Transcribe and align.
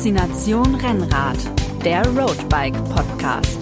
Faszination 0.00 0.76
Rennrad, 0.76 1.36
der 1.84 2.02
Roadbike 2.06 2.72
Podcast. 2.86 3.58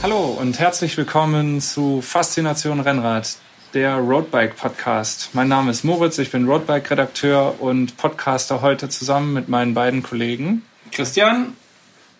Hallo 0.00 0.38
und 0.40 0.60
herzlich 0.60 0.96
willkommen 0.96 1.60
zu 1.60 2.00
Faszination 2.00 2.78
Rennrad, 2.78 3.36
der 3.74 3.96
Roadbike 3.96 4.54
Podcast. 4.54 5.30
Mein 5.32 5.48
Name 5.48 5.72
ist 5.72 5.82
Moritz, 5.82 6.18
ich 6.18 6.30
bin 6.30 6.48
Roadbike 6.48 6.88
Redakteur 6.88 7.60
und 7.60 7.96
Podcaster 7.96 8.62
heute 8.62 8.90
zusammen 8.90 9.32
mit 9.32 9.48
meinen 9.48 9.74
beiden 9.74 10.04
Kollegen 10.04 10.62
Christian 10.92 11.56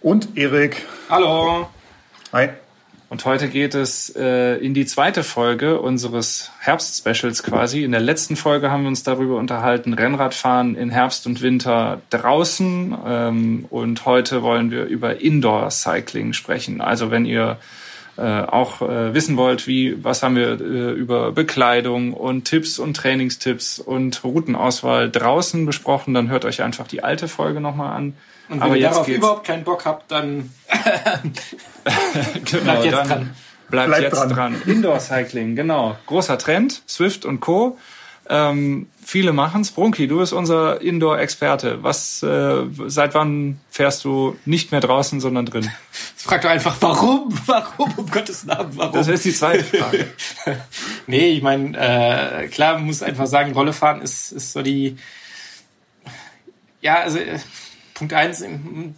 und 0.01 0.37
Erik. 0.37 0.87
Hallo. 1.09 1.69
Hi. 2.33 2.49
Und 3.11 3.25
heute 3.25 3.49
geht 3.49 3.75
es 3.75 4.15
äh, 4.17 4.57
in 4.57 4.75
die 4.75 4.85
zweite 4.85 5.25
Folge 5.25 5.81
unseres 5.81 6.51
Herbst-Specials 6.61 7.43
quasi. 7.43 7.83
In 7.83 7.93
der 7.93 8.03
letzten 8.03 8.37
Folge 8.37 8.71
haben 8.71 8.83
wir 8.83 8.89
uns 8.89 9.03
darüber 9.03 9.37
unterhalten, 9.37 9.95
Rennradfahren 9.95 10.77
in 10.77 10.91
Herbst 10.91 11.27
und 11.27 11.41
Winter 11.41 12.03
draußen. 12.11 12.95
Ähm, 13.07 13.67
und 13.71 14.05
heute 14.05 14.43
wollen 14.43 14.71
wir 14.71 14.85
über 14.85 15.23
Indoor-Cycling 15.23 16.35
sprechen. 16.35 16.83
Also 16.83 17.11
wenn 17.11 17.25
ihr 17.25 17.57
äh, 18.19 18.43
auch 18.43 18.83
äh, 18.83 19.15
wissen 19.15 19.39
wollt, 19.39 19.67
wie, 19.67 20.05
was 20.05 20.23
haben 20.23 20.37
wir 20.37 20.61
äh, 20.61 20.93
über 20.93 21.33
Bekleidung 21.33 22.13
und 22.13 22.45
Tipps 22.45 22.79
und 22.79 22.95
Trainingstipps 22.95 23.79
und 23.79 24.23
Routenauswahl 24.23 25.11
draußen 25.11 25.65
besprochen, 25.65 26.13
dann 26.13 26.29
hört 26.29 26.45
euch 26.45 26.61
einfach 26.61 26.89
die 26.89 27.03
alte 27.03 27.27
Folge 27.27 27.61
nochmal 27.61 27.97
an. 27.97 28.17
Und 28.49 28.57
wenn 28.57 28.63
Aber 28.63 28.77
ihr 28.77 28.89
darauf 28.89 29.07
geht's. 29.07 29.19
überhaupt 29.19 29.47
keinen 29.47 29.65
Bock 29.65 29.85
habt, 29.85 30.11
dann 30.11 30.51
genau, 32.45 32.63
bleibt 32.63 32.85
jetzt 32.85 32.95
dann 32.95 33.09
dran. 33.09 33.31
Bleibt, 33.71 33.89
bleibt 33.89 34.03
jetzt 34.03 34.17
dran. 34.17 34.29
dran. 34.31 34.63
Indoor 34.67 35.01
Cycling, 35.01 35.57
genau. 35.57 35.97
Großer 36.07 36.39
Trend, 36.39 36.83
Swift 36.87 37.25
und 37.25 37.41
Co. 37.41 37.79
Ähm, 38.31 38.89
viele 39.03 39.33
machen's. 39.33 39.71
Brunki, 39.71 40.07
du 40.07 40.19
bist 40.19 40.35
unser 40.35 40.83
Indoor-Experte. 40.83 41.83
Was, 41.83 42.23
äh, 42.23 42.65
seit 42.87 43.15
wann 43.15 43.59
fährst 43.71 44.05
du 44.05 44.37
nicht 44.45 44.71
mehr 44.71 44.81
draußen, 44.81 45.21
sondern 45.21 45.47
drin? 45.47 45.71
Frag 46.17 46.43
doch 46.43 46.51
einfach, 46.51 46.77
warum? 46.81 47.29
Warum? 47.47 47.93
Um 47.97 48.11
Gottes 48.11 48.45
Namen, 48.45 48.71
warum? 48.77 48.93
Das 48.93 49.09
ist 49.09 49.25
die 49.25 49.33
zweite 49.33 49.65
Frage. 49.65 50.09
nee, 51.07 51.31
ich 51.31 51.43
meine, 51.43 51.77
äh, 51.79 52.49
klar, 52.49 52.75
man 52.75 52.85
muss 52.85 53.03
einfach 53.03 53.27
sagen, 53.27 53.53
Rolle 53.53 53.73
fahren 53.73 54.03
ist, 54.03 54.33
ist 54.33 54.53
so 54.53 54.61
die, 54.61 54.99
ja, 56.81 57.01
also, 57.01 57.19
Punkt 57.99 58.15
eins 58.15 58.45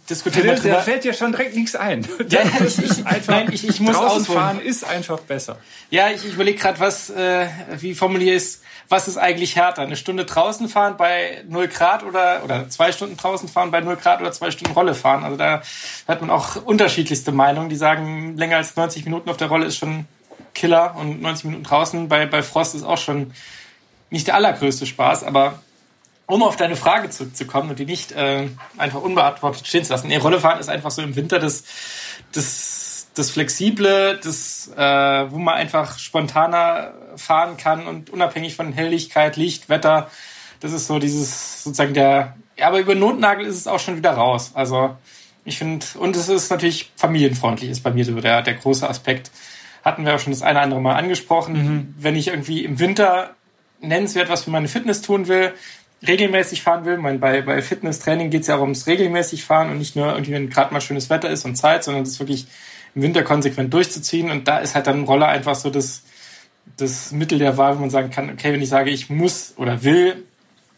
diskutieren 0.09 0.63
wir 0.63 0.71
Da 0.71 0.81
fällt 0.81 1.03
dir 1.03 1.13
schon 1.13 1.31
direkt 1.31 1.55
nichts 1.55 1.75
ein. 1.75 2.07
Ja, 2.29 2.41
ich, 2.65 2.77
ich, 2.77 3.05
einfach, 3.05 3.33
nein, 3.33 3.49
ich, 3.51 3.67
ich 3.67 3.79
muss 3.79 3.95
ausfahren 3.95 4.61
ist 4.61 4.83
einfach 4.83 5.19
besser. 5.21 5.57
Ja, 5.89 6.09
ich, 6.09 6.23
ich 6.23 6.33
überlege 6.33 6.59
gerade, 6.59 6.79
was, 6.79 7.09
äh, 7.09 7.47
wie 7.77 7.95
formuliere 7.95 8.35
ich 8.35 8.43
es, 8.43 8.61
was 8.89 9.07
ist 9.07 9.17
eigentlich 9.17 9.55
härter? 9.55 9.81
Eine 9.81 9.95
Stunde 9.95 10.25
draußen 10.25 10.69
fahren 10.69 10.97
bei 10.97 11.43
0 11.47 11.67
Grad 11.69 12.03
oder, 12.03 12.43
oder 12.43 12.69
zwei 12.69 12.91
Stunden 12.91 13.17
draußen 13.17 13.49
fahren 13.49 13.71
bei 13.71 13.81
0 13.81 13.95
Grad 13.95 14.21
oder 14.21 14.31
zwei 14.31 14.51
Stunden 14.51 14.73
Rolle 14.73 14.93
fahren? 14.93 15.23
Also 15.23 15.37
da 15.37 15.63
hat 16.07 16.21
man 16.21 16.29
auch 16.29 16.63
unterschiedlichste 16.63 17.31
Meinungen, 17.31 17.69
die 17.69 17.75
sagen, 17.77 18.37
länger 18.37 18.57
als 18.57 18.75
90 18.75 19.05
Minuten 19.05 19.29
auf 19.29 19.37
der 19.37 19.47
Rolle 19.47 19.65
ist 19.65 19.77
schon 19.77 20.05
Killer 20.53 20.95
und 20.99 21.21
90 21.21 21.45
Minuten 21.45 21.63
draußen 21.63 22.07
bei, 22.07 22.25
bei 22.25 22.43
Frost 22.43 22.75
ist 22.75 22.83
auch 22.83 22.97
schon 22.97 23.33
nicht 24.09 24.27
der 24.27 24.35
allergrößte 24.35 24.85
Spaß, 24.85 25.23
aber 25.23 25.59
um 26.31 26.43
auf 26.43 26.55
deine 26.55 26.75
Frage 26.75 27.09
zurückzukommen 27.09 27.71
und 27.71 27.79
die 27.79 27.85
nicht 27.85 28.11
äh, 28.13 28.47
einfach 28.77 29.01
unbeantwortet 29.01 29.67
stehen 29.67 29.83
zu 29.83 29.91
lassen. 29.91 30.07
Nee, 30.07 30.17
Rollefahren 30.17 30.59
ist 30.59 30.69
einfach 30.69 30.91
so 30.91 31.01
im 31.01 31.15
Winter 31.15 31.39
das, 31.39 31.63
das, 32.31 33.07
das 33.15 33.29
Flexible, 33.31 34.19
das, 34.23 34.71
äh, 34.75 35.31
wo 35.31 35.37
man 35.37 35.55
einfach 35.55 35.99
spontaner 35.99 36.93
fahren 37.17 37.57
kann 37.57 37.85
und 37.85 38.09
unabhängig 38.09 38.55
von 38.55 38.71
Helligkeit, 38.71 39.35
Licht, 39.35 39.67
Wetter. 39.67 40.09
Das 40.61 40.71
ist 40.71 40.87
so 40.87 40.99
dieses 40.99 41.63
sozusagen 41.63 41.93
der. 41.93 42.35
Ja, 42.57 42.67
aber 42.67 42.79
über 42.79 42.95
Notnagel 42.95 43.45
ist 43.45 43.57
es 43.57 43.67
auch 43.67 43.79
schon 43.79 43.97
wieder 43.97 44.11
raus. 44.11 44.51
Also 44.53 44.95
ich 45.43 45.57
finde, 45.57 45.85
und 45.97 46.15
es 46.15 46.29
ist 46.29 46.49
natürlich 46.49 46.91
familienfreundlich, 46.95 47.69
ist 47.69 47.83
bei 47.83 47.91
mir 47.91 48.05
so 48.05 48.19
der, 48.21 48.41
der 48.41 48.53
große 48.53 48.87
Aspekt. 48.87 49.31
Hatten 49.83 50.05
wir 50.05 50.15
auch 50.15 50.19
schon 50.19 50.31
das 50.31 50.43
eine 50.43 50.59
oder 50.59 50.61
andere 50.61 50.81
Mal 50.81 50.95
angesprochen. 50.95 51.53
Mhm. 51.53 51.95
Wenn 51.97 52.15
ich 52.15 52.27
irgendwie 52.27 52.63
im 52.63 52.79
Winter 52.79 53.35
nennenswert 53.81 54.29
was 54.29 54.43
für 54.43 54.51
meine 54.51 54.67
Fitness 54.67 55.01
tun 55.01 55.27
will, 55.27 55.53
regelmäßig 56.07 56.63
fahren 56.63 56.85
will. 56.85 56.97
Meine, 56.97 57.19
bei, 57.19 57.41
bei 57.41 57.61
Fitnesstraining 57.61 58.29
geht 58.29 58.41
es 58.41 58.47
ja 58.47 58.57
auch 58.57 58.61
ums 58.61 58.87
regelmäßig 58.87 59.43
fahren 59.43 59.69
und 59.69 59.77
nicht 59.77 59.95
nur 59.95 60.11
irgendwie, 60.11 60.33
wenn 60.33 60.49
gerade 60.49 60.73
mal 60.73 60.81
schönes 60.81 61.09
Wetter 61.09 61.29
ist 61.29 61.45
und 61.45 61.55
Zeit, 61.55 61.83
sondern 61.83 62.03
das 62.03 62.19
wirklich 62.19 62.47
im 62.95 63.03
Winter 63.03 63.23
konsequent 63.23 63.73
durchzuziehen. 63.73 64.31
Und 64.31 64.47
da 64.47 64.59
ist 64.59 64.75
halt 64.75 64.87
dann 64.87 65.01
ein 65.01 65.05
Roller 65.05 65.27
einfach 65.27 65.55
so 65.55 65.69
das, 65.69 66.03
das 66.77 67.11
Mittel 67.11 67.39
der 67.39 67.57
Wahl, 67.57 67.75
wo 67.77 67.81
man 67.81 67.89
sagen 67.89 68.09
kann, 68.09 68.29
okay, 68.29 68.51
wenn 68.53 68.61
ich 68.61 68.69
sage, 68.69 68.89
ich 68.89 69.09
muss 69.09 69.53
oder 69.57 69.83
will, 69.83 70.23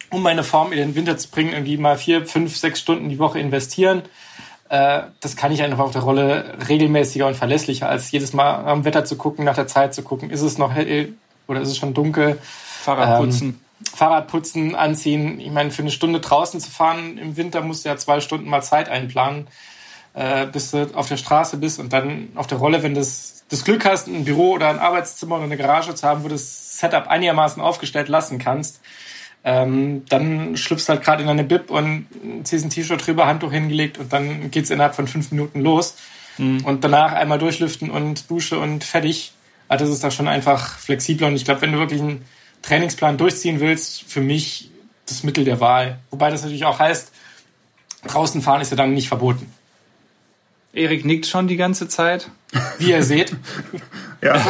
um 0.09 0.21
meine 0.21 0.43
Form 0.43 0.71
in 0.71 0.77
den 0.77 0.95
Winter 0.95 1.17
zu 1.17 1.29
bringen, 1.29 1.53
irgendwie 1.53 1.77
mal 1.77 1.97
vier, 1.97 2.25
fünf, 2.25 2.55
sechs 2.55 2.79
Stunden 2.79 3.09
die 3.09 3.19
Woche 3.19 3.39
investieren, 3.39 4.03
äh, 4.69 5.03
das 5.21 5.35
kann 5.35 5.51
ich 5.51 5.63
einfach 5.63 5.79
auf 5.79 5.91
der 5.91 6.01
Rolle 6.01 6.57
regelmäßiger 6.67 7.27
und 7.27 7.35
verlässlicher, 7.35 7.89
als 7.89 8.11
jedes 8.11 8.33
Mal 8.33 8.65
am 8.65 8.85
Wetter 8.85 9.05
zu 9.05 9.15
gucken, 9.15 9.45
nach 9.45 9.55
der 9.55 9.67
Zeit 9.67 9.93
zu 9.93 10.03
gucken, 10.03 10.29
ist 10.29 10.41
es 10.41 10.57
noch 10.57 10.73
hell 10.73 11.13
oder 11.47 11.61
ist 11.61 11.69
es 11.69 11.77
schon 11.77 11.93
dunkel. 11.93 12.39
Fahrrad 12.81 13.19
putzen. 13.19 13.49
Ähm, 13.49 13.59
Fahrrad 13.95 14.27
putzen, 14.27 14.75
anziehen. 14.75 15.39
Ich 15.39 15.51
meine, 15.51 15.71
für 15.71 15.81
eine 15.81 15.91
Stunde 15.91 16.19
draußen 16.19 16.59
zu 16.59 16.69
fahren 16.69 17.17
im 17.17 17.37
Winter 17.37 17.61
musst 17.61 17.85
du 17.85 17.89
ja 17.89 17.97
zwei 17.97 18.19
Stunden 18.19 18.49
mal 18.49 18.61
Zeit 18.61 18.89
einplanen, 18.89 19.47
äh, 20.13 20.45
bis 20.47 20.71
du 20.71 20.89
auf 20.95 21.07
der 21.07 21.17
Straße 21.17 21.57
bist 21.57 21.79
und 21.79 21.93
dann 21.93 22.29
auf 22.35 22.47
der 22.47 22.57
Rolle, 22.57 22.83
wenn 22.83 22.93
du 22.93 23.01
das, 23.01 23.45
das 23.49 23.63
Glück 23.63 23.85
hast, 23.85 24.07
ein 24.07 24.25
Büro 24.25 24.51
oder 24.51 24.69
ein 24.69 24.79
Arbeitszimmer 24.79 25.35
oder 25.35 25.45
eine 25.45 25.57
Garage 25.57 25.93
zu 25.95 26.07
haben, 26.07 26.23
wo 26.23 26.27
du 26.27 26.35
das 26.35 26.79
Setup 26.79 27.07
einigermaßen 27.07 27.61
aufgestellt 27.61 28.09
lassen 28.09 28.39
kannst, 28.39 28.81
ähm, 29.43 30.03
dann 30.07 30.55
schlüpfst 30.55 30.87
halt 30.87 31.03
gerade 31.03 31.21
in 31.21 31.27
deine 31.27 31.43
Bib 31.43 31.69
und 31.69 32.07
ziehst 32.43 32.65
ein 32.65 32.69
T-Shirt 32.69 33.05
drüber, 33.05 33.27
Handtuch 33.27 33.51
hingelegt 33.51 33.97
und 33.97 34.13
dann 34.13 34.51
geht's 34.51 34.69
innerhalb 34.69 34.95
von 34.95 35.07
fünf 35.07 35.31
Minuten 35.31 35.59
los. 35.59 35.95
Mhm. 36.37 36.65
Und 36.65 36.83
danach 36.83 37.13
einmal 37.13 37.39
durchlüften 37.39 37.91
und 37.91 38.29
Dusche 38.29 38.57
und 38.57 38.83
fertig. 38.83 39.33
Also 39.67 39.85
das 39.85 39.95
ist 39.95 40.03
da 40.03 40.11
schon 40.11 40.27
einfach 40.27 40.77
flexibler 40.79 41.27
und 41.27 41.35
ich 41.35 41.45
glaube, 41.45 41.61
wenn 41.61 41.73
du 41.73 41.79
wirklich 41.79 42.01
ein 42.01 42.23
Trainingsplan 42.63 43.17
durchziehen 43.17 43.59
willst, 43.59 44.03
für 44.03 44.21
mich 44.21 44.71
das 45.05 45.23
Mittel 45.23 45.45
der 45.45 45.59
Wahl. 45.59 45.99
Wobei 46.09 46.31
das 46.31 46.41
natürlich 46.41 46.65
auch 46.65 46.79
heißt, 46.79 47.11
draußen 48.07 48.41
fahren 48.41 48.61
ist 48.61 48.71
ja 48.71 48.77
dann 48.77 48.93
nicht 48.93 49.07
verboten. 49.07 49.51
Erik 50.73 51.05
nickt 51.05 51.27
schon 51.27 51.47
die 51.47 51.57
ganze 51.57 51.87
Zeit. 51.87 52.29
Wie 52.79 52.89
ihr 52.89 53.03
seht. 53.03 53.35
ja. 54.21 54.43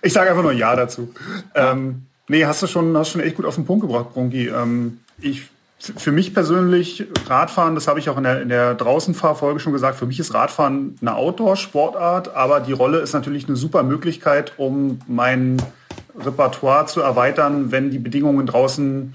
ich 0.00 0.12
sage 0.12 0.30
einfach 0.30 0.42
nur 0.42 0.52
Ja 0.52 0.74
dazu. 0.74 1.12
Ähm, 1.54 2.06
nee, 2.28 2.46
hast 2.46 2.62
du 2.62 2.66
schon, 2.66 2.96
hast 2.96 3.10
schon 3.10 3.20
echt 3.20 3.36
gut 3.36 3.44
auf 3.44 3.56
den 3.56 3.66
Punkt 3.66 3.82
gebracht, 3.82 4.14
Brunki. 4.14 4.48
Ähm, 4.48 5.00
ich, 5.20 5.48
für 5.78 6.12
mich 6.12 6.32
persönlich, 6.32 7.06
Radfahren, 7.26 7.74
das 7.74 7.88
habe 7.88 7.98
ich 7.98 8.08
auch 8.08 8.16
in 8.16 8.24
der, 8.24 8.40
in 8.40 8.48
der 8.48 8.74
Draußenfahrfolge 8.74 9.60
schon 9.60 9.72
gesagt, 9.72 9.98
für 9.98 10.06
mich 10.06 10.18
ist 10.18 10.32
Radfahren 10.32 10.96
eine 11.00 11.14
Outdoor-Sportart, 11.14 12.34
aber 12.34 12.60
die 12.60 12.72
Rolle 12.72 13.00
ist 13.00 13.12
natürlich 13.12 13.48
eine 13.48 13.56
super 13.56 13.82
Möglichkeit, 13.82 14.54
um 14.56 15.00
meinen 15.06 15.62
Repertoire 16.18 16.86
zu 16.86 17.00
erweitern, 17.00 17.70
wenn 17.70 17.90
die 17.90 17.98
Bedingungen 17.98 18.46
draußen 18.46 19.14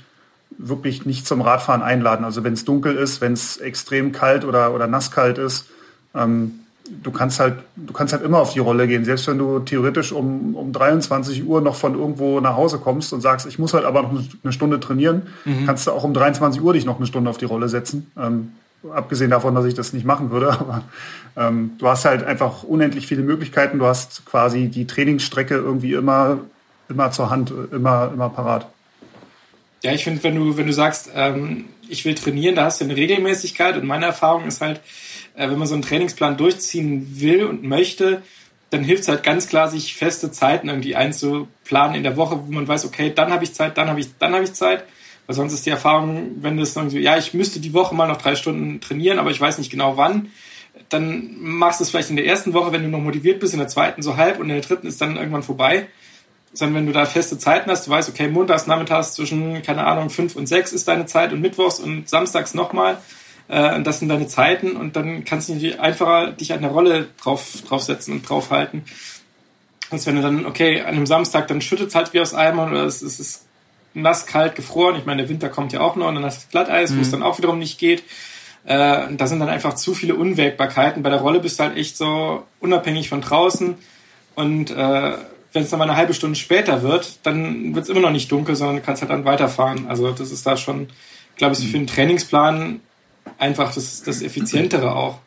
wirklich 0.57 1.05
nicht 1.05 1.27
zum 1.27 1.41
Radfahren 1.41 1.81
einladen. 1.81 2.25
Also 2.25 2.43
wenn 2.43 2.53
es 2.53 2.65
dunkel 2.65 2.95
ist, 2.95 3.21
wenn 3.21 3.33
es 3.33 3.57
extrem 3.57 4.11
kalt 4.11 4.45
oder, 4.45 4.73
oder 4.73 4.87
nasskalt 4.87 5.37
ist. 5.37 5.65
Ähm, 6.13 6.59
du 7.01 7.11
kannst 7.11 7.39
halt, 7.39 7.55
du 7.75 7.93
kannst 7.93 8.13
halt 8.13 8.23
immer 8.23 8.39
auf 8.39 8.53
die 8.53 8.59
Rolle 8.59 8.87
gehen. 8.87 9.05
Selbst 9.05 9.27
wenn 9.27 9.37
du 9.37 9.59
theoretisch 9.59 10.11
um, 10.11 10.55
um 10.55 10.71
23 10.71 11.45
Uhr 11.45 11.61
noch 11.61 11.75
von 11.75 11.95
irgendwo 11.97 12.39
nach 12.39 12.55
Hause 12.55 12.77
kommst 12.77 13.13
und 13.13 13.21
sagst, 13.21 13.47
ich 13.47 13.59
muss 13.59 13.73
halt 13.73 13.85
aber 13.85 14.03
noch 14.03 14.23
eine 14.43 14.53
Stunde 14.53 14.79
trainieren, 14.79 15.23
mhm. 15.45 15.65
kannst 15.65 15.87
du 15.87 15.91
auch 15.91 16.03
um 16.03 16.13
23 16.13 16.61
Uhr 16.61 16.73
dich 16.73 16.85
noch 16.85 16.97
eine 16.97 17.07
Stunde 17.07 17.29
auf 17.29 17.37
die 17.37 17.45
Rolle 17.45 17.69
setzen. 17.69 18.11
Ähm, 18.17 18.51
abgesehen 18.93 19.31
davon, 19.31 19.55
dass 19.55 19.65
ich 19.65 19.73
das 19.73 19.93
nicht 19.93 20.05
machen 20.05 20.29
würde, 20.31 20.51
aber 20.59 20.83
ähm, 21.37 21.71
du 21.77 21.87
hast 21.87 22.05
halt 22.05 22.23
einfach 22.23 22.63
unendlich 22.63 23.07
viele 23.07 23.23
Möglichkeiten. 23.23 23.79
Du 23.79 23.85
hast 23.85 24.25
quasi 24.25 24.67
die 24.67 24.85
Trainingsstrecke 24.85 25.55
irgendwie 25.55 25.93
immer 25.93 26.39
immer 26.89 27.11
zur 27.11 27.29
Hand, 27.29 27.53
immer, 27.71 28.11
immer 28.13 28.29
parat. 28.29 28.67
Ja, 29.83 29.91
ich 29.91 30.03
finde, 30.05 30.23
wenn 30.23 30.35
du, 30.35 30.55
wenn 30.57 30.67
du 30.67 30.73
sagst, 30.73 31.09
ähm, 31.13 31.65
ich 31.89 32.05
will 32.05 32.15
trainieren, 32.15 32.55
da 32.55 32.65
hast 32.65 32.79
du 32.79 32.85
eine 32.85 32.95
Regelmäßigkeit 32.95 33.75
und 33.75 33.85
meine 33.85 34.05
Erfahrung 34.05 34.45
ist 34.45 34.61
halt, 34.61 34.79
äh, 35.35 35.49
wenn 35.49 35.57
man 35.57 35.67
so 35.67 35.73
einen 35.73 35.83
Trainingsplan 35.83 36.37
durchziehen 36.37 37.19
will 37.19 37.43
und 37.43 37.63
möchte, 37.63 38.21
dann 38.69 38.83
hilft 38.83 39.03
es 39.03 39.09
halt 39.09 39.23
ganz 39.23 39.47
klar, 39.47 39.67
sich 39.67 39.93
feste 39.95 40.31
Zeiten 40.31 40.69
irgendwie 40.69 40.95
einzuplanen 40.95 41.95
in 41.95 42.03
der 42.03 42.17
Woche, 42.17 42.39
wo 42.47 42.51
man 42.51 42.67
weiß, 42.67 42.85
okay, 42.85 43.11
dann 43.13 43.31
habe 43.31 43.43
ich 43.43 43.53
Zeit, 43.53 43.77
dann 43.77 43.89
habe 43.89 43.99
ich, 43.99 44.17
dann 44.17 44.33
habe 44.33 44.43
ich 44.43 44.53
Zeit. 44.53 44.85
Weil 45.27 45.35
sonst 45.35 45.53
ist 45.53 45.65
die 45.65 45.69
Erfahrung, 45.69 46.37
wenn 46.41 46.57
das 46.57 46.75
irgendwie, 46.75 46.99
ja, 46.99 47.17
ich 47.17 47.33
müsste 47.33 47.59
die 47.59 47.73
Woche 47.73 47.93
mal 47.93 48.07
noch 48.07 48.17
drei 48.17 48.35
Stunden 48.35 48.81
trainieren, 48.81 49.19
aber 49.19 49.31
ich 49.31 49.39
weiß 49.39 49.57
nicht 49.57 49.69
genau 49.69 49.95
wann, 49.95 50.31
dann 50.89 51.37
machst 51.39 51.79
du 51.79 51.83
es 51.83 51.91
vielleicht 51.91 52.09
in 52.09 52.15
der 52.15 52.25
ersten 52.25 52.53
Woche, 52.53 52.71
wenn 52.71 52.83
du 52.83 52.89
noch 52.89 52.99
motiviert 52.99 53.39
bist, 53.39 53.53
in 53.53 53.59
der 53.59 53.67
zweiten 53.67 54.01
so 54.01 54.17
halb 54.17 54.39
und 54.39 54.49
in 54.49 54.55
der 54.55 54.61
dritten 54.61 54.87
ist 54.87 54.99
dann 55.01 55.17
irgendwann 55.17 55.43
vorbei 55.43 55.87
sondern 56.53 56.75
wenn 56.75 56.85
du 56.85 56.93
da 56.93 57.05
feste 57.05 57.37
Zeiten 57.37 57.69
hast, 57.69 57.87
du 57.87 57.91
weißt, 57.91 58.09
okay, 58.09 58.27
montags, 58.27 58.67
nachmittags 58.67 59.13
zwischen, 59.13 59.61
keine 59.63 59.85
Ahnung, 59.85 60.09
fünf 60.09 60.35
und 60.35 60.47
sechs 60.47 60.71
ist 60.71 60.87
deine 60.87 61.05
Zeit 61.05 61.33
und 61.33 61.41
mittwochs 61.41 61.79
und 61.79 62.07
samstags 62.07 62.53
nochmal. 62.53 62.97
Äh, 63.47 63.81
das 63.81 63.99
sind 63.99 64.09
deine 64.09 64.27
Zeiten 64.27 64.75
und 64.75 64.95
dann 64.95 65.25
kannst 65.25 65.49
du 65.49 65.55
dich 65.55 65.79
einfacher 65.79 66.31
dich 66.31 66.53
an 66.53 66.61
der 66.61 66.71
Rolle 66.71 67.07
drauf, 67.21 67.63
draufsetzen 67.67 68.13
und 68.13 68.29
draufhalten. 68.29 68.83
Als 69.89 70.05
wenn 70.05 70.15
du 70.15 70.21
dann, 70.21 70.45
okay, 70.45 70.81
an 70.81 70.87
einem 70.87 71.05
Samstag, 71.05 71.47
dann 71.47 71.61
schüttet 71.61 71.89
es 71.89 71.95
halt 71.95 72.13
wie 72.13 72.19
aus 72.19 72.33
Eimern 72.33 72.71
oder 72.71 72.83
es, 72.83 73.01
es 73.01 73.19
ist 73.19 73.45
nass, 73.93 74.25
kalt, 74.25 74.55
gefroren. 74.55 74.95
Ich 74.97 75.05
meine, 75.05 75.23
der 75.23 75.29
Winter 75.29 75.49
kommt 75.49 75.73
ja 75.73 75.81
auch 75.81 75.95
noch 75.95 76.07
und 76.07 76.15
dann 76.15 76.25
hast 76.25 76.45
du 76.45 76.51
Glatteis, 76.51 76.91
mhm. 76.91 76.97
wo 76.97 77.01
es 77.01 77.07
mhm. 77.07 77.11
dann 77.11 77.23
auch 77.23 77.37
wiederum 77.37 77.59
nicht 77.59 77.79
geht. 77.79 78.03
Äh, 78.65 79.07
da 79.11 79.27
sind 79.27 79.39
dann 79.39 79.49
einfach 79.49 79.73
zu 79.73 79.93
viele 79.93 80.15
Unwägbarkeiten. 80.15 81.03
Bei 81.03 81.09
der 81.09 81.19
Rolle 81.19 81.39
bist 81.39 81.59
du 81.59 81.63
halt 81.63 81.77
echt 81.77 81.97
so 81.97 82.43
unabhängig 82.59 83.09
von 83.09 83.21
draußen. 83.21 83.75
Und 84.35 84.71
äh, 84.71 85.13
wenn 85.53 85.63
es 85.63 85.69
dann 85.69 85.79
mal 85.79 85.87
eine 85.87 85.97
halbe 85.97 86.13
Stunde 86.13 86.35
später 86.35 86.81
wird, 86.81 87.19
dann 87.23 87.75
wird 87.75 87.83
es 87.83 87.89
immer 87.89 88.01
noch 88.01 88.11
nicht 88.11 88.31
dunkel, 88.31 88.55
sondern 88.55 88.77
du 88.77 88.81
kannst 88.81 89.01
halt 89.01 89.11
dann 89.11 89.23
weiterfahren. 89.23 89.87
Also 89.87 90.11
das 90.11 90.31
ist 90.31 90.45
da 90.45 90.57
schon, 90.57 90.87
glaube 91.37 91.55
ich, 91.55 91.69
für 91.69 91.77
einen 91.77 91.87
Trainingsplan 91.87 92.79
einfach 93.37 93.73
das, 93.73 94.03
das 94.03 94.21
Effizientere 94.21 94.95
auch. 94.95 95.19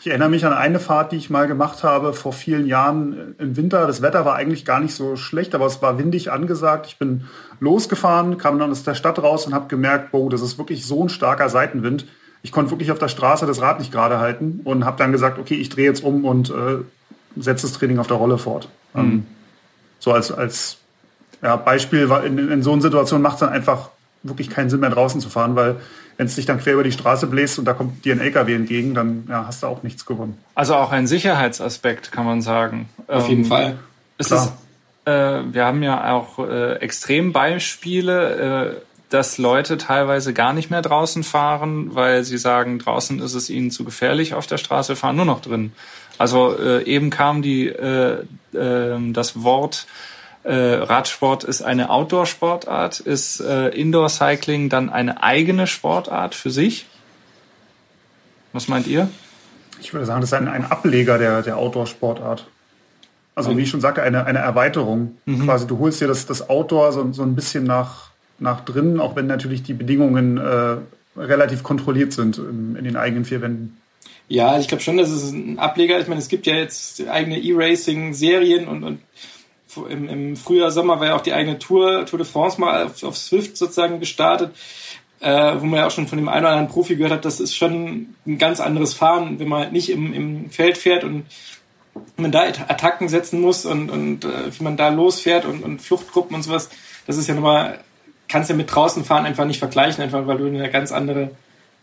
Ich 0.00 0.06
erinnere 0.06 0.30
mich 0.30 0.46
an 0.46 0.52
eine 0.52 0.80
Fahrt, 0.80 1.12
die 1.12 1.16
ich 1.16 1.30
mal 1.30 1.46
gemacht 1.46 1.82
habe 1.82 2.12
vor 2.14 2.32
vielen 2.32 2.66
Jahren 2.66 3.34
im 3.38 3.56
Winter. 3.56 3.86
Das 3.86 4.02
Wetter 4.02 4.24
war 4.24 4.34
eigentlich 4.34 4.64
gar 4.64 4.80
nicht 4.80 4.94
so 4.94 5.16
schlecht, 5.16 5.54
aber 5.54 5.66
es 5.66 5.82
war 5.82 5.98
windig 5.98 6.32
angesagt. 6.32 6.86
Ich 6.86 6.98
bin 6.98 7.24
losgefahren, 7.58 8.38
kam 8.38 8.58
dann 8.58 8.70
aus 8.70 8.84
der 8.84 8.94
Stadt 8.94 9.22
raus 9.22 9.46
und 9.46 9.52
habe 9.52 9.68
gemerkt, 9.68 10.12
boah, 10.12 10.30
das 10.30 10.40
ist 10.40 10.56
wirklich 10.58 10.86
so 10.86 11.04
ein 11.04 11.08
starker 11.08 11.48
Seitenwind. 11.48 12.06
Ich 12.42 12.52
konnte 12.52 12.70
wirklich 12.70 12.90
auf 12.90 12.98
der 12.98 13.08
Straße 13.08 13.44
das 13.46 13.60
Rad 13.60 13.78
nicht 13.78 13.92
gerade 13.92 14.18
halten 14.18 14.60
und 14.64 14.86
habe 14.86 14.96
dann 14.96 15.12
gesagt, 15.12 15.38
okay, 15.38 15.56
ich 15.56 15.68
drehe 15.68 15.86
jetzt 15.86 16.02
um 16.02 16.24
und 16.24 16.48
äh, 16.48 16.78
setze 17.36 17.66
das 17.66 17.76
Training 17.76 17.98
auf 17.98 18.06
der 18.06 18.16
Rolle 18.16 18.38
fort. 18.38 18.68
Mhm. 18.94 19.00
Ähm, 19.00 19.26
so 19.98 20.12
als, 20.12 20.32
als 20.32 20.78
ja, 21.42 21.56
Beispiel, 21.56 22.10
in, 22.24 22.50
in 22.50 22.62
so 22.62 22.72
einer 22.72 22.82
Situation 22.82 23.22
macht 23.22 23.34
es 23.34 23.40
dann 23.40 23.50
einfach 23.50 23.90
wirklich 24.22 24.50
keinen 24.50 24.70
Sinn 24.70 24.80
mehr 24.80 24.90
draußen 24.90 25.20
zu 25.20 25.30
fahren, 25.30 25.56
weil 25.56 25.76
wenn 26.16 26.26
es 26.26 26.34
dich 26.34 26.44
dann 26.44 26.60
quer 26.60 26.74
über 26.74 26.84
die 26.84 26.92
Straße 26.92 27.26
bläst 27.26 27.58
und 27.58 27.64
da 27.64 27.72
kommt 27.72 28.04
dir 28.04 28.14
ein 28.14 28.20
LKW 28.20 28.54
entgegen, 28.54 28.94
dann 28.94 29.24
ja, 29.28 29.46
hast 29.46 29.62
du 29.62 29.66
auch 29.66 29.82
nichts 29.82 30.04
gewonnen. 30.04 30.36
Also 30.54 30.74
auch 30.74 30.92
ein 30.92 31.06
Sicherheitsaspekt, 31.06 32.12
kann 32.12 32.26
man 32.26 32.42
sagen. 32.42 32.90
Auf 33.06 33.28
jeden 33.28 33.44
ähm, 33.44 33.48
Fall. 33.48 33.78
Ist, 34.18 34.32
äh, 34.32 35.10
wir 35.10 35.64
haben 35.64 35.82
ja 35.82 36.12
auch 36.12 36.38
äh, 36.38 36.74
Extrembeispiele, 36.74 38.74
äh, 38.74 38.76
dass 39.08 39.38
Leute 39.38 39.78
teilweise 39.78 40.34
gar 40.34 40.52
nicht 40.52 40.70
mehr 40.70 40.82
draußen 40.82 41.24
fahren, 41.24 41.94
weil 41.94 42.22
sie 42.24 42.38
sagen, 42.38 42.78
draußen 42.78 43.20
ist 43.20 43.34
es 43.34 43.48
ihnen 43.48 43.70
zu 43.70 43.84
gefährlich, 43.84 44.34
auf 44.34 44.46
der 44.46 44.58
Straße 44.58 44.96
fahren 44.96 45.16
nur 45.16 45.24
noch 45.24 45.40
drin. 45.40 45.72
Also 46.20 46.54
äh, 46.54 46.84
eben 46.84 47.08
kam 47.08 47.40
die 47.40 47.68
äh, 47.68 48.24
äh, 48.52 49.12
das 49.12 49.42
Wort 49.42 49.86
äh, 50.44 50.52
Radsport 50.52 51.44
ist 51.44 51.62
eine 51.62 51.88
Outdoor-Sportart, 51.88 53.00
ist 53.00 53.40
äh, 53.40 53.68
Indoor-Cycling 53.68 54.68
dann 54.68 54.90
eine 54.90 55.22
eigene 55.22 55.66
Sportart 55.66 56.34
für 56.34 56.50
sich? 56.50 56.86
Was 58.52 58.68
meint 58.68 58.86
ihr? 58.86 59.08
Ich 59.80 59.94
würde 59.94 60.04
sagen, 60.04 60.20
das 60.20 60.28
ist 60.28 60.34
ein, 60.34 60.48
ein 60.48 60.70
Ableger 60.70 61.16
der, 61.16 61.40
der 61.40 61.56
Outdoor-Sportart. 61.56 62.46
Also 63.34 63.56
wie 63.56 63.62
ich 63.62 63.70
schon 63.70 63.80
sagte, 63.80 64.02
eine, 64.02 64.26
eine 64.26 64.40
Erweiterung. 64.40 65.16
Mhm. 65.24 65.46
Quasi, 65.46 65.66
du 65.66 65.78
holst 65.78 66.02
dir 66.02 66.08
das, 66.08 66.26
das 66.26 66.50
Outdoor 66.50 66.92
so, 66.92 67.10
so 67.12 67.22
ein 67.22 67.34
bisschen 67.34 67.64
nach, 67.64 68.10
nach 68.38 68.60
drinnen, 68.60 69.00
auch 69.00 69.16
wenn 69.16 69.26
natürlich 69.26 69.62
die 69.62 69.72
Bedingungen 69.72 70.36
äh, 70.36 70.76
relativ 71.16 71.62
kontrolliert 71.62 72.12
sind 72.12 72.36
in, 72.36 72.76
in 72.76 72.84
den 72.84 72.96
eigenen 72.96 73.24
vier 73.24 73.40
Wänden. 73.40 73.79
Ja, 74.30 74.60
ich 74.60 74.68
glaube 74.68 74.80
schon, 74.80 74.96
dass 74.96 75.10
es 75.10 75.32
ein 75.32 75.58
Ableger. 75.58 75.98
Ich 75.98 76.06
meine, 76.06 76.20
es 76.20 76.28
gibt 76.28 76.46
ja 76.46 76.54
jetzt 76.54 77.04
eigene 77.08 77.36
E-Racing-Serien 77.36 78.68
und, 78.68 78.84
und 78.84 79.00
im, 79.88 80.08
im 80.08 80.36
Frühjahr, 80.36 80.70
Sommer 80.70 81.00
war 81.00 81.08
ja 81.08 81.16
auch 81.16 81.20
die 81.20 81.32
eigene 81.32 81.58
Tour, 81.58 82.06
Tour 82.06 82.20
de 82.20 82.28
France 82.28 82.60
mal 82.60 82.84
auf, 82.84 83.02
auf 83.02 83.16
Swift 83.16 83.56
sozusagen 83.56 83.98
gestartet, 83.98 84.54
äh, 85.18 85.54
wo 85.58 85.66
man 85.66 85.80
ja 85.80 85.88
auch 85.88 85.90
schon 85.90 86.06
von 86.06 86.16
dem 86.16 86.28
einen 86.28 86.44
oder 86.44 86.52
anderen 86.52 86.72
Profi 86.72 86.94
gehört 86.94 87.12
hat, 87.12 87.24
das 87.24 87.40
ist 87.40 87.56
schon 87.56 88.14
ein 88.24 88.38
ganz 88.38 88.60
anderes 88.60 88.94
Fahren, 88.94 89.40
wenn 89.40 89.48
man 89.48 89.62
halt 89.62 89.72
nicht 89.72 89.90
im, 89.90 90.12
im 90.12 90.50
Feld 90.50 90.78
fährt 90.78 91.02
und 91.02 91.24
man 92.16 92.30
da 92.30 92.42
Attacken 92.42 93.08
setzen 93.08 93.40
muss 93.40 93.66
und, 93.66 93.90
und 93.90 94.24
äh, 94.24 94.56
wie 94.56 94.62
man 94.62 94.76
da 94.76 94.90
losfährt 94.90 95.44
und, 95.44 95.64
und 95.64 95.82
Fluchtgruppen 95.82 96.36
und 96.36 96.42
sowas, 96.42 96.70
das 97.04 97.16
ist 97.16 97.26
ja 97.26 97.34
nochmal, 97.34 97.80
kannst 98.28 98.48
ja 98.48 98.54
mit 98.54 98.72
draußen 98.72 99.04
fahren 99.04 99.26
einfach 99.26 99.44
nicht 99.44 99.58
vergleichen, 99.58 100.04
einfach 100.04 100.28
weil 100.28 100.38
du 100.38 100.46
eine 100.46 100.70
ganz 100.70 100.92
andere 100.92 101.32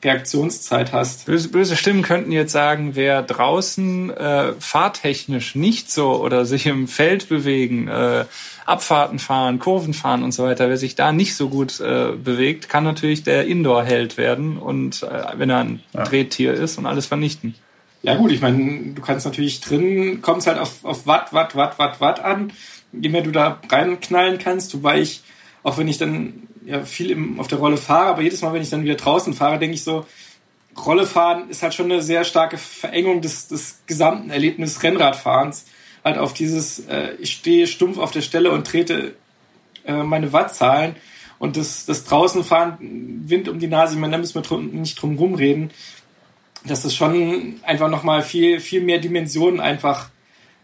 Reaktionszeit 0.04 0.94
hast. 0.94 1.26
Böse, 1.26 1.50
böse 1.50 1.76
Stimmen 1.76 2.04
könnten 2.04 2.32
jetzt 2.32 2.52
sagen, 2.52 2.96
wer 2.96 3.24
draußen 3.24 4.12
äh, 4.12 4.54
fahrtechnisch 4.60 5.56
nicht 5.56 5.92
so 5.92 6.22
oder 6.24 6.46
sich 6.46 6.68
im 6.68 6.88
Feld 6.88 7.30
bewegen, 7.30 7.88
äh, 7.88 8.26
Abfahrten 8.68 9.18
fahren, 9.18 9.60
Kurven 9.60 9.94
fahren 9.94 10.24
und 10.24 10.34
so 10.34 10.44
weiter, 10.44 10.70
wer 10.70 10.78
sich 10.78 10.96
da 10.96 11.12
nicht 11.12 11.36
so 11.36 11.50
gut 11.50 11.80
äh, 11.80 12.12
bewegt, 12.12 12.70
kann 12.70 12.84
natürlich 12.84 13.24
der 13.24 13.48
Indoor-Held 13.48 14.18
werden 14.18 14.58
und 14.58 15.02
äh, 15.04 15.24
wenn 15.36 15.50
er 15.50 15.60
ein 15.60 15.82
ja. 15.94 16.04
Drehtier 16.04 16.54
ist 16.54 16.78
und 16.78 16.86
alles 16.86 17.08
vernichten. 17.08 17.56
Ja 18.04 18.16
gut, 18.16 18.32
ich 18.32 18.42
meine, 18.42 18.94
du 18.94 19.02
kannst 19.02 19.26
natürlich 19.26 19.62
drin, 19.62 20.22
kommst 20.22 20.48
halt 20.48 20.60
auf, 20.60 20.86
auf 20.86 21.08
Watt, 21.08 21.34
Watt, 21.34 21.56
Watt, 21.56 21.80
Watt, 21.80 22.00
Watt 22.00 22.24
an. 22.24 22.54
Je 22.94 23.10
mehr 23.10 23.22
du 23.24 23.32
da 23.32 23.60
reinknallen 23.70 24.38
kannst, 24.38 24.74
wobei 24.76 25.02
ich, 25.02 25.24
auch 25.64 25.78
wenn 25.78 25.88
ich 25.88 25.98
dann 25.98 26.47
ja 26.68 26.84
viel 26.84 27.12
im, 27.12 27.40
auf 27.40 27.48
der 27.48 27.60
Rolle 27.60 27.78
fahre, 27.78 28.10
aber 28.10 28.22
jedes 28.22 28.42
Mal, 28.42 28.54
wenn 28.54 28.62
ich 28.62 28.70
dann 28.70 28.84
wieder 28.84 28.96
draußen 28.96 29.34
fahre, 29.34 29.58
denke 29.58 29.76
ich 29.76 29.84
so, 29.84 30.06
Rolle 30.86 31.08
fahren 31.08 31.50
ist 31.50 31.64
halt 31.64 31.74
schon 31.74 31.92
eine 31.92 32.02
sehr 32.02 32.24
starke 32.24 32.58
Verengung 32.58 33.22
des, 33.22 33.48
des 33.48 33.80
gesamten 33.88 34.30
Erlebnisses 34.30 34.84
Rennradfahrens. 34.84 35.66
Halt 36.04 36.20
auf 36.20 36.34
dieses, 36.34 36.86
äh, 36.88 37.14
ich 37.20 37.32
stehe 37.32 37.66
stumpf 37.66 37.98
auf 37.98 38.12
der 38.12 38.22
Stelle 38.22 38.52
und 38.52 38.68
trete 38.68 39.16
äh, 39.86 40.04
meine 40.04 40.34
Wattzahlen 40.34 40.96
und 41.40 41.58
das, 41.58 41.86
das 41.86 42.04
Draußenfahren, 42.06 43.24
Wind 43.28 43.50
um 43.50 43.60
die 43.60 43.68
Nase, 43.68 43.96
ich 43.96 44.00
meine, 44.00 44.12
da 44.12 44.18
müssen 44.18 44.36
wir 44.36 44.42
drum, 44.42 44.68
nicht 44.68 45.02
drum 45.02 45.18
rumreden. 45.18 45.72
Das 46.66 46.86
ist 46.86 46.96
schon 46.96 47.60
einfach 47.64 47.90
nochmal 47.90 48.22
viel, 48.22 48.60
viel 48.60 48.82
mehr 48.82 49.00
Dimensionen 49.00 49.60
einfach 49.60 50.10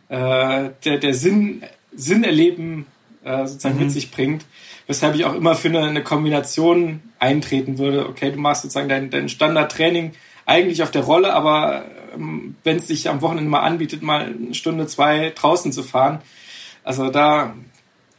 äh, 0.10 0.70
der, 0.86 0.98
der 1.00 1.14
Sinn, 1.14 1.64
Sinn 1.94 2.24
erleben 2.24 2.86
äh, 3.24 3.46
sozusagen 3.46 3.76
mhm. 3.76 3.84
mit 3.84 3.92
sich 3.92 4.12
bringt 4.12 4.46
weshalb 4.88 5.16
ich 5.16 5.26
auch 5.26 5.34
immer 5.34 5.56
für 5.56 5.70
eine, 5.70 5.82
eine 5.82 6.04
Kombination 6.04 7.02
eintreten 7.20 7.78
würde. 7.78 8.08
Okay, 8.08 8.32
du 8.32 8.40
machst 8.40 8.64
sozusagen 8.64 8.90
dein, 8.90 9.10
dein 9.10 9.30
Standardtraining 9.30 10.12
eigentlich 10.46 10.84
auf 10.84 10.92
der 10.92 11.04
Rolle, 11.04 11.34
aber 11.34 11.86
ähm, 12.14 12.56
wenn 12.64 12.78
es 12.78 12.88
sich 12.88 13.10
am 13.10 13.22
Wochenende 13.22 13.50
mal 13.50 13.62
anbietet, 13.62 14.02
mal 14.02 14.26
eine 14.26 14.54
Stunde, 14.54 14.88
zwei 14.88 15.32
draußen 15.34 15.72
zu 15.72 15.84
fahren, 15.84 16.20
also 16.84 17.10
da 17.10 17.56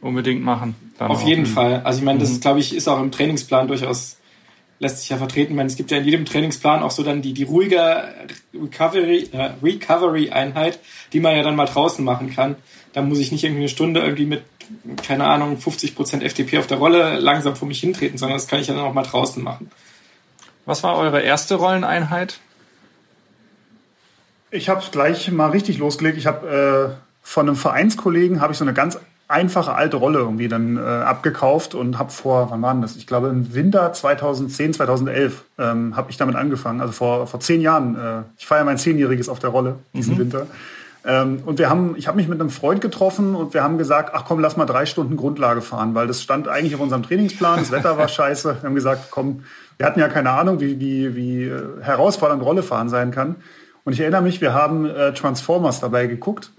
unbedingt 0.01 0.43
machen. 0.43 0.75
Auf 0.99 1.23
jeden. 1.23 1.45
Fall. 1.45 1.81
Also 1.83 1.99
ich 1.99 2.05
meine, 2.05 2.19
das 2.19 2.31
mhm. 2.31 2.39
glaube 2.41 2.59
ich 2.59 2.75
ist 2.75 2.87
auch 2.87 2.99
im 2.99 3.11
Trainingsplan 3.11 3.67
durchaus 3.67 4.17
lässt 4.79 4.99
sich 4.99 5.09
ja 5.09 5.17
vertreten. 5.17 5.53
Ich 5.53 5.55
meine, 5.55 5.67
es 5.67 5.77
gibt 5.77 5.91
ja 5.91 5.99
in 5.99 6.05
jedem 6.05 6.25
Trainingsplan 6.25 6.83
auch 6.83 6.91
so 6.91 7.01
dann 7.01 7.21
die, 7.21 7.33
die 7.33 7.43
ruhige 7.43 8.09
Recovery, 8.53 9.29
äh, 9.31 9.51
Recovery-Einheit, 9.63 10.79
die 11.13 11.21
man 11.21 11.35
ja 11.35 11.43
dann 11.43 11.55
mal 11.55 11.65
draußen 11.65 12.03
machen 12.03 12.29
kann. 12.29 12.57
Da 12.91 13.01
muss 13.01 13.19
ich 13.19 13.31
nicht 13.31 13.43
irgendwie 13.43 13.61
eine 13.61 13.69
Stunde 13.69 14.01
irgendwie 14.01 14.25
mit 14.25 14.43
keine 15.03 15.25
Ahnung, 15.25 15.57
50% 15.57 16.21
FDP 16.21 16.59
auf 16.59 16.67
der 16.67 16.77
Rolle 16.77 17.19
langsam 17.19 17.55
vor 17.55 17.67
mich 17.67 17.79
hintreten, 17.79 18.17
sondern 18.17 18.37
das 18.37 18.47
kann 18.47 18.59
ich 18.59 18.67
dann 18.67 18.79
auch 18.79 18.93
mal 18.93 19.03
draußen 19.03 19.43
machen. 19.43 19.69
Was 20.65 20.83
war 20.83 20.97
eure 20.97 21.21
erste 21.21 21.55
Rolleneinheit? 21.55 22.39
Ich 24.51 24.69
habe 24.69 24.83
gleich 24.91 25.31
mal 25.31 25.49
richtig 25.49 25.77
losgelegt. 25.77 26.17
Ich 26.17 26.27
habe 26.27 26.95
äh, 26.95 27.01
von 27.21 27.47
einem 27.47 27.57
Vereinskollegen 27.57 28.41
habe 28.41 28.53
ich 28.53 28.57
so 28.57 28.63
eine 28.63 28.73
ganz 28.73 28.97
einfache 29.27 29.73
alte 29.73 29.97
Rolle 29.97 30.19
irgendwie 30.19 30.47
dann 30.47 30.77
äh, 30.77 30.81
abgekauft 30.81 31.73
und 31.73 31.97
habe 31.97 32.11
vor, 32.11 32.51
wann 32.51 32.61
war 32.61 32.73
denn 32.73 32.81
das? 32.81 32.95
Ich 32.95 33.07
glaube 33.07 33.29
im 33.29 33.53
Winter 33.55 33.91
2010, 33.91 34.73
2011 34.73 35.43
ähm, 35.57 35.95
habe 35.95 36.11
ich 36.11 36.17
damit 36.17 36.35
angefangen. 36.35 36.79
Also 36.81 36.93
vor, 36.93 37.27
vor 37.27 37.39
zehn 37.39 37.61
Jahren. 37.61 37.95
Äh, 37.95 38.21
ich 38.37 38.45
feiere 38.45 38.65
mein 38.65 38.77
Zehnjähriges 38.77 39.29
auf 39.29 39.39
der 39.39 39.49
Rolle 39.49 39.79
diesen 39.93 40.15
mhm. 40.15 40.19
Winter. 40.19 40.47
Ähm, 41.05 41.43
und 41.45 41.59
wir 41.59 41.69
haben, 41.69 41.95
ich 41.97 42.07
habe 42.07 42.17
mich 42.17 42.27
mit 42.27 42.39
einem 42.39 42.49
Freund 42.49 42.81
getroffen 42.81 43.35
und 43.35 43.53
wir 43.53 43.63
haben 43.63 43.77
gesagt, 43.77 44.11
ach 44.13 44.25
komm, 44.25 44.39
lass 44.39 44.57
mal 44.57 44.65
drei 44.65 44.85
Stunden 44.85 45.17
Grundlage 45.17 45.61
fahren, 45.61 45.93
weil 45.93 46.07
das 46.07 46.21
stand 46.21 46.47
eigentlich 46.47 46.73
auf 46.73 46.81
unserem 46.81 47.03
Trainingsplan. 47.03 47.59
Das 47.59 47.71
Wetter 47.71 47.97
war 47.97 48.07
scheiße. 48.09 48.57
Wir 48.61 48.67
haben 48.67 48.75
gesagt, 48.75 49.11
komm, 49.11 49.43
wir 49.77 49.85
hatten 49.85 49.99
ja 49.99 50.07
keine 50.07 50.31
Ahnung, 50.31 50.59
wie, 50.59 50.79
wie, 50.79 51.15
wie 51.15 51.43
äh, 51.43 51.61
herausfordernd 51.81 52.43
Rolle 52.43 52.63
fahren 52.63 52.89
sein 52.89 53.11
kann. 53.11 53.35
Und 53.83 53.93
ich 53.93 53.99
erinnere 53.99 54.23
mich, 54.23 54.41
wir 54.41 54.53
haben 54.53 54.85
äh, 54.85 55.13
Transformers 55.13 55.79
dabei 55.79 56.07
geguckt. 56.07 56.51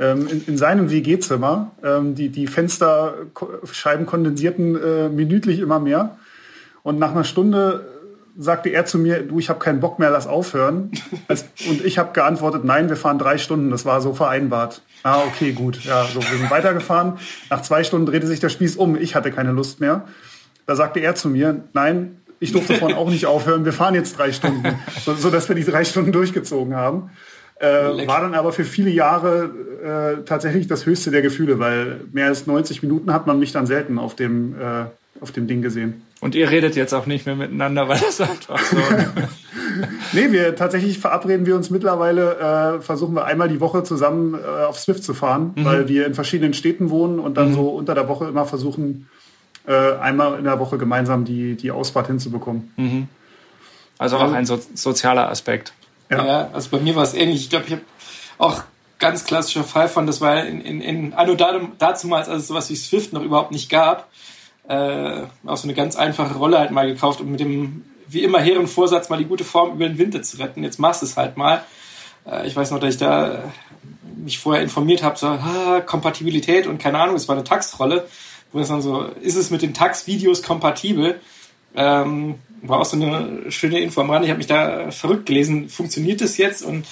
Ähm, 0.00 0.28
in, 0.28 0.44
in 0.46 0.56
seinem 0.56 0.92
WG-Zimmer. 0.92 1.72
Ähm, 1.82 2.14
die, 2.14 2.28
die 2.28 2.46
Fensterscheiben 2.46 4.06
kondensierten 4.06 4.76
äh, 4.80 5.08
minütlich 5.08 5.58
immer 5.58 5.80
mehr. 5.80 6.16
Und 6.84 7.00
nach 7.00 7.10
einer 7.10 7.24
Stunde 7.24 7.84
sagte 8.38 8.68
er 8.68 8.86
zu 8.86 8.98
mir, 8.98 9.22
du, 9.22 9.40
ich 9.40 9.48
habe 9.48 9.58
keinen 9.58 9.80
Bock 9.80 9.98
mehr, 9.98 10.10
lass 10.10 10.28
aufhören. 10.28 10.92
Und 11.68 11.84
ich 11.84 11.98
habe 11.98 12.12
geantwortet, 12.12 12.64
nein, 12.64 12.88
wir 12.88 12.96
fahren 12.96 13.18
drei 13.18 13.36
Stunden, 13.36 13.70
das 13.70 13.84
war 13.84 14.00
so 14.00 14.14
vereinbart. 14.14 14.80
Ah, 15.02 15.22
okay, 15.26 15.52
gut. 15.52 15.84
Ja, 15.84 16.04
so, 16.04 16.20
wir 16.22 16.38
sind 16.38 16.50
weitergefahren. 16.50 17.18
Nach 17.50 17.62
zwei 17.62 17.82
Stunden 17.82 18.06
drehte 18.06 18.26
sich 18.26 18.40
der 18.40 18.48
Spieß 18.48 18.76
um, 18.76 18.96
ich 18.96 19.16
hatte 19.16 19.32
keine 19.32 19.50
Lust 19.50 19.80
mehr. 19.80 20.04
Da 20.66 20.76
sagte 20.76 21.00
er 21.00 21.16
zu 21.16 21.28
mir, 21.28 21.64
nein, 21.72 22.20
ich 22.40 22.52
durfte 22.52 22.74
vorhin 22.74 22.96
auch 22.96 23.10
nicht 23.10 23.26
aufhören, 23.26 23.64
wir 23.64 23.72
fahren 23.72 23.94
jetzt 23.94 24.16
drei 24.16 24.32
Stunden. 24.32 24.78
So, 25.04 25.14
so 25.14 25.30
dass 25.30 25.48
wir 25.48 25.56
die 25.56 25.64
drei 25.64 25.84
Stunden 25.84 26.12
durchgezogen 26.12 26.76
haben. 26.76 27.10
Äh, 27.58 28.06
war 28.06 28.20
dann 28.20 28.34
aber 28.34 28.52
für 28.52 28.64
viele 28.64 28.90
Jahre 28.90 29.50
äh, 30.20 30.24
tatsächlich 30.24 30.68
das 30.68 30.86
höchste 30.86 31.10
der 31.10 31.22
Gefühle, 31.22 31.58
weil 31.58 32.02
mehr 32.12 32.26
als 32.26 32.46
90 32.46 32.82
Minuten 32.84 33.12
hat 33.12 33.26
man 33.26 33.40
mich 33.40 33.50
dann 33.50 33.66
selten 33.66 33.98
auf 33.98 34.14
dem, 34.14 34.54
äh, 34.54 34.84
auf 35.20 35.32
dem 35.32 35.48
Ding 35.48 35.60
gesehen. 35.60 36.02
Und 36.20 36.34
ihr 36.34 36.50
redet 36.50 36.74
jetzt 36.74 36.92
auch 36.94 37.06
nicht 37.06 37.26
mehr 37.26 37.36
miteinander, 37.36 37.88
weil 37.88 38.00
das 38.00 38.20
einfach 38.20 38.58
so. 38.58 38.76
nee, 40.12 40.32
wir 40.32 40.56
tatsächlich 40.56 40.98
verabreden 40.98 41.46
wir 41.46 41.54
uns 41.54 41.70
mittlerweile, 41.70 42.78
äh, 42.78 42.80
versuchen 42.80 43.14
wir 43.14 43.24
einmal 43.24 43.48
die 43.48 43.60
Woche 43.60 43.84
zusammen 43.84 44.34
äh, 44.34 44.64
auf 44.64 44.78
Swift 44.78 45.04
zu 45.04 45.14
fahren, 45.14 45.52
mhm. 45.54 45.64
weil 45.64 45.88
wir 45.88 46.06
in 46.06 46.14
verschiedenen 46.14 46.54
Städten 46.54 46.90
wohnen 46.90 47.20
und 47.20 47.36
dann 47.36 47.50
mhm. 47.50 47.54
so 47.54 47.68
unter 47.68 47.94
der 47.94 48.08
Woche 48.08 48.26
immer 48.26 48.46
versuchen, 48.46 49.08
äh, 49.66 49.92
einmal 49.98 50.38
in 50.38 50.44
der 50.44 50.58
Woche 50.58 50.76
gemeinsam 50.76 51.24
die, 51.24 51.54
die 51.54 51.70
Ausfahrt 51.70 52.08
hinzubekommen. 52.08 52.72
Mhm. 52.76 53.08
Also 53.98 54.16
auch 54.16 54.32
ein 54.32 54.46
so 54.46 54.58
sozialer 54.74 55.28
Aspekt. 55.28 55.72
Ja. 56.10 56.24
ja. 56.24 56.50
also 56.52 56.70
bei 56.70 56.78
mir 56.78 56.96
war 56.96 57.02
es 57.02 57.14
ähnlich. 57.14 57.42
Ich 57.42 57.50
glaube, 57.50 57.66
ich 57.66 57.72
habe 57.72 57.82
auch 58.38 58.62
ganz 58.98 59.24
klassischer 59.24 59.64
Fall 59.64 59.88
von, 59.88 60.06
das 60.06 60.20
war 60.20 60.44
in, 60.44 60.60
in, 60.60 60.80
in 60.80 61.14
Anno 61.14 61.34
dazumals, 61.34 62.28
als 62.28 62.42
es 62.42 62.48
sowas 62.48 62.70
wie 62.70 62.76
Swift 62.76 63.12
noch 63.12 63.22
überhaupt 63.22 63.52
nicht 63.52 63.68
gab, 63.68 64.08
äh, 64.68 65.22
auch 65.46 65.56
so 65.56 65.64
eine 65.64 65.74
ganz 65.74 65.96
einfache 65.96 66.36
Rolle 66.36 66.58
halt 66.58 66.70
mal 66.70 66.86
gekauft 66.86 67.20
und 67.20 67.30
mit 67.30 67.40
dem 67.40 67.84
wie 68.08 68.22
immer 68.22 68.40
hehren 68.40 68.66
Vorsatz, 68.66 69.08
mal 69.08 69.18
die 69.18 69.24
gute 69.24 69.44
Form 69.44 69.74
über 69.74 69.86
den 69.86 69.98
Winter 69.98 70.22
zu 70.22 70.38
retten. 70.38 70.64
Jetzt 70.64 70.78
machst 70.78 71.02
du 71.02 71.06
es 71.06 71.16
halt 71.16 71.36
mal. 71.36 71.62
Äh, 72.26 72.46
ich 72.46 72.56
weiß 72.56 72.70
noch, 72.70 72.80
dass 72.80 72.94
ich 72.94 73.00
da 73.00 73.52
mich 74.16 74.38
vorher 74.38 74.62
informiert 74.62 75.02
habe, 75.02 75.18
so 75.18 75.26
ah, 75.26 75.80
Kompatibilität 75.84 76.66
und 76.66 76.78
keine 76.78 76.98
Ahnung, 76.98 77.16
es 77.16 77.28
war 77.28 77.36
eine 77.36 77.44
Tax-Rolle, 77.44 78.06
wo 78.52 78.58
es 78.60 78.68
dann 78.68 78.82
so, 78.82 79.04
ist 79.20 79.36
es 79.36 79.50
mit 79.50 79.62
den 79.62 79.74
Tax-Videos 79.74 80.42
kompatibel? 80.42 81.20
Ähm, 81.74 82.36
war 82.62 82.80
auch 82.80 82.84
so 82.84 82.96
eine 82.96 83.50
schöne 83.50 83.78
Info 83.78 84.00
am 84.00 84.10
Rand. 84.10 84.24
Ich 84.24 84.30
habe 84.30 84.38
mich 84.38 84.46
da 84.46 84.90
verrückt 84.90 85.26
gelesen, 85.26 85.68
funktioniert 85.68 86.20
das 86.20 86.36
jetzt? 86.38 86.62
Und 86.62 86.86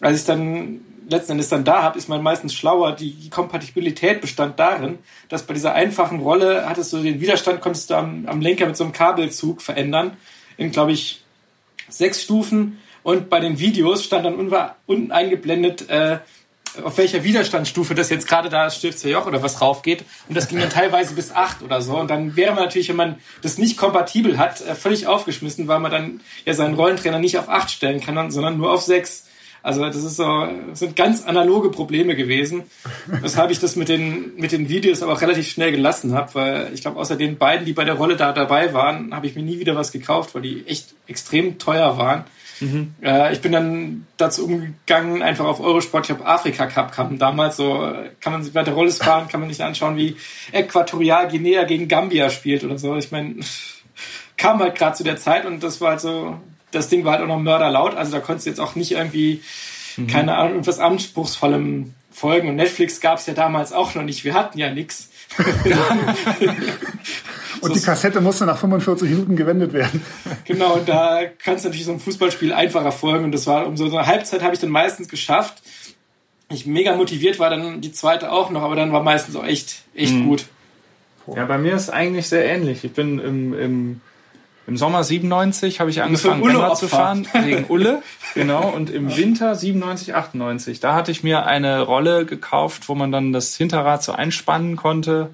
als 0.00 0.20
ich 0.20 0.26
dann 0.26 0.80
letzten 1.08 1.32
Endes 1.32 1.48
dann 1.48 1.64
da 1.64 1.82
habe, 1.82 1.98
ist 1.98 2.08
man 2.08 2.22
meistens 2.22 2.54
schlauer. 2.54 2.92
Die, 2.92 3.30
Kompatibilität 3.30 4.20
bestand 4.20 4.58
darin, 4.58 4.98
dass 5.28 5.44
bei 5.44 5.54
dieser 5.54 5.74
einfachen 5.74 6.20
Rolle 6.20 6.68
hattest 6.68 6.92
du 6.92 6.98
den 7.02 7.20
Widerstand, 7.20 7.60
konntest 7.60 7.90
du 7.90 7.94
am, 7.94 8.26
am 8.26 8.40
Lenker 8.40 8.66
mit 8.66 8.76
so 8.76 8.84
einem 8.84 8.92
Kabelzug 8.92 9.62
verändern. 9.62 10.16
In, 10.56 10.70
glaube 10.70 10.92
ich, 10.92 11.22
sechs 11.88 12.22
Stufen. 12.22 12.78
Und 13.02 13.30
bei 13.30 13.40
den 13.40 13.58
Videos 13.58 14.04
stand 14.04 14.24
dann 14.24 14.36
unten 14.86 15.12
eingeblendet, 15.12 15.88
äh, 15.88 16.18
auf 16.82 16.96
welcher 16.96 17.22
Widerstandsstufe 17.22 17.94
das 17.94 18.08
jetzt 18.08 18.26
gerade 18.26 18.48
da 18.48 18.70
Stifter 18.70 19.08
Joch 19.08 19.26
oder 19.26 19.42
was 19.42 19.60
raufgeht. 19.60 20.04
Und 20.28 20.36
das 20.36 20.48
ging 20.48 20.58
dann 20.58 20.70
teilweise 20.70 21.14
bis 21.14 21.30
acht 21.30 21.62
oder 21.62 21.82
so. 21.82 21.98
Und 21.98 22.10
dann 22.10 22.36
wäre 22.36 22.54
man 22.54 22.64
natürlich, 22.64 22.88
wenn 22.88 22.96
man 22.96 23.16
das 23.42 23.58
nicht 23.58 23.76
kompatibel 23.76 24.38
hat, 24.38 24.60
äh, 24.62 24.74
völlig 24.74 25.06
aufgeschmissen, 25.06 25.68
weil 25.68 25.80
man 25.80 25.90
dann 25.90 26.20
ja 26.44 26.54
seinen 26.54 26.74
Rollentrainer 26.74 27.18
nicht 27.18 27.38
auf 27.38 27.48
acht 27.48 27.70
stellen 27.70 28.00
kann, 28.00 28.30
sondern 28.30 28.56
nur 28.56 28.72
auf 28.72 28.82
sechs. 28.82 29.26
Also 29.62 29.84
das 29.84 29.96
ist 29.96 30.16
so, 30.16 30.48
das 30.70 30.80
sind 30.80 30.96
ganz 30.96 31.24
analoge 31.24 31.70
Probleme 31.70 32.16
gewesen, 32.16 32.64
weshalb 33.06 33.50
ich 33.50 33.60
das 33.60 33.76
mit 33.76 33.88
den, 33.88 34.34
mit 34.36 34.50
den 34.50 34.68
Videos 34.68 35.02
aber 35.02 35.12
auch 35.12 35.20
relativ 35.20 35.48
schnell 35.48 35.70
gelassen 35.70 36.14
habe, 36.14 36.34
weil 36.34 36.70
ich 36.74 36.80
glaube, 36.80 36.98
außer 36.98 37.16
den 37.16 37.38
beiden, 37.38 37.64
die 37.64 37.72
bei 37.72 37.84
der 37.84 37.94
Rolle 37.94 38.16
da 38.16 38.32
dabei 38.32 38.74
waren, 38.74 39.14
habe 39.14 39.26
ich 39.26 39.36
mir 39.36 39.42
nie 39.42 39.60
wieder 39.60 39.76
was 39.76 39.92
gekauft, 39.92 40.34
weil 40.34 40.42
die 40.42 40.66
echt 40.66 40.94
extrem 41.06 41.58
teuer 41.58 41.96
waren. 41.96 42.24
Mhm. 42.58 42.94
Äh, 43.02 43.32
ich 43.32 43.40
bin 43.40 43.52
dann 43.52 44.06
dazu 44.16 44.46
umgegangen, 44.46 45.22
einfach 45.22 45.44
auf 45.44 45.60
Eurosport, 45.60 46.06
ich 46.06 46.10
habe 46.10 46.26
Afrika 46.26 46.66
Cup 46.66 46.92
kam 46.92 47.18
damals 47.18 47.56
so, 47.56 47.92
kann 48.20 48.32
man 48.32 48.42
sich 48.42 48.52
bei 48.52 48.62
der 48.62 48.74
Rolle 48.74 48.90
fahren, 48.90 49.28
kann 49.28 49.40
man 49.40 49.48
nicht 49.48 49.60
anschauen, 49.60 49.96
wie 49.96 50.16
Äquatorial 50.52 51.28
Guinea 51.28 51.64
gegen 51.64 51.86
Gambia 51.88 52.30
spielt 52.30 52.64
oder 52.64 52.78
so. 52.78 52.96
Ich 52.96 53.12
meine, 53.12 53.36
kam 54.36 54.60
halt 54.60 54.76
gerade 54.76 54.96
zu 54.96 55.04
der 55.04 55.16
Zeit 55.16 55.44
und 55.46 55.62
das 55.62 55.80
war 55.80 55.90
halt 55.90 56.00
so, 56.00 56.40
das 56.72 56.88
Ding 56.88 57.04
war 57.04 57.12
halt 57.12 57.22
auch 57.22 57.28
noch 57.28 57.38
mörderlaut, 57.38 57.94
also 57.94 58.12
da 58.12 58.20
konntest 58.20 58.46
du 58.46 58.50
jetzt 58.50 58.58
auch 58.58 58.74
nicht 58.74 58.92
irgendwie, 58.92 59.42
mhm. 59.96 60.08
keine 60.08 60.36
Ahnung, 60.36 60.52
irgendwas 60.52 60.78
Anspruchsvollem 60.78 61.94
folgen. 62.10 62.48
Und 62.48 62.56
Netflix 62.56 63.00
gab 63.00 63.18
es 63.18 63.26
ja 63.26 63.34
damals 63.34 63.72
auch 63.72 63.94
noch 63.94 64.02
nicht, 64.02 64.24
wir 64.24 64.34
hatten 64.34 64.58
ja 64.58 64.72
nichts. 64.72 65.10
Und 67.62 67.76
die 67.76 67.80
Kassette 67.80 68.20
musste 68.20 68.44
nach 68.44 68.58
45 68.58 69.08
Minuten 69.08 69.36
gewendet 69.36 69.72
werden. 69.72 70.02
Genau, 70.44 70.74
und 70.74 70.88
da 70.88 71.20
kannst 71.38 71.64
du 71.64 71.68
natürlich 71.68 71.86
so 71.86 71.92
ein 71.92 72.00
Fußballspiel 72.00 72.52
einfacher 72.52 72.90
folgen. 72.90 73.26
Und 73.26 73.32
das 73.32 73.46
war 73.46 73.66
um 73.66 73.76
so 73.76 73.84
eine 73.84 74.06
Halbzeit 74.06 74.42
habe 74.42 74.54
ich 74.54 74.60
dann 74.60 74.70
meistens 74.70 75.08
geschafft. 75.08 75.62
Ich 76.50 76.66
mega 76.66 76.96
motiviert 76.96 77.38
war 77.38 77.48
dann 77.48 77.80
die 77.80 77.92
zweite 77.92 78.32
auch 78.32 78.50
noch, 78.50 78.62
aber 78.62 78.74
dann 78.74 78.92
war 78.92 79.02
meistens 79.02 79.36
auch 79.36 79.44
echt, 79.44 79.82
echt 79.94 80.14
mhm. 80.14 80.26
gut. 80.26 80.46
Ja, 81.28 81.46
bei 81.46 81.58
mir 81.58 81.74
ist 81.74 81.90
eigentlich 81.90 82.28
sehr 82.28 82.44
ähnlich. 82.44 82.82
Ich 82.82 82.92
bin 82.92 83.20
im, 83.20 83.54
im, 83.58 84.00
im 84.66 84.76
Sommer 84.76 85.02
97 85.04 85.80
habe 85.80 85.90
ich 85.90 86.02
angefangen, 86.02 86.42
Rennrad 86.44 86.78
zu 86.78 86.88
fahren 86.88 87.26
wegen 87.44 87.66
Ulle. 87.68 88.02
Genau. 88.34 88.68
Und 88.68 88.90
im 88.90 89.16
Winter 89.16 89.54
97, 89.54 90.14
98, 90.14 90.80
da 90.80 90.94
hatte 90.94 91.10
ich 91.10 91.22
mir 91.22 91.46
eine 91.46 91.80
Rolle 91.80 92.26
gekauft, 92.26 92.88
wo 92.88 92.94
man 92.94 93.12
dann 93.12 93.32
das 93.32 93.56
Hinterrad 93.56 94.02
so 94.02 94.12
einspannen 94.12 94.76
konnte 94.76 95.30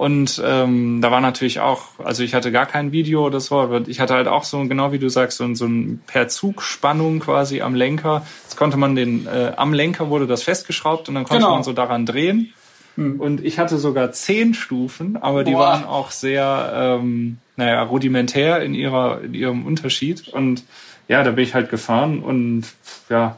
und 0.00 0.42
ähm, 0.42 1.02
da 1.02 1.10
war 1.10 1.20
natürlich 1.20 1.60
auch, 1.60 1.82
also 2.02 2.22
ich 2.22 2.32
hatte 2.32 2.50
gar 2.50 2.64
kein 2.64 2.90
Video 2.90 3.26
oder 3.26 3.38
so, 3.38 3.60
aber 3.60 3.86
ich 3.86 4.00
hatte 4.00 4.14
halt 4.14 4.28
auch 4.28 4.44
so, 4.44 4.58
genau 4.64 4.92
wie 4.92 4.98
du 4.98 5.10
sagst, 5.10 5.36
so, 5.36 5.54
so 5.54 5.66
ein 5.66 6.00
per 6.06 6.26
Zugspannung 6.26 7.20
quasi 7.20 7.60
am 7.60 7.74
Lenker. 7.74 8.26
Jetzt 8.44 8.56
konnte 8.56 8.78
man 8.78 8.94
den, 8.94 9.26
äh, 9.26 9.52
am 9.58 9.74
Lenker 9.74 10.08
wurde 10.08 10.26
das 10.26 10.42
festgeschraubt 10.42 11.10
und 11.10 11.16
dann 11.16 11.24
konnte 11.24 11.42
genau. 11.42 11.54
man 11.54 11.64
so 11.64 11.74
daran 11.74 12.06
drehen. 12.06 12.54
Hm. 12.96 13.20
Und 13.20 13.44
ich 13.44 13.58
hatte 13.58 13.78
sogar 13.78 14.12
zehn 14.12 14.54
Stufen, 14.54 15.16
aber 15.16 15.44
die 15.44 15.52
Boah. 15.52 15.60
waren 15.60 15.84
auch 15.84 16.10
sehr, 16.10 16.72
ähm, 16.74 17.38
naja, 17.56 17.82
rudimentär 17.82 18.62
in 18.62 18.74
ihrer, 18.74 19.20
in 19.22 19.34
ihrem 19.34 19.66
Unterschied. 19.66 20.28
Und 20.28 20.64
ja, 21.08 21.22
da 21.22 21.32
bin 21.32 21.44
ich 21.44 21.54
halt 21.54 21.70
gefahren 21.70 22.20
und 22.20 22.64
ja, 23.08 23.36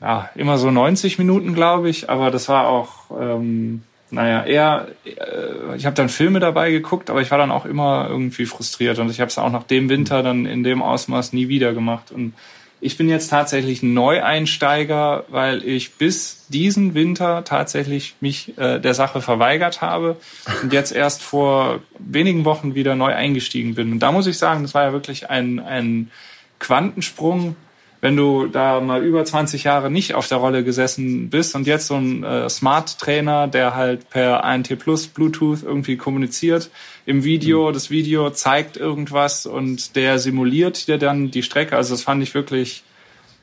ja, 0.00 0.30
immer 0.34 0.58
so 0.58 0.70
90 0.70 1.18
Minuten, 1.18 1.54
glaube 1.54 1.88
ich, 1.88 2.10
aber 2.10 2.32
das 2.32 2.48
war 2.48 2.66
auch, 2.66 3.10
ähm, 3.20 3.82
naja, 4.10 4.44
eher, 4.44 4.88
äh, 5.04 5.76
ich 5.76 5.86
habe 5.86 5.94
dann 5.94 6.08
Filme 6.08 6.40
dabei 6.40 6.72
geguckt, 6.72 7.08
aber 7.08 7.22
ich 7.22 7.30
war 7.30 7.38
dann 7.38 7.52
auch 7.52 7.64
immer 7.64 8.08
irgendwie 8.10 8.46
frustriert 8.46 8.98
und 8.98 9.10
ich 9.10 9.20
habe 9.20 9.28
es 9.28 9.38
auch 9.38 9.50
nach 9.50 9.62
dem 9.62 9.88
Winter 9.88 10.22
dann 10.22 10.44
in 10.44 10.64
dem 10.64 10.82
Ausmaß 10.82 11.32
nie 11.32 11.48
wieder 11.48 11.72
gemacht. 11.72 12.10
Und 12.10 12.34
ich 12.82 12.96
bin 12.96 13.08
jetzt 13.08 13.28
tatsächlich 13.28 13.84
Neueinsteiger, 13.84 15.24
weil 15.28 15.64
ich 15.64 15.94
bis 15.94 16.46
diesen 16.48 16.94
Winter 16.94 17.44
tatsächlich 17.44 18.16
mich 18.20 18.58
äh, 18.58 18.80
der 18.80 18.94
Sache 18.94 19.22
verweigert 19.22 19.80
habe 19.80 20.16
und 20.62 20.72
jetzt 20.72 20.90
erst 20.90 21.22
vor 21.22 21.80
wenigen 22.00 22.44
Wochen 22.44 22.74
wieder 22.74 22.96
neu 22.96 23.14
eingestiegen 23.14 23.76
bin. 23.76 23.92
Und 23.92 24.00
da 24.00 24.10
muss 24.10 24.26
ich 24.26 24.36
sagen, 24.36 24.62
das 24.62 24.74
war 24.74 24.82
ja 24.82 24.92
wirklich 24.92 25.30
ein, 25.30 25.60
ein 25.60 26.10
Quantensprung 26.58 27.54
wenn 28.02 28.16
du 28.16 28.48
da 28.48 28.80
mal 28.80 29.02
über 29.02 29.24
20 29.24 29.62
Jahre 29.62 29.88
nicht 29.88 30.14
auf 30.14 30.26
der 30.26 30.38
Rolle 30.38 30.64
gesessen 30.64 31.30
bist 31.30 31.54
und 31.54 31.68
jetzt 31.68 31.86
so 31.86 31.94
ein 31.94 32.24
äh, 32.24 32.50
Smart-Trainer, 32.50 33.46
der 33.46 33.76
halt 33.76 34.10
per 34.10 34.42
ANT 34.42 34.76
Plus 34.80 35.06
Bluetooth 35.06 35.62
irgendwie 35.62 35.96
kommuniziert 35.96 36.68
im 37.06 37.22
Video, 37.22 37.68
mhm. 37.68 37.74
das 37.74 37.90
Video 37.90 38.30
zeigt 38.30 38.76
irgendwas 38.76 39.46
und 39.46 39.94
der 39.94 40.18
simuliert 40.18 40.88
dir 40.88 40.98
dann 40.98 41.30
die 41.30 41.44
Strecke. 41.44 41.76
Also 41.76 41.94
das 41.94 42.02
fand 42.02 42.24
ich 42.24 42.34
wirklich 42.34 42.82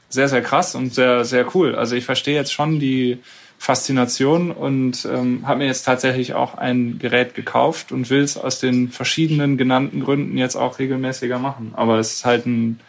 sehr, 0.09 0.27
sehr 0.27 0.41
krass 0.41 0.75
und 0.75 0.93
sehr, 0.93 1.23
sehr 1.23 1.55
cool. 1.55 1.75
Also 1.75 1.95
ich 1.95 2.03
verstehe 2.03 2.35
jetzt 2.35 2.51
schon 2.51 2.81
die 2.81 3.19
Faszination 3.59 4.51
und 4.51 5.07
ähm, 5.09 5.47
habe 5.47 5.59
mir 5.59 5.67
jetzt 5.67 5.83
tatsächlich 5.83 6.33
auch 6.33 6.55
ein 6.55 6.99
Gerät 6.99 7.33
gekauft 7.33 7.93
und 7.93 8.09
will 8.09 8.23
es 8.23 8.35
aus 8.35 8.59
den 8.59 8.89
verschiedenen 8.89 9.55
genannten 9.55 10.01
Gründen 10.01 10.37
jetzt 10.37 10.57
auch 10.57 10.79
regelmäßiger 10.79 11.39
machen. 11.39 11.71
Aber 11.77 11.97
es 11.97 12.15
ist 12.15 12.25
halt 12.25 12.45
ein, 12.45 12.81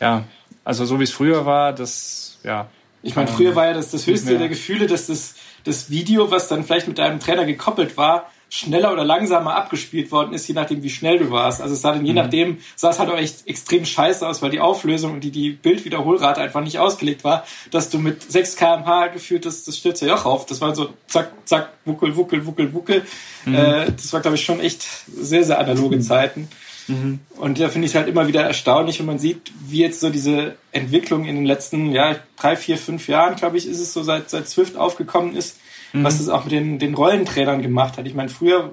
ja, 0.00 0.24
also 0.64 0.84
so 0.84 0.98
wie 0.98 1.04
es 1.04 1.12
früher 1.12 1.46
war, 1.46 1.72
das, 1.72 2.38
ja. 2.44 2.68
Ich 3.02 3.16
meine, 3.16 3.28
früher 3.28 3.56
war 3.56 3.66
ja 3.66 3.72
das, 3.74 3.90
das 3.90 4.06
höchste 4.06 4.38
der 4.38 4.48
Gefühle, 4.48 4.86
dass 4.86 5.08
das, 5.08 5.34
das 5.64 5.90
Video, 5.90 6.30
was 6.30 6.48
dann 6.48 6.62
vielleicht 6.62 6.86
mit 6.86 6.98
deinem 6.98 7.18
Trainer 7.18 7.44
gekoppelt 7.44 7.96
war, 7.96 8.30
schneller 8.54 8.92
oder 8.92 9.02
langsamer 9.02 9.56
abgespielt 9.56 10.12
worden 10.12 10.34
ist, 10.34 10.46
je 10.46 10.52
nachdem, 10.52 10.82
wie 10.82 10.90
schnell 10.90 11.18
du 11.18 11.30
warst. 11.30 11.62
Also 11.62 11.72
es 11.72 11.80
sah 11.80 11.92
dann 11.92 12.04
je 12.04 12.12
mhm. 12.12 12.18
nachdem, 12.18 12.58
sah 12.76 12.90
es 12.90 12.98
halt 12.98 13.08
auch 13.08 13.16
echt 13.16 13.48
extrem 13.48 13.86
scheiße 13.86 14.28
aus, 14.28 14.42
weil 14.42 14.50
die 14.50 14.60
Auflösung 14.60 15.14
und 15.14 15.24
die, 15.24 15.30
die 15.30 15.52
Bildwiederholrate 15.52 16.38
einfach 16.38 16.60
nicht 16.60 16.78
ausgelegt 16.78 17.24
war, 17.24 17.46
dass 17.70 17.88
du 17.88 17.98
mit 17.98 18.30
6 18.30 18.56
kmh 18.56 19.06
gefühlt 19.08 19.46
das, 19.46 19.64
das 19.64 19.78
stürzt 19.78 20.02
ja 20.02 20.14
auch 20.14 20.26
auf. 20.26 20.44
Das 20.44 20.60
war 20.60 20.74
so 20.74 20.90
zack, 21.06 21.32
zack, 21.46 21.70
wuckel, 21.86 22.14
wuckel, 22.14 22.44
wuckel, 22.44 22.74
wuckel. 22.74 23.06
Mhm. 23.46 23.54
Äh, 23.54 23.86
das 23.92 24.12
war, 24.12 24.20
glaube 24.20 24.36
ich, 24.36 24.44
schon 24.44 24.60
echt 24.60 24.82
sehr, 25.06 25.44
sehr 25.44 25.58
analoge 25.58 25.96
mhm. 25.96 26.02
Zeiten. 26.02 26.48
Mhm. 26.92 27.20
Und 27.36 27.60
da 27.60 27.68
finde 27.68 27.86
ich 27.86 27.92
es 27.92 27.96
halt 27.96 28.08
immer 28.08 28.28
wieder 28.28 28.42
erstaunlich, 28.42 28.98
wenn 28.98 29.06
man 29.06 29.18
sieht, 29.18 29.52
wie 29.66 29.78
jetzt 29.78 30.00
so 30.00 30.10
diese 30.10 30.56
Entwicklung 30.70 31.24
in 31.24 31.36
den 31.36 31.44
letzten 31.44 31.92
ja, 31.92 32.16
drei, 32.38 32.56
vier, 32.56 32.78
fünf 32.78 33.08
Jahren, 33.08 33.36
glaube 33.36 33.56
ich, 33.56 33.66
ist 33.66 33.80
es 33.80 33.92
so, 33.92 34.02
seit, 34.02 34.30
seit 34.30 34.48
Swift 34.48 34.76
aufgekommen 34.76 35.34
ist, 35.36 35.58
mhm. 35.92 36.04
was 36.04 36.20
es 36.20 36.28
auch 36.28 36.44
mit 36.44 36.52
den, 36.52 36.78
den 36.78 36.94
Rollentrainern 36.94 37.62
gemacht 37.62 37.98
hat. 37.98 38.06
Ich 38.06 38.14
meine, 38.14 38.28
früher, 38.28 38.72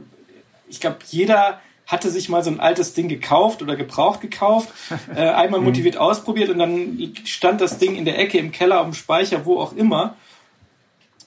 ich 0.67 0.79
glaube, 0.79 0.97
jeder 1.07 1.59
hatte 1.87 2.11
sich 2.11 2.29
mal 2.29 2.43
so 2.43 2.51
ein 2.51 2.59
altes 2.59 2.93
Ding 2.93 3.07
gekauft 3.07 3.63
oder 3.63 3.75
gebraucht 3.75 4.21
gekauft, 4.21 4.69
äh, 5.15 5.21
einmal 5.21 5.59
mhm. 5.59 5.67
motiviert 5.67 5.97
ausprobiert 5.97 6.49
und 6.49 6.59
dann 6.59 7.13
stand 7.25 7.61
das 7.61 7.79
Ding 7.79 7.95
in 7.95 8.05
der 8.05 8.19
Ecke 8.19 8.37
im 8.37 8.51
Keller, 8.51 8.81
auf 8.81 8.87
dem 8.87 8.93
Speicher, 8.93 9.45
wo 9.45 9.59
auch 9.59 9.73
immer 9.73 10.15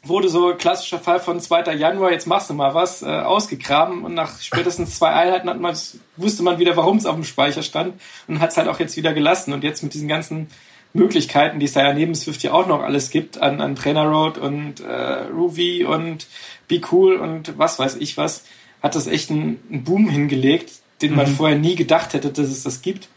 wurde 0.04 0.28
so 0.28 0.54
klassischer 0.54 0.98
Fall 0.98 1.20
von 1.20 1.40
2. 1.40 1.74
Januar, 1.74 2.10
jetzt 2.10 2.26
machst 2.26 2.50
du 2.50 2.54
mal 2.54 2.74
was, 2.74 3.02
äh, 3.02 3.06
ausgegraben 3.06 4.04
und 4.04 4.14
nach 4.14 4.40
spätestens 4.40 4.96
zwei 4.96 5.10
Einheiten 5.10 5.48
hat 5.48 5.60
man, 5.60 5.76
wusste 6.16 6.42
man 6.42 6.58
wieder, 6.58 6.76
warum 6.76 6.96
es 6.96 7.06
auf 7.06 7.14
dem 7.14 7.24
Speicher 7.24 7.62
stand 7.62 8.00
und 8.26 8.40
hat 8.40 8.50
es 8.50 8.56
halt 8.56 8.68
auch 8.68 8.80
jetzt 8.80 8.96
wieder 8.96 9.12
gelassen. 9.12 9.52
Und 9.52 9.62
jetzt 9.62 9.82
mit 9.82 9.94
diesen 9.94 10.08
ganzen 10.08 10.48
Möglichkeiten, 10.92 11.60
die 11.60 11.66
es 11.66 11.72
da 11.72 11.82
ja 11.82 11.94
neben 11.94 12.14
Swift 12.16 12.42
ja 12.42 12.52
auch 12.52 12.66
noch 12.66 12.82
alles 12.82 13.10
gibt, 13.10 13.38
an, 13.38 13.60
an 13.60 13.76
Trainer 13.76 14.06
Road 14.06 14.38
und 14.38 14.80
äh, 14.80 15.24
Ruby 15.32 15.84
und 15.84 16.26
Be 16.66 16.80
Cool 16.90 17.16
und 17.16 17.56
was 17.56 17.78
weiß 17.78 17.96
ich 17.96 18.16
was, 18.16 18.44
hat 18.82 18.96
das 18.96 19.06
echt 19.06 19.30
einen, 19.30 19.60
einen 19.70 19.84
Boom 19.84 20.08
hingelegt, 20.08 20.72
den 21.00 21.14
man 21.14 21.30
mhm. 21.30 21.36
vorher 21.36 21.58
nie 21.58 21.76
gedacht 21.76 22.12
hätte, 22.12 22.30
dass 22.30 22.48
es 22.48 22.64
das 22.64 22.82
gibt. 22.82 23.08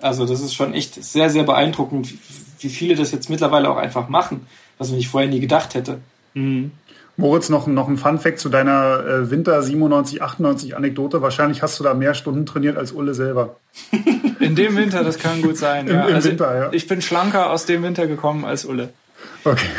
Also 0.00 0.24
das 0.24 0.40
ist 0.40 0.54
schon 0.54 0.72
echt 0.72 1.02
sehr, 1.02 1.28
sehr 1.28 1.44
beeindruckend, 1.44 2.12
wie 2.60 2.68
viele 2.70 2.94
das 2.94 3.12
jetzt 3.12 3.28
mittlerweile 3.28 3.70
auch 3.70 3.76
einfach 3.76 4.08
machen 4.08 4.46
was 4.78 4.90
ich 4.92 5.08
vorher 5.08 5.28
nie 5.28 5.40
gedacht 5.40 5.74
hätte. 5.74 5.98
Mhm. 6.34 6.72
Moritz, 7.16 7.48
noch, 7.48 7.68
noch 7.68 7.86
ein 7.86 7.96
Fun-Fact 7.96 8.40
zu 8.40 8.48
deiner 8.48 9.06
äh, 9.06 9.30
Winter 9.30 9.62
97, 9.62 10.20
98 10.20 10.76
Anekdote. 10.76 11.22
Wahrscheinlich 11.22 11.62
hast 11.62 11.78
du 11.78 11.84
da 11.84 11.94
mehr 11.94 12.14
Stunden 12.14 12.44
trainiert 12.44 12.76
als 12.76 12.90
Ulle 12.90 13.14
selber. 13.14 13.56
In 14.40 14.56
dem 14.56 14.76
Winter, 14.76 15.04
das 15.04 15.18
kann 15.18 15.40
gut 15.40 15.56
sein. 15.56 15.86
Im, 15.86 15.94
ja. 15.94 16.06
im 16.06 16.14
also 16.16 16.30
Winter, 16.30 16.58
ja. 16.58 16.68
Ich 16.72 16.88
bin 16.88 17.00
schlanker 17.02 17.50
aus 17.50 17.66
dem 17.66 17.84
Winter 17.84 18.08
gekommen 18.08 18.44
als 18.44 18.64
Ulle. 18.64 18.88
Okay. 19.44 19.66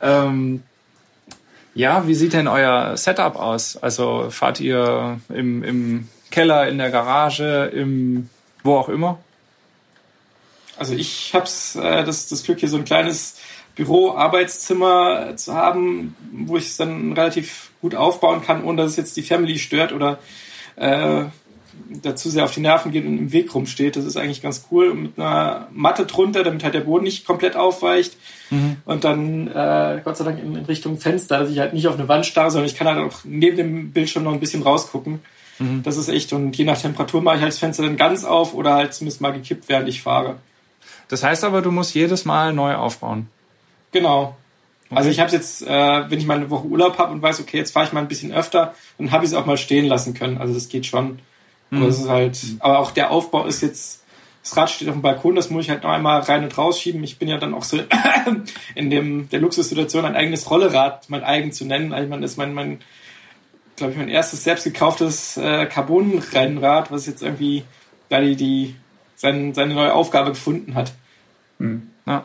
Ähm, 0.00 0.62
ja, 1.74 2.06
wie 2.06 2.14
sieht 2.14 2.32
denn 2.32 2.48
euer 2.48 2.96
Setup 2.96 3.36
aus? 3.36 3.76
Also 3.76 4.28
fahrt 4.30 4.60
ihr 4.60 5.20
im, 5.28 5.62
im 5.62 6.08
Keller, 6.30 6.68
in 6.68 6.78
der 6.78 6.90
Garage, 6.90 7.70
im 7.74 8.28
wo 8.62 8.76
auch 8.76 8.88
immer? 8.88 9.18
Also 10.80 10.94
ich 10.94 11.32
hab's 11.34 11.76
äh, 11.76 12.04
das, 12.04 12.26
das 12.28 12.42
Glück, 12.42 12.58
hier 12.58 12.70
so 12.70 12.78
ein 12.78 12.86
kleines 12.86 13.36
Büro, 13.74 14.14
Arbeitszimmer 14.16 15.36
zu 15.36 15.54
haben, 15.54 16.16
wo 16.32 16.56
ich 16.56 16.68
es 16.68 16.78
dann 16.78 17.12
relativ 17.12 17.70
gut 17.82 17.94
aufbauen 17.94 18.40
kann, 18.40 18.64
ohne 18.64 18.80
dass 18.80 18.92
es 18.92 18.96
jetzt 18.96 19.16
die 19.18 19.22
Family 19.22 19.58
stört 19.58 19.92
oder 19.92 20.18
äh, 20.76 21.24
dazu 22.02 22.30
sehr 22.30 22.44
auf 22.44 22.54
die 22.54 22.60
Nerven 22.60 22.92
geht 22.92 23.04
und 23.04 23.18
im 23.18 23.30
Weg 23.30 23.54
rumsteht. 23.54 23.96
Das 23.96 24.06
ist 24.06 24.16
eigentlich 24.16 24.40
ganz 24.40 24.68
cool. 24.70 24.88
Und 24.88 25.02
mit 25.02 25.18
einer 25.18 25.68
Matte 25.70 26.06
drunter, 26.06 26.44
damit 26.44 26.64
halt 26.64 26.72
der 26.72 26.80
Boden 26.80 27.04
nicht 27.04 27.26
komplett 27.26 27.56
aufweicht. 27.56 28.16
Und 28.86 29.04
dann 29.04 29.48
äh, 29.48 30.00
Gott 30.02 30.16
sei 30.16 30.24
Dank 30.24 30.42
in, 30.42 30.56
in 30.56 30.64
Richtung 30.64 30.98
Fenster, 30.98 31.40
dass 31.40 31.50
ich 31.50 31.58
halt 31.58 31.74
nicht 31.74 31.88
auf 31.88 31.98
eine 31.98 32.08
Wand 32.08 32.24
starre, 32.24 32.50
sondern 32.50 32.70
ich 32.70 32.74
kann 32.74 32.88
halt 32.88 32.98
auch 32.98 33.18
neben 33.24 33.58
dem 33.58 33.92
Bildschirm 33.92 34.24
noch 34.24 34.32
ein 34.32 34.40
bisschen 34.40 34.62
rausgucken. 34.62 35.20
Das 35.82 35.98
ist 35.98 36.08
echt. 36.08 36.32
Und 36.32 36.56
je 36.56 36.64
nach 36.64 36.80
Temperatur 36.80 37.20
mache 37.20 37.36
ich 37.36 37.42
halt 37.42 37.52
das 37.52 37.58
Fenster 37.58 37.82
dann 37.82 37.98
ganz 37.98 38.24
auf 38.24 38.54
oder 38.54 38.76
halt 38.76 38.94
zumindest 38.94 39.20
mal 39.20 39.32
gekippt, 39.32 39.68
während 39.68 39.90
ich 39.90 40.00
fahre. 40.00 40.36
Das 41.10 41.22
heißt 41.22 41.44
aber, 41.44 41.60
du 41.60 41.70
musst 41.70 41.94
jedes 41.94 42.24
Mal 42.24 42.52
neu 42.52 42.74
aufbauen. 42.76 43.28
Genau. 43.92 44.36
Also 44.90 45.10
ich 45.10 45.20
habe 45.20 45.30
jetzt, 45.30 45.62
äh, 45.62 46.10
wenn 46.10 46.18
ich 46.18 46.26
mal 46.26 46.36
eine 46.36 46.50
Woche 46.50 46.66
Urlaub 46.66 46.98
habe 46.98 47.12
und 47.12 47.22
weiß, 47.22 47.40
okay, 47.40 47.58
jetzt 47.58 47.72
fahre 47.72 47.86
ich 47.86 47.92
mal 47.92 48.00
ein 48.00 48.08
bisschen 48.08 48.32
öfter, 48.32 48.74
dann 48.98 49.12
habe 49.12 49.24
ich 49.24 49.30
es 49.30 49.36
auch 49.36 49.46
mal 49.46 49.56
stehen 49.56 49.86
lassen 49.86 50.14
können. 50.14 50.38
Also 50.38 50.54
das 50.54 50.68
geht 50.68 50.86
schon. 50.86 51.20
Aber 51.72 51.86
es 51.86 52.00
ist 52.00 52.08
halt, 52.08 52.38
aber 52.58 52.80
auch 52.80 52.90
der 52.90 53.10
Aufbau 53.10 53.46
ist 53.46 53.62
jetzt, 53.62 54.02
das 54.42 54.56
Rad 54.56 54.70
steht 54.70 54.88
auf 54.88 54.94
dem 54.94 55.02
Balkon, 55.02 55.36
das 55.36 55.50
muss 55.50 55.64
ich 55.64 55.70
halt 55.70 55.84
noch 55.84 55.90
einmal 55.90 56.20
rein 56.20 56.42
und 56.42 56.56
rausschieben. 56.56 57.04
Ich 57.04 57.18
bin 57.18 57.28
ja 57.28 57.38
dann 57.38 57.54
auch 57.54 57.62
so 57.62 57.78
in 58.74 58.90
dem 58.90 59.28
der 59.28 59.40
Luxussituation, 59.40 60.04
ein 60.04 60.16
eigenes 60.16 60.50
Rollerad, 60.50 61.08
mein 61.10 61.22
eigen 61.22 61.52
zu 61.52 61.64
nennen. 61.64 61.92
Also 61.92 62.08
man 62.08 62.24
ist 62.24 62.36
mein, 62.38 62.54
mein, 62.54 62.80
glaube 63.76 63.92
ich, 63.92 63.98
mein 63.98 64.08
erstes 64.08 64.42
selbst 64.42 64.64
gekauftes 64.64 65.36
äh, 65.36 65.66
Carbon-Rennrad, 65.66 66.90
was 66.90 67.06
jetzt 67.06 67.22
irgendwie 67.22 67.64
da 68.08 68.20
die, 68.20 68.34
die 68.34 68.74
sein, 69.14 69.54
seine 69.54 69.74
neue 69.74 69.94
Aufgabe 69.94 70.30
gefunden 70.30 70.74
hat. 70.74 70.92
Ja. 72.06 72.24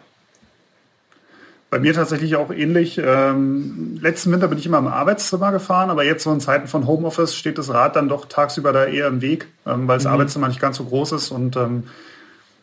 Bei 1.70 1.80
mir 1.80 1.94
tatsächlich 1.94 2.36
auch 2.36 2.52
ähnlich. 2.52 3.02
Ähm, 3.04 3.98
letzten 4.02 4.32
Winter 4.32 4.48
bin 4.48 4.58
ich 4.58 4.66
immer 4.66 4.78
im 4.78 4.88
Arbeitszimmer 4.88 5.52
gefahren, 5.52 5.90
aber 5.90 6.06
jetzt 6.06 6.24
so 6.24 6.32
in 6.32 6.40
Zeiten 6.40 6.68
von 6.68 6.88
Homeoffice 6.88 7.36
steht 7.36 7.58
das 7.58 7.74
Rad 7.74 7.96
dann 7.96 8.08
doch 8.08 8.26
tagsüber 8.26 8.72
da 8.72 8.86
eher 8.86 9.08
im 9.08 9.22
Weg, 9.22 9.48
ähm, 9.66 9.88
weil 9.88 9.98
das 9.98 10.06
Arbeitszimmer 10.06 10.48
nicht 10.48 10.62
ganz 10.62 10.78
so 10.78 10.86
groß 10.86 11.12
ist. 11.14 11.32
Und 11.32 11.58
ähm, 11.58 11.84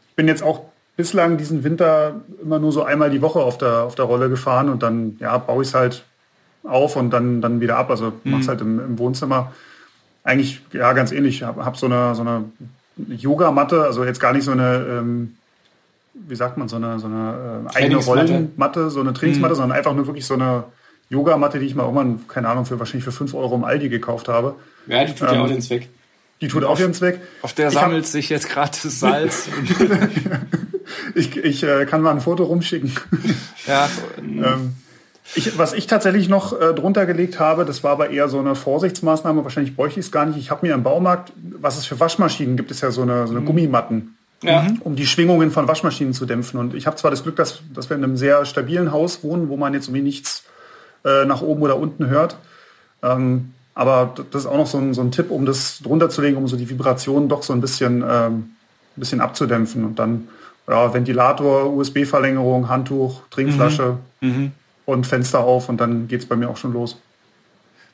ich 0.09 0.17
bin 0.17 0.29
jetzt 0.29 0.43
auch 0.43 0.63
bislang 0.97 1.37
diesen 1.37 1.65
Winter 1.65 2.21
immer 2.41 2.59
nur 2.59 2.73
so 2.73 2.85
einmal 2.85 3.11
die 3.11 3.23
Woche 3.23 3.41
auf 3.41 3.59
der, 3.59 3.83
auf 3.83 3.95
der 3.95 4.05
Rolle 4.05 4.29
gefahren 4.29 4.69
und 4.69 4.83
dann 4.83 5.17
ja, 5.21 5.37
baue 5.37 5.63
ich 5.63 5.69
es 5.69 5.75
halt 5.75 6.05
auf 6.65 6.97
und 6.97 7.11
dann, 7.11 7.41
dann 7.41 7.61
wieder 7.61 7.77
ab. 7.77 7.91
Also 7.91 8.13
mach's 8.25 8.49
halt 8.49 8.61
im, 8.61 8.79
im 8.79 8.99
Wohnzimmer. 8.99 9.53
Eigentlich 10.25 10.63
ja 10.73 10.93
ganz 10.93 11.13
ähnlich. 11.13 11.37
Ich 11.37 11.43
habe 11.43 11.65
hab 11.65 11.77
so 11.77 11.87
eine, 11.87 12.15
so 12.15 12.23
eine 12.23 12.45
Yogamatte, 12.97 13.83
also 13.83 14.05
jetzt 14.05 14.21
gar 14.21 14.33
nicht 14.33 14.45
so 14.45 14.53
eine 14.53 14.87
ähm, 14.89 15.37
wie 16.15 16.35
sagt 16.37 16.57
man, 16.59 16.69
so 16.69 16.77
eine, 16.77 16.99
so 16.99 17.07
eine 17.07 17.67
äh, 17.73 17.77
eigene. 17.77 17.97
Rollenmatte, 17.97 18.91
so 18.91 19.01
eine 19.01 19.13
Trainingsmatte, 19.13 19.55
sondern 19.55 19.77
einfach 19.77 19.95
nur 19.95 20.07
wirklich 20.07 20.27
so 20.27 20.35
eine 20.35 20.65
Yogamatte, 21.09 21.59
die 21.59 21.67
ich 21.67 21.75
mal 21.75 21.83
irgendwann, 21.85 22.27
keine 22.29 22.49
Ahnung, 22.49 22.65
für 22.67 22.79
wahrscheinlich 22.79 23.05
für 23.05 23.13
5 23.13 23.35
Euro 23.35 23.55
im 23.55 23.65
Aldi 23.65 23.89
gekauft 23.89 24.29
habe. 24.29 24.55
Ja, 24.87 25.05
die 25.05 25.13
tut 25.15 25.29
ja 25.29 25.35
Ähm, 25.35 25.41
auch 25.43 25.49
den 25.49 25.61
Zweck. 25.63 25.89
Die 26.41 26.49
tut 26.49 26.65
auch 26.65 26.79
ihren 26.81 26.93
Zweck. 26.95 27.21
Auf 27.43 27.53
der 27.53 27.69
Ich 27.69 27.77
hab- 27.77 27.83
sammelt 27.85 28.07
sich 28.07 28.29
jetzt 28.29 28.49
gerade 28.49 28.71
das 28.83 29.01
Salz. 29.01 29.49
Ich, 31.15 31.37
ich 31.37 31.63
äh, 31.63 31.87
kann 31.87 32.03
mal 32.03 32.11
ein 32.11 32.21
Foto 32.21 32.45
rumschicken. 32.45 32.93
ja, 33.67 33.89
ähm, 34.19 34.75
ich, 35.35 35.57
was 35.57 35.73
ich 35.73 35.87
tatsächlich 35.87 36.29
noch 36.29 36.59
äh, 36.61 36.75
drunter 36.75 37.07
gelegt 37.07 37.39
habe, 37.39 37.65
das 37.65 37.83
war 37.85 37.93
aber 37.93 38.11
eher 38.11 38.29
so 38.29 38.39
eine 38.41 38.55
Vorsichtsmaßnahme, 38.55 39.45
wahrscheinlich 39.45 39.77
bräuchte 39.77 40.01
ich 40.01 40.07
es 40.07 40.13
gar 40.13 40.27
nicht. 40.27 40.39
Ich 40.39 40.51
habe 40.51 40.67
mir 40.67 40.75
im 40.75 40.83
Baumarkt, 40.83 41.33
was 41.37 41.79
es 41.79 41.87
für 41.87 41.99
Waschmaschinen 42.01 42.57
gibt, 42.57 42.71
ist 42.71 42.83
ja 42.83 42.91
so 42.91 43.03
eine, 43.03 43.27
so 43.27 43.35
eine 43.35 43.45
Gummimatten. 43.45 44.17
Ja. 44.43 44.67
um 44.81 44.97
die 44.97 45.07
Schwingungen 45.07 45.51
von 45.51 45.69
Waschmaschinen 45.69 46.15
zu 46.15 46.27
dämpfen. 46.27 46.59
Und 46.59 46.75
ich 46.75 46.87
habe 46.87 46.97
zwar 46.97 47.11
das 47.11 47.23
Glück, 47.23 47.37
dass, 47.37 47.63
dass 47.73 47.89
wir 47.91 47.97
in 47.97 48.05
einem 48.05 48.17
sehr 48.17 48.45
stabilen 48.45 48.93
Haus 48.93 49.23
wohnen, 49.23 49.49
wo 49.49 49.57
man 49.57 49.75
jetzt 49.75 49.87
irgendwie 49.87 50.03
nichts 50.03 50.45
äh, 51.05 51.25
nach 51.25 51.43
oben 51.43 51.63
oder 51.63 51.77
unten 51.77 52.09
hört. 52.09 52.37
Ähm, 53.03 53.53
aber 53.75 54.15
das 54.31 54.43
ist 54.43 54.47
auch 54.47 54.57
noch 54.57 54.67
so 54.67 54.79
ein, 54.79 54.95
so 54.95 55.01
ein 55.01 55.13
Tipp, 55.13 55.31
um 55.31 55.47
das 55.47 55.81
drunter 55.83 56.11
zu 56.11 56.21
legen, 56.21 56.37
um 56.37 56.47
so 56.47 56.57
die 56.57 56.69
Vibrationen 56.69 57.29
doch 57.29 57.43
so 57.43 57.53
ein 57.53 57.61
bisschen, 57.61 58.05
ähm, 58.07 58.51
ein 58.97 59.01
bisschen 59.01 59.21
abzudämpfen. 59.21 59.85
Und 59.85 59.99
dann 59.99 60.29
ja, 60.69 60.93
Ventilator, 60.93 61.73
USB-Verlängerung, 61.73 62.69
Handtuch, 62.69 63.23
Trinkflasche 63.31 63.97
und 64.87 65.07
Fenster 65.07 65.41
auf 65.41 65.69
und 65.69 65.81
dann 65.81 66.09
geht's 66.09 66.27
bei 66.27 66.37
mir 66.37 66.49
auch 66.49 66.57
schon 66.57 66.73
los. 66.73 66.99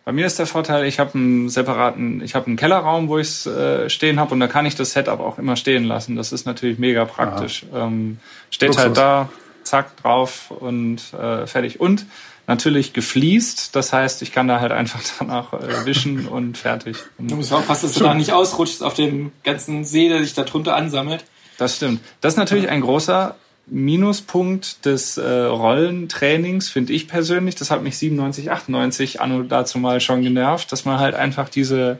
Bei 0.09 0.13
mir 0.13 0.25
ist 0.25 0.39
der 0.39 0.47
Vorteil, 0.47 0.87
ich 0.87 1.01
habe 1.01 1.19
einen 1.19 1.51
separaten, 1.51 2.23
ich 2.23 2.35
habe 2.35 2.47
einen 2.47 2.57
Kellerraum, 2.57 3.09
wo 3.09 3.19
ich 3.19 3.29
es 3.29 3.47
äh, 3.47 3.91
stehen 3.91 4.19
habe 4.19 4.33
und 4.33 4.41
da 4.41 4.47
kann 4.47 4.65
ich 4.65 4.75
das 4.75 4.93
Setup 4.93 5.21
auch 5.21 5.37
immer 5.37 5.55
stehen 5.55 5.85
lassen. 5.85 6.17
Das 6.17 6.33
ist 6.33 6.47
natürlich 6.47 6.79
mega 6.79 7.05
praktisch. 7.05 7.67
Ähm, 7.75 8.19
steht 8.49 8.69
Luxus. 8.69 8.85
halt 8.85 8.97
da, 8.97 9.29
zack, 9.65 9.99
drauf 9.99 10.51
und 10.51 11.13
äh, 11.13 11.47
fertig. 11.47 11.79
Und 11.79 12.07
natürlich 12.47 12.95
gefliest, 12.95 13.77
das 13.77 13.93
heißt, 13.93 14.23
ich 14.23 14.33
kann 14.33 14.49
da 14.49 14.61
halt 14.61 14.73
einfach 14.73 15.03
danach 15.19 15.53
äh, 15.53 15.85
wischen 15.85 16.27
und 16.27 16.57
fertig. 16.57 16.97
Du 17.19 17.25
Und 17.25 17.37
musst 17.37 17.53
aufpassen, 17.53 17.89
dass 17.89 17.95
du 17.97 18.05
da 18.05 18.15
nicht 18.15 18.33
ausrutschst 18.33 18.83
auf 18.83 18.95
dem 18.95 19.33
ganzen 19.45 19.85
See, 19.85 20.09
der 20.09 20.23
sich 20.23 20.33
da 20.33 20.45
drunter 20.45 20.75
ansammelt. 20.75 21.27
das 21.59 21.77
stimmt. 21.77 22.01
Das 22.23 22.33
ist 22.33 22.39
natürlich 22.39 22.71
ein 22.71 22.81
großer 22.81 23.37
Minuspunkt 23.71 24.85
des 24.85 25.17
äh, 25.17 25.29
Rollentrainings, 25.29 26.69
finde 26.69 26.93
ich 26.93 27.09
persönlich. 27.09 27.55
Das 27.55 27.71
hat 27.71 27.83
mich 27.83 27.99
97, 27.99 28.51
98 28.51 29.21
anno 29.21 29.43
dazu 29.43 29.79
mal 29.79 30.01
schon 30.01 30.23
genervt, 30.23 30.73
dass 30.73 30.85
man 30.85 30.99
halt 30.99 31.15
einfach 31.15 31.49
diese 31.49 31.99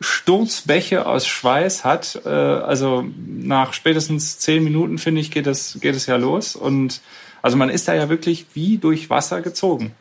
Sturzbäche 0.00 1.06
aus 1.06 1.26
Schweiß 1.26 1.84
hat. 1.84 2.20
Äh, 2.24 2.28
also 2.28 3.04
nach 3.26 3.72
spätestens 3.72 4.38
zehn 4.38 4.64
Minuten, 4.64 4.98
finde 4.98 5.20
ich, 5.20 5.30
geht 5.30 5.46
es, 5.46 5.78
geht 5.80 5.94
es 5.94 6.06
ja 6.06 6.16
los. 6.16 6.56
Und 6.56 7.00
also 7.42 7.56
man 7.56 7.70
ist 7.70 7.88
da 7.88 7.94
ja 7.94 8.08
wirklich 8.08 8.46
wie 8.54 8.78
durch 8.78 9.10
Wasser 9.10 9.42
gezogen. 9.42 9.92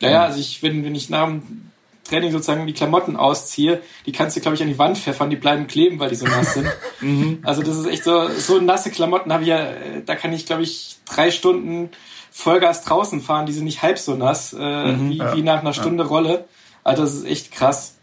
Naja, 0.00 0.24
also 0.24 0.38
ich, 0.38 0.62
wenn, 0.62 0.84
wenn 0.84 0.94
ich 0.94 1.08
nach 1.08 1.26
dem 1.26 1.70
Training 2.06 2.32
sozusagen 2.32 2.66
die 2.66 2.72
Klamotten 2.72 3.16
ausziehe, 3.16 3.80
die 4.06 4.12
kannst 4.12 4.36
du, 4.36 4.40
glaube 4.40 4.54
ich, 4.54 4.62
an 4.62 4.68
die 4.68 4.78
Wand 4.78 4.98
pfeffern, 4.98 5.30
die 5.30 5.36
bleiben 5.36 5.66
kleben, 5.66 5.98
weil 5.98 6.10
die 6.10 6.16
so 6.16 6.26
nass 6.26 6.54
sind. 6.54 6.66
Also 7.42 7.62
das 7.62 7.76
ist 7.76 7.86
echt 7.86 8.04
so, 8.04 8.28
so 8.28 8.60
nasse 8.60 8.90
Klamotten 8.90 9.32
habe 9.32 9.42
ich 9.42 9.48
ja, 9.48 9.58
äh, 9.58 10.02
da 10.04 10.16
kann 10.16 10.32
ich, 10.32 10.46
glaube 10.46 10.62
ich, 10.62 10.96
drei 11.08 11.30
Stunden 11.30 11.90
Vollgas 12.30 12.84
draußen 12.84 13.20
fahren, 13.20 13.46
die 13.46 13.52
sind 13.52 13.64
nicht 13.64 13.82
halb 13.82 13.98
so 13.98 14.14
nass, 14.14 14.52
äh, 14.52 14.58
wie, 14.58 15.18
Ja, 15.18 15.36
wie 15.36 15.42
nach 15.42 15.60
einer 15.60 15.72
Stunde 15.72 16.06
Rolle. 16.06 16.46
Also 16.84 17.02
das 17.02 17.14
ist 17.14 17.26
echt 17.26 17.52
krass. 17.52 17.96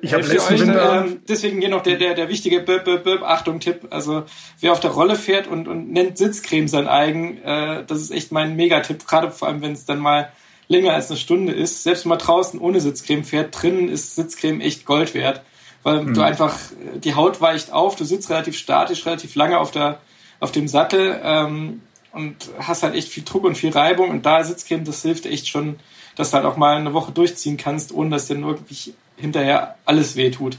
Ich 0.00 0.12
habe 0.12 0.22
ihr 0.22 0.28
letzten 0.28 0.54
euch, 0.54 0.60
Winter... 0.60 1.04
Ähm, 1.04 1.20
deswegen 1.28 1.60
hier 1.60 1.70
noch 1.70 1.82
der, 1.82 1.96
der, 1.96 2.14
der 2.14 2.28
wichtige 2.28 2.60
Böp, 2.60 2.84
Böp, 2.84 3.04
Böp, 3.04 3.22
Achtung-Tipp. 3.22 3.88
Also 3.90 4.24
wer 4.60 4.72
auf 4.72 4.80
der 4.80 4.90
Rolle 4.90 5.16
fährt 5.16 5.46
und, 5.46 5.68
und 5.68 5.90
nennt 5.90 6.18
Sitzcreme 6.18 6.68
sein 6.68 6.86
eigen, 6.86 7.42
äh, 7.42 7.84
das 7.86 8.00
ist 8.00 8.10
echt 8.10 8.30
mein 8.30 8.56
Megatipp, 8.56 9.06
gerade 9.06 9.30
vor 9.30 9.48
allem, 9.48 9.62
wenn 9.62 9.72
es 9.72 9.84
dann 9.84 9.98
mal 9.98 10.30
länger 10.68 10.94
als 10.94 11.10
eine 11.10 11.18
Stunde 11.18 11.52
ist. 11.52 11.82
Selbst 11.82 12.04
wenn 12.04 12.10
man 12.10 12.18
draußen 12.18 12.60
ohne 12.60 12.80
Sitzcreme 12.80 13.24
fährt, 13.24 13.60
drinnen 13.60 13.88
ist 13.88 14.14
Sitzcreme 14.14 14.60
echt 14.60 14.84
Gold 14.84 15.14
wert. 15.14 15.42
Weil 15.82 16.06
du 16.06 16.22
einfach, 16.22 16.58
die 17.02 17.14
Haut 17.14 17.40
weicht 17.40 17.72
auf, 17.72 17.96
du 17.96 18.04
sitzt 18.04 18.30
relativ 18.30 18.58
statisch, 18.58 19.06
relativ 19.06 19.34
lange 19.36 19.58
auf 19.58 19.70
der 19.70 20.00
auf 20.40 20.52
dem 20.52 20.68
Sattel 20.68 21.18
ähm, 21.22 21.82
und 22.12 22.50
hast 22.58 22.82
halt 22.82 22.94
echt 22.94 23.08
viel 23.08 23.24
Druck 23.24 23.44
und 23.44 23.56
viel 23.56 23.70
Reibung 23.70 24.10
und 24.10 24.24
da 24.24 24.42
Sitzcreme, 24.42 24.84
das 24.84 25.02
hilft 25.02 25.26
echt 25.26 25.48
schon, 25.48 25.76
dass 26.16 26.30
du 26.30 26.36
halt 26.36 26.46
auch 26.46 26.56
mal 26.56 26.76
eine 26.76 26.94
Woche 26.94 27.12
durchziehen 27.12 27.56
kannst, 27.56 27.92
ohne 27.92 28.10
dass 28.10 28.26
dir 28.26 28.36
nur 28.36 28.58
wirklich 28.58 28.94
hinterher 29.16 29.76
alles 29.84 30.16
weh 30.16 30.30
tut. 30.30 30.58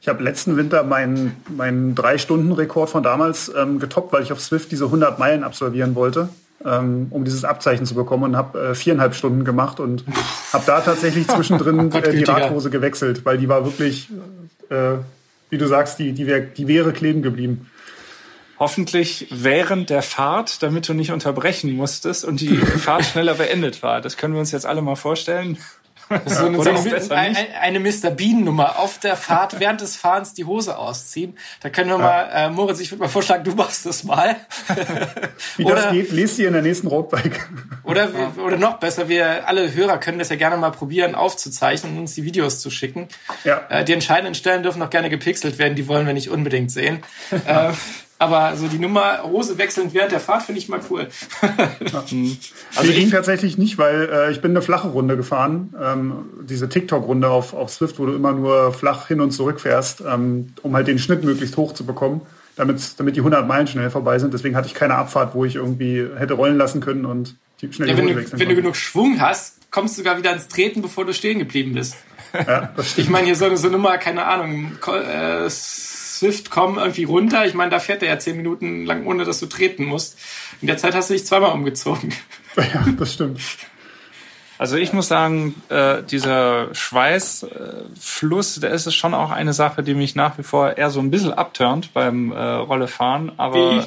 Ich 0.00 0.08
habe 0.08 0.22
letzten 0.22 0.56
Winter 0.56 0.82
meinen, 0.82 1.36
meinen 1.48 1.94
Drei-Stunden-Rekord 1.94 2.90
von 2.90 3.02
damals 3.02 3.50
ähm, 3.56 3.78
getoppt, 3.78 4.12
weil 4.12 4.22
ich 4.22 4.32
auf 4.32 4.40
Swift 4.40 4.70
diese 4.70 4.84
100 4.84 5.18
Meilen 5.18 5.42
absolvieren 5.42 5.94
wollte, 5.94 6.28
ähm, 6.64 7.08
um 7.10 7.24
dieses 7.24 7.44
Abzeichen 7.44 7.86
zu 7.86 7.94
bekommen 7.94 8.24
und 8.24 8.36
habe 8.36 8.70
äh, 8.70 8.74
viereinhalb 8.74 9.14
Stunden 9.14 9.44
gemacht 9.44 9.80
und 9.80 10.04
habe 10.52 10.64
da 10.66 10.80
tatsächlich 10.80 11.28
zwischendrin 11.28 11.92
äh, 11.92 12.10
die. 12.10 12.24
Radhose 12.24 12.70
gewechselt, 12.70 13.24
weil 13.24 13.38
die 13.38 13.48
war 13.48 13.64
wirklich, 13.64 14.08
äh, 14.70 14.94
wie 15.50 15.58
du 15.58 15.66
sagst, 15.66 15.98
die, 15.98 16.12
die, 16.12 16.26
wär, 16.26 16.40
die 16.40 16.66
wäre 16.66 16.92
kleben 16.92 17.22
geblieben. 17.22 17.70
Hoffentlich 18.58 19.28
während 19.30 19.90
der 19.90 20.00
Fahrt, 20.00 20.62
damit 20.62 20.88
du 20.88 20.94
nicht 20.94 21.12
unterbrechen 21.12 21.72
musstest 21.72 22.24
und 22.24 22.40
die 22.40 22.56
Fahrt 22.56 23.04
schneller 23.12 23.34
beendet 23.34 23.82
war. 23.82 24.00
Das 24.00 24.16
können 24.16 24.32
wir 24.32 24.40
uns 24.40 24.50
jetzt 24.50 24.64
alle 24.64 24.80
mal 24.80 24.96
vorstellen. 24.96 25.58
So 26.08 26.46
eine, 26.46 26.62
so 26.62 27.14
eine, 27.14 27.36
eine, 27.60 27.80
Mr. 27.80 28.10
Bean-Nummer. 28.10 28.78
Auf 28.78 28.98
der 28.98 29.16
Fahrt 29.16 29.58
während 29.58 29.80
des 29.80 29.96
Fahrens 29.96 30.34
die 30.34 30.44
Hose 30.44 30.78
ausziehen. 30.78 31.36
Da 31.60 31.68
können 31.68 31.90
wir 31.90 31.98
ja. 31.98 32.02
mal, 32.02 32.30
äh, 32.32 32.50
Moritz, 32.50 32.78
ich 32.78 32.92
würde 32.92 33.02
mal 33.02 33.08
vorschlagen, 33.08 33.42
du 33.42 33.52
machst 33.52 33.86
das 33.86 34.04
mal. 34.04 34.36
Wie 35.56 35.64
oder, 35.64 35.74
das 35.74 35.92
geht, 35.92 36.12
lest 36.12 36.38
ihr 36.38 36.46
in 36.46 36.52
der 36.52 36.62
nächsten 36.62 36.86
Roadbike. 36.86 37.48
Oder, 37.82 38.08
oder 38.44 38.56
noch 38.56 38.78
besser, 38.78 39.08
wir 39.08 39.48
alle 39.48 39.74
Hörer 39.74 39.98
können 39.98 40.18
das 40.18 40.28
ja 40.28 40.36
gerne 40.36 40.56
mal 40.56 40.70
probieren 40.70 41.14
aufzuzeichnen 41.14 41.94
und 41.94 41.98
uns 42.00 42.14
die 42.14 42.24
Videos 42.24 42.60
zu 42.60 42.70
schicken. 42.70 43.08
Ja. 43.42 43.62
Äh, 43.68 43.84
die 43.84 43.92
entscheidenden 43.92 44.34
Stellen 44.34 44.62
dürfen 44.62 44.78
noch 44.78 44.90
gerne 44.90 45.10
gepixelt 45.10 45.58
werden, 45.58 45.74
die 45.74 45.88
wollen 45.88 46.06
wir 46.06 46.14
nicht 46.14 46.30
unbedingt 46.30 46.70
sehen. 46.70 47.02
äh, 47.46 47.72
aber 48.18 48.56
so 48.56 48.66
die 48.66 48.78
Nummer 48.78 49.22
Hose 49.24 49.58
wechselnd 49.58 49.92
während 49.92 50.12
der 50.12 50.20
Fahrt 50.20 50.44
finde 50.44 50.60
ich 50.60 50.68
mal 50.68 50.80
cool. 50.90 51.08
also 51.92 52.90
ich 52.90 52.96
ging 52.96 53.10
tatsächlich 53.10 53.58
nicht, 53.58 53.76
weil 53.76 54.08
äh, 54.10 54.32
ich 54.32 54.40
bin 54.40 54.52
eine 54.52 54.62
flache 54.62 54.88
Runde 54.88 55.16
gefahren. 55.16 55.74
Ähm, 55.80 56.24
diese 56.42 56.68
TikTok-Runde 56.68 57.28
auf, 57.28 57.52
auf 57.52 57.70
Swift, 57.70 57.98
wo 57.98 58.06
du 58.06 58.14
immer 58.14 58.32
nur 58.32 58.72
flach 58.72 59.08
hin 59.08 59.20
und 59.20 59.32
zurück 59.32 59.60
fährst, 59.60 60.02
ähm, 60.06 60.54
um 60.62 60.74
halt 60.74 60.88
den 60.88 60.98
Schnitt 60.98 61.24
möglichst 61.24 61.58
hoch 61.58 61.74
zu 61.74 61.84
bekommen, 61.84 62.22
damit, 62.56 62.98
damit 62.98 63.16
die 63.16 63.20
100 63.20 63.46
Meilen 63.46 63.66
schnell 63.66 63.90
vorbei 63.90 64.18
sind. 64.18 64.32
Deswegen 64.32 64.56
hatte 64.56 64.68
ich 64.68 64.74
keine 64.74 64.94
Abfahrt, 64.94 65.34
wo 65.34 65.44
ich 65.44 65.56
irgendwie 65.56 66.06
hätte 66.16 66.34
rollen 66.34 66.56
lassen 66.56 66.80
können 66.80 67.04
und 67.04 67.36
die 67.60 67.70
schnell 67.70 67.88
ja, 67.88 67.94
die 67.94 68.02
Hose 68.02 68.16
wenn, 68.16 68.24
du, 68.24 68.38
wenn 68.38 68.48
du 68.48 68.54
genug 68.54 68.76
Schwung 68.76 69.20
hast, 69.20 69.70
kommst 69.70 69.96
du 69.96 70.00
sogar 70.00 70.16
wieder 70.16 70.32
ins 70.32 70.48
Treten, 70.48 70.80
bevor 70.80 71.04
du 71.04 71.12
stehen 71.12 71.38
geblieben 71.38 71.74
bist. 71.74 71.96
Ja, 72.32 72.72
ich 72.96 73.08
meine, 73.08 73.26
hier 73.26 73.36
so 73.36 73.44
eine, 73.46 73.56
so 73.56 73.68
eine 73.68 73.76
Nummer, 73.76 73.98
keine 73.98 74.24
Ahnung, 74.26 74.72
äh, 74.86 75.48
Swift 76.18 76.50
kommen 76.50 76.78
irgendwie 76.78 77.04
runter. 77.04 77.46
Ich 77.46 77.54
meine, 77.54 77.70
da 77.70 77.78
fährt 77.78 78.02
er 78.02 78.08
ja 78.08 78.18
zehn 78.18 78.36
Minuten 78.36 78.86
lang, 78.86 79.06
ohne 79.06 79.24
dass 79.24 79.40
du 79.40 79.46
treten 79.46 79.84
musst. 79.84 80.18
In 80.60 80.66
der 80.66 80.76
Zeit 80.76 80.94
hast 80.94 81.10
du 81.10 81.14
dich 81.14 81.26
zweimal 81.26 81.52
umgezogen. 81.52 82.12
Ja, 82.72 82.86
das 82.98 83.12
stimmt. 83.12 83.38
Also 84.56 84.78
ich 84.78 84.94
muss 84.94 85.08
sagen, 85.08 85.54
äh, 85.68 86.02
dieser 86.02 86.74
Schweißfluss, 86.74 88.60
der 88.60 88.70
ist 88.70 88.94
schon 88.94 89.12
auch 89.12 89.30
eine 89.30 89.52
Sache, 89.52 89.82
die 89.82 89.92
mich 89.92 90.14
nach 90.14 90.38
wie 90.38 90.42
vor 90.42 90.78
eher 90.78 90.88
so 90.88 91.00
ein 91.00 91.10
bisschen 91.10 91.34
abturnt 91.34 91.92
beim 91.92 92.32
äh, 92.32 92.38
Rollefahren. 92.38 93.32
Aber 93.36 93.86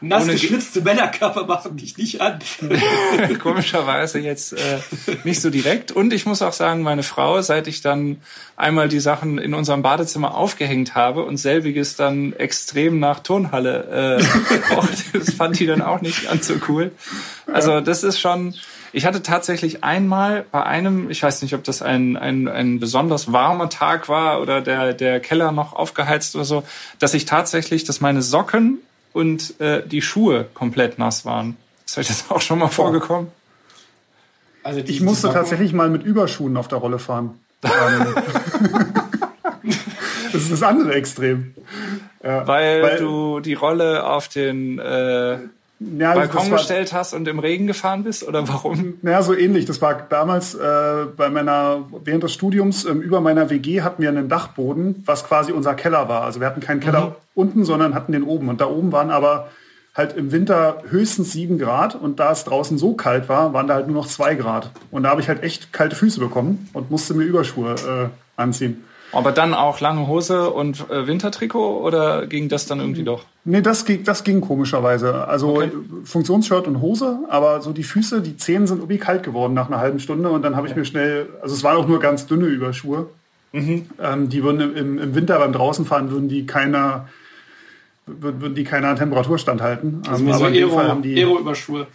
Nass 0.00 0.26
geschwitzte 0.26 0.80
Männerkörper 0.80 1.44
machen 1.46 1.76
dich 1.76 1.96
nicht 1.96 2.20
an. 2.20 2.38
Komischerweise 3.42 4.20
jetzt 4.20 4.52
äh, 4.52 4.78
nicht 5.24 5.40
so 5.40 5.50
direkt. 5.50 5.90
Und 5.90 6.12
ich 6.12 6.24
muss 6.24 6.40
auch 6.42 6.52
sagen, 6.52 6.82
meine 6.82 7.02
Frau, 7.02 7.40
seit 7.42 7.66
ich 7.66 7.80
dann 7.80 8.18
einmal 8.56 8.88
die 8.88 9.00
Sachen 9.00 9.38
in 9.38 9.54
unserem 9.54 9.82
Badezimmer 9.82 10.36
aufgehängt 10.36 10.94
habe 10.94 11.24
und 11.24 11.36
selbiges 11.36 11.96
dann 11.96 12.32
extrem 12.32 13.00
nach 13.00 13.20
Turnhalle 13.20 14.20
äh, 14.20 14.74
auch, 14.74 14.86
das 15.12 15.34
fand 15.34 15.58
die 15.58 15.66
dann 15.66 15.82
auch 15.82 16.00
nicht 16.00 16.28
ganz 16.28 16.46
so 16.46 16.54
cool. 16.68 16.92
Also 17.52 17.80
das 17.80 18.04
ist 18.04 18.20
schon, 18.20 18.54
ich 18.92 19.04
hatte 19.04 19.22
tatsächlich 19.22 19.82
einmal 19.84 20.44
bei 20.50 20.62
einem, 20.62 21.10
ich 21.10 21.22
weiß 21.22 21.42
nicht, 21.42 21.54
ob 21.54 21.64
das 21.64 21.82
ein, 21.82 22.16
ein, 22.16 22.46
ein 22.46 22.78
besonders 22.78 23.32
warmer 23.32 23.68
Tag 23.68 24.08
war 24.08 24.40
oder 24.40 24.60
der, 24.60 24.92
der 24.92 25.20
Keller 25.20 25.50
noch 25.50 25.72
aufgeheizt 25.72 26.36
oder 26.36 26.44
so, 26.44 26.62
dass 26.98 27.14
ich 27.14 27.24
tatsächlich, 27.24 27.84
dass 27.84 28.00
meine 28.00 28.22
Socken 28.22 28.78
und 29.18 29.58
äh, 29.60 29.84
die 29.84 30.00
Schuhe 30.00 30.46
komplett 30.54 31.00
nass 31.00 31.24
waren. 31.24 31.56
Ist 31.84 31.98
euch 31.98 32.06
das 32.06 32.30
auch 32.30 32.40
schon 32.40 32.60
mal 32.60 32.68
vorgekommen? 32.68 33.32
Also 34.62 34.78
ich 34.78 35.00
musste 35.00 35.32
tatsächlich 35.32 35.72
mal 35.72 35.90
mit 35.90 36.04
Überschuhen 36.04 36.56
auf 36.56 36.68
der 36.68 36.78
Rolle 36.78 37.00
fahren. 37.00 37.40
Das 40.30 40.42
ist 40.42 40.52
das 40.52 40.62
andere 40.62 40.92
Extrem. 40.92 41.54
Ja, 42.22 42.46
weil, 42.46 42.82
weil, 42.82 42.98
du 42.98 43.40
die 43.40 43.54
Rolle 43.54 44.06
auf 44.06 44.28
den 44.28 44.78
äh, 44.78 45.38
ja, 45.80 46.14
Balkon 46.14 46.50
gestellt 46.50 46.92
hast 46.92 47.14
und 47.14 47.28
im 47.28 47.38
Regen 47.38 47.66
gefahren 47.66 48.02
bist 48.02 48.26
oder 48.26 48.48
warum? 48.48 48.94
Naja, 49.02 49.22
so 49.22 49.34
ähnlich. 49.34 49.64
Das 49.64 49.80
war 49.80 49.94
damals 49.94 50.54
äh, 50.54 51.06
bei 51.16 51.30
meiner, 51.30 51.84
während 52.04 52.24
des 52.24 52.32
Studiums, 52.32 52.84
ähm, 52.84 53.00
über 53.00 53.20
meiner 53.20 53.48
WG 53.50 53.82
hatten 53.82 54.02
wir 54.02 54.08
einen 54.08 54.28
Dachboden, 54.28 55.02
was 55.06 55.24
quasi 55.24 55.52
unser 55.52 55.74
Keller 55.74 56.08
war. 56.08 56.22
Also 56.22 56.40
wir 56.40 56.46
hatten 56.48 56.60
keinen 56.60 56.80
Keller 56.80 57.06
mhm. 57.06 57.14
unten, 57.34 57.64
sondern 57.64 57.94
hatten 57.94 58.12
den 58.12 58.24
oben. 58.24 58.48
Und 58.48 58.60
da 58.60 58.66
oben 58.66 58.90
waren 58.90 59.10
aber 59.10 59.50
halt 59.94 60.16
im 60.16 60.32
Winter 60.32 60.82
höchstens 60.88 61.32
sieben 61.32 61.58
Grad 61.58 61.94
und 61.94 62.20
da 62.20 62.30
es 62.30 62.44
draußen 62.44 62.78
so 62.78 62.94
kalt 62.94 63.28
war, 63.28 63.52
waren 63.52 63.66
da 63.66 63.74
halt 63.74 63.86
nur 63.86 63.96
noch 63.96 64.06
zwei 64.06 64.34
Grad. 64.34 64.70
Und 64.90 65.04
da 65.04 65.10
habe 65.10 65.20
ich 65.20 65.28
halt 65.28 65.42
echt 65.42 65.72
kalte 65.72 65.96
Füße 65.96 66.20
bekommen 66.20 66.68
und 66.72 66.90
musste 66.90 67.14
mir 67.14 67.24
Überschuhe 67.24 67.74
äh, 67.74 68.40
anziehen. 68.40 68.84
Aber 69.12 69.32
dann 69.32 69.54
auch 69.54 69.80
lange 69.80 70.06
Hose 70.06 70.50
und 70.50 70.90
äh, 70.90 71.06
Wintertrikot 71.06 71.80
oder 71.80 72.26
ging 72.26 72.48
das 72.48 72.66
dann 72.66 72.80
irgendwie 72.80 73.04
doch? 73.04 73.24
Nee, 73.44 73.62
das 73.62 73.84
ging, 73.84 74.04
das 74.04 74.22
ging 74.22 74.40
komischerweise. 74.40 75.26
Also 75.26 75.56
okay. 75.56 75.70
Funktionsshirt 76.04 76.66
und 76.66 76.80
Hose, 76.82 77.20
aber 77.28 77.62
so 77.62 77.72
die 77.72 77.84
Füße, 77.84 78.20
die 78.20 78.36
Zehen 78.36 78.66
sind 78.66 78.78
irgendwie 78.78 78.98
kalt 78.98 79.22
geworden 79.22 79.54
nach 79.54 79.68
einer 79.68 79.78
halben 79.78 79.98
Stunde 79.98 80.28
und 80.28 80.42
dann 80.42 80.56
habe 80.56 80.68
ich 80.68 80.76
mir 80.76 80.84
schnell, 80.84 81.28
also 81.40 81.54
es 81.54 81.64
waren 81.64 81.76
auch 81.76 81.88
nur 81.88 82.00
ganz 82.00 82.26
dünne 82.26 82.46
Überschuhe. 82.46 83.06
Mhm. 83.52 83.86
Ähm, 83.98 84.28
die 84.28 84.42
würden 84.42 84.76
im, 84.76 84.98
im 84.98 85.14
Winter 85.14 85.38
beim 85.38 85.52
draußenfahren 85.52 86.10
würden 86.10 86.28
die 86.28 86.44
keiner 86.44 87.08
würden 88.06 88.54
die 88.54 88.64
keiner 88.64 88.94
Temperatur 88.96 89.38
standhalten. 89.38 90.02
Also 90.08 90.24
ähm, 90.24 90.30
aber 90.30 90.38
so 90.38 90.44
Aero, 90.46 90.78
haben 90.78 91.02
die 91.02 91.16
Aero-Überschuhe. 91.16 91.86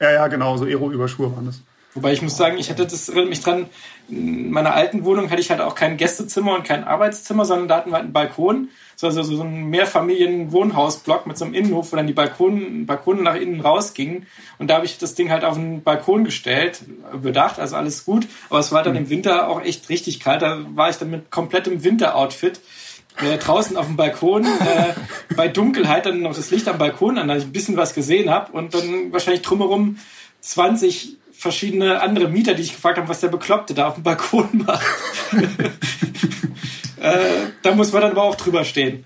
Ja, 0.00 0.12
ja, 0.12 0.26
genau, 0.28 0.56
so 0.56 0.64
Aero-Überschuhe 0.64 1.34
waren 1.34 1.46
das. 1.46 1.60
Wobei 1.96 2.12
ich 2.12 2.22
muss 2.22 2.36
sagen, 2.36 2.58
ich 2.58 2.68
hatte 2.70 2.86
das 2.86 3.08
erinnert 3.08 3.30
mich 3.30 3.40
dran, 3.40 3.66
in 4.08 4.50
meiner 4.50 4.74
alten 4.74 5.04
Wohnung 5.04 5.30
hatte 5.30 5.40
ich 5.40 5.50
halt 5.50 5.60
auch 5.60 5.74
kein 5.74 5.96
Gästezimmer 5.96 6.54
und 6.54 6.64
kein 6.64 6.84
Arbeitszimmer, 6.84 7.44
sondern 7.44 7.68
da 7.68 7.76
hatten 7.78 7.90
wir 7.90 7.94
halt 7.94 8.04
einen 8.04 8.12
Balkon. 8.12 8.68
Also 9.02 9.22
so 9.22 9.42
ein 9.42 9.68
Mehrfamilien-Wohnhausblock 9.70 11.26
mit 11.26 11.36
so 11.36 11.44
einem 11.44 11.54
Innenhof, 11.54 11.92
wo 11.92 11.96
dann 11.96 12.06
die 12.06 12.12
Balkon, 12.12 12.86
Balkone 12.86 13.22
nach 13.22 13.34
innen 13.34 13.60
rausgingen. 13.60 14.26
Und 14.58 14.68
da 14.68 14.76
habe 14.76 14.86
ich 14.86 14.98
das 14.98 15.14
Ding 15.14 15.30
halt 15.30 15.44
auf 15.44 15.54
den 15.54 15.82
Balkon 15.82 16.24
gestellt, 16.24 16.82
bedacht, 17.20 17.58
also 17.58 17.76
alles 17.76 18.04
gut. 18.04 18.26
Aber 18.48 18.60
es 18.60 18.72
war 18.72 18.82
dann 18.82 18.92
mhm. 18.92 19.00
im 19.00 19.10
Winter 19.10 19.48
auch 19.48 19.62
echt 19.62 19.88
richtig 19.88 20.20
kalt. 20.20 20.42
Da 20.42 20.60
war 20.74 20.88
ich 20.88 20.96
dann 20.96 21.10
mit 21.10 21.30
komplettem 21.30 21.82
Winteroutfit 21.82 22.60
äh, 23.18 23.38
draußen 23.38 23.76
auf 23.76 23.86
dem 23.86 23.96
Balkon 23.96 24.44
äh, 24.44 25.34
bei 25.34 25.48
Dunkelheit 25.48 26.06
dann 26.06 26.20
noch 26.20 26.34
das 26.34 26.50
Licht 26.50 26.68
am 26.68 26.78
Balkon 26.78 27.18
an, 27.18 27.28
dass 27.28 27.38
ich 27.38 27.44
ein 27.48 27.52
bisschen 27.52 27.76
was 27.76 27.94
gesehen 27.94 28.30
habe 28.30 28.52
und 28.52 28.74
dann 28.74 29.12
wahrscheinlich 29.12 29.42
drumherum 29.42 29.98
20 30.40 31.16
verschiedene 31.36 32.00
andere 32.00 32.28
Mieter, 32.28 32.54
die 32.54 32.62
ich 32.62 32.72
gefragt 32.72 32.98
habe, 32.98 33.08
was 33.08 33.20
der 33.20 33.28
Bekloppte 33.28 33.74
da 33.74 33.88
auf 33.88 33.94
dem 33.94 34.02
Balkon 34.02 34.48
macht. 34.66 34.86
äh, 37.00 37.18
da 37.62 37.74
muss 37.74 37.92
man 37.92 38.02
dann 38.02 38.12
aber 38.12 38.22
auch 38.22 38.36
drüber 38.36 38.64
stehen. 38.64 39.04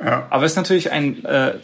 Ja. 0.00 0.26
Aber 0.30 0.44
es 0.44 0.52
ist 0.52 0.56
natürlich 0.56 0.90
ein 0.90 1.24
äh, 1.24 1.54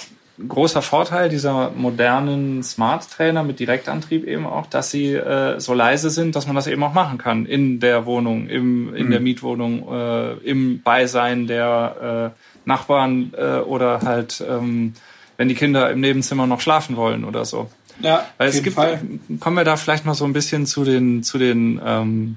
großer 0.49 0.83
Vorteil 0.83 1.29
dieser 1.29 1.71
modernen 1.71 2.63
Smart 2.63 3.11
Trainer 3.11 3.43
mit 3.43 3.61
Direktantrieb 3.61 4.25
eben 4.27 4.47
auch, 4.47 4.67
dass 4.67 4.91
sie 4.91 5.15
äh, 5.15 5.61
so 5.61 5.75
leise 5.75 6.11
sind, 6.11 6.37
dass 6.37 6.47
man 6.47 6.57
das 6.57 6.67
eben 6.67 6.83
auch 6.83 6.95
machen 6.95 7.19
kann 7.19 7.47
in 7.47 7.81
der 7.81 8.07
Wohnung, 8.07 8.49
im, 8.49 8.95
in 8.95 9.07
mhm. 9.07 9.11
der 9.11 9.21
Mietwohnung, 9.21 9.89
äh, 9.93 10.33
im 10.39 10.83
Beisein 10.83 11.47
der 11.47 12.33
äh, 12.35 12.69
Nachbarn 12.69 13.33
äh, 13.37 13.59
oder 13.59 14.01
halt, 14.03 14.43
ähm, 14.49 14.95
wenn 15.37 15.49
die 15.49 15.55
Kinder 15.55 15.91
im 15.91 16.01
Nebenzimmer 16.01 16.47
noch 16.47 16.61
schlafen 16.61 16.97
wollen 16.97 17.25
oder 17.25 17.45
so. 17.45 17.69
Ja, 18.01 18.27
Weil 18.39 18.49
es 18.49 18.63
gibt, 18.63 18.77
Fall. 18.77 19.01
kommen 19.41 19.57
wir 19.57 19.65
da 19.65 19.77
vielleicht 19.77 20.05
mal 20.05 20.15
so 20.15 20.25
ein 20.25 20.33
bisschen 20.33 20.67
zu 20.67 20.85
den, 20.85 21.23
zu 21.23 21.39
den 21.39 21.81
ähm, 21.85 22.37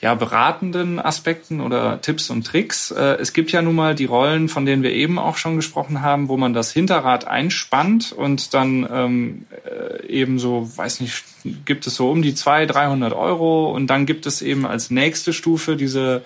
ja, 0.00 0.14
beratenden 0.14 1.00
Aspekten 1.00 1.60
oder 1.60 2.00
Tipps 2.00 2.30
und 2.30 2.46
Tricks. 2.46 2.92
Äh, 2.92 3.16
es 3.20 3.32
gibt 3.32 3.50
ja 3.50 3.62
nun 3.62 3.74
mal 3.74 3.94
die 3.94 4.04
Rollen, 4.04 4.48
von 4.48 4.64
denen 4.64 4.82
wir 4.82 4.92
eben 4.92 5.18
auch 5.18 5.36
schon 5.36 5.56
gesprochen 5.56 6.02
haben, 6.02 6.28
wo 6.28 6.36
man 6.36 6.54
das 6.54 6.72
Hinterrad 6.72 7.26
einspannt 7.26 8.12
und 8.12 8.54
dann 8.54 8.88
ähm, 8.90 9.46
äh, 9.64 10.06
eben 10.06 10.38
so, 10.38 10.70
weiß 10.76 11.00
nicht, 11.00 11.24
gibt 11.64 11.86
es 11.86 11.96
so 11.96 12.10
um 12.10 12.22
die 12.22 12.34
200, 12.34 12.76
300 12.76 13.12
Euro 13.12 13.72
und 13.72 13.88
dann 13.88 14.06
gibt 14.06 14.26
es 14.26 14.40
eben 14.40 14.66
als 14.66 14.90
nächste 14.90 15.32
Stufe 15.32 15.76
diese 15.76 16.22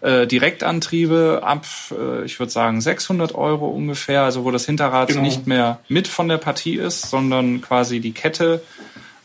äh, 0.00 0.26
Direktantriebe 0.26 1.40
ab, 1.42 1.66
äh, 1.90 2.24
ich 2.24 2.38
würde 2.38 2.52
sagen, 2.52 2.80
600 2.80 3.34
Euro 3.34 3.68
ungefähr, 3.68 4.22
also 4.22 4.44
wo 4.44 4.50
das 4.50 4.66
Hinterrad 4.66 5.08
genau. 5.08 5.22
nicht 5.22 5.46
mehr 5.46 5.80
mit 5.88 6.08
von 6.08 6.28
der 6.28 6.38
Partie 6.38 6.76
ist, 6.76 7.10
sondern 7.10 7.60
quasi 7.60 8.00
die 8.00 8.12
Kette 8.12 8.62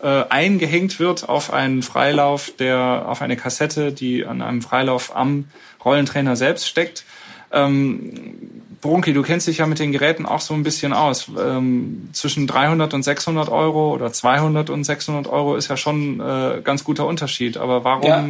äh, 0.01 0.23
eingehängt 0.29 0.99
wird 0.99 1.27
auf 1.27 1.51
einen 1.51 1.83
Freilauf, 1.83 2.51
der 2.57 3.05
auf 3.07 3.21
eine 3.21 3.35
Kassette, 3.35 3.91
die 3.91 4.25
an 4.25 4.41
einem 4.41 4.61
Freilauf 4.61 5.15
am 5.15 5.45
Rollentrainer 5.83 6.35
selbst 6.35 6.67
steckt. 6.67 7.03
Ähm, 7.51 8.69
Brunki, 8.81 9.11
du 9.11 9.23
kennst 9.23 9.47
dich 9.47 9.57
ja 9.57 9.65
mit 9.65 9.79
den 9.79 9.91
Geräten 9.91 10.25
auch 10.25 10.39
so 10.39 10.53
ein 10.53 10.63
bisschen 10.63 10.93
aus. 10.93 11.29
Ähm, 11.37 12.09
zwischen 12.13 12.47
300 12.47 12.93
und 12.93 13.03
600 13.03 13.49
Euro 13.49 13.93
oder 13.93 14.13
200 14.13 14.69
und 14.69 14.83
600 14.85 15.27
Euro 15.27 15.55
ist 15.55 15.67
ja 15.67 15.75
schon 15.75 16.21
äh, 16.21 16.61
ganz 16.63 16.83
guter 16.83 17.05
Unterschied. 17.05 17.57
Aber 17.57 17.83
warum 17.83 18.07
ja. 18.07 18.29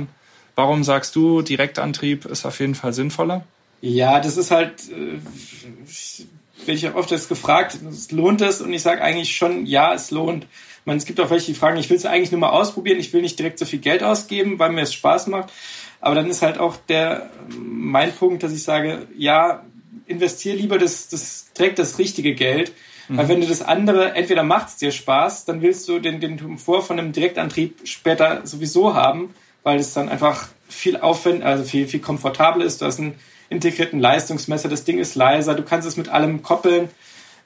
Warum 0.60 0.84
sagst 0.84 1.16
du, 1.16 1.42
Direktantrieb 1.42 2.26
ist 2.26 2.46
auf 2.46 2.60
jeden 2.60 2.76
Fall 2.76 2.92
sinnvoller? 2.92 3.46
Ja, 3.80 4.20
das 4.20 4.36
ist 4.36 4.52
halt, 4.52 4.90
äh, 4.90 5.18
werde 6.66 6.78
ich 6.78 6.94
oft 6.94 7.12
jetzt 7.12 7.30
gefragt, 7.30 7.80
lohnt 8.12 8.42
es? 8.42 8.60
Und 8.60 8.74
ich 8.74 8.82
sage 8.82 9.02
eigentlich 9.02 9.34
schon, 9.34 9.66
ja, 9.66 9.94
es 9.94 10.12
lohnt. 10.12 10.48
Man, 10.84 10.98
es 10.98 11.06
gibt 11.06 11.22
auch 11.22 11.30
welche, 11.30 11.46
die 11.46 11.54
fragen, 11.54 11.78
ich 11.78 11.90
will 11.90 11.96
es 11.96 12.06
eigentlich 12.06 12.34
nur 12.34 12.42
mal 12.42 12.50
ausprobieren, 12.50 13.00
ich 13.00 13.14
will 13.14 13.22
nicht 13.22 13.40
direkt 13.40 13.58
so 13.58 13.64
viel 13.64 13.80
Geld 13.80 14.04
ausgeben, 14.04 14.60
weil 14.60 14.72
mir 14.72 14.82
es 14.82 14.94
Spaß 14.94 15.28
macht. 15.28 15.50
Aber 16.02 16.16
dann 16.16 16.30
ist 16.30 16.42
halt 16.42 16.58
auch 16.58 16.76
der, 16.90 17.30
mein 17.58 18.12
Punkt, 18.12 18.44
dass 18.44 18.52
ich 18.52 18.64
sage, 18.64 19.08
ja, 19.18 19.64
investiere 20.08 20.58
lieber 20.58 20.78
das, 20.78 21.08
das, 21.08 21.54
direkt 21.58 21.80
das 21.80 22.00
richtige 22.00 22.36
Geld. 22.36 22.74
Mhm. 23.08 23.16
Weil 23.16 23.30
wenn 23.30 23.40
du 23.40 23.48
das 23.48 23.62
andere, 23.62 24.14
entweder 24.14 24.44
macht 24.44 24.68
es 24.68 24.76
dir 24.76 24.92
Spaß, 24.92 25.46
dann 25.46 25.62
willst 25.62 25.88
du 25.88 26.00
den, 26.00 26.20
den 26.20 26.38
Komfort 26.38 26.82
von 26.82 27.00
einem 27.00 27.14
Direktantrieb 27.14 27.80
später 27.86 28.46
sowieso 28.46 28.94
haben 28.94 29.34
weil 29.64 29.80
es 29.80 29.94
dann 29.94 30.10
einfach 30.10 30.50
viel 30.68 30.98
aufwendig, 30.98 31.46
also 31.46 31.64
viel, 31.64 31.88
viel 31.88 32.00
komfortabel 32.00 32.62
ist. 32.62 32.82
Du 32.82 32.86
hast 32.86 33.00
einen 33.00 33.16
integrierten 33.50 34.00
Leistungsmesser, 34.00 34.70
das 34.70 34.84
Ding 34.84 35.00
ist 35.00 35.16
leiser, 35.16 35.56
du 35.56 35.64
kannst 35.64 35.88
es 35.88 35.98
mit 35.98 36.10
allem 36.10 36.44
koppeln. 36.44 36.90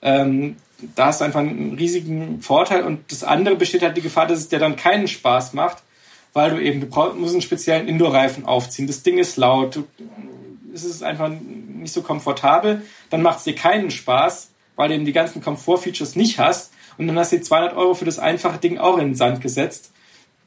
Ähm, 0.02 0.58
da 0.96 1.08
hast 1.08 1.22
du 1.22 1.26
einfach 1.26 1.40
einen 1.40 1.76
riesigen 1.76 2.42
Vorteil 2.42 2.84
und 2.84 3.12
das 3.12 3.24
andere 3.24 3.56
besteht 3.56 3.84
halt 3.84 3.96
die 3.96 4.02
Gefahr, 4.02 4.28
dass 4.28 4.40
es 4.40 4.50
dir 4.50 4.60
dann 4.60 4.76
keinen 4.76 5.08
Spaß 5.08 5.54
macht, 5.54 5.82
weil 6.34 6.52
du 6.52 6.62
eben, 6.62 6.82
du 6.82 6.88
brauchst, 6.88 7.16
musst 7.16 7.34
einen 7.34 7.42
speziellen 7.42 7.88
Indoor-Reifen 7.88 8.46
aufziehen. 8.46 8.88
Das 8.88 9.04
Ding 9.04 9.18
ist 9.18 9.38
laut, 9.38 9.78
du, 9.78 9.88
es 10.74 10.84
ist 10.84 11.04
einfach 11.04 11.30
nicht 11.30 11.94
so 11.94 12.02
komfortabel. 12.02 12.82
Dann 13.10 13.22
macht 13.22 13.40
es 13.40 13.44
dir 13.46 13.56
keinen 13.56 13.92
Spaß, 13.92 14.50
weil 14.76 14.90
du 14.90 14.96
eben 14.96 15.06
die 15.06 15.14
ganzen 15.14 15.42
Komfort-Features 15.42 16.16
nicht 16.16 16.40
hast. 16.40 16.74
Und 16.98 17.08
dann 17.08 17.18
hast 17.18 17.32
du 17.32 17.42
200 17.42 17.76
Euro 17.76 17.94
für 17.94 18.06
das 18.06 18.20
einfache 18.20 18.58
Ding 18.58 18.78
auch 18.78 18.98
in 18.98 19.10
den 19.10 19.16
Sand 19.16 19.42
gesetzt. 19.42 19.93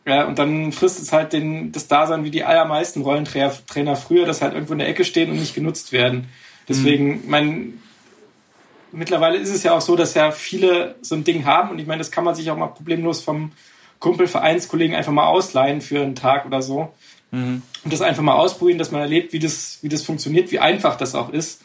Ja, 0.06 0.24
und 0.24 0.38
dann 0.38 0.70
frisst 0.70 1.02
es 1.02 1.12
halt 1.12 1.32
den, 1.32 1.72
das 1.72 1.88
Dasein 1.88 2.22
wie 2.22 2.30
die 2.30 2.44
allermeisten 2.44 3.02
Rollentrainer 3.02 3.96
früher, 3.96 4.24
dass 4.24 4.40
halt 4.40 4.54
irgendwo 4.54 4.72
in 4.72 4.78
der 4.78 4.88
Ecke 4.88 5.04
stehen 5.04 5.30
und 5.30 5.40
nicht 5.40 5.54
genutzt 5.54 5.90
werden. 5.90 6.28
Deswegen, 6.68 7.22
mhm. 7.22 7.22
mein, 7.26 7.82
mittlerweile 8.92 9.36
ist 9.36 9.52
es 9.52 9.64
ja 9.64 9.72
auch 9.72 9.80
so, 9.80 9.96
dass 9.96 10.14
ja 10.14 10.30
viele 10.30 10.94
so 11.02 11.16
ein 11.16 11.24
Ding 11.24 11.44
haben 11.44 11.70
und 11.70 11.80
ich 11.80 11.88
meine, 11.88 11.98
das 11.98 12.12
kann 12.12 12.22
man 12.22 12.36
sich 12.36 12.48
auch 12.52 12.56
mal 12.56 12.68
problemlos 12.68 13.20
vom 13.20 13.50
Kumpel, 13.98 14.28
Vereinskollegen 14.28 14.94
einfach 14.94 15.12
mal 15.12 15.26
ausleihen 15.26 15.80
für 15.80 16.00
einen 16.00 16.14
Tag 16.14 16.46
oder 16.46 16.62
so. 16.62 16.92
Mhm. 17.32 17.62
Und 17.82 17.92
das 17.92 18.00
einfach 18.00 18.22
mal 18.22 18.34
ausprobieren, 18.34 18.78
dass 18.78 18.92
man 18.92 19.00
erlebt, 19.00 19.32
wie 19.32 19.40
das, 19.40 19.78
wie 19.82 19.88
das 19.88 20.02
funktioniert, 20.02 20.52
wie 20.52 20.60
einfach 20.60 20.96
das 20.96 21.16
auch 21.16 21.30
ist. 21.30 21.62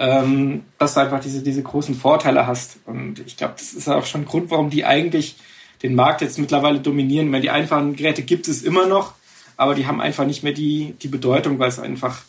Ähm, 0.00 0.64
dass 0.78 0.94
du 0.94 1.00
einfach 1.00 1.20
diese, 1.20 1.42
diese 1.42 1.62
großen 1.62 1.94
Vorteile 1.94 2.46
hast. 2.46 2.78
Und 2.86 3.20
ich 3.20 3.36
glaube, 3.36 3.54
das 3.56 3.72
ist 3.72 3.88
auch 3.88 4.06
schon 4.06 4.22
ein 4.22 4.26
Grund, 4.26 4.50
warum 4.50 4.70
die 4.70 4.84
eigentlich 4.84 5.36
den 5.82 5.94
Markt 5.94 6.20
jetzt 6.20 6.38
mittlerweile 6.38 6.80
dominieren. 6.80 7.30
Weil 7.32 7.40
die 7.40 7.50
einfachen 7.50 7.96
Geräte 7.96 8.22
gibt 8.22 8.48
es 8.48 8.62
immer 8.62 8.86
noch, 8.86 9.14
aber 9.56 9.74
die 9.74 9.86
haben 9.86 10.00
einfach 10.00 10.26
nicht 10.26 10.42
mehr 10.42 10.52
die, 10.52 10.94
die 11.02 11.08
Bedeutung, 11.08 11.58
weil 11.58 11.68
es 11.68 11.78
einfach, 11.78 12.22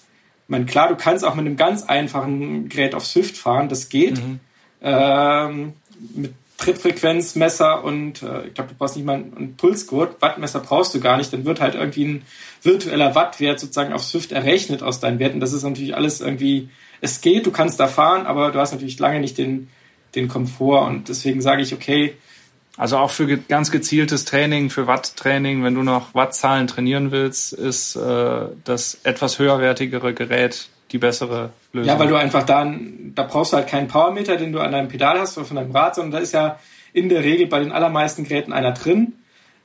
ich 0.46 0.50
meine, 0.50 0.66
klar, 0.66 0.90
du 0.90 0.96
kannst 0.96 1.26
auch 1.26 1.36
mit 1.36 1.46
einem 1.46 1.58
ganz 1.58 1.84
einfachen 1.84 2.70
Gerät 2.70 2.96
auf 2.96 3.06
Swift 3.06 3.38
fahren, 3.38 3.70
das 3.70 3.90
geht. 3.90 4.18
Mhm. 4.18 4.40
Ähm, 4.82 5.74
mit 6.16 6.34
Trittfrequenzmesser 6.60 7.86
und 7.86 8.22
äh, 8.22 8.48
ich 8.48 8.54
glaube, 8.54 8.72
du 8.72 8.76
brauchst 8.78 8.98
nicht 8.98 9.06
mal 9.06 9.16
ein 9.16 9.56
Pulsgurt, 9.56 10.22
Wattmesser 10.22 10.60
brauchst 10.60 10.94
du 10.94 11.00
gar 11.00 11.18
nicht, 11.18 11.32
dann 11.32 11.46
wird 11.46 11.62
halt 11.62 11.76
irgendwie 11.76 12.04
ein 12.04 12.22
virtueller 12.62 13.16
Wattwert 13.16 13.62
sozusagen 13.62 13.94
auf 13.94 14.04
Swift 14.04 14.34
errechnet 14.34 14.84
aus 14.84 15.00
deinen 15.00 15.20
Werten. 15.20 15.40
Das 15.40 15.54
ist 15.54 15.64
natürlich 15.64 15.96
alles 15.96 16.20
irgendwie, 16.20 16.70
es 17.00 17.22
geht, 17.22 17.46
du 17.46 17.52
kannst 17.52 17.80
da 17.80 17.88
fahren, 17.88 18.26
aber 18.26 18.52
du 18.52 18.60
hast 18.60 18.74
natürlich 18.74 19.00
lange 19.00 19.22
nicht 19.22 19.38
den, 19.38 19.70
den 20.16 20.28
Komfort 20.28 20.86
und 20.88 21.08
deswegen 21.08 21.42
sage 21.42 21.62
ich, 21.62 21.74
okay, 21.74 22.16
also 22.80 22.98
auch 22.98 23.12
für 23.12 23.38
ganz 23.38 23.72
gezieltes 23.72 24.24
Training, 24.24 24.70
für 24.70 24.88
Watttraining, 24.88 25.66
wenn 25.66 25.76
du 25.76 25.84
noch 25.84 26.16
Wattzahlen 26.16 26.66
trainieren 26.66 27.12
willst, 27.12 27.52
ist 27.52 27.98
äh, 27.98 28.46
das 28.64 29.02
etwas 29.04 29.38
höherwertigere 29.38 30.14
Gerät 30.14 30.70
die 30.92 30.98
bessere 30.98 31.50
Lösung. 31.74 31.90
Ja, 31.90 32.00
weil 32.00 32.08
du 32.08 32.16
einfach 32.16 32.44
da, 32.44 32.74
da 33.16 33.24
brauchst 33.24 33.52
du 33.52 33.58
halt 33.58 33.68
keinen 33.68 33.90
Powermeter, 33.90 34.38
den 34.38 34.54
du 34.54 34.62
an 34.62 34.72
deinem 34.72 34.88
Pedal 34.88 35.20
hast 35.20 35.38
oder 35.38 35.46
von 35.46 35.58
deinem 35.58 35.72
Rad, 35.72 35.96
sondern 35.96 36.12
da 36.12 36.18
ist 36.20 36.32
ja 36.32 36.58
in 36.94 37.10
der 37.10 37.26
Regel 37.26 37.48
bei 37.48 37.60
den 37.60 37.74
allermeisten 37.74 38.24
Geräten 38.24 38.54
einer 38.54 38.72
drin, 38.72 39.12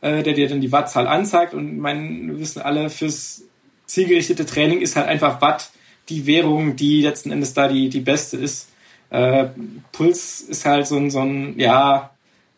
äh, 0.00 0.24
der 0.24 0.32
dir 0.32 0.48
dann 0.48 0.60
die 0.60 0.72
Wattzahl 0.72 1.06
anzeigt. 1.06 1.54
Und 1.54 1.78
mein, 1.78 2.32
wir 2.32 2.40
wissen 2.40 2.62
alle, 2.62 2.90
fürs 2.90 3.42
zielgerichtete 3.86 4.44
Training 4.44 4.80
ist 4.80 4.96
halt 4.96 5.06
einfach 5.06 5.40
Watt 5.40 5.70
die 6.08 6.26
Währung, 6.26 6.74
die 6.74 7.02
letzten 7.02 7.30
Endes 7.30 7.54
da 7.54 7.68
die, 7.68 7.90
die 7.90 8.00
beste 8.00 8.38
ist. 8.38 8.70
Äh, 9.10 9.46
Puls 9.92 10.40
ist 10.40 10.66
halt 10.66 10.88
so 10.88 10.96
ein, 10.96 11.12
so 11.12 11.20
ein, 11.20 11.56
ja, 11.60 12.10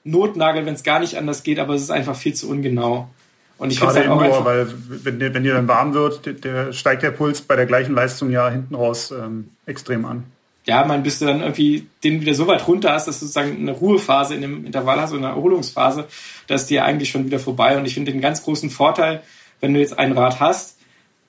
Notnagel, 0.06 0.66
wenn 0.66 0.74
es 0.74 0.82
gar 0.82 1.00
nicht 1.00 1.16
anders 1.16 1.42
geht, 1.42 1.58
aber 1.58 1.74
es 1.74 1.82
ist 1.82 1.90
einfach 1.90 2.16
viel 2.16 2.34
zu 2.34 2.48
ungenau. 2.48 3.08
Und 3.58 3.72
ich 3.72 3.78
finde 3.78 3.94
halt 3.94 4.08
auch 4.08 4.22
Indoor, 4.22 4.44
weil 4.44 4.68
wenn, 4.88 5.34
wenn 5.34 5.42
dir 5.42 5.54
dann 5.54 5.68
warm 5.68 5.94
wird, 5.94 6.26
der, 6.26 6.34
der, 6.34 6.72
steigt 6.72 7.02
der 7.02 7.10
Puls 7.10 7.40
bei 7.40 7.56
der 7.56 7.66
gleichen 7.66 7.94
Leistung 7.94 8.30
ja 8.30 8.50
hinten 8.50 8.74
raus 8.74 9.10
ähm, 9.10 9.50
extrem 9.64 10.04
an. 10.04 10.24
Ja, 10.66 10.84
man 10.84 11.02
bis 11.02 11.20
du 11.20 11.26
dann 11.26 11.40
irgendwie 11.40 11.86
den 12.02 12.20
wieder 12.20 12.34
so 12.34 12.46
weit 12.48 12.66
runter 12.66 12.92
hast, 12.92 13.06
dass 13.06 13.20
du 13.20 13.26
sozusagen 13.26 13.56
eine 13.56 13.72
Ruhephase 13.72 14.34
in 14.34 14.42
dem 14.42 14.66
Intervall 14.66 15.00
hast, 15.00 15.14
eine 15.14 15.28
Erholungsphase, 15.28 16.06
dass 16.48 16.62
ist 16.62 16.70
dir 16.70 16.84
eigentlich 16.84 17.10
schon 17.10 17.24
wieder 17.24 17.38
vorbei. 17.38 17.78
Und 17.78 17.86
ich 17.86 17.94
finde 17.94 18.12
den 18.12 18.20
ganz 18.20 18.42
großen 18.42 18.68
Vorteil, 18.68 19.22
wenn 19.60 19.72
du 19.72 19.80
jetzt 19.80 19.98
ein 19.98 20.12
Rad 20.12 20.40
hast, 20.40 20.76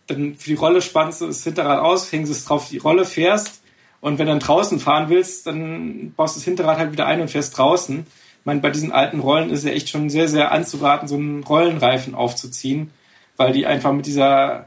dann 0.08 0.36
für 0.36 0.50
die 0.50 0.56
Rolle 0.56 0.82
spannst 0.82 1.22
du 1.22 1.28
das 1.28 1.44
Hinterrad 1.44 1.80
aus, 1.80 2.12
hängst 2.12 2.32
es 2.32 2.46
drauf 2.46 2.68
die 2.70 2.78
Rolle, 2.78 3.06
fährst 3.06 3.62
und 4.00 4.20
wenn 4.20 4.28
du 4.28 4.32
dann 4.32 4.40
draußen 4.40 4.80
fahren 4.80 5.10
willst, 5.10 5.48
dann 5.48 6.14
baust 6.16 6.36
du 6.36 6.40
das 6.40 6.46
Hinterrad 6.46 6.78
halt 6.78 6.92
wieder 6.92 7.08
ein 7.08 7.22
und 7.22 7.30
fährst 7.30 7.58
draußen 7.58 8.06
meine, 8.48 8.62
bei 8.62 8.72
diesen 8.72 8.92
alten 8.92 9.20
Rollen 9.20 9.52
ist 9.52 9.66
ja 9.66 9.72
echt 9.72 9.90
schon 9.90 10.10
sehr, 10.10 10.28
sehr 10.28 10.52
anzuraten, 10.52 11.08
so 11.08 11.16
einen 11.16 11.44
Rollenreifen 11.44 12.16
aufzuziehen, 12.16 12.90
weil 13.36 13.52
die 13.52 13.68
einfach 13.68 13.92
mit 13.92 14.08
dieser, 14.08 14.66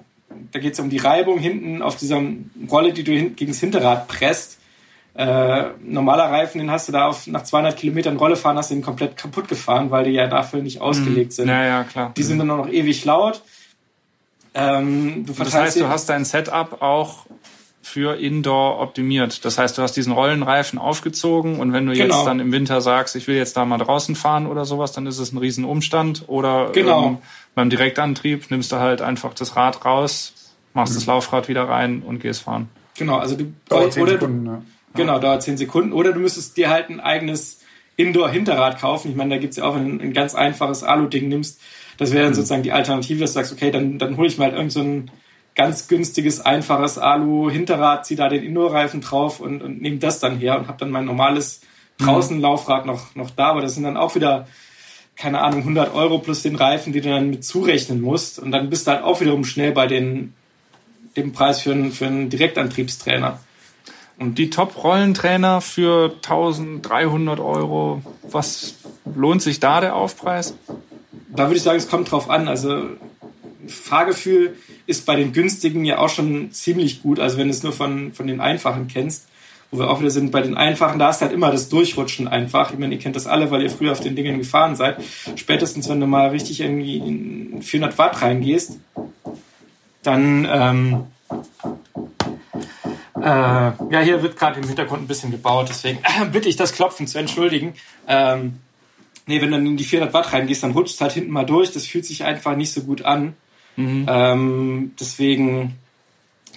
da 0.53 0.59
geht 0.61 0.75
es 0.75 0.81
um 0.81 0.90
die 0.90 0.99
Reibung 0.99 1.38
hinten 1.38 1.83
auf 1.83 1.97
dieser 1.97 2.23
Rolle, 2.71 2.93
die 2.93 3.03
du 3.03 3.12
hin, 3.12 3.35
gegen 3.35 3.51
das 3.51 3.61
Hinterrad 3.61 4.07
presst. 4.07 4.59
Äh, 5.14 5.71
normaler 5.83 6.31
Reifen, 6.31 6.59
den 6.59 6.71
hast 6.71 6.88
du 6.88 6.93
da 6.93 7.09
auf, 7.09 7.27
nach 7.27 7.43
200 7.43 7.77
Kilometern 7.77 8.16
Rolle 8.16 8.37
fahren, 8.37 8.57
hast 8.59 8.71
du 8.71 8.75
den 8.75 8.85
komplett 8.85 9.16
kaputt 9.16 9.49
gefahren, 9.49 9.90
weil 9.90 10.05
die 10.05 10.12
ja 10.12 10.29
dafür 10.29 10.62
nicht 10.62 10.81
ausgelegt 10.81 11.31
mhm. 11.31 11.35
sind. 11.35 11.49
Ja, 11.49 11.64
ja, 11.64 11.85
klar. 11.85 12.12
Die 12.16 12.23
sind 12.23 12.38
dann 12.38 12.47
noch 12.47 12.69
ewig 12.69 13.05
laut. 13.05 13.43
Ähm, 14.53 15.25
das 15.27 15.55
heißt, 15.55 15.81
du 15.81 15.88
hast 15.88 16.09
dein 16.09 16.25
Setup 16.25 16.83
auch 16.83 17.27
für 17.83 18.16
Indoor 18.16 18.81
optimiert. 18.81 19.45
Das 19.45 19.59
heißt, 19.59 19.79
du 19.79 19.83
hast 19.83 19.97
diesen 19.97 20.12
Rollenreifen 20.12 20.79
aufgezogen 20.79 21.59
und 21.59 21.73
wenn 21.73 21.87
du 21.87 21.93
genau. 21.93 22.14
jetzt 22.14 22.27
dann 22.27 22.40
im 22.40 22.53
Winter 22.53 22.81
sagst, 22.81 23.16
ich 23.16 23.27
will 23.27 23.37
jetzt 23.37 23.57
da 23.57 23.64
mal 23.64 23.79
draußen 23.79 24.14
fahren 24.14 24.47
oder 24.47 24.64
sowas, 24.64 24.93
dann 24.93 25.07
ist 25.07 25.19
es 25.19 25.33
ein 25.33 25.38
Riesenumstand. 25.38 26.25
Oder 26.27 26.71
genau. 26.73 27.07
ähm, 27.07 27.19
beim 27.55 27.71
Direktantrieb 27.71 28.51
nimmst 28.51 28.71
du 28.73 28.77
halt 28.77 29.03
einfach 29.03 29.35
das 29.35 29.57
Rad 29.57 29.85
raus, 29.85 30.35
machst 30.75 30.93
mhm. 30.93 30.97
das 30.99 31.07
Laufrad 31.07 31.49
wieder 31.49 31.69
rein 31.69 32.03
und 32.03 32.21
gehst 32.21 32.43
fahren. 32.43 32.69
Genau, 32.97 33.16
also 33.16 33.35
du 33.37 33.53
dauert 33.69 33.95
zehn 33.95 34.07
Sekunden, 34.07 34.47
ja. 34.47 34.62
Genau, 34.95 35.19
dauert 35.19 35.43
zehn 35.43 35.57
Sekunden. 35.57 35.93
Oder 35.93 36.12
du 36.12 36.21
müsstest 36.21 36.57
dir 36.57 36.69
halt 36.69 36.90
ein 36.90 37.01
eigenes 37.01 37.61
Indoor-Hinterrad 37.97 38.79
kaufen. 38.79 39.11
Ich 39.11 39.16
meine, 39.16 39.37
da 39.37 39.40
gibt's 39.40 39.57
ja 39.57 39.64
auch, 39.64 39.75
wenn 39.75 39.99
du 39.99 40.05
ein 40.05 40.12
ganz 40.12 40.35
einfaches 40.35 40.83
Alu-Ding 40.83 41.29
nimmst, 41.29 41.61
das 41.97 42.12
wäre 42.12 42.25
dann 42.25 42.33
mhm. 42.33 42.37
sozusagen 42.37 42.62
die 42.62 42.73
Alternative, 42.73 43.21
dass 43.21 43.33
du 43.33 43.35
sagst, 43.35 43.53
okay, 43.53 43.71
dann, 43.71 43.99
dann 43.99 44.16
hole 44.16 44.27
ich 44.27 44.38
mal 44.38 44.47
halt 44.47 44.55
irgend 44.55 44.73
so 44.73 44.81
ein 44.81 45.11
ganz 45.54 45.88
günstiges, 45.88 46.40
einfaches 46.40 46.98
Alu-Hinterrad, 46.98 48.06
ziehe 48.06 48.16
da 48.16 48.28
den 48.28 48.42
Indoor-Reifen 48.42 49.00
drauf 49.00 49.40
und, 49.40 49.62
und 49.62 49.82
nehme 49.82 49.98
das 49.98 50.20
dann 50.20 50.38
her 50.38 50.58
und 50.58 50.68
habe 50.68 50.78
dann 50.78 50.90
mein 50.90 51.04
normales 51.04 51.60
Draußenlaufrad 51.98 52.86
noch, 52.86 53.14
noch 53.14 53.30
da. 53.30 53.48
Aber 53.48 53.60
das 53.60 53.74
sind 53.74 53.84
dann 53.84 53.96
auch 53.96 54.14
wieder, 54.14 54.46
keine 55.16 55.42
Ahnung, 55.42 55.60
100 55.60 55.94
Euro 55.94 56.18
plus 56.18 56.42
den 56.42 56.56
Reifen, 56.56 56.92
die 56.92 57.00
du 57.00 57.10
dann 57.10 57.30
mit 57.30 57.44
zurechnen 57.44 58.00
musst. 58.00 58.38
Und 58.38 58.52
dann 58.52 58.70
bist 58.70 58.86
du 58.86 58.92
halt 58.92 59.04
auch 59.04 59.20
wiederum 59.20 59.44
schnell 59.44 59.72
bei 59.72 59.86
den, 59.86 60.34
dem 61.16 61.32
Preis 61.32 61.60
für 61.60 61.72
einen, 61.72 61.92
für 61.92 62.06
einen 62.06 62.30
Direktantriebstrainer. 62.30 63.40
Und 64.18 64.36
die 64.36 64.50
Top-Rollentrainer 64.50 65.60
für 65.60 66.12
1300 66.16 67.40
Euro, 67.40 68.02
was 68.22 68.74
lohnt 69.14 69.42
sich 69.42 69.60
da 69.60 69.80
der 69.80 69.96
Aufpreis? 69.96 70.54
Da 71.34 71.44
würde 71.44 71.56
ich 71.56 71.62
sagen, 71.62 71.78
es 71.78 71.88
kommt 71.88 72.10
drauf 72.10 72.28
an. 72.28 72.46
Also 72.46 72.84
Fahrgefühl 73.66 74.57
ist 74.87 75.07
bei 75.07 75.16
den 75.16 75.33
günstigen 75.33 75.85
ja 75.85 75.99
auch 75.99 76.09
schon 76.09 76.53
ziemlich 76.53 77.03
gut. 77.03 77.20
Also 77.20 77.37
wenn 77.38 77.49
du 77.49 77.55
es 77.55 77.62
nur 77.62 77.73
von, 77.73 78.12
von 78.12 78.27
den 78.27 78.40
einfachen 78.40 78.88
kennst, 78.88 79.27
wo 79.70 79.79
wir 79.79 79.90
auch 79.90 80.01
wieder 80.01 80.11
sind, 80.11 80.33
bei 80.33 80.40
den 80.40 80.57
einfachen, 80.57 80.99
da 80.99 81.11
ist 81.11 81.20
halt 81.20 81.33
immer 81.33 81.51
das 81.51 81.68
Durchrutschen 81.68 82.27
einfach. 82.27 82.73
Ich 82.73 82.79
meine, 82.79 82.94
ihr 82.94 83.01
kennt 83.01 83.16
das 83.16 83.27
alle, 83.27 83.51
weil 83.51 83.62
ihr 83.62 83.70
früher 83.70 83.92
auf 83.92 84.01
den 84.01 84.16
Dingen 84.16 84.38
gefahren 84.38 84.75
seid. 84.75 84.96
Spätestens, 85.37 85.88
wenn 85.88 86.01
du 86.01 86.07
mal 86.07 86.31
richtig 86.31 86.61
irgendwie 86.61 86.96
in 86.96 87.62
400 87.62 87.96
Watt 87.99 88.23
reingehst, 88.23 88.79
dann, 90.03 90.49
ähm, 90.51 91.05
äh, 93.16 93.23
ja, 93.23 94.01
hier 94.03 94.23
wird 94.23 94.37
gerade 94.37 94.59
im 94.59 94.66
Hintergrund 94.66 95.03
ein 95.03 95.07
bisschen 95.07 95.31
gebaut, 95.31 95.66
deswegen 95.68 95.99
äh, 95.99 96.27
bitte 96.33 96.49
ich 96.49 96.57
das 96.57 96.73
Klopfen 96.73 97.07
zu 97.07 97.18
entschuldigen. 97.18 97.75
Ähm, 98.09 98.59
nee, 99.27 99.40
wenn 99.40 99.51
du 99.51 99.57
dann 99.59 99.66
in 99.66 99.77
die 99.77 99.85
400 99.85 100.12
Watt 100.12 100.33
reingehst, 100.33 100.64
dann 100.64 100.73
rutscht 100.73 100.94
es 100.94 101.01
halt 101.01 101.12
hinten 101.12 101.31
mal 101.31 101.46
durch. 101.46 101.70
Das 101.70 101.87
fühlt 101.87 102.07
sich 102.07 102.25
einfach 102.25 102.57
nicht 102.57 102.73
so 102.73 102.81
gut 102.81 103.03
an. 103.03 103.35
Mhm. 103.76 104.06
Ähm, 104.09 104.92
deswegen. 104.98 105.76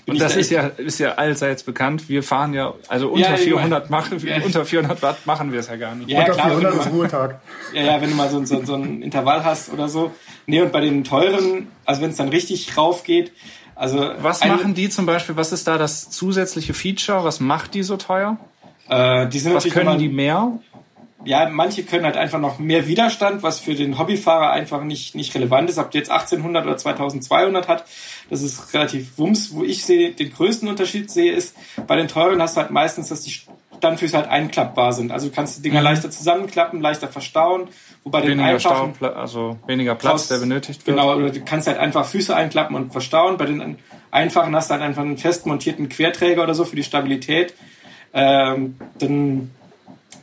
Und 0.06 0.20
das 0.20 0.34
da 0.34 0.40
ist 0.40 0.52
ja, 0.52 0.68
ist 0.68 1.00
ja 1.00 1.14
allseits 1.14 1.64
bekannt. 1.64 2.10
Wir 2.10 2.24
fahren 2.24 2.54
ja, 2.54 2.74
also 2.90 3.08
unter 3.08 3.32
ja, 3.32 3.38
400 3.38 3.90
machen, 3.90 4.22
ja. 4.26 4.44
unter 4.44 4.66
400 4.66 5.02
Watt 5.02 5.26
machen 5.26 5.54
wir 5.54 5.62
es 5.62 5.70
ja 5.70 5.78
gar 5.78 5.96
nicht. 5.96 6.10
Ja, 6.10 6.20
unter 6.20 6.34
klar, 6.34 6.48
400 6.48 6.76
ist 6.76 6.92
Ruhetag. 6.92 7.42
Ja, 7.74 7.84
ja, 7.84 8.02
wenn 8.02 8.10
du 8.10 8.16
mal 8.16 8.30
so, 8.30 8.44
so, 8.44 8.66
so 8.66 8.76
ein 8.76 9.02
Intervall 9.02 9.46
hast 9.46 9.72
oder 9.72 9.88
so. 9.88 10.12
Nee, 10.46 10.62
und 10.62 10.74
bei 10.74 10.82
den 10.82 11.06
teuren, 11.06 11.68
also 11.86 12.02
wenn 12.02 12.10
es 12.10 12.18
dann 12.18 12.28
richtig 12.28 12.76
rauf 12.76 13.04
geht, 13.04 13.32
also. 13.76 14.12
Was 14.20 14.44
machen 14.44 14.74
die 14.74 14.90
zum 14.90 15.06
Beispiel? 15.06 15.36
Was 15.36 15.52
ist 15.52 15.68
da 15.68 15.78
das 15.78 16.10
zusätzliche 16.10 16.74
Feature? 16.74 17.24
Was 17.24 17.40
macht 17.40 17.74
die 17.74 17.84
so 17.84 17.98
teuer? 17.98 18.38
Äh, 18.90 19.28
die 19.28 19.40
sind 19.40 19.54
was 19.54 19.68
können 19.70 19.98
die 19.98 20.10
mehr? 20.10 20.52
Ja, 21.26 21.50
manche 21.50 21.84
können 21.84 22.06
halt 22.06 22.18
einfach 22.18 22.40
noch 22.40 22.60
mehr 22.60 22.88
Widerstand, 22.88 23.44
was 23.44 23.60
für 23.60 23.76
den 23.76 23.98
Hobbyfahrer 23.98 24.52
einfach 24.52 24.84
nicht, 24.84 25.16
nicht 25.16 25.34
relevant 25.36 25.70
ist. 25.70 25.78
Ob 25.78 25.92
der 25.92 26.00
jetzt 26.00 26.12
1800 26.12 26.66
oder 26.66 26.78
2200 26.78 27.68
hat, 27.68 27.86
das 28.30 28.42
ist 28.42 28.74
relativ 28.74 29.18
wumms. 29.18 29.54
Wo 29.54 29.64
ich 29.64 29.86
sehe, 29.86 30.12
den 30.12 30.32
größten 30.32 30.68
Unterschied 30.68 31.10
sehe, 31.10 31.34
ist, 31.34 31.56
bei 31.88 31.96
den 31.96 32.08
teuren 32.08 32.42
hast 32.42 32.58
du 32.58 32.62
halt 32.62 32.72
meistens, 32.72 33.10
dass 33.10 33.22
die 33.22 33.34
Standfüße 33.78 34.18
halt 34.18 34.30
einklappbar 34.30 34.94
sind. 34.94 35.12
Also 35.12 35.28
du 35.28 35.36
kannst 35.36 35.58
die 35.58 35.62
Dinger 35.62 35.80
mhm. 35.80 35.86
leichter 35.86 36.10
zusammenklappen, 36.10 36.82
leichter 36.82 37.08
verstauen. 37.08 37.68
Wobei 38.04 38.22
den 38.22 38.32
weniger 38.32 38.48
einfachen, 38.48 38.96
Stau, 38.96 39.08
also 39.08 39.58
weniger 39.66 39.96
Platz, 39.96 40.28
der 40.28 40.38
benötigt 40.38 40.86
wird. 40.88 40.98
Genau, 40.98 41.20
du 41.20 41.42
kannst 41.46 41.68
halt 41.68 41.78
einfach 41.78 42.06
Füße 42.06 42.36
einklappen 42.36 42.76
und 42.76 42.92
verstauen. 42.92 43.38
Bei 43.38 43.46
den 43.46 43.78
einfachen 44.12 44.56
hast 44.56 44.70
du 44.70 44.74
halt 44.74 44.84
einfach 44.84 45.04
einen 45.04 45.18
fest 45.18 45.46
montierten 45.46 45.90
Querträger 45.90 46.44
oder 46.44 46.54
so 46.54 46.66
für 46.66 46.76
die 46.76 46.84
Stabilität. 46.84 47.54
Ähm, 48.14 48.78
dann, 49.00 49.52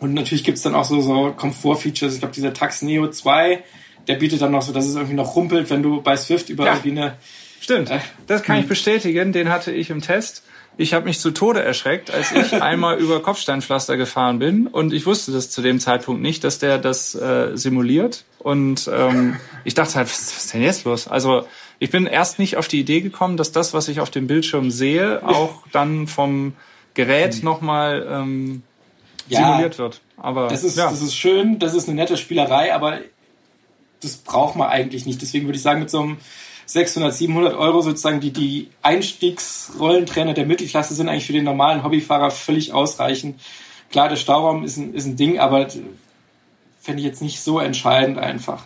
und 0.01 0.15
natürlich 0.15 0.45
gibt's 0.45 0.63
dann 0.63 0.75
auch 0.75 0.85
so, 0.85 1.01
so 1.01 1.33
Komfort-Features. 1.37 2.15
Ich 2.15 2.21
glaube, 2.21 2.35
dieser 2.35 2.53
Tax 2.53 2.83
Neo 2.83 3.09
2, 3.09 3.63
der 4.09 4.15
bietet 4.17 4.43
dann 4.43 4.51
noch 4.51 4.63
so, 4.63 4.73
dass 4.73 4.87
es 4.87 4.95
irgendwie 4.97 5.15
noch 5.15 5.37
rumpelt, 5.37 5.71
wenn 5.71 5.83
du 5.83 6.03
bei 6.03 6.17
Swift 6.17 6.49
über 6.49 6.65
ja. 6.65 6.73
irgendwie 6.73 6.91
eine 6.91 7.17
Stimmt, 7.61 7.91
äh, 7.91 7.99
das 8.27 8.43
kann 8.43 8.57
ich 8.57 8.63
hm. 8.63 8.69
bestätigen. 8.69 9.33
Den 9.33 9.51
hatte 9.51 9.71
ich 9.71 9.91
im 9.91 10.01
Test. 10.01 10.43
Ich 10.77 10.95
habe 10.95 11.05
mich 11.05 11.21
zu 11.21 11.31
Tode 11.31 11.63
erschreckt, 11.63 12.11
als 12.11 12.33
ich 12.33 12.55
einmal 12.63 12.99
über 12.99 13.21
Kopfsteinpflaster 13.21 13.97
gefahren 13.97 14.39
bin 14.39 14.67
und 14.67 14.95
ich 14.95 15.05
wusste 15.05 15.31
das 15.31 15.51
zu 15.51 15.61
dem 15.61 15.79
Zeitpunkt 15.79 16.23
nicht, 16.23 16.43
dass 16.43 16.59
der 16.59 16.79
das 16.79 17.15
äh, 17.15 17.51
simuliert. 17.55 18.25
Und 18.39 18.91
ähm, 18.93 19.37
ich 19.65 19.75
dachte 19.75 19.97
halt, 19.97 20.09
was, 20.09 20.35
was 20.35 20.45
ist 20.45 20.55
denn 20.55 20.63
jetzt 20.63 20.85
los? 20.85 21.07
Also 21.07 21.47
ich 21.79 21.91
bin 21.91 22.07
erst 22.07 22.39
nicht 22.39 22.57
auf 22.57 22.67
die 22.67 22.81
Idee 22.81 23.03
gekommen, 23.03 23.37
dass 23.37 23.53
das, 23.53 23.75
was 23.75 23.89
ich 23.89 24.01
auf 24.01 24.11
dem 24.11 24.27
Bildschirm 24.27 24.71
sehe, 24.71 25.27
auch 25.27 25.67
dann 25.71 26.07
vom 26.07 26.55
Gerät 26.95 27.35
hm. 27.35 27.45
nochmal 27.45 28.07
ähm, 28.11 28.63
ja, 29.31 29.47
simuliert 29.47 29.79
wird. 29.79 30.01
Aber 30.17 30.49
das 30.49 30.65
ist, 30.65 30.77
ja. 30.77 30.91
das 30.91 31.03
ist 31.03 31.15
schön, 31.15 31.59
das 31.59 31.75
ist 31.75 31.89
eine 31.89 31.97
nette 31.97 32.17
Spielerei, 32.17 32.75
aber 32.75 32.99
das 34.03 34.17
braucht 34.17 34.57
man 34.57 34.69
eigentlich 34.69 35.07
nicht. 35.07 35.21
Deswegen 35.23 35.47
würde 35.47 35.57
ich 35.57 35.63
sagen, 35.63 35.81
mit 35.81 35.91
so 35.91 36.01
einem 36.01 36.19
600, 36.67 37.13
700 37.13 37.55
Euro 37.55 37.81
sozusagen 37.83 38.21
die, 38.21 38.33
die 38.33 38.69
Einstiegsrollentrainer 38.83 40.35
der 40.35 40.47
Mittelklasse 40.47 40.95
sind 40.95 41.09
eigentlich 41.09 41.27
für 41.27 41.33
den 41.33 41.45
normalen 41.45 41.83
Hobbyfahrer 41.83 42.31
völlig 42.31 42.73
ausreichend. 42.73 43.41
Klar, 43.91 44.09
der 44.09 44.17
Stauraum 44.17 44.65
ist 44.65 44.77
ein, 44.77 44.95
ist 44.95 45.07
ein 45.07 45.17
Ding, 45.17 45.39
aber 45.39 45.67
fände 46.81 47.01
ich 47.01 47.07
jetzt 47.07 47.23
nicht 47.23 47.41
so 47.41 47.59
entscheidend 47.59 48.19
einfach. 48.19 48.65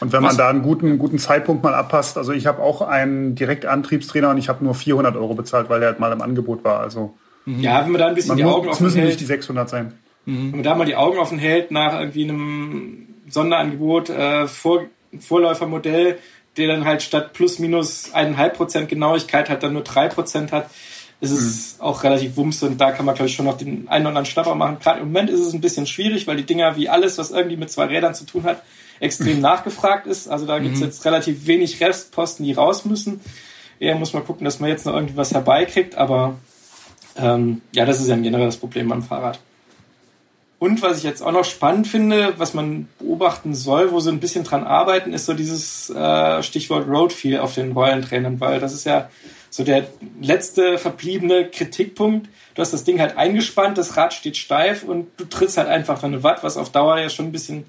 Und 0.00 0.12
wenn 0.12 0.22
man 0.22 0.36
da 0.36 0.48
einen 0.48 0.62
guten, 0.62 0.98
guten 0.98 1.18
Zeitpunkt 1.18 1.62
mal 1.62 1.74
abpasst, 1.74 2.18
also 2.18 2.32
ich 2.32 2.46
habe 2.46 2.62
auch 2.62 2.82
einen 2.82 3.34
Direktantriebstrainer 3.34 4.30
und 4.30 4.38
ich 4.38 4.48
habe 4.48 4.62
nur 4.62 4.74
400 4.74 5.16
Euro 5.16 5.34
bezahlt, 5.34 5.68
weil 5.68 5.80
der 5.80 5.90
halt 5.90 6.00
mal 6.00 6.12
im 6.12 6.22
Angebot 6.22 6.64
war. 6.64 6.80
Also 6.80 7.14
mhm. 7.46 7.60
ja, 7.60 7.82
wenn 7.84 7.92
man 7.92 8.00
da 8.00 8.08
ein 8.08 8.14
bisschen 8.14 8.36
die 8.36 8.44
Augen 8.44 8.68
offen 8.68 8.84
hält. 8.84 8.94
müssen 8.94 9.04
nicht 9.04 9.20
die 9.20 9.24
600 9.24 9.68
sein. 9.68 9.94
Mhm. 10.26 10.36
Wenn 10.36 10.50
man 10.50 10.62
da 10.62 10.74
mal 10.74 10.84
die 10.84 10.96
Augen 10.96 11.18
offen 11.18 11.38
hält 11.38 11.70
nach 11.70 11.98
irgendwie 11.98 12.24
einem 12.24 13.08
Sonderangebot, 13.28 14.10
äh, 14.10 14.46
Vor 14.46 14.86
Vorläufermodell, 15.18 16.18
der 16.56 16.68
dann 16.68 16.84
halt 16.84 17.02
statt 17.02 17.32
plus 17.32 17.58
minus 17.58 18.12
eineinhalb 18.12 18.56
Prozent 18.56 18.88
Genauigkeit 18.88 19.48
halt 19.48 19.62
dann 19.62 19.72
nur 19.72 19.82
drei 19.82 20.08
Prozent 20.08 20.52
hat, 20.52 20.70
ist 21.20 21.30
es 21.30 21.76
mhm. 21.78 21.84
auch 21.84 22.04
relativ 22.04 22.36
wumms 22.36 22.62
und 22.62 22.78
da 22.78 22.92
kann 22.92 23.06
man, 23.06 23.14
glaube 23.14 23.28
ich, 23.28 23.34
schon 23.34 23.46
noch 23.46 23.56
den 23.56 23.88
einen 23.88 24.04
oder 24.04 24.08
anderen 24.08 24.26
Schnapper 24.26 24.54
machen. 24.54 24.78
Gerade 24.82 25.00
im 25.00 25.06
Moment 25.06 25.30
ist 25.30 25.40
es 25.40 25.54
ein 25.54 25.60
bisschen 25.60 25.86
schwierig, 25.86 26.26
weil 26.26 26.36
die 26.36 26.44
Dinger 26.44 26.76
wie 26.76 26.88
alles, 26.88 27.16
was 27.16 27.30
irgendwie 27.30 27.56
mit 27.56 27.70
zwei 27.70 27.86
Rädern 27.86 28.14
zu 28.14 28.26
tun 28.26 28.44
hat, 28.44 28.62
extrem 29.00 29.40
nachgefragt 29.40 30.06
ist. 30.06 30.28
Also 30.28 30.46
da 30.46 30.58
mhm. 30.58 30.64
gibt's 30.64 30.80
jetzt 30.80 31.04
relativ 31.04 31.46
wenig 31.46 31.80
Restposten, 31.80 32.44
die 32.44 32.52
raus 32.52 32.84
müssen. 32.84 33.20
Eher 33.78 33.94
muss 33.94 34.12
man 34.12 34.24
gucken, 34.24 34.44
dass 34.44 34.60
man 34.60 34.70
jetzt 34.70 34.86
noch 34.86 34.94
irgendwie 34.94 35.16
was 35.16 35.32
herbeikriegt, 35.32 35.96
aber 35.96 36.38
ähm, 37.16 37.62
ja, 37.72 37.84
das 37.84 38.00
ist 38.00 38.08
ja 38.08 38.14
ein 38.14 38.22
generelles 38.22 38.56
Problem 38.56 38.88
beim 38.88 39.02
Fahrrad. 39.02 39.38
Und 40.58 40.80
was 40.80 40.98
ich 40.98 41.04
jetzt 41.04 41.22
auch 41.22 41.32
noch 41.32 41.44
spannend 41.44 41.86
finde, 41.86 42.34
was 42.38 42.54
man 42.54 42.88
beobachten 42.98 43.54
soll, 43.54 43.92
wo 43.92 44.00
sie 44.00 44.10
ein 44.10 44.20
bisschen 44.20 44.44
dran 44.44 44.64
arbeiten, 44.64 45.12
ist 45.12 45.26
so 45.26 45.34
dieses 45.34 45.90
äh, 45.90 46.42
Stichwort 46.42 46.88
Roadfeel 46.88 47.38
auf 47.40 47.54
den 47.54 47.72
Rollentrainern, 47.72 48.40
weil 48.40 48.58
das 48.58 48.72
ist 48.72 48.86
ja 48.86 49.10
so 49.50 49.64
der 49.64 49.86
letzte 50.20 50.78
verbliebene 50.78 51.48
Kritikpunkt. 51.50 52.28
Du 52.54 52.62
hast 52.62 52.72
das 52.72 52.84
Ding 52.84 53.00
halt 53.00 53.18
eingespannt, 53.18 53.76
das 53.76 53.98
Rad 53.98 54.14
steht 54.14 54.38
steif 54.38 54.82
und 54.82 55.08
du 55.18 55.26
trittst 55.26 55.58
halt 55.58 55.68
einfach 55.68 56.02
eine 56.02 56.22
Watt, 56.22 56.42
was 56.42 56.56
auf 56.56 56.70
Dauer 56.70 56.98
ja 56.98 57.10
schon 57.10 57.26
ein 57.26 57.32
bisschen 57.32 57.66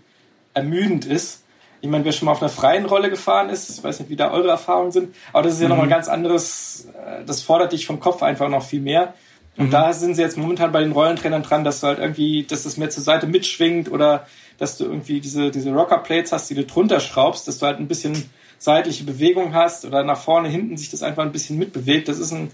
ermüdend 0.53 1.05
ist. 1.05 1.43
Ich 1.81 1.89
meine, 1.89 2.05
wer 2.05 2.13
schon 2.13 2.25
mal 2.25 2.31
auf 2.31 2.41
einer 2.41 2.49
freien 2.49 2.85
Rolle 2.85 3.09
gefahren 3.09 3.49
ist, 3.49 3.69
ich 3.69 3.83
weiß 3.83 3.99
nicht, 3.99 4.09
wie 4.09 4.15
da 4.15 4.31
eure 4.31 4.49
Erfahrungen 4.49 4.91
sind, 4.91 5.13
aber 5.33 5.43
das 5.43 5.53
ist 5.53 5.61
ja 5.61 5.67
mhm. 5.67 5.71
nochmal 5.71 5.89
ganz 5.89 6.07
anderes, 6.07 6.87
äh, 7.05 7.25
das 7.25 7.41
fordert 7.41 7.73
dich 7.73 7.85
vom 7.85 7.99
Kopf 7.99 8.23
einfach 8.23 8.47
noch 8.47 8.63
viel 8.63 8.81
mehr. 8.81 9.13
Und 9.57 9.67
mhm. 9.67 9.71
da 9.71 9.91
sind 9.93 10.15
sie 10.15 10.21
jetzt 10.21 10.37
momentan 10.37 10.71
bei 10.71 10.81
den 10.81 10.91
Rollentrainern 10.91 11.43
dran, 11.43 11.63
dass 11.63 11.81
du 11.81 11.87
halt 11.87 11.99
irgendwie, 11.99 12.43
dass 12.43 12.63
das 12.63 12.77
mehr 12.77 12.89
zur 12.89 13.03
Seite 13.03 13.25
mitschwingt 13.27 13.91
oder 13.91 14.27
dass 14.57 14.77
du 14.77 14.85
irgendwie 14.85 15.19
diese, 15.19 15.51
diese 15.51 15.71
Rockerplates 15.71 16.31
hast, 16.31 16.49
die 16.49 16.55
du 16.55 16.63
drunter 16.63 16.99
schraubst, 16.99 17.47
dass 17.47 17.57
du 17.59 17.65
halt 17.65 17.79
ein 17.79 17.87
bisschen 17.87 18.29
seitliche 18.59 19.03
Bewegung 19.03 19.53
hast 19.53 19.85
oder 19.85 20.03
nach 20.03 20.19
vorne, 20.19 20.49
hinten 20.49 20.77
sich 20.77 20.89
das 20.89 21.03
einfach 21.03 21.23
ein 21.23 21.31
bisschen 21.31 21.57
mitbewegt. 21.57 22.07
Das 22.07 22.19
ist 22.19 22.31
ein 22.31 22.51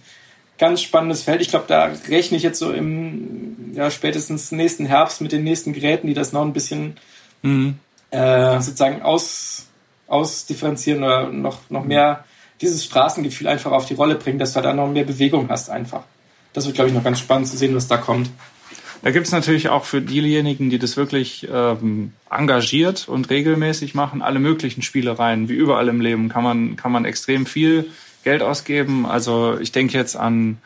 ganz 0.57 0.81
spannendes 0.81 1.23
Feld. 1.23 1.41
Ich 1.41 1.49
glaube, 1.49 1.65
da 1.67 1.91
rechne 2.09 2.37
ich 2.37 2.43
jetzt 2.43 2.59
so 2.59 2.71
im, 2.71 3.73
ja, 3.73 3.89
spätestens 3.91 4.51
nächsten 4.51 4.85
Herbst 4.85 5.21
mit 5.21 5.31
den 5.31 5.43
nächsten 5.43 5.73
Geräten, 5.73 6.07
die 6.07 6.13
das 6.13 6.31
noch 6.31 6.41
ein 6.41 6.53
bisschen 6.53 6.97
mhm. 7.41 7.79
äh, 8.11 8.59
sozusagen 8.61 9.01
aus, 9.01 9.67
ausdifferenzieren 10.07 11.03
oder 11.03 11.29
noch, 11.29 11.69
noch 11.69 11.83
mehr 11.83 12.23
dieses 12.61 12.85
Straßengefühl 12.85 13.47
einfach 13.47 13.71
auf 13.71 13.85
die 13.85 13.95
Rolle 13.95 14.15
bringen, 14.15 14.39
dass 14.39 14.53
du 14.53 14.61
da 14.61 14.67
halt 14.67 14.77
noch 14.77 14.87
mehr 14.87 15.03
Bewegung 15.03 15.49
hast 15.49 15.69
einfach 15.69 16.03
das 16.53 16.65
wird, 16.65 16.75
glaube 16.75 16.89
ich, 16.89 16.95
noch 16.95 17.03
ganz 17.03 17.19
spannend 17.19 17.47
zu 17.47 17.57
sehen, 17.57 17.75
was 17.75 17.87
da 17.87 17.97
kommt. 17.97 18.29
Da 19.03 19.11
gibt's 19.11 19.31
natürlich 19.31 19.67
auch 19.67 19.83
für 19.83 20.01
diejenigen, 20.01 20.69
die 20.69 20.79
das 20.79 20.95
wirklich 20.95 21.47
ähm, 21.51 22.13
engagiert 22.29 23.09
und 23.09 23.29
regelmäßig 23.29 23.95
machen, 23.95 24.21
alle 24.21 24.39
möglichen 24.39 24.81
Spielereien, 24.81 25.49
wie 25.49 25.53
überall 25.53 25.89
im 25.89 25.99
Leben, 25.99 26.29
kann 26.29 26.43
man, 26.43 26.77
kann 26.77 26.93
man 26.93 27.03
extrem 27.03 27.45
viel 27.45 27.87
Geld 28.23 28.41
ausgeben. 28.41 29.05
Also 29.05 29.57
ich 29.59 29.73
denke 29.73 29.97
jetzt 29.97 30.15
an 30.15 30.57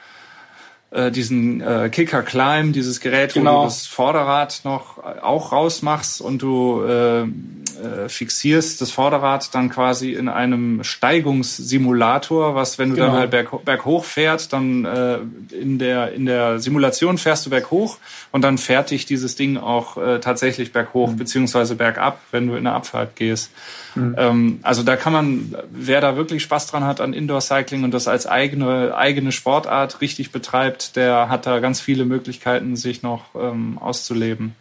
äh, 0.98 1.12
diesen 1.12 1.62
äh, 1.62 1.90
Kicker 1.92 2.24
Climb, 2.24 2.74
dieses 2.74 3.00
Gerät, 3.00 3.34
genau. 3.34 3.54
wo 3.54 3.58
du 3.60 3.64
das 3.66 3.86
Vorderrad 3.86 4.62
noch 4.64 4.98
auch 5.22 5.52
rausmachst 5.52 6.22
und 6.22 6.42
du 6.42 6.82
äh, 6.82 7.22
äh, 7.22 8.10
fixierst 8.10 8.82
das 8.82 8.90
Vorderrad 8.90 9.54
dann 9.54 9.70
quasi 9.70 10.14
in 10.14 10.30
einem 10.30 10.84
Steigungssimulator, 10.84 12.56
was, 12.56 12.80
wenn 12.80 12.90
du 12.90 12.96
genau. 12.96 13.08
dann 13.08 13.18
halt 13.18 13.32
berg, 13.32 13.66
berghoch 13.66 14.04
fährst, 14.04 14.54
dann 14.54 14.86
äh, 14.86 15.20
in, 15.54 15.78
der, 15.78 16.14
in 16.14 16.26
der 16.26 16.60
Simulation 16.60 17.18
fährst 17.18 17.46
du 17.46 17.50
berghoch 17.50 17.98
und 18.32 18.42
dann 18.42 18.58
fährt 18.58 18.90
dich 18.90 19.06
dieses 19.06 19.36
Ding 19.36 19.58
auch 19.58 19.98
äh, 19.98 20.20
tatsächlich 20.20 20.74
berghoch 20.74 21.12
mhm. 21.12 21.18
beziehungsweise 21.18 21.76
bergab, 21.76 22.20
wenn 22.32 22.48
du 22.48 22.54
in 22.54 22.66
eine 22.66 22.74
Abfahrt 22.74 23.16
gehst. 23.16 23.52
Mhm. 23.98 24.16
Ähm, 24.18 24.60
also 24.64 24.84
da 24.84 24.96
kann 24.96 25.14
man, 25.14 25.56
wer 25.72 26.02
da 26.02 26.16
wirklich 26.16 26.44
Spaß 26.44 26.68
dran 26.68 26.84
hat 26.84 27.02
an 27.02 27.14
Indoor 27.14 27.42
Cycling 27.42 27.84
und 27.84 27.94
das 27.94 28.08
als 28.08 28.28
eigene, 28.28 28.96
eigene 28.96 29.32
Sportart 29.32 30.02
richtig 30.02 30.32
betreibt, 30.32 30.96
der 30.96 31.30
hat 31.30 31.46
da 31.46 31.60
ganz 31.60 31.82
viele 31.82 32.06
Möglichkeiten, 32.06 32.76
sich 32.76 33.04
noch 33.04 33.36
ähm, 33.36 33.78
auszuleben. 33.80 34.56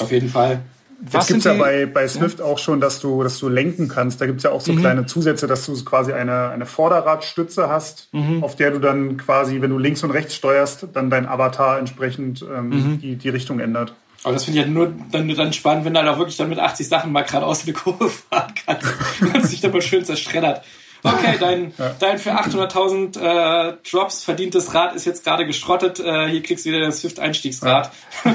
Auf 0.00 0.10
jeden 0.10 0.28
Fall. 0.28 0.60
Was 1.00 1.26
gibt 1.26 1.40
es 1.40 1.44
ja 1.44 1.54
bei, 1.54 1.86
bei 1.86 2.08
Swift 2.08 2.38
ja? 2.38 2.44
auch 2.44 2.58
schon, 2.58 2.80
dass 2.80 3.00
du, 3.00 3.22
dass 3.22 3.38
du 3.38 3.48
lenken 3.48 3.88
kannst. 3.88 4.20
Da 4.20 4.26
gibt 4.26 4.38
es 4.38 4.44
ja 4.44 4.50
auch 4.50 4.60
so 4.60 4.72
mhm. 4.72 4.80
kleine 4.80 5.06
Zusätze, 5.06 5.46
dass 5.46 5.66
du 5.66 5.84
quasi 5.84 6.12
eine, 6.12 6.50
eine 6.50 6.66
Vorderradstütze 6.66 7.68
hast, 7.68 8.08
mhm. 8.12 8.42
auf 8.42 8.56
der 8.56 8.70
du 8.70 8.78
dann 8.78 9.16
quasi, 9.16 9.60
wenn 9.60 9.70
du 9.70 9.78
links 9.78 10.02
und 10.02 10.12
rechts 10.12 10.34
steuerst, 10.34 10.88
dann 10.92 11.10
dein 11.10 11.26
Avatar 11.26 11.78
entsprechend 11.78 12.42
ähm, 12.42 12.68
mhm. 12.68 13.00
die, 13.00 13.16
die 13.16 13.28
Richtung 13.28 13.60
ändert. 13.60 13.94
Aber 14.24 14.32
das 14.32 14.44
finde 14.44 14.58
ich 14.58 14.64
halt 14.64 14.74
nur 14.74 14.92
dann, 15.12 15.28
dann 15.28 15.52
spannend, 15.52 15.84
wenn 15.84 15.94
du 15.94 16.00
halt 16.00 16.08
auch 16.08 16.18
wirklich 16.18 16.36
dann 16.36 16.48
mit 16.48 16.58
80 16.58 16.88
Sachen 16.88 17.12
mal 17.12 17.22
geradeaus 17.22 17.60
in 17.60 17.66
die 17.66 17.72
Kurve 17.72 18.10
fahren 18.10 18.52
kannst. 18.66 18.88
und 19.20 19.46
sich 19.46 19.60
dann 19.60 19.70
mal 19.70 19.82
schön 19.82 20.04
zerschreddert 20.04 20.64
okay, 21.04 21.36
dein, 21.38 21.72
ja. 21.78 21.94
dein 21.98 22.18
für 22.18 22.32
800.000 22.32 23.18
äh, 23.20 23.76
Drops 23.88 24.24
verdientes 24.24 24.74
Rad 24.74 24.94
ist 24.94 25.04
jetzt 25.04 25.24
gerade 25.24 25.46
geschrottet, 25.46 26.00
äh, 26.00 26.28
hier 26.28 26.42
kriegst 26.42 26.64
du 26.64 26.70
wieder 26.70 26.80
das 26.80 27.00
Swift-Einstiegsrad. 27.00 27.90
Ja. 28.24 28.32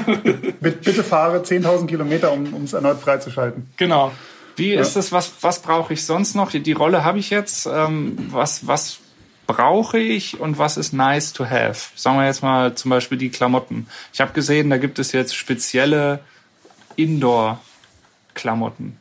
Bitte 0.60 1.04
fahre 1.04 1.38
10.000 1.38 1.86
Kilometer, 1.86 2.32
um 2.32 2.64
es 2.64 2.72
erneut 2.72 3.00
freizuschalten. 3.00 3.68
Genau. 3.76 4.12
Wie 4.56 4.74
ja. 4.74 4.80
ist 4.80 4.96
das, 4.96 5.12
was, 5.12 5.32
was 5.40 5.60
brauche 5.60 5.92
ich 5.92 6.04
sonst 6.04 6.34
noch? 6.34 6.50
Die, 6.50 6.60
die 6.60 6.72
Rolle 6.72 7.04
habe 7.04 7.18
ich 7.18 7.30
jetzt. 7.30 7.66
Ähm, 7.66 8.28
was, 8.30 8.66
was 8.66 8.98
brauche 9.52 9.98
ich 9.98 10.38
und 10.38 10.58
was 10.58 10.76
ist 10.76 10.92
nice 10.92 11.32
to 11.32 11.44
have? 11.44 11.90
Sagen 11.96 12.18
wir 12.18 12.26
jetzt 12.26 12.42
mal 12.42 12.74
zum 12.74 12.90
Beispiel 12.90 13.18
die 13.18 13.30
Klamotten. 13.30 13.88
Ich 14.12 14.20
habe 14.20 14.32
gesehen, 14.32 14.70
da 14.70 14.76
gibt 14.76 15.00
es 15.00 15.12
jetzt 15.12 15.34
spezielle 15.34 16.20
Indoor-Klamotten. 16.96 18.96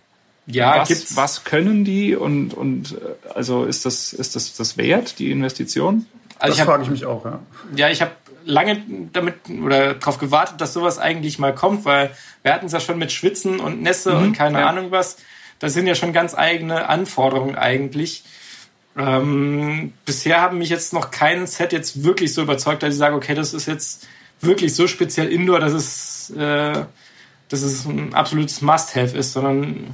Ja, 0.48 0.80
was, 0.80 0.88
gibt's. 0.88 1.16
was 1.16 1.44
können 1.44 1.86
die 1.86 2.16
und, 2.16 2.56
und 2.56 2.94
äh, 2.94 2.96
also 3.36 3.66
ist 3.66 3.86
das, 3.86 4.14
ist 4.14 4.36
das 4.36 4.56
das 4.56 4.78
wert, 4.78 5.20
die 5.20 5.30
Investition? 5.30 6.08
Also 6.40 6.58
das 6.58 6.66
frage 6.66 6.82
ich 6.84 6.90
mich 6.90 7.06
auch, 7.06 7.24
ja. 7.26 7.40
Ja, 7.76 7.90
ich 7.90 8.02
habe 8.02 8.12
lange 8.46 8.82
damit 9.14 9.36
oder 9.64 9.94
darauf 9.94 10.18
gewartet, 10.18 10.60
dass 10.62 10.74
sowas 10.74 10.98
eigentlich 10.98 11.38
mal 11.38 11.54
kommt, 11.54 11.86
weil 11.86 12.10
wir 12.42 12.52
hatten 12.52 12.66
es 12.66 12.72
ja 12.72 12.80
schon 12.80 12.98
mit 12.98 13.12
Schwitzen 13.12 13.60
und 13.60 13.84
Nässe 13.84 14.16
mhm, 14.16 14.24
und 14.24 14.34
keine 14.34 14.62
ja. 14.62 14.68
Ahnung 14.68 14.90
was. 14.90 15.18
Das 15.60 15.74
sind 15.74 15.86
ja 15.86 15.94
schon 15.94 16.14
ganz 16.14 16.34
eigene 16.34 16.88
Anforderungen 16.88 17.56
eigentlich. 17.56 18.24
Ähm, 19.00 19.94
bisher 20.06 20.42
haben 20.42 20.58
mich 20.58 20.70
jetzt 20.70 20.92
noch 20.92 21.10
kein 21.10 21.48
Set 21.48 21.72
jetzt 21.72 22.04
wirklich 22.04 22.34
so 22.34 22.42
überzeugt, 22.42 22.84
dass 22.84 22.94
ich 22.94 23.00
sage, 23.00 23.16
okay, 23.16 23.34
das 23.34 23.54
ist 23.54 23.66
jetzt 23.66 24.08
wirklich 24.42 24.76
so 24.76 24.88
speziell 24.88 25.30
Indoor, 25.30 25.62
dass 25.62 25.72
es, 25.72 26.30
äh, 26.32 26.84
dass 27.48 27.62
es 27.62 27.86
ein 27.86 28.14
absolutes 28.14 28.62
Must-Have 28.62 29.18
ist, 29.18 29.32
sondern 29.32 29.88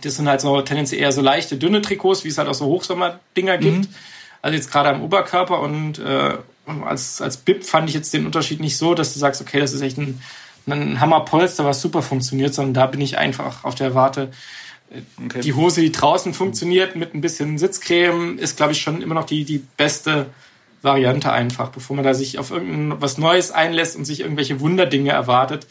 das 0.00 0.16
sind 0.16 0.28
halt 0.28 0.40
so 0.40 0.62
tendenziell 0.62 1.02
eher 1.02 1.12
so 1.12 1.20
leichte, 1.20 1.58
dünne 1.58 1.82
Trikots, 1.82 2.24
wie 2.24 2.28
es 2.28 2.38
halt 2.38 2.48
auch 2.48 2.54
so 2.54 2.64
Hochsommer-Dinger 2.64 3.58
gibt. 3.58 3.78
Mhm. 3.78 3.94
Also 4.40 4.56
jetzt 4.56 4.70
gerade 4.70 4.90
am 4.90 5.02
Oberkörper 5.02 5.60
und 5.60 5.98
äh, 5.98 6.36
als, 6.86 7.20
als 7.20 7.36
BIP 7.36 7.64
fand 7.64 7.88
ich 7.88 7.94
jetzt 7.94 8.14
den 8.14 8.24
Unterschied 8.24 8.60
nicht 8.60 8.78
so, 8.78 8.94
dass 8.94 9.12
du 9.12 9.18
sagst, 9.18 9.42
okay, 9.42 9.60
das 9.60 9.74
ist 9.74 9.82
echt 9.82 9.98
ein, 9.98 10.22
ein 10.66 11.00
Hammerpolster, 11.00 11.66
was 11.66 11.82
super 11.82 12.00
funktioniert, 12.00 12.54
sondern 12.54 12.74
da 12.74 12.86
bin 12.86 13.00
ich 13.00 13.18
einfach 13.18 13.64
auf 13.64 13.74
der 13.74 13.94
Warte. 13.94 14.30
Okay. 15.24 15.40
Die 15.40 15.52
Hose, 15.52 15.80
die 15.80 15.92
draußen 15.92 16.32
funktioniert 16.32 16.96
mit 16.96 17.14
ein 17.14 17.20
bisschen 17.20 17.58
Sitzcreme, 17.58 18.38
ist, 18.38 18.56
glaube 18.56 18.72
ich, 18.72 18.80
schon 18.80 19.02
immer 19.02 19.14
noch 19.14 19.26
die, 19.26 19.44
die 19.44 19.62
beste 19.76 20.26
Variante 20.82 21.32
einfach, 21.32 21.70
bevor 21.70 21.96
man 21.96 22.04
da 22.04 22.14
sich 22.14 22.38
auf 22.38 22.50
irgendwas 22.50 23.18
Neues 23.18 23.50
einlässt 23.50 23.96
und 23.96 24.04
sich 24.04 24.20
irgendwelche 24.20 24.60
Wunderdinge 24.60 25.10
erwartet 25.10 25.66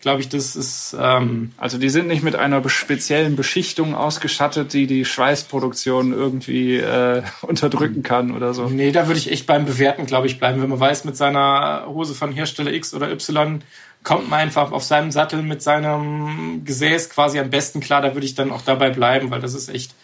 glaube 0.00 0.20
ich, 0.20 0.28
das 0.28 0.56
ist. 0.56 0.96
Ähm 0.98 1.52
also 1.56 1.78
die 1.78 1.90
sind 1.90 2.08
nicht 2.08 2.22
mit 2.22 2.34
einer 2.34 2.66
speziellen 2.68 3.36
Beschichtung 3.36 3.94
ausgestattet, 3.94 4.72
die 4.72 4.86
die 4.86 5.04
Schweißproduktion 5.04 6.12
irgendwie 6.12 6.78
äh, 6.78 7.22
unterdrücken 7.42 8.02
kann 8.02 8.32
oder 8.32 8.54
so. 8.54 8.68
Nee, 8.68 8.92
da 8.92 9.06
würde 9.06 9.18
ich 9.18 9.30
echt 9.30 9.46
beim 9.46 9.66
Bewerten, 9.66 10.06
glaube 10.06 10.26
ich, 10.26 10.38
bleiben. 10.38 10.62
Wenn 10.62 10.70
man 10.70 10.80
weiß, 10.80 11.04
mit 11.04 11.16
seiner 11.16 11.84
Hose 11.86 12.14
von 12.14 12.32
Hersteller 12.32 12.72
X 12.72 12.94
oder 12.94 13.10
Y 13.10 13.62
kommt 14.02 14.30
man 14.30 14.40
einfach 14.40 14.72
auf 14.72 14.82
seinem 14.82 15.10
Sattel 15.10 15.42
mit 15.42 15.62
seinem 15.62 16.62
Gesäß 16.64 17.10
quasi 17.10 17.38
am 17.38 17.50
besten 17.50 17.80
klar, 17.80 18.02
da 18.02 18.14
würde 18.14 18.26
ich 18.26 18.34
dann 18.34 18.50
auch 18.50 18.62
dabei 18.62 18.90
bleiben, 18.90 19.30
weil 19.30 19.40
das 19.40 19.54
ist 19.54 19.68
echt, 19.68 19.94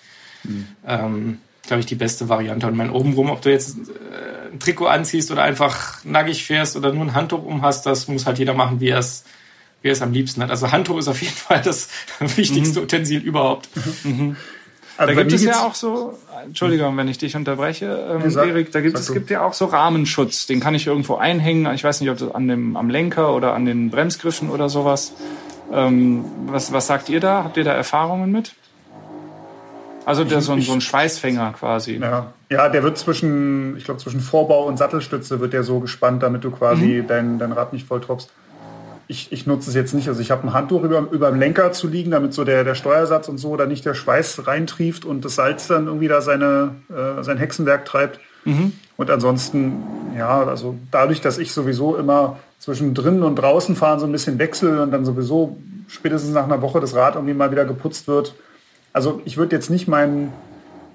mhm. 0.44 0.66
ähm, 0.86 1.38
glaube 1.66 1.80
ich, 1.80 1.86
die 1.86 1.94
beste 1.94 2.28
Variante. 2.28 2.66
Und 2.66 2.76
mein 2.76 2.90
obenrum, 2.90 3.30
ob 3.30 3.42
du 3.42 3.50
jetzt 3.50 3.78
äh, 3.78 4.52
ein 4.52 4.60
Trikot 4.60 4.86
anziehst 4.86 5.30
oder 5.30 5.42
einfach 5.42 6.04
nackig 6.04 6.44
fährst 6.44 6.76
oder 6.76 6.92
nur 6.92 7.04
ein 7.04 7.14
Handtuch 7.14 7.44
um 7.44 7.62
hast, 7.62 7.86
das 7.86 8.06
muss 8.08 8.26
halt 8.26 8.38
jeder 8.38 8.54
machen, 8.54 8.80
wie 8.80 8.90
er 8.90 8.98
es 8.98 9.24
wie 9.82 9.88
er 9.88 9.92
es 9.92 10.02
am 10.02 10.12
liebsten 10.12 10.42
hat. 10.42 10.50
Also 10.50 10.72
Handtuch 10.72 10.98
ist 10.98 11.08
auf 11.08 11.22
jeden 11.22 11.34
Fall 11.36 11.62
das 11.62 11.88
wichtigste 12.18 12.80
mhm. 12.80 12.84
Utensil 12.84 13.20
überhaupt. 13.20 13.68
Mhm. 14.04 14.36
Also 14.98 15.14
da 15.14 15.22
gibt 15.22 15.32
es 15.32 15.44
ja 15.44 15.64
auch 15.64 15.74
so, 15.74 16.18
Entschuldigung, 16.44 16.96
wenn 16.96 17.08
ich 17.08 17.18
dich 17.18 17.36
unterbreche, 17.36 18.18
ähm, 18.22 18.30
sag, 18.30 18.48
Erik, 18.48 18.72
da 18.72 18.80
gibt 18.80 18.98
es 18.98 19.12
gibt 19.12 19.30
ja 19.30 19.44
auch 19.44 19.52
so 19.52 19.66
Rahmenschutz, 19.66 20.46
den 20.46 20.60
kann 20.60 20.74
ich 20.74 20.86
irgendwo 20.86 21.16
einhängen. 21.16 21.72
Ich 21.74 21.84
weiß 21.84 22.00
nicht, 22.00 22.10
ob 22.10 22.18
das 22.18 22.34
an 22.34 22.48
dem 22.48 22.76
am 22.76 22.88
Lenker 22.88 23.34
oder 23.34 23.54
an 23.54 23.66
den 23.66 23.90
Bremsgriffen 23.90 24.50
oder 24.50 24.68
sowas. 24.68 25.12
Ähm, 25.72 26.24
was, 26.46 26.72
was 26.72 26.86
sagt 26.86 27.08
ihr 27.08 27.20
da? 27.20 27.44
Habt 27.44 27.56
ihr 27.56 27.64
da 27.64 27.72
Erfahrungen 27.72 28.32
mit? 28.32 28.54
Also 30.06 30.22
der, 30.22 30.40
so, 30.40 30.52
ein, 30.52 30.62
so 30.62 30.72
ein 30.72 30.80
Schweißfänger 30.80 31.54
quasi. 31.58 31.96
Ja. 31.96 32.32
ja, 32.48 32.68
der 32.68 32.84
wird 32.84 32.96
zwischen, 32.96 33.76
ich 33.76 33.84
glaube, 33.84 34.00
zwischen 34.00 34.20
Vorbau 34.20 34.64
und 34.66 34.76
Sattelstütze 34.76 35.40
wird 35.40 35.52
der 35.52 35.64
so 35.64 35.80
gespannt, 35.80 36.22
damit 36.22 36.44
du 36.44 36.52
quasi 36.52 37.02
mhm. 37.02 37.06
dein, 37.08 37.38
dein 37.40 37.52
Rad 37.52 37.72
nicht 37.72 37.86
voll 37.88 38.00
tropfst 38.00 38.30
ich, 39.08 39.30
ich 39.30 39.46
nutze 39.46 39.70
es 39.70 39.76
jetzt 39.76 39.94
nicht. 39.94 40.08
Also 40.08 40.20
ich 40.20 40.30
habe 40.30 40.46
ein 40.46 40.52
Handtuch 40.52 40.82
über, 40.82 41.06
über 41.10 41.30
dem 41.30 41.38
Lenker 41.38 41.72
zu 41.72 41.86
liegen, 41.86 42.10
damit 42.10 42.34
so 42.34 42.44
der, 42.44 42.64
der 42.64 42.74
Steuersatz 42.74 43.28
und 43.28 43.38
so 43.38 43.56
da 43.56 43.66
nicht 43.66 43.84
der 43.84 43.94
Schweiß 43.94 44.46
reintrieft 44.46 45.04
und 45.04 45.24
das 45.24 45.36
Salz 45.36 45.68
dann 45.68 45.86
irgendwie 45.86 46.08
da 46.08 46.20
seine, 46.20 46.74
äh, 46.90 47.22
sein 47.22 47.38
Hexenwerk 47.38 47.84
treibt. 47.84 48.20
Mhm. 48.44 48.72
Und 48.96 49.10
ansonsten, 49.10 49.82
ja, 50.16 50.42
also 50.44 50.76
dadurch, 50.90 51.20
dass 51.20 51.38
ich 51.38 51.52
sowieso 51.52 51.96
immer 51.96 52.38
zwischen 52.58 52.94
drinnen 52.94 53.22
und 53.22 53.36
draußen 53.36 53.76
fahren 53.76 54.00
so 54.00 54.06
ein 54.06 54.12
bisschen 54.12 54.38
wechsel 54.38 54.80
und 54.80 54.90
dann 54.90 55.04
sowieso 55.04 55.56
spätestens 55.88 56.32
nach 56.32 56.44
einer 56.44 56.62
Woche 56.62 56.80
das 56.80 56.94
Rad 56.94 57.14
irgendwie 57.14 57.34
mal 57.34 57.50
wieder 57.50 57.64
geputzt 57.64 58.08
wird. 58.08 58.34
Also 58.92 59.20
ich 59.24 59.36
würde 59.36 59.54
jetzt 59.54 59.70
nicht 59.70 59.86
mein, 59.86 60.32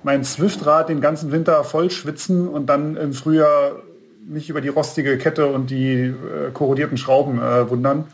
mein 0.04 0.24
Swift-Rad 0.24 0.90
den 0.90 1.02
ganzen 1.02 1.32
Winter 1.32 1.64
voll 1.64 1.92
schwitzen 1.92 2.48
und 2.48 2.66
dann 2.66 2.98
im 2.98 3.14
Frühjahr 3.14 3.74
nicht 4.28 4.50
über 4.50 4.62
die 4.62 4.70
rostige 4.70 5.18
Kette 5.18 5.48
und 5.48 5.70
die 5.70 5.94
äh, 5.94 6.52
korrodierten 6.54 6.98
Schrauben 6.98 7.40
äh, 7.40 7.70
wundern. 7.70 8.06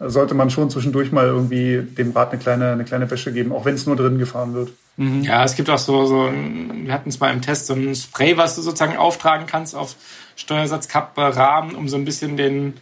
Sollte 0.00 0.34
man 0.34 0.48
schon 0.48 0.70
zwischendurch 0.70 1.10
mal 1.10 1.26
irgendwie 1.26 1.82
dem 1.82 2.12
Rad 2.12 2.30
eine 2.30 2.38
kleine, 2.40 2.70
eine 2.70 2.84
kleine 2.84 3.10
Wäsche 3.10 3.32
geben, 3.32 3.50
auch 3.50 3.64
wenn 3.64 3.74
es 3.74 3.84
nur 3.84 3.96
drin 3.96 4.18
gefahren 4.18 4.54
wird. 4.54 4.70
Mhm. 4.96 5.22
Ja, 5.22 5.42
es 5.42 5.56
gibt 5.56 5.68
auch 5.70 5.78
so, 5.78 6.06
so 6.06 6.30
wir 6.30 6.92
hatten 6.92 7.08
es 7.08 7.18
mal 7.18 7.32
im 7.32 7.42
Test, 7.42 7.66
so 7.66 7.74
ein 7.74 7.96
Spray, 7.96 8.36
was 8.36 8.54
du 8.54 8.62
sozusagen 8.62 8.96
auftragen 8.96 9.46
kannst 9.46 9.74
auf 9.74 9.96
Steuersatzkappe, 10.36 11.36
Rahmen, 11.36 11.74
um 11.74 11.88
so 11.88 11.96
ein 11.96 12.04
bisschen 12.04 12.36
den, 12.36 12.74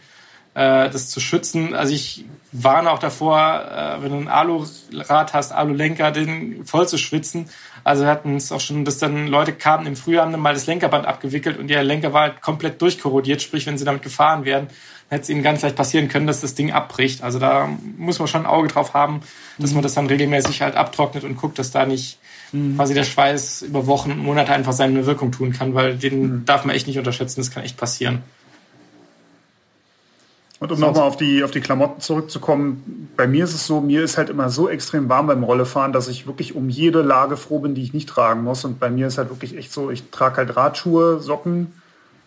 äh, 0.57 0.89
das 0.89 1.09
zu 1.09 1.19
schützen. 1.19 1.75
Also 1.75 1.93
ich 1.93 2.25
warne 2.51 2.89
auch 2.91 2.97
davor, 2.97 3.37
äh, 3.39 4.01
wenn 4.01 4.09
du 4.09 4.17
ein 4.17 4.27
Alurad 4.27 5.33
hast, 5.33 5.51
Alulenker, 5.51 6.11
den 6.11 6.65
voll 6.65 6.87
zu 6.87 6.97
schwitzen. 6.97 7.47
Also 7.83 8.03
wir 8.03 8.09
hatten 8.09 8.35
es 8.35 8.51
auch 8.51 8.59
schon, 8.59 8.83
dass 8.83 8.97
dann 8.97 9.27
Leute 9.27 9.53
kamen 9.53 9.85
im 9.85 9.95
Frühjahr, 9.95 10.25
haben 10.25 10.31
dann 10.31 10.41
mal 10.41 10.55
das 10.55 10.65
Lenkerband 10.65 11.05
abgewickelt 11.05 11.59
und 11.59 11.67
der 11.67 11.83
Lenker 11.83 12.11
war 12.11 12.21
halt 12.21 12.41
komplett 12.41 12.81
durchkorrodiert. 12.81 13.41
Sprich, 13.41 13.67
wenn 13.67 13.77
sie 13.77 13.85
damit 13.85 14.01
gefahren 14.01 14.45
wären, 14.45 14.67
hätte 15.09 15.21
es 15.21 15.29
ihnen 15.29 15.43
ganz 15.43 15.61
leicht 15.61 15.75
passieren 15.75 16.09
können, 16.09 16.25
dass 16.25 16.41
das 16.41 16.55
Ding 16.55 16.71
abbricht. 16.71 17.23
Also 17.23 17.37
da 17.37 17.69
muss 17.97 18.17
man 18.17 18.27
schon 18.27 18.41
ein 18.41 18.47
Auge 18.47 18.67
drauf 18.67 18.95
haben, 18.95 19.21
dass 19.59 19.73
man 19.73 19.83
das 19.83 19.93
dann 19.93 20.07
regelmäßig 20.07 20.63
halt 20.63 20.75
abtrocknet 20.75 21.23
und 21.23 21.37
guckt, 21.37 21.59
dass 21.59 21.69
da 21.69 21.85
nicht 21.85 22.17
mhm. 22.51 22.77
quasi 22.77 22.95
der 22.95 23.03
Schweiß 23.03 23.61
über 23.61 23.85
Wochen, 23.85 24.17
Monate 24.17 24.53
einfach 24.53 24.73
seine 24.73 25.05
Wirkung 25.05 25.31
tun 25.31 25.53
kann, 25.53 25.75
weil 25.75 25.97
den 25.97 26.21
mhm. 26.21 26.45
darf 26.45 26.65
man 26.65 26.75
echt 26.75 26.87
nicht 26.87 26.97
unterschätzen. 26.97 27.41
Das 27.41 27.51
kann 27.51 27.63
echt 27.63 27.77
passieren. 27.77 28.23
Und 30.59 30.71
um 30.71 30.79
nochmal 30.79 31.03
auf 31.03 31.17
die, 31.17 31.43
auf 31.43 31.51
die 31.51 31.61
Klamotten 31.61 32.01
zurückzukommen, 32.01 33.09
bei 33.15 33.27
mir 33.27 33.43
ist 33.43 33.53
es 33.53 33.67
so, 33.67 33.79
mir 33.79 34.03
ist 34.03 34.17
halt 34.17 34.29
immer 34.29 34.49
so 34.49 34.69
extrem 34.69 35.07
warm 35.07 35.27
beim 35.27 35.43
Rollefahren, 35.43 35.93
dass 35.93 36.07
ich 36.07 36.25
wirklich 36.25 36.55
um 36.55 36.69
jede 36.69 37.03
Lage 37.03 37.37
froh 37.37 37.59
bin, 37.59 37.75
die 37.75 37.83
ich 37.83 37.93
nicht 37.93 38.09
tragen 38.09 38.43
muss. 38.43 38.65
Und 38.65 38.79
bei 38.79 38.89
mir 38.89 39.05
ist 39.07 39.19
halt 39.19 39.29
wirklich 39.29 39.55
echt 39.55 39.71
so, 39.71 39.91
ich 39.91 40.09
trage 40.09 40.37
halt 40.37 40.55
Radschuhe, 40.55 41.19
Socken, 41.19 41.73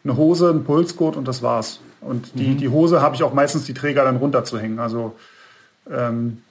eine 0.04 0.16
Hose, 0.16 0.50
ein 0.50 0.64
Pulsgurt 0.64 1.16
und 1.16 1.26
das 1.26 1.42
war's. 1.42 1.80
Und 2.00 2.30
die, 2.34 2.48
mhm. 2.48 2.58
die 2.58 2.68
Hose 2.68 3.02
habe 3.02 3.16
ich 3.16 3.24
auch 3.24 3.34
meistens 3.34 3.64
die 3.64 3.74
Träger 3.74 4.04
dann 4.04 4.16
runterzuhängen. 4.16 4.78
Also 4.78 5.16
ähm, 5.90 6.42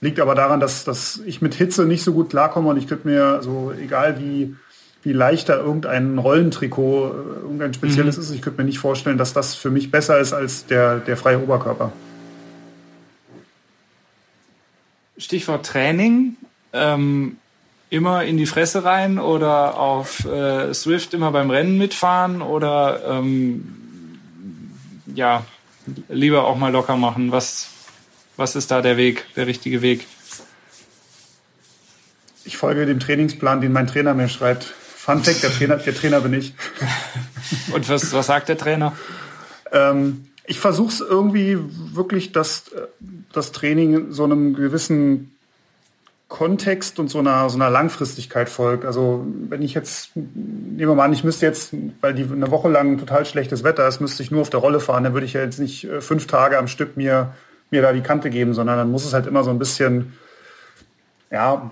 liegt 0.00 0.20
aber 0.20 0.34
daran, 0.34 0.60
dass, 0.60 0.84
dass 0.84 1.20
ich 1.26 1.42
mit 1.42 1.54
Hitze 1.54 1.84
nicht 1.84 2.04
so 2.04 2.12
gut 2.12 2.30
klarkomme 2.30 2.70
und 2.70 2.78
ich 2.78 2.88
könnte 2.88 3.06
mir 3.06 3.42
so, 3.42 3.72
egal 3.72 4.18
wie 4.18 4.56
wie 5.02 5.12
leicht 5.12 5.48
da 5.48 5.56
irgendein 5.56 6.18
Rollentrikot, 6.18 7.06
äh, 7.06 7.40
irgendein 7.42 7.74
spezielles 7.74 8.16
mhm. 8.16 8.22
ist. 8.22 8.30
Ich 8.30 8.42
könnte 8.42 8.60
mir 8.60 8.66
nicht 8.66 8.78
vorstellen, 8.78 9.18
dass 9.18 9.32
das 9.32 9.54
für 9.54 9.70
mich 9.70 9.90
besser 9.90 10.18
ist 10.18 10.32
als 10.32 10.66
der, 10.66 10.98
der 10.98 11.16
freie 11.16 11.40
Oberkörper. 11.40 11.92
Stichwort 15.16 15.66
Training. 15.66 16.36
Ähm, 16.72 17.38
immer 17.90 18.24
in 18.24 18.36
die 18.36 18.46
Fresse 18.46 18.84
rein 18.84 19.18
oder 19.18 19.78
auf 19.78 20.24
äh, 20.26 20.72
Swift 20.74 21.14
immer 21.14 21.32
beim 21.32 21.50
Rennen 21.50 21.78
mitfahren 21.78 22.42
oder 22.42 23.00
ähm, 23.08 24.18
ja, 25.14 25.44
lieber 26.08 26.44
auch 26.44 26.56
mal 26.56 26.72
locker 26.72 26.96
machen. 26.96 27.32
Was, 27.32 27.70
was 28.36 28.56
ist 28.56 28.70
da 28.70 28.82
der 28.82 28.96
Weg, 28.96 29.24
der 29.36 29.46
richtige 29.46 29.80
Weg? 29.80 30.06
Ich 32.44 32.56
folge 32.56 32.86
dem 32.86 33.00
Trainingsplan, 33.00 33.60
den 33.60 33.72
mein 33.72 33.86
Trainer 33.86 34.14
mir 34.14 34.28
schreibt. 34.28 34.74
Fun 35.08 35.24
Fact, 35.24 35.42
der 35.42 35.50
Trainer, 35.50 35.76
der 35.76 35.94
Trainer 35.94 36.20
bin 36.20 36.34
ich. 36.34 36.52
Und 37.72 37.88
was, 37.88 38.12
was 38.12 38.26
sagt 38.26 38.50
der 38.50 38.58
Trainer? 38.58 38.92
Ähm, 39.72 40.26
ich 40.44 40.60
versuche 40.60 40.92
es 40.92 41.00
irgendwie 41.00 41.56
wirklich, 41.94 42.32
dass 42.32 42.64
das 43.32 43.52
Training 43.52 44.12
so 44.12 44.24
einem 44.24 44.52
gewissen 44.52 45.34
Kontext 46.28 46.98
und 46.98 47.08
so 47.08 47.20
einer, 47.20 47.48
so 47.48 47.56
einer 47.56 47.70
Langfristigkeit 47.70 48.50
folgt. 48.50 48.84
Also 48.84 49.26
wenn 49.48 49.62
ich 49.62 49.72
jetzt, 49.72 50.14
nehmen 50.14 50.76
wir 50.76 50.94
mal 50.94 51.06
an, 51.06 51.14
ich 51.14 51.24
müsste 51.24 51.46
jetzt, 51.46 51.72
weil 52.02 52.12
die 52.12 52.24
eine 52.24 52.50
Woche 52.50 52.68
lang 52.68 52.98
total 52.98 53.24
schlechtes 53.24 53.64
Wetter 53.64 53.88
ist, 53.88 54.00
müsste 54.00 54.22
ich 54.22 54.30
nur 54.30 54.42
auf 54.42 54.50
der 54.50 54.60
Rolle 54.60 54.78
fahren, 54.78 55.04
dann 55.04 55.14
würde 55.14 55.24
ich 55.24 55.32
ja 55.32 55.40
jetzt 55.40 55.58
nicht 55.58 55.84
äh, 55.84 56.02
fünf 56.02 56.26
Tage 56.26 56.58
am 56.58 56.68
Stück 56.68 56.98
mir, 56.98 57.32
mir 57.70 57.80
da 57.80 57.94
die 57.94 58.02
Kante 58.02 58.28
geben, 58.28 58.52
sondern 58.52 58.76
dann 58.76 58.90
muss 58.90 59.06
es 59.06 59.14
halt 59.14 59.26
immer 59.26 59.42
so 59.42 59.48
ein 59.48 59.58
bisschen, 59.58 60.12
ja, 61.30 61.70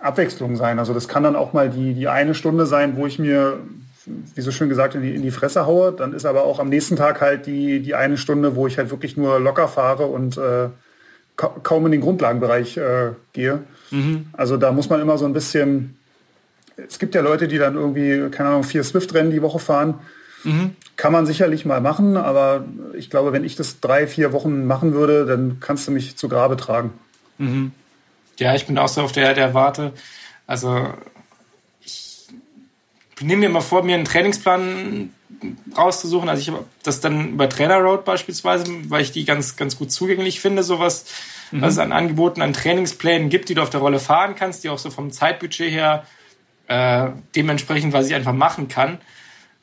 Abwechslung 0.00 0.56
sein. 0.56 0.78
Also 0.78 0.94
das 0.94 1.08
kann 1.08 1.22
dann 1.22 1.36
auch 1.36 1.52
mal 1.52 1.70
die, 1.70 1.94
die 1.94 2.08
eine 2.08 2.34
Stunde 2.34 2.66
sein, 2.66 2.96
wo 2.96 3.06
ich 3.06 3.18
mir, 3.18 3.58
wie 4.34 4.40
so 4.40 4.50
schön 4.50 4.68
gesagt, 4.68 4.94
in 4.94 5.02
die, 5.02 5.14
in 5.14 5.22
die 5.22 5.30
Fresse 5.30 5.66
haue. 5.66 5.92
Dann 5.92 6.12
ist 6.12 6.26
aber 6.26 6.44
auch 6.44 6.58
am 6.58 6.68
nächsten 6.68 6.96
Tag 6.96 7.20
halt 7.20 7.46
die, 7.46 7.80
die 7.80 7.94
eine 7.94 8.16
Stunde, 8.16 8.56
wo 8.56 8.66
ich 8.66 8.78
halt 8.78 8.90
wirklich 8.90 9.16
nur 9.16 9.40
locker 9.40 9.68
fahre 9.68 10.06
und 10.06 10.36
äh, 10.38 10.68
kaum 11.36 11.86
in 11.86 11.92
den 11.92 12.00
Grundlagenbereich 12.00 12.76
äh, 12.76 13.10
gehe. 13.32 13.60
Mhm. 13.90 14.26
Also 14.32 14.56
da 14.56 14.72
muss 14.72 14.88
man 14.88 15.00
immer 15.00 15.18
so 15.18 15.24
ein 15.24 15.32
bisschen, 15.32 15.96
es 16.76 16.98
gibt 16.98 17.14
ja 17.14 17.20
Leute, 17.20 17.48
die 17.48 17.58
dann 17.58 17.74
irgendwie, 17.74 18.28
keine 18.30 18.50
Ahnung, 18.50 18.64
vier 18.64 18.82
Swift-Rennen 18.82 19.30
die 19.30 19.42
Woche 19.42 19.58
fahren. 19.58 19.94
Mhm. 20.44 20.76
Kann 20.96 21.12
man 21.12 21.26
sicherlich 21.26 21.64
mal 21.64 21.80
machen, 21.80 22.16
aber 22.16 22.64
ich 22.94 23.10
glaube, 23.10 23.32
wenn 23.32 23.44
ich 23.44 23.54
das 23.54 23.80
drei, 23.80 24.06
vier 24.06 24.32
Wochen 24.32 24.66
machen 24.66 24.94
würde, 24.94 25.26
dann 25.26 25.58
kannst 25.60 25.86
du 25.86 25.92
mich 25.92 26.16
zu 26.16 26.28
Grabe 26.28 26.56
tragen. 26.56 26.92
Mhm. 27.38 27.72
Ja, 28.38 28.54
ich 28.54 28.66
bin 28.66 28.78
auch 28.78 28.88
so 28.88 29.02
auf 29.02 29.12
der, 29.12 29.34
der 29.34 29.54
Warte. 29.54 29.92
Also 30.46 30.92
ich 31.84 32.26
nehme 33.20 33.40
mir 33.40 33.48
mal 33.48 33.60
vor, 33.60 33.82
mir 33.82 33.96
einen 33.96 34.04
Trainingsplan 34.04 35.12
rauszusuchen. 35.76 36.28
Also 36.28 36.40
ich 36.40 36.48
habe 36.48 36.64
das 36.82 37.00
dann 37.00 37.30
über 37.30 37.48
Trainer 37.48 37.78
Road 37.78 38.04
beispielsweise, 38.04 38.64
weil 38.88 39.02
ich 39.02 39.12
die 39.12 39.24
ganz, 39.24 39.56
ganz 39.56 39.76
gut 39.76 39.90
zugänglich 39.90 40.40
finde, 40.40 40.62
sowas, 40.62 41.06
mhm. 41.50 41.62
was 41.62 41.74
es 41.74 41.78
an 41.78 41.92
Angeboten, 41.92 42.42
an 42.42 42.52
Trainingsplänen 42.52 43.28
gibt, 43.28 43.48
die 43.48 43.54
du 43.54 43.62
auf 43.62 43.70
der 43.70 43.80
Rolle 43.80 43.98
fahren 43.98 44.34
kannst, 44.36 44.64
die 44.64 44.68
auch 44.68 44.78
so 44.78 44.90
vom 44.90 45.10
Zeitbudget 45.10 45.70
her 45.70 46.06
äh, 46.68 47.08
dementsprechend, 47.34 47.92
was 47.92 48.06
ich 48.08 48.14
einfach 48.14 48.32
machen 48.32 48.68
kann. 48.68 48.98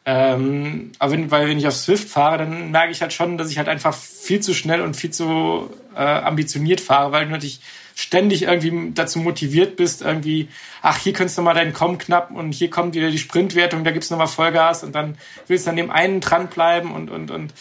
Ähm, 0.08 0.92
aber 1.00 1.14
wenn, 1.14 1.32
weil 1.32 1.48
wenn 1.48 1.58
ich 1.58 1.68
auf 1.68 1.76
Swift 1.76 2.08
fahre, 2.10 2.40
dann 2.40 2.72
merke 2.72 2.92
ich 2.92 3.02
halt 3.02 3.12
schon, 3.12 3.38
dass 3.38 3.50
ich 3.50 3.58
halt 3.58 3.68
einfach 3.68 3.96
viel 3.96 4.40
zu 4.40 4.54
schnell 4.54 4.82
und 4.82 4.96
viel 4.96 5.10
zu 5.12 5.70
äh, 5.96 6.00
ambitioniert 6.00 6.80
fahre, 6.80 7.12
weil 7.12 7.26
du 7.26 7.32
natürlich 7.32 7.62
ständig 7.96 8.44
irgendwie 8.44 8.92
dazu 8.94 9.20
motiviert 9.20 9.78
bist, 9.78 10.02
irgendwie, 10.02 10.50
ach, 10.82 10.98
hier 10.98 11.14
könntest 11.14 11.38
du 11.38 11.42
mal 11.42 11.54
deinen 11.54 11.74
Komm 11.74 11.98
knappen 11.98 12.36
und 12.36 12.54
hier 12.54 12.70
kommt 12.70 12.94
wieder 12.94 13.10
die 13.10 13.18
Sprintwertung, 13.18 13.84
da 13.84 13.92
gibt's 13.92 14.10
nochmal 14.10 14.28
Vollgas 14.28 14.84
und 14.84 14.94
dann 14.94 15.18
willst 15.48 15.66
du 15.66 15.70
an 15.70 15.78
dem 15.78 15.90
einen 15.90 16.20
dranbleiben 16.20 16.92
und, 16.92 17.10
und, 17.10 17.32
und 17.32 17.54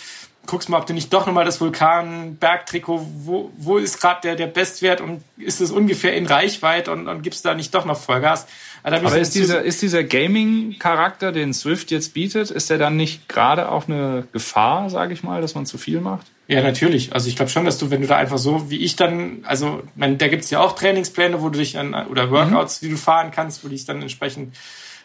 guckst 0.47 0.69
mal, 0.69 0.79
ob 0.79 0.87
du 0.87 0.93
nicht 0.93 1.13
doch 1.13 1.27
nochmal 1.27 1.45
das 1.45 1.61
Vulkan-Bergtrikot, 1.61 3.07
wo, 3.15 3.53
wo 3.57 3.79
ist 3.79 4.01
gerade 4.01 4.21
der, 4.23 4.37
der 4.37 4.49
Bestwert 4.49 5.01
und 5.01 5.23
ist 5.39 5.61
es 5.61 5.71
ungefähr 5.71 6.15
in 6.15 6.27
Reichweite 6.27 6.91
und, 6.93 7.09
und 7.09 7.23
gibst 7.23 7.45
da 7.45 7.55
nicht 7.55 7.75
doch 7.75 7.85
noch 7.85 7.99
Vollgas. 7.99 8.47
Also 8.83 9.07
Aber 9.07 9.19
ist 9.19 9.35
dieser, 9.35 9.63
ist 9.63 9.83
dieser 9.83 10.05
Gaming-Charakter, 10.05 11.33
den 11.33 11.55
Swift 11.55 11.91
jetzt 11.91 12.13
bietet, 12.13 12.51
ist 12.51 12.69
der 12.71 12.79
dann 12.79 12.97
nicht 12.97 13.29
gerade 13.29 13.71
auch 13.71 13.89
eine 13.89 14.27
Gefahr, 14.33 14.91
sage 14.91 15.15
ich 15.15 15.23
mal, 15.23 15.41
dass 15.41 15.55
man 15.55 15.65
zu 15.65 15.79
viel 15.79 16.01
macht? 16.01 16.27
Ja, 16.47 16.63
natürlich. 16.63 17.15
Also 17.15 17.29
ich 17.29 17.37
glaube 17.37 17.51
schon, 17.51 17.65
dass 17.65 17.79
du, 17.79 17.91
wenn 17.91 18.03
du 18.03 18.07
da 18.07 18.17
einfach 18.17 18.37
so 18.37 18.71
wie 18.71 18.85
ich 18.85 18.97
dann, 18.97 19.45
also 19.45 19.83
man, 19.95 20.19
da 20.19 20.29
gibt's 20.29 20.51
ja 20.51 20.61
auch 20.61 20.73
Trainingspläne, 20.73 21.41
wo 21.41 21.49
du 21.49 21.59
dich 21.59 21.73
dann, 21.73 21.95
oder 21.95 22.31
Workouts, 22.31 22.83
mhm. 22.83 22.87
die 22.87 22.91
du 22.93 22.99
fahren 22.99 23.31
kannst, 23.31 23.65
wo 23.65 23.69
du 23.69 23.75
dich 23.75 23.87
dann 23.87 24.03
entsprechend 24.03 24.55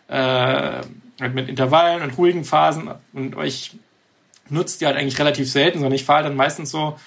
äh, 0.10 0.82
halt 1.22 1.36
mit 1.36 1.48
Intervallen 1.48 2.02
und 2.02 2.18
ruhigen 2.18 2.44
Phasen 2.44 2.90
und 3.14 3.36
euch 3.36 3.72
nutzt 4.50 4.82
die 4.82 4.86
halt 4.86 4.98
eigentlich 4.98 5.20
relativ 5.20 5.50
selten, 5.50 5.80
sondern 5.80 5.94
ich 5.94 6.04
fahre 6.04 6.24
dann 6.24 6.36
meistens 6.36 6.72
so, 6.72 6.98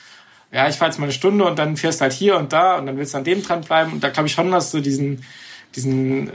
ja, 0.53 0.69
ich 0.69 0.77
fahre 0.77 0.91
jetzt 0.91 0.99
mal 0.99 1.07
eine 1.07 1.13
Stunde 1.13 1.45
und 1.45 1.59
dann 1.59 1.77
fährst 1.77 2.01
halt 2.01 2.13
hier 2.13 2.37
und 2.37 2.53
da 2.53 2.79
und 2.79 2.87
dann 2.87 2.97
willst 2.97 3.15
du 3.15 3.19
an 3.19 3.25
dem 3.25 3.43
dran 3.43 3.63
bleiben. 3.63 3.93
Und 3.93 4.05
da 4.05 4.11
glaube 4.11 4.29
ich 4.29 4.35
schon, 4.35 4.51
dass 4.51 4.71
du 4.71 4.81
diesen, 4.81 5.25
diesen, 5.75 6.29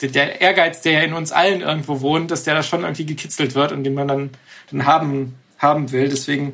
äh, 0.00 0.08
der 0.08 0.40
Ehrgeiz, 0.40 0.82
der 0.82 0.92
ja 0.92 1.00
in 1.00 1.14
uns 1.14 1.32
allen 1.32 1.62
irgendwo 1.62 2.00
wohnt, 2.00 2.30
dass 2.30 2.44
der 2.44 2.54
da 2.54 2.62
schon 2.62 2.82
irgendwie 2.82 3.06
gekitzelt 3.06 3.54
wird 3.54 3.72
und 3.72 3.84
den 3.84 3.94
man 3.94 4.08
dann, 4.08 4.30
dann 4.70 4.86
haben, 4.86 5.34
haben 5.58 5.90
will. 5.90 6.08
Deswegen 6.08 6.52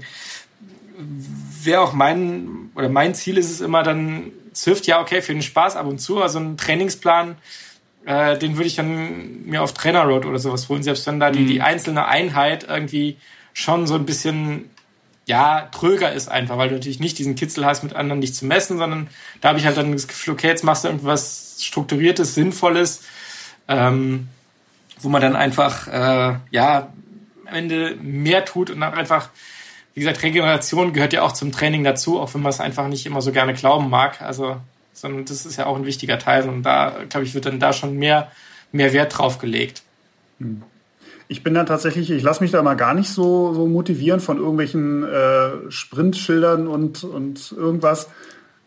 wäre 0.96 1.80
auch 1.80 1.92
mein, 1.92 2.70
oder 2.74 2.88
mein 2.88 3.14
Ziel 3.14 3.38
ist 3.38 3.50
es 3.50 3.60
immer 3.60 3.82
dann, 3.82 4.32
Swift, 4.54 4.86
ja, 4.86 5.00
okay, 5.00 5.20
für 5.20 5.32
den 5.32 5.42
Spaß 5.42 5.76
ab 5.76 5.86
und 5.86 5.98
zu, 5.98 6.22
also 6.22 6.38
ein 6.38 6.56
Trainingsplan, 6.56 7.36
äh, 8.06 8.38
den 8.38 8.56
würde 8.56 8.68
ich 8.68 8.76
dann 8.76 9.44
mir 9.44 9.62
auf 9.62 9.74
Trainer 9.74 10.04
Road 10.04 10.24
oder 10.24 10.38
sowas 10.38 10.68
holen, 10.68 10.82
selbst 10.82 11.06
wenn 11.06 11.20
da 11.20 11.30
die, 11.30 11.44
die 11.44 11.56
mhm. 11.56 11.64
einzelne 11.64 12.06
Einheit 12.06 12.64
irgendwie 12.68 13.18
schon 13.52 13.86
so 13.86 13.94
ein 13.94 14.06
bisschen 14.06 14.70
ja, 15.26 15.68
tröger 15.72 16.12
ist 16.12 16.28
einfach, 16.28 16.56
weil 16.56 16.68
du 16.68 16.76
natürlich 16.76 17.00
nicht 17.00 17.18
diesen 17.18 17.34
Kitzel 17.34 17.66
hast, 17.66 17.82
mit 17.82 17.94
anderen 17.94 18.20
dich 18.20 18.32
zu 18.32 18.46
messen, 18.46 18.78
sondern 18.78 19.08
da 19.40 19.48
habe 19.48 19.58
ich 19.58 19.66
halt 19.66 19.76
dann 19.76 19.90
das 19.90 20.06
Gefühl, 20.06 20.34
okay, 20.34 20.46
jetzt 20.46 20.62
machst 20.62 20.84
du 20.84 20.88
irgendwas 20.88 21.56
Strukturiertes, 21.60 22.34
Sinnvolles, 22.34 23.02
ähm, 23.66 24.28
wo 25.00 25.08
man 25.08 25.20
dann 25.20 25.34
einfach, 25.34 25.88
äh, 25.88 26.38
ja, 26.50 26.92
am 27.44 27.54
Ende 27.54 27.96
mehr 28.00 28.44
tut 28.44 28.70
und 28.70 28.80
dann 28.80 28.94
einfach, 28.94 29.30
wie 29.96 30.00
gesagt, 30.00 30.22
Regeneration 30.22 30.92
gehört 30.92 31.14
ja 31.14 31.22
auch 31.22 31.32
zum 31.32 31.52
Training 31.52 31.82
dazu, 31.82 32.20
auch 32.20 32.34
wenn 32.34 32.42
man 32.42 32.50
es 32.50 32.60
einfach 32.60 32.86
nicht 32.86 33.06
immer 33.06 33.22
so 33.22 33.32
gerne 33.32 33.54
glauben 33.54 33.88
mag. 33.88 34.20
Also, 34.20 34.58
sondern 34.92 35.24
das 35.24 35.46
ist 35.46 35.56
ja 35.56 35.64
auch 35.64 35.74
ein 35.74 35.86
wichtiger 35.86 36.18
Teil 36.18 36.46
und 36.50 36.64
da, 36.64 36.96
glaube 37.08 37.24
ich, 37.24 37.32
wird 37.32 37.46
dann 37.46 37.58
da 37.58 37.72
schon 37.72 37.96
mehr, 37.96 38.30
mehr 38.72 38.92
Wert 38.92 39.16
drauf 39.16 39.38
gelegt. 39.38 39.82
Hm. 40.38 40.62
Ich 41.28 41.42
bin 41.42 41.54
dann 41.54 41.64
tatsächlich, 41.64 42.10
ich 42.10 42.22
lasse 42.22 42.42
mich 42.42 42.50
da 42.50 42.62
mal 42.62 42.74
gar 42.74 42.92
nicht 42.92 43.08
so, 43.08 43.54
so 43.54 43.66
motivieren 43.66 44.20
von 44.20 44.36
irgendwelchen 44.36 45.02
äh, 45.02 45.70
Sprintschildern 45.70 46.68
und, 46.68 47.02
und 47.02 47.52
irgendwas. 47.52 48.10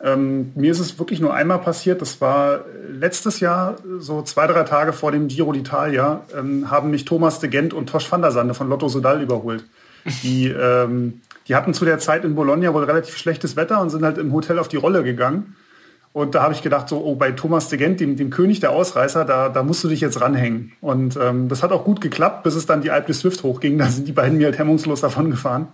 Ähm, 0.01 0.51
mir 0.55 0.71
ist 0.71 0.79
es 0.79 0.97
wirklich 0.97 1.19
nur 1.19 1.35
einmal 1.35 1.59
passiert, 1.59 2.01
das 2.01 2.21
war 2.21 2.61
letztes 2.89 3.39
Jahr, 3.39 3.75
so 3.99 4.23
zwei, 4.23 4.47
drei 4.47 4.63
Tage 4.63 4.93
vor 4.93 5.11
dem 5.11 5.27
Giro 5.27 5.51
d'Italia, 5.51 6.21
ähm, 6.35 6.71
haben 6.71 6.89
mich 6.89 7.05
Thomas 7.05 7.39
de 7.39 7.51
Gent 7.51 7.75
und 7.75 7.87
Tosch 7.87 8.11
van 8.11 8.23
der 8.23 8.31
Sande 8.31 8.55
von 8.55 8.67
Lotto 8.67 8.87
Sodal 8.87 9.21
überholt. 9.21 9.63
Die, 10.23 10.47
ähm, 10.47 11.21
die 11.47 11.55
hatten 11.55 11.73
zu 11.73 11.85
der 11.85 11.99
Zeit 11.99 12.23
in 12.25 12.35
Bologna 12.35 12.73
wohl 12.73 12.83
relativ 12.83 13.17
schlechtes 13.17 13.55
Wetter 13.55 13.81
und 13.81 13.89
sind 13.89 14.03
halt 14.03 14.17
im 14.17 14.31
Hotel 14.33 14.59
auf 14.59 14.67
die 14.67 14.77
Rolle 14.77 15.03
gegangen. 15.03 15.55
Und 16.11 16.33
da 16.33 16.41
habe 16.41 16.53
ich 16.53 16.63
gedacht, 16.63 16.89
so, 16.89 17.03
oh, 17.03 17.15
bei 17.15 17.31
Thomas 17.31 17.69
de 17.69 17.77
Gent, 17.77 17.99
dem, 17.99 18.15
dem 18.15 18.29
König 18.31 18.59
der 18.59 18.71
Ausreißer, 18.71 19.25
da, 19.25 19.49
da 19.49 19.61
musst 19.61 19.83
du 19.83 19.87
dich 19.87 20.01
jetzt 20.01 20.19
ranhängen. 20.19 20.71
Und 20.81 21.17
ähm, 21.21 21.49
das 21.49 21.61
hat 21.61 21.71
auch 21.71 21.83
gut 21.83 22.01
geklappt, 22.01 22.43
bis 22.43 22.55
es 22.55 22.65
dann 22.65 22.81
die 22.81 22.91
Alpe 22.91 23.13
Swift 23.13 23.43
hochging. 23.43 23.77
Da 23.77 23.87
sind 23.87 24.07
die 24.07 24.11
beiden 24.11 24.37
mir 24.37 24.47
halt 24.47 24.57
hemmungslos 24.57 25.01
davon 25.01 25.29
gefahren. 25.29 25.67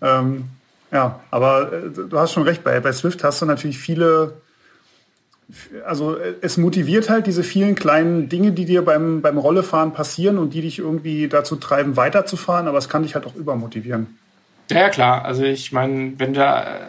Ähm, 0.00 0.44
ja, 0.92 1.20
aber 1.30 1.72
äh, 1.72 1.90
du 1.90 2.18
hast 2.18 2.32
schon 2.32 2.44
recht, 2.44 2.62
bei, 2.62 2.78
bei 2.80 2.92
Swift 2.92 3.24
hast 3.24 3.42
du 3.42 3.46
natürlich 3.46 3.78
viele, 3.78 4.34
also 5.86 6.16
äh, 6.16 6.34
es 6.40 6.56
motiviert 6.56 7.10
halt 7.10 7.26
diese 7.26 7.42
vielen 7.42 7.74
kleinen 7.74 8.28
Dinge, 8.28 8.52
die 8.52 8.64
dir 8.64 8.84
beim, 8.84 9.22
beim 9.22 9.38
Rollefahren 9.38 9.92
passieren 9.92 10.38
und 10.38 10.54
die 10.54 10.62
dich 10.62 10.78
irgendwie 10.78 11.28
dazu 11.28 11.56
treiben, 11.56 11.96
weiterzufahren, 11.96 12.68
aber 12.68 12.78
es 12.78 12.88
kann 12.88 13.02
dich 13.02 13.14
halt 13.14 13.26
auch 13.26 13.34
übermotivieren. 13.34 14.18
Ja, 14.70 14.88
klar. 14.88 15.24
Also 15.24 15.42
ich 15.42 15.72
meine, 15.72 16.14
wenn 16.18 16.34
da 16.34 16.80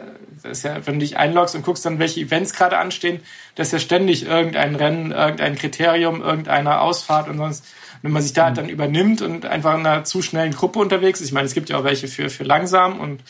das 0.44 0.60
ist 0.60 0.64
ja, 0.64 0.86
wenn 0.86 0.96
du 0.96 1.00
dich 1.00 1.18
einloggst 1.18 1.56
und 1.56 1.64
guckst 1.64 1.86
dann, 1.86 2.00
welche 2.00 2.20
Events 2.20 2.54
gerade 2.54 2.78
anstehen, 2.78 3.22
das 3.56 3.68
ist 3.68 3.74
ja 3.74 3.80
ständig 3.80 4.26
irgendein 4.26 4.76
Rennen, 4.76 5.12
irgendein 5.12 5.56
Kriterium, 5.56 6.22
irgendeine 6.22 6.82
Ausfahrt 6.82 7.30
und 7.30 7.38
sonst. 7.38 7.66
Wenn 8.02 8.12
man 8.12 8.22
sich 8.22 8.34
da 8.34 8.46
halt 8.46 8.58
dann 8.58 8.68
übernimmt 8.68 9.22
und 9.22 9.46
einfach 9.46 9.76
in 9.76 9.86
einer 9.86 10.04
zu 10.04 10.22
schnellen 10.22 10.52
Gruppe 10.52 10.80
unterwegs 10.80 11.22
ist, 11.22 11.28
ich 11.28 11.34
meine, 11.34 11.46
es 11.46 11.54
gibt 11.54 11.70
ja 11.70 11.78
auch 11.78 11.86
welche 11.86 12.10
für, 12.10 12.30
für 12.30 12.44
langsam 12.44 13.00
und 13.00 13.22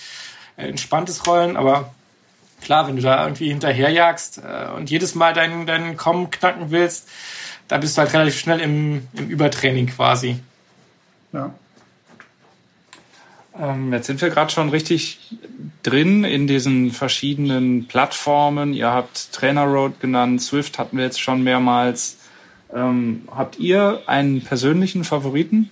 äh, 0.57 0.67
entspanntes 0.67 1.27
Rollen, 1.27 1.55
aber 1.57 1.93
klar, 2.63 2.87
wenn 2.87 2.95
du 2.95 3.01
da 3.01 3.23
irgendwie 3.23 3.49
hinterherjagst 3.49 4.39
äh, 4.39 4.71
und 4.75 4.89
jedes 4.89 5.15
Mal 5.15 5.33
deinen, 5.33 5.65
deinen 5.65 5.97
Kommen 5.97 6.31
knacken 6.31 6.71
willst, 6.71 7.09
da 7.67 7.77
bist 7.77 7.97
du 7.97 8.01
halt 8.01 8.13
relativ 8.13 8.37
schnell 8.37 8.59
im, 8.59 9.07
im 9.13 9.29
Übertraining 9.29 9.87
quasi. 9.87 10.39
Ja. 11.31 11.53
Ähm, 13.59 13.93
jetzt 13.93 14.07
sind 14.07 14.21
wir 14.21 14.29
gerade 14.29 14.51
schon 14.51 14.69
richtig 14.69 15.35
drin 15.83 16.23
in 16.23 16.47
diesen 16.47 16.91
verschiedenen 16.91 17.87
Plattformen. 17.87 18.73
Ihr 18.73 18.89
habt 18.89 19.31
Trainer 19.31 19.65
Road 19.65 19.99
genannt, 19.99 20.41
Swift 20.41 20.79
hatten 20.79 20.97
wir 20.97 21.05
jetzt 21.05 21.21
schon 21.21 21.43
mehrmals. 21.43 22.17
Ähm, 22.73 23.27
habt 23.29 23.59
ihr 23.59 24.01
einen 24.07 24.41
persönlichen 24.41 25.03
Favoriten? 25.03 25.69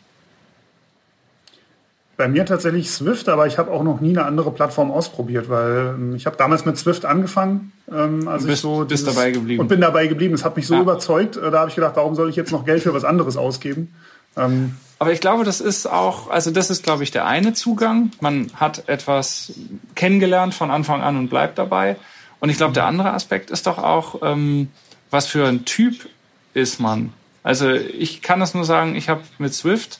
Bei 2.22 2.28
mir 2.28 2.45
tatsächlich 2.45 2.91
Swift, 2.91 3.30
aber 3.30 3.47
ich 3.47 3.57
habe 3.57 3.72
auch 3.72 3.82
noch 3.82 3.99
nie 3.99 4.11
eine 4.15 4.26
andere 4.26 4.51
Plattform 4.51 4.91
ausprobiert, 4.91 5.49
weil 5.49 5.95
ähm, 5.95 6.15
ich 6.15 6.28
habe 6.28 6.38
damals 6.38 6.65
mit 6.65 6.78
Swift 6.78 7.03
angefangen, 7.03 7.72
ähm, 7.91 8.28
als 8.28 8.45
bist, 8.45 8.57
ich 8.57 8.61
so 8.61 8.86
bist 8.86 9.07
dabei 9.07 9.32
geblieben 9.32 9.59
und 9.59 9.69
bin 9.69 9.82
dabei 9.82 10.05
geblieben. 10.05 10.36
Es 10.36 10.45
hat 10.45 10.55
mich 10.55 10.67
so 10.67 10.76
ja. 10.76 10.82
überzeugt. 10.82 11.36
Äh, 11.38 11.49
da 11.49 11.61
habe 11.61 11.69
ich 11.72 11.76
gedacht, 11.76 11.95
warum 11.95 12.13
soll 12.13 12.30
ich 12.30 12.36
jetzt 12.36 12.51
noch 12.51 12.63
Geld 12.63 12.84
für 12.84 12.93
was 12.93 13.05
anderes 13.05 13.38
ausgeben? 13.38 13.91
Ähm, 14.38 14.76
aber 14.99 15.11
ich 15.11 15.19
glaube, 15.19 15.45
das 15.45 15.61
ist 15.61 15.88
auch, 15.88 16.30
also 16.30 16.51
das 16.51 16.69
ist, 16.69 16.84
glaube 16.84 17.01
ich, 17.01 17.09
der 17.09 17.26
eine 17.26 17.53
Zugang. 17.53 18.11
Man 18.19 18.51
hat 18.53 18.88
etwas 18.88 19.53
kennengelernt 19.95 20.53
von 20.53 20.69
Anfang 20.69 21.01
an 21.01 21.17
und 21.17 21.30
bleibt 21.30 21.57
dabei. 21.57 21.95
Und 22.39 22.49
ich 22.51 22.57
glaube, 22.57 22.74
der 22.74 22.86
andere 22.86 23.13
Aspekt 23.13 23.49
ist 23.49 23.65
doch 23.65 23.80
auch, 23.80 24.22
ähm, 24.22 24.69
was 25.09 25.26
für 25.26 25.47
ein 25.47 25.65
Typ 25.65 26.07
ist 26.53 26.80
man. 26.80 27.13
Also 27.41 27.72
ich 27.72 28.22
kann 28.22 28.39
das 28.39 28.53
nur 28.53 28.63
sagen, 28.63 28.95
ich 28.95 29.09
habe 29.09 29.22
mit 29.39 29.55
Swift, 29.55 29.99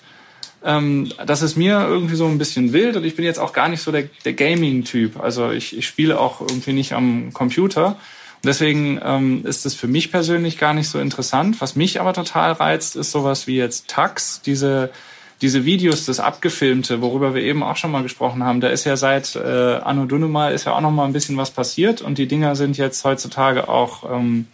ähm, 0.64 1.12
das 1.26 1.41
ist 1.41 1.55
mir 1.55 1.86
irgendwie 1.88 2.16
so 2.16 2.28
ein 2.28 2.38
bisschen 2.38 2.74
wild 2.74 2.95
und 2.95 3.03
ich 3.03 3.16
bin 3.16 3.26
jetzt 3.26 3.39
auch 3.39 3.53
gar 3.53 3.70
nicht 3.70 3.82
so 3.82 3.91
der, 3.91 4.03
der 4.26 4.34
Gaming-Typ. 4.34 5.20
Also 5.20 5.51
ich, 5.51 5.78
ich 5.78 5.88
spiele 5.88 6.20
auch 6.20 6.41
irgendwie 6.41 6.74
nicht 6.74 6.93
am 6.93 7.34
Computer. 7.34 7.97
Deswegen 8.43 8.99
ähm, 9.03 9.45
ist 9.45 9.66
es 9.66 9.76
für 9.76 9.88
mich 9.88 10.12
persönlich 10.12 10.57
gar 10.57 10.74
nicht 10.74 10.89
so 10.89 10.99
interessant. 10.99 11.62
Was 11.62 11.76
mich 11.76 12.01
aber 12.01 12.14
total 12.14 12.53
reizt, 12.53 12.95
ist 12.95 13.12
sowas 13.12 13.45
wie 13.45 13.57
jetzt 13.57 13.88
Tax, 13.88 14.41
diese 14.41 14.89
diese 15.41 15.66
Videos, 15.66 16.05
das 16.05 16.20
Abgefilmte, 16.20 17.01
worüber 17.01 17.34
wir 17.34 17.41
eben 17.41 17.64
auch 17.64 17.76
schon 17.76 17.91
mal 17.91 18.03
gesprochen 18.03 18.43
haben, 18.43 18.62
da 18.62 18.70
ist 18.70 18.86
ja 18.86 18.95
seit 18.95 19.36
äh, 19.36 19.39
Anno 19.39 20.05
Dunnemal 20.05 20.53
ist 20.53 20.66
ja 20.66 20.76
auch 20.76 20.82
noch 20.82 20.91
mal 20.91 21.05
ein 21.05 21.14
bisschen 21.14 21.36
was 21.36 21.49
passiert 21.49 22.01
und 22.01 22.20
die 22.20 22.28
Dinger 22.28 22.55
sind 22.55 22.78
jetzt 22.78 23.03
heutzutage 23.03 23.68
auch 23.68 24.09
ähm, 24.09 24.45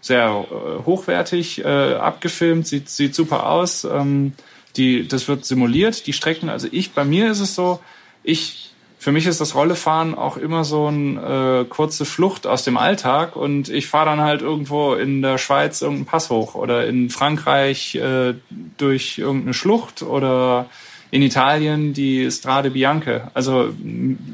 sehr 0.00 0.28
äh, 0.28 0.84
hochwertig 0.84 1.64
äh, 1.64 1.94
abgefilmt, 1.94 2.68
sieht, 2.68 2.88
sieht 2.88 3.14
super 3.14 3.48
aus. 3.48 3.84
Ähm, 3.84 4.34
die, 4.76 5.06
das 5.06 5.28
wird 5.28 5.44
simuliert, 5.44 6.06
die 6.06 6.12
Strecken. 6.12 6.48
Also 6.48 6.68
ich, 6.70 6.92
bei 6.92 7.04
mir 7.04 7.30
ist 7.30 7.40
es 7.40 7.54
so, 7.54 7.80
ich 8.22 8.72
für 9.02 9.10
mich 9.10 9.26
ist 9.26 9.40
das 9.40 9.56
Rollefahren 9.56 10.14
auch 10.14 10.36
immer 10.36 10.62
so 10.62 10.86
eine 10.86 11.62
äh, 11.62 11.68
kurze 11.68 12.04
Flucht 12.04 12.46
aus 12.46 12.62
dem 12.62 12.76
Alltag 12.76 13.34
und 13.34 13.68
ich 13.68 13.88
fahre 13.88 14.06
dann 14.06 14.20
halt 14.20 14.42
irgendwo 14.42 14.94
in 14.94 15.22
der 15.22 15.38
Schweiz 15.38 15.82
irgendeinen 15.82 16.06
Pass 16.06 16.30
hoch 16.30 16.54
oder 16.54 16.86
in 16.86 17.10
Frankreich 17.10 17.96
äh, 17.96 18.34
durch 18.78 19.18
irgendeine 19.18 19.54
Schlucht 19.54 20.02
oder 20.02 20.66
in 21.10 21.20
Italien 21.20 21.94
die 21.94 22.30
Strade 22.30 22.70
Bianche. 22.70 23.28
Also 23.34 23.74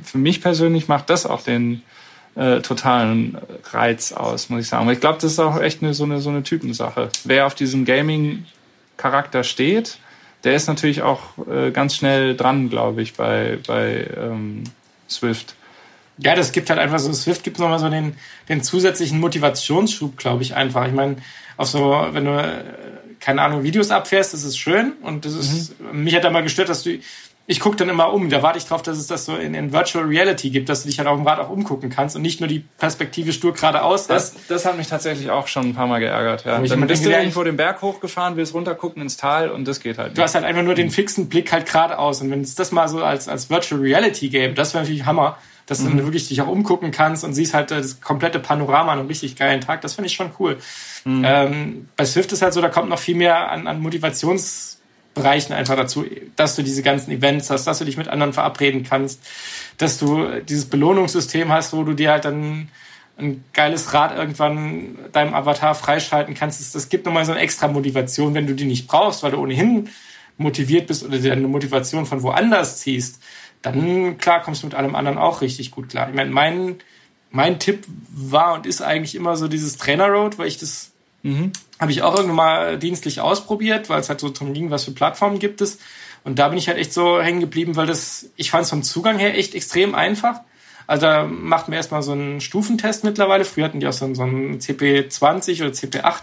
für 0.05 0.19
mich 0.19 0.43
persönlich 0.43 0.87
macht 0.87 1.09
das 1.09 1.25
auch 1.25 1.41
den 1.41 1.81
äh, 2.35 2.61
totalen 2.61 3.39
Reiz 3.73 4.13
aus, 4.13 4.51
muss 4.51 4.61
ich 4.61 4.69
sagen. 4.69 4.83
Aber 4.83 4.93
ich 4.93 5.01
glaube, 5.01 5.19
das 5.19 5.33
ist 5.33 5.39
auch 5.39 5.59
echt 5.59 5.83
eine, 5.83 5.95
so, 5.95 6.05
eine, 6.05 6.21
so 6.21 6.29
eine 6.29 6.43
Typensache. 6.43 7.09
Wer 7.25 7.47
auf 7.47 7.55
diesem 7.55 7.87
Gaming-Charakter 7.87 9.45
steht, 9.45 9.97
der 10.45 10.55
ist 10.55 10.69
natürlich 10.69 11.03
auch 11.03 11.21
äh, 11.49 11.71
ganz 11.71 11.97
schnell 11.97 12.37
dran, 12.37 12.71
glaube 12.71 13.03
ich, 13.03 13.15
bei, 13.15 13.59
bei 13.67 14.07
ähm, 14.17 14.65
Swift. 15.09 15.55
Ja, 16.19 16.35
das 16.35 16.53
gibt 16.53 16.71
halt 16.71 16.81
einfach 16.81 16.99
so, 16.99 17.13
Swift 17.13 17.45
gibt 17.45 17.59
nochmal 17.59 17.79
so 17.79 17.89
den, 17.89 18.17
den 18.49 18.63
zusätzlichen 18.63 19.21
Motivationsschub, 19.21 20.17
glaube 20.17 20.43
ich, 20.43 20.55
einfach. 20.55 20.87
Ich 20.87 20.93
meine, 20.93 21.17
auf 21.57 21.69
so, 21.69 22.07
wenn 22.11 22.25
du, 22.25 22.65
keine 23.21 23.43
Ahnung, 23.43 23.63
Videos 23.63 23.91
abfährst, 23.91 24.33
das 24.33 24.45
ist 24.45 24.59
schön 24.59 24.93
und 25.03 25.25
das 25.25 25.35
ist, 25.35 25.81
mhm. 25.81 26.05
mich 26.05 26.15
hat 26.15 26.25
da 26.25 26.31
mal 26.31 26.43
gestört, 26.43 26.69
dass 26.69 26.83
du, 26.83 26.99
ich 27.51 27.61
gucke 27.61 27.77
dann 27.77 27.89
immer 27.89 28.13
um. 28.13 28.29
Da 28.29 28.43
warte 28.43 28.59
ich 28.59 28.67
drauf, 28.67 28.83
dass 28.83 28.99
es 28.99 29.07
das 29.07 29.25
so 29.25 29.35
in, 29.35 29.55
in 29.55 29.73
Virtual 29.73 30.05
Reality 30.05 30.51
gibt, 30.51 30.69
dass 30.69 30.83
du 30.83 30.89
dich 30.91 30.99
halt 30.99 31.09
auf 31.09 31.17
dem 31.17 31.27
Rad 31.27 31.41
auch 31.41 31.49
umgucken 31.49 31.89
kannst 31.89 32.15
und 32.15 32.21
nicht 32.21 32.41
nur 32.41 32.49
die 32.49 32.63
Perspektive 32.77 33.33
stur 33.33 33.55
geradeaus 33.55 34.07
das, 34.07 34.35
hast. 34.35 34.51
Das 34.51 34.67
hat 34.67 34.77
mich 34.77 34.87
tatsächlich 34.87 35.31
auch 35.31 35.49
schon 35.49 35.71
ein 35.71 35.75
paar 35.75 35.87
Mal 35.87 35.99
geärgert. 35.99 36.45
Ja. 36.45 36.61
Dann 36.61 36.87
bist 36.87 37.07
du 37.07 37.11
irgendwo 37.11 37.43
den 37.43 37.57
Berg 37.57 37.81
hochgefahren, 37.81 38.37
willst 38.37 38.53
runtergucken 38.53 39.01
ins 39.01 39.17
Tal 39.17 39.49
und 39.49 39.67
das 39.67 39.81
geht 39.81 39.97
halt 39.97 40.09
nicht. 40.09 40.19
Du 40.19 40.23
hast 40.23 40.35
halt 40.35 40.45
einfach 40.45 40.63
nur 40.63 40.75
den 40.75 40.91
fixen 40.91 41.31
Blick 41.31 41.51
halt 41.51 41.65
geradeaus. 41.65 42.21
Und 42.21 42.31
wenn 42.31 42.43
es 42.43 42.55
das 42.55 42.71
mal 42.71 42.87
so 42.87 43.03
als, 43.03 43.29
als 43.29 43.49
Virtual 43.49 43.81
Reality 43.81 44.29
gäbe, 44.29 44.53
das 44.53 44.75
wäre 44.75 44.85
natürlich 44.85 45.07
Hammer, 45.07 45.39
dass 45.65 45.81
mhm. 45.81 45.97
du 45.97 46.05
wirklich 46.05 46.29
dich 46.29 46.43
auch 46.43 46.49
umgucken 46.49 46.91
kannst 46.91 47.25
und 47.25 47.33
siehst 47.33 47.55
halt 47.55 47.71
das 47.71 48.03
komplette 48.03 48.41
Panorama 48.41 48.93
an 48.93 48.99
einem 48.99 49.09
richtig 49.09 49.37
geilen 49.37 49.63
Tag. 49.63 49.81
Das 49.81 49.95
finde 49.95 50.09
ich 50.09 50.15
schon 50.15 50.33
cool. 50.39 50.59
Mhm. 51.07 51.23
Ähm, 51.27 51.89
bei 51.97 52.05
Swift 52.05 52.31
ist 52.31 52.43
halt 52.43 52.53
so, 52.53 52.61
da 52.61 52.69
kommt 52.69 52.91
noch 52.91 52.99
viel 52.99 53.17
mehr 53.17 53.51
an, 53.51 53.67
an 53.67 53.83
Motivations- 53.83 54.78
Bereichen 55.19 55.53
einfach 55.53 55.77
dazu, 55.77 56.05
dass 56.37 56.57
du 56.57 56.63
diese 56.63 56.83
ganzen 56.83 57.11
Events 57.11 57.51
hast, 57.51 57.67
dass 57.67 57.79
du 57.79 57.85
dich 57.85 57.97
mit 57.97 58.09
anderen 58.09 58.33
verabreden 58.33 58.85
kannst, 58.85 59.21
dass 59.77 59.99
du 59.99 60.41
dieses 60.41 60.67
Belohnungssystem 60.67 61.53
hast, 61.53 61.73
wo 61.73 61.83
du 61.83 61.95
dir 61.95 62.11
halt 62.11 62.25
dann 62.25 62.69
ein 63.19 63.45
geiles 63.53 63.93
Rad 63.95 64.17
irgendwann 64.17 64.97
deinem 65.13 65.35
Avatar 65.35 65.75
freischalten 65.75 66.35
kannst. 66.35 66.75
Das, 66.75 66.89
gibt 66.89 67.05
nochmal 67.05 67.25
so 67.25 67.33
eine 67.33 67.41
extra 67.41 67.69
Motivation, 67.69 68.35
wenn 68.35 68.47
du 68.47 68.55
die 68.55 68.65
nicht 68.65 68.87
brauchst, 68.87 69.23
weil 69.23 69.33
du 69.33 69.39
ohnehin 69.39 69.89
motiviert 70.37 70.87
bist 70.87 71.05
oder 71.05 71.19
dir 71.19 71.33
eine 71.33 71.49
Motivation 71.49 72.07
von 72.07 72.23
woanders 72.23 72.79
ziehst, 72.79 73.21
dann 73.61 74.19
klar 74.19 74.41
kommst 74.41 74.63
du 74.63 74.67
mit 74.69 74.77
allem 74.77 74.95
anderen 74.95 75.19
auch 75.19 75.41
richtig 75.41 75.73
gut 75.73 75.89
klar. 75.89 76.09
Ich 76.09 76.15
meine, 76.15 76.31
mein, 76.31 76.77
mein 77.31 77.59
Tipp 77.59 77.85
war 78.09 78.55
und 78.55 78.67
ist 78.67 78.83
eigentlich 78.83 79.17
immer 79.17 79.37
so 79.37 79.49
dieses 79.49 79.77
Trainer 79.77 80.07
Road, 80.09 80.39
weil 80.39 80.47
ich 80.47 80.59
das 80.59 80.93
Mhm. 81.23 81.53
Habe 81.79 81.93
ich 81.93 82.03
auch 82.03 82.17
irgendwann 82.17 82.37
mal 82.37 82.79
dienstlich 82.79 83.21
ausprobiert, 83.21 83.89
weil 83.89 84.01
es 84.01 84.09
halt 84.09 84.21
so 84.21 84.31
drum 84.31 84.53
ging, 84.55 84.71
was 84.71 84.85
für 84.85 84.93
Plattformen 84.93 85.39
gibt 85.39 85.61
es. 85.61 85.79
Und 86.25 86.39
da 86.39 86.49
bin 86.49 86.59
ich 86.59 86.69
halt 86.69 86.79
echt 86.79 86.93
so 86.93 87.21
hängen 87.21 87.41
geblieben, 87.41 87.77
weil 87.77 87.87
das, 87.87 88.31
ich 88.37 88.51
fand 88.51 88.65
es 88.65 88.71
vom 88.71 88.83
Zugang 88.83 89.19
her 89.19 89.37
echt 89.37 89.55
extrem 89.55 89.95
einfach. 89.95 90.41
Also 90.87 91.07
da 91.07 91.25
macht 91.25 91.69
man 91.69 91.77
erstmal 91.77 92.03
so 92.03 92.13
einen 92.13 92.41
Stufentest 92.41 93.05
mittlerweile. 93.05 93.45
Früher 93.45 93.65
hatten 93.65 93.81
die 93.81 93.87
auch 93.87 93.93
so, 93.93 94.13
so 94.15 94.23
einen 94.23 94.59
CP20 94.59 95.63
oder 95.63 95.71
CP8 95.71 96.23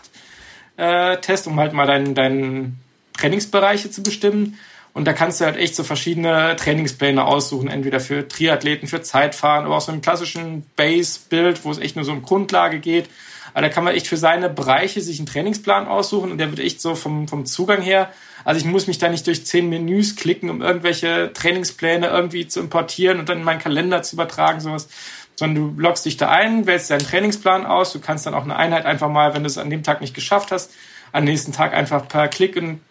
äh, 0.77 1.17
um 1.47 1.59
halt 1.59 1.73
mal 1.73 1.87
deinen, 1.87 2.15
deinen 2.15 2.79
Trainingsbereiche 3.17 3.91
zu 3.91 4.03
bestimmen. 4.03 4.57
Und 4.93 5.05
da 5.05 5.13
kannst 5.13 5.41
du 5.41 5.45
halt 5.45 5.57
echt 5.57 5.75
so 5.75 5.83
verschiedene 5.83 6.55
Trainingspläne 6.55 7.25
aussuchen, 7.25 7.67
entweder 7.67 7.99
für 7.99 8.27
Triathleten, 8.27 8.87
für 8.87 9.01
Zeitfahren, 9.01 9.65
aber 9.65 9.75
auch 9.75 9.81
so 9.81 9.91
einen 9.91 10.01
klassischen 10.01 10.65
Base-Bild, 10.77 11.65
wo 11.65 11.71
es 11.71 11.79
echt 11.79 11.97
nur 11.97 12.05
so 12.05 12.13
um 12.13 12.21
Grundlage 12.21 12.79
geht 12.79 13.09
aber 13.55 13.61
da 13.61 13.69
kann 13.69 13.85
man 13.85 13.95
echt 13.95 14.07
für 14.07 14.17
seine 14.17 14.49
Bereiche 14.49 14.99
sich 14.99 15.17
einen 15.17 15.27
Trainingsplan 15.27 15.87
aussuchen 15.87 16.29
und 16.29 16.39
der 16.39 16.49
wird 16.49 16.59
echt 16.59 16.81
so 16.81 16.93
vom, 16.93 17.29
vom 17.29 17.45
Zugang 17.45 17.81
her. 17.81 18.11
Also 18.43 18.59
ich 18.59 18.65
muss 18.65 18.85
mich 18.85 18.97
da 18.97 19.07
nicht 19.07 19.25
durch 19.27 19.45
zehn 19.45 19.69
Menüs 19.69 20.17
klicken, 20.17 20.49
um 20.49 20.61
irgendwelche 20.61 21.31
Trainingspläne 21.33 22.07
irgendwie 22.07 22.49
zu 22.49 22.59
importieren 22.59 23.17
und 23.17 23.29
dann 23.29 23.37
in 23.37 23.43
meinen 23.45 23.61
Kalender 23.61 24.03
zu 24.03 24.17
übertragen, 24.17 24.59
sowas. 24.59 24.89
Sondern 25.37 25.73
du 25.73 25.81
loggst 25.81 26.05
dich 26.05 26.17
da 26.17 26.27
ein, 26.27 26.67
wählst 26.67 26.91
deinen 26.91 27.05
Trainingsplan 27.05 27.65
aus. 27.65 27.93
Du 27.93 28.01
kannst 28.01 28.25
dann 28.25 28.33
auch 28.33 28.43
eine 28.43 28.57
Einheit 28.57 28.85
einfach 28.85 29.07
mal, 29.07 29.33
wenn 29.33 29.43
du 29.43 29.47
es 29.47 29.57
an 29.57 29.69
dem 29.69 29.83
Tag 29.83 30.01
nicht 30.01 30.13
geschafft 30.13 30.51
hast, 30.51 30.73
am 31.13 31.23
nächsten 31.23 31.53
Tag 31.53 31.73
einfach 31.73 32.09
per 32.09 32.27
Klick 32.27 32.57
und 32.57 32.81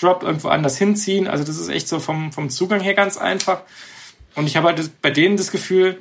Drop 0.00 0.22
irgendwo 0.22 0.50
anders 0.50 0.78
hinziehen. 0.78 1.26
Also 1.26 1.42
das 1.42 1.58
ist 1.58 1.68
echt 1.68 1.88
so 1.88 1.98
vom, 1.98 2.30
vom 2.30 2.48
Zugang 2.48 2.78
her 2.78 2.94
ganz 2.94 3.16
einfach. 3.16 3.62
Und 4.36 4.46
ich 4.46 4.56
habe 4.56 4.68
halt 4.68 5.02
bei 5.02 5.10
denen 5.10 5.36
das 5.36 5.50
Gefühl, 5.50 6.00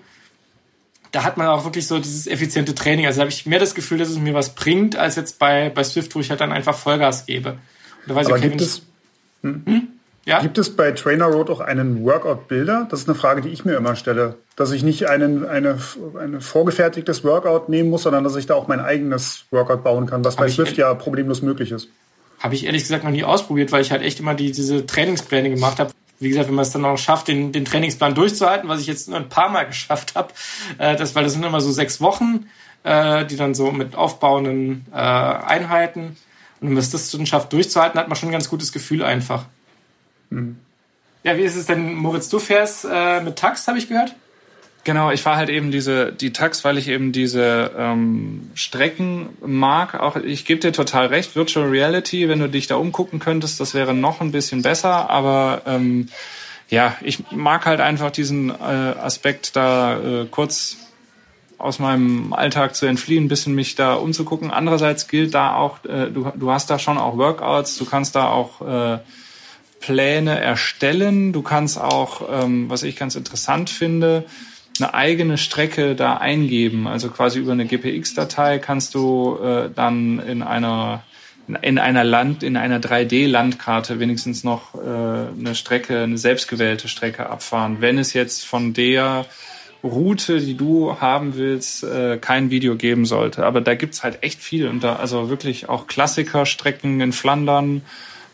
da 1.12 1.24
hat 1.24 1.38
man 1.38 1.48
auch 1.48 1.66
wirklich 1.66 1.88
so 1.88 2.00
dieses 2.00 2.28
effiziente 2.28 2.74
Training. 2.74 3.06
Also 3.06 3.18
da 3.18 3.22
habe 3.22 3.32
ich 3.32 3.46
mehr 3.46 3.60
das 3.60 3.76
Gefühl, 3.76 3.98
dass 3.98 4.10
es 4.10 4.18
mir 4.18 4.34
was 4.34 4.56
bringt, 4.56 4.96
als 4.96 5.16
jetzt 5.16 5.40
bei, 5.40 5.70
bei 5.70 5.84
Swift, 5.84 6.16
wo 6.16 6.20
ich 6.20 6.30
halt 6.30 6.42
dann 6.42 6.52
einfach 6.52 6.76
Vollgas 6.76 7.26
gebe. 7.26 7.52
Und 7.52 7.60
da 8.08 8.16
weiß 8.16 8.28
Aber 8.28 8.38
ich, 8.38 8.44
okay, 8.44 8.50
gibt 8.50 8.62
es, 8.62 8.82
hm? 9.42 9.64
Hm? 9.66 9.88
Ja? 10.26 10.40
Gibt 10.40 10.58
es 10.60 10.76
bei 10.76 10.92
Trainer 10.92 11.26
Road 11.26 11.50
auch 11.50 11.62
einen 11.62 12.04
Workout-Bilder? 12.06 12.88
Das 12.90 13.02
ist 13.02 13.10
eine 13.10 13.18
Frage, 13.18 13.42
die 13.42 13.50
ich 13.50 13.66
mir 13.66 13.76
immer 13.76 13.96
stelle. 13.96 14.36
Dass 14.56 14.72
ich 14.72 14.84
nicht 14.84 15.10
einen, 15.10 15.46
eine, 15.48 15.80
ein 16.20 16.42
vorgefertigtes 16.42 17.24
Workout 17.24 17.70
nehmen 17.70 17.90
muss, 17.90 18.04
sondern 18.04 18.24
dass 18.24 18.36
ich 18.36 18.46
da 18.46 18.54
auch 18.54 18.68
mein 18.68 18.80
eigenes 18.80 19.46
Workout 19.50 19.84
bauen 19.84 20.06
kann, 20.06 20.24
was 20.24 20.38
Hab 20.38 20.46
bei 20.46 20.50
Swift 20.50 20.78
ja 20.78 20.94
problemlos 20.94 21.42
möglich 21.42 21.72
ist. 21.72 21.88
Habe 22.40 22.54
ich 22.54 22.66
ehrlich 22.66 22.84
gesagt 22.84 23.04
noch 23.04 23.12
nie 23.12 23.24
ausprobiert, 23.24 23.72
weil 23.72 23.82
ich 23.82 23.92
halt 23.92 24.04
echt 24.04 24.20
immer 24.20 24.36
die, 24.36 24.52
diese 24.52 24.86
Trainingspläne 24.86 25.50
gemacht 25.50 25.80
habe, 25.80 25.92
wie 26.22 26.30
gesagt, 26.30 26.48
wenn 26.48 26.56
man 26.56 26.64
es 26.64 26.72
dann 26.72 26.86
auch 26.86 26.98
schafft, 26.98 27.28
den, 27.28 27.52
den 27.52 27.66
Trainingsplan 27.66 28.16
durchzuhalten, 28.16 28.70
was 28.70 28.80
ich 28.80 28.88
jetzt 28.88 29.10
nur 29.10 29.18
ein 29.18 29.30
paar 29.30 29.50
Mal 29.50 29.66
geschafft 29.68 30.16
habe, 30.16 30.34
äh, 30.78 30.96
das, 30.96 31.16
weil 31.16 31.24
das 31.24 31.34
sind 31.34 31.44
immer 31.44 31.62
so 31.62 31.72
sechs 31.72 32.00
Wochen, 32.00 32.48
äh, 32.84 33.26
die 33.26 33.36
dann 33.36 33.54
so 33.54 33.72
mit 33.72 33.96
aufbauenden 33.96 34.86
äh, 34.92 34.96
Einheiten. 34.96 36.18
Und 36.60 36.68
wenn 36.68 36.74
man 36.74 36.78
es 36.78 36.92
das 36.92 37.10
dann 37.12 37.26
schafft, 37.26 37.52
durchzuhalten, 37.54 38.00
hat 38.00 38.08
man 38.08 38.16
schon 38.16 38.30
ein 38.30 38.34
ganz 38.34 38.50
gutes 38.50 38.72
Gefühl 38.72 39.04
einfach. 39.04 39.46
Mhm. 40.30 40.58
Ja, 41.24 41.38
wie 41.38 41.42
ist 41.42 41.56
es 41.56 41.66
denn, 41.68 41.94
Moritz, 41.96 42.30
du 42.30 42.40
fährst 42.40 42.86
äh, 42.90 43.22
mit 43.22 43.36
Tax, 43.36 43.68
habe 43.68 43.78
ich 43.78 43.88
gehört? 43.88 44.16
Genau, 44.84 45.12
ich 45.12 45.22
fahre 45.22 45.38
halt 45.38 45.50
eben 45.50 45.70
diese 45.70 46.12
die 46.12 46.34
Tax, 46.34 46.66
weil 46.66 46.78
ich 46.80 46.88
eben 46.88 47.12
diese 47.12 47.72
ähm, 47.78 48.50
Strecken 48.56 49.30
mag. 49.46 50.00
Auch 50.00 50.16
ich 50.16 50.46
gebe 50.46 50.60
dir 50.60 50.72
total 50.72 51.08
recht, 51.08 51.36
Virtual 51.36 51.68
Reality, 51.70 52.28
wenn 52.28 52.40
du 52.40 52.50
dich 52.50 52.66
da 52.66 52.76
umgucken 52.78 53.20
könntest, 53.20 53.60
das 53.60 53.76
wäre 53.76 53.94
noch 53.94 54.22
ein 54.22 54.32
bisschen 54.32 54.64
besser. 54.64 55.10
Aber 55.12 55.62
ähm, 55.68 56.08
ja, 56.70 56.96
ich 57.02 57.32
mag 57.32 57.68
halt 57.68 57.80
einfach 57.80 58.10
diesen 58.10 58.50
äh, 58.50 58.54
Aspekt 58.54 59.56
da 59.56 60.00
äh, 60.00 60.26
kurz 60.32 60.78
aus 61.60 61.78
meinem 61.78 62.34
Alltag 62.34 62.76
zu 62.76 62.88
entfliehen, 62.88 63.26
ein 63.26 63.28
bisschen 63.28 63.54
mich 63.54 63.76
da 63.76 63.94
umzugucken. 63.94 64.50
Andererseits 64.50 65.08
gilt 65.08 65.36
da 65.36 65.56
auch, 65.56 65.86
äh, 65.86 66.08
du, 66.08 66.32
du 66.36 66.50
hast 66.50 66.72
da 66.72 66.80
schon 66.80 66.98
auch 66.98 67.18
Workouts, 67.18 67.78
du 67.78 67.86
kannst 67.86 68.16
da 68.16 68.30
auch 68.30 68.62
äh, 68.62 68.98
Pläne 69.80 70.40
erstellen, 70.40 71.34
du 71.34 71.44
kannst 71.44 71.80
auch, 71.80 72.22
ähm, 72.32 72.70
was 72.70 72.82
ich 72.82 72.96
ganz 72.96 73.16
interessant 73.16 73.70
finde, 73.70 74.26
eine 74.82 74.94
eigene 74.94 75.38
Strecke 75.38 75.96
da 75.96 76.18
eingeben. 76.18 76.88
Also 76.88 77.10
quasi 77.10 77.40
über 77.40 77.52
eine 77.52 77.66
GPX-Datei 77.66 78.60
kannst 78.60 78.96
du 78.96 79.38
äh, 79.38 79.70
dann 79.74 80.20
in 80.20 80.42
einer 80.42 81.04
in 81.62 81.80
einer 81.80 82.04
Land, 82.04 82.44
in 82.44 82.56
einer 82.56 82.80
3D-Landkarte 82.80 84.00
wenigstens 84.00 84.44
noch 84.44 84.76
äh, 84.76 84.80
eine 84.80 85.54
Strecke, 85.54 86.04
eine 86.04 86.18
selbstgewählte 86.18 86.88
Strecke 86.88 87.30
abfahren. 87.30 87.78
Wenn 87.82 87.98
es 87.98 88.14
jetzt 88.14 88.46
von 88.46 88.74
der 88.74 89.26
Route, 89.84 90.40
die 90.40 90.56
du 90.56 91.00
haben 91.00 91.36
willst, 91.36 91.84
äh, 91.84 92.18
kein 92.20 92.52
Video 92.52 92.76
geben 92.76 93.06
sollte. 93.06 93.46
Aber 93.46 93.62
da 93.62 93.76
gibt's 93.76 94.04
halt 94.04 94.24
echt 94.24 94.40
viel 94.40 94.68
und 94.68 94.84
da 94.84 94.98
also 94.98 95.30
wirklich 95.30 95.68
auch 95.70 95.88
Klassikerstrecken 95.88 97.02
in 97.02 97.12
Flandern, 97.12 97.82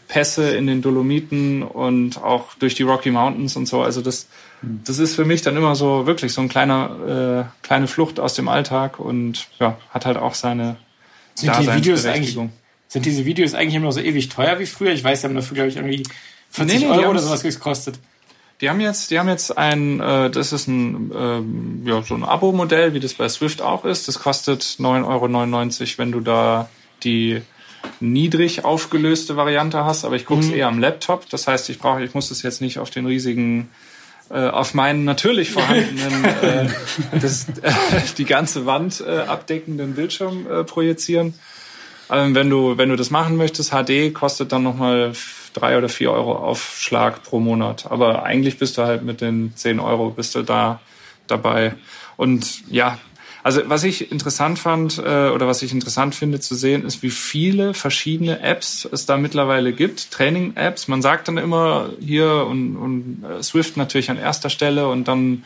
Pässe 0.08 0.56
in 0.56 0.68
den 0.68 0.82
Dolomiten 0.82 1.64
und 1.64 2.22
auch 2.22 2.54
durch 2.56 2.76
die 2.76 2.84
Rocky 2.84 3.12
Mountains 3.12 3.56
und 3.56 3.68
so. 3.68 3.82
Also 3.82 4.02
das 4.02 4.28
das 4.62 5.00
ist 5.00 5.16
für 5.16 5.26
mich 5.26 5.42
dann 5.42 5.56
immer 5.56 5.76
so 5.76 6.08
wirklich 6.08 6.34
so 6.34 6.42
ein 6.42 6.50
kleiner 6.50 7.50
äh, 7.62 7.66
kleine 7.66 7.88
Flucht 7.88 8.20
aus 8.20 8.34
dem 8.34 8.48
Alltag 8.48 9.00
und 9.00 9.48
ja, 9.60 9.78
hat 9.92 10.06
halt 10.06 10.18
auch 10.18 10.34
seine 10.34 10.78
sind 11.36 11.54
die 11.60 11.72
Videos 11.72 12.06
eigentlich 12.06 12.38
sind 12.88 13.06
diese 13.06 13.26
Videos 13.26 13.54
eigentlich 13.54 13.76
immer 13.76 13.88
noch 13.88 13.92
so 13.92 14.00
ewig 14.00 14.30
teuer 14.30 14.60
wie 14.60 14.66
früher? 14.66 14.92
Ich 14.92 15.04
weiß, 15.04 15.22
die 15.22 15.28
haben 15.28 15.36
dafür 15.36 15.56
glaube 15.56 15.70
ich 15.70 15.76
irgendwie 15.76 16.04
40 16.52 16.80
nee, 16.80 16.86
nee, 16.86 16.92
Euro 16.92 17.12
oder 17.12 17.20
sowas 17.20 17.44
gekostet. 17.44 18.00
Die 18.62 18.70
haben 18.70 18.82
jetzt, 18.82 19.12
die 19.12 19.20
haben 19.20 19.30
jetzt 19.30 19.56
ein, 19.56 20.00
äh, 20.00 20.32
das 20.32 20.52
ist 20.52 20.68
ein, 20.68 21.12
ähm, 21.16 21.84
ja, 21.86 22.02
so 22.02 22.16
ein 22.16 22.24
Abo-Modell, 22.24 22.94
wie 22.94 23.00
das 23.00 23.14
bei 23.14 23.30
Swift 23.30 23.62
auch 23.62 23.86
ist. 23.86 24.08
Das 24.08 24.20
kostet 24.20 24.64
9,99 24.64 25.82
Euro, 25.82 25.98
wenn 25.98 26.12
du 26.12 26.22
da 26.22 26.70
die 27.04 27.42
niedrig 28.00 28.66
aufgelöste 28.66 29.36
Variante 29.36 29.86
hast. 29.86 30.06
Aber 30.06 30.16
ich 30.16 30.26
gucke 30.26 30.42
es 30.42 30.48
mhm. 30.48 30.56
eher 30.56 30.68
am 30.68 30.80
Laptop. 30.80 31.30
Das 31.30 31.48
heißt, 31.48 31.70
ich 31.70 31.78
brauche, 31.78 32.04
ich 32.04 32.16
muss 32.16 32.30
das 32.30 32.42
jetzt 32.42 32.62
nicht 32.62 32.80
auf 32.80 32.90
den 32.90 33.06
riesigen 33.06 33.70
äh, 34.30 34.48
auf 34.48 34.74
meinen 34.74 35.06
natürlich 35.06 35.52
vorhandenen, 35.52 36.26
äh, 36.26 36.68
das, 37.22 37.48
äh, 37.62 37.72
die 38.18 38.26
ganze 38.26 38.66
Wand 38.66 39.04
äh, 39.06 39.20
abdeckenden 39.20 39.96
Bildschirm 39.96 40.48
äh, 40.50 40.64
projizieren. 40.64 41.34
Ähm, 42.10 42.36
wenn 42.36 42.50
du 42.50 42.78
wenn 42.78 42.90
du 42.90 42.96
das 42.96 43.10
machen 43.10 43.38
möchtest, 43.38 43.72
HD 43.72 44.14
kostet 44.14 44.52
dann 44.52 44.64
nochmal 44.64 45.14
drei 45.54 45.78
oder 45.78 45.90
vier 45.90 46.12
Euro 46.12 46.36
Aufschlag 46.36 47.24
pro 47.24 47.40
Monat. 47.40 47.90
Aber 47.90 48.24
eigentlich 48.24 48.58
bist 48.58 48.78
du 48.78 48.84
halt 48.84 49.04
mit 49.04 49.22
den 49.22 49.54
zehn 49.56 49.80
Euro 49.80 50.12
bist 50.12 50.36
du 50.36 50.44
da 50.44 50.80
dabei. 51.28 51.76
Und 52.16 52.68
ja, 52.70 52.98
also 53.48 53.62
was 53.68 53.86
ich 53.86 54.12
interessant 54.12 54.60
fand 54.60 54.98
äh, 54.98 55.30
oder 55.30 55.48
was 55.48 55.62
ich 55.62 55.72
interessant 55.72 56.14
finde 56.14 56.42
zu 56.42 56.54
sehen, 56.54 56.84
ist, 56.84 57.02
wie 57.02 57.10
viele 57.10 57.74
verschiedene 57.74 58.42
Apps 58.42 58.86
es 58.92 59.06
da 59.06 59.16
mittlerweile 59.16 59.72
gibt, 59.72 60.12
Training-Apps. 60.12 60.90
Man 60.90 61.02
sagt 61.02 61.30
dann 61.30 61.38
immer 61.38 61.92
hier 62.02 62.46
und, 62.46 62.76
und 62.76 63.24
äh, 63.24 63.42
Swift 63.42 63.78
natürlich 63.78 64.10
an 64.10 64.18
erster 64.18 64.50
Stelle 64.50 64.90
und 64.90 65.08
dann 65.08 65.46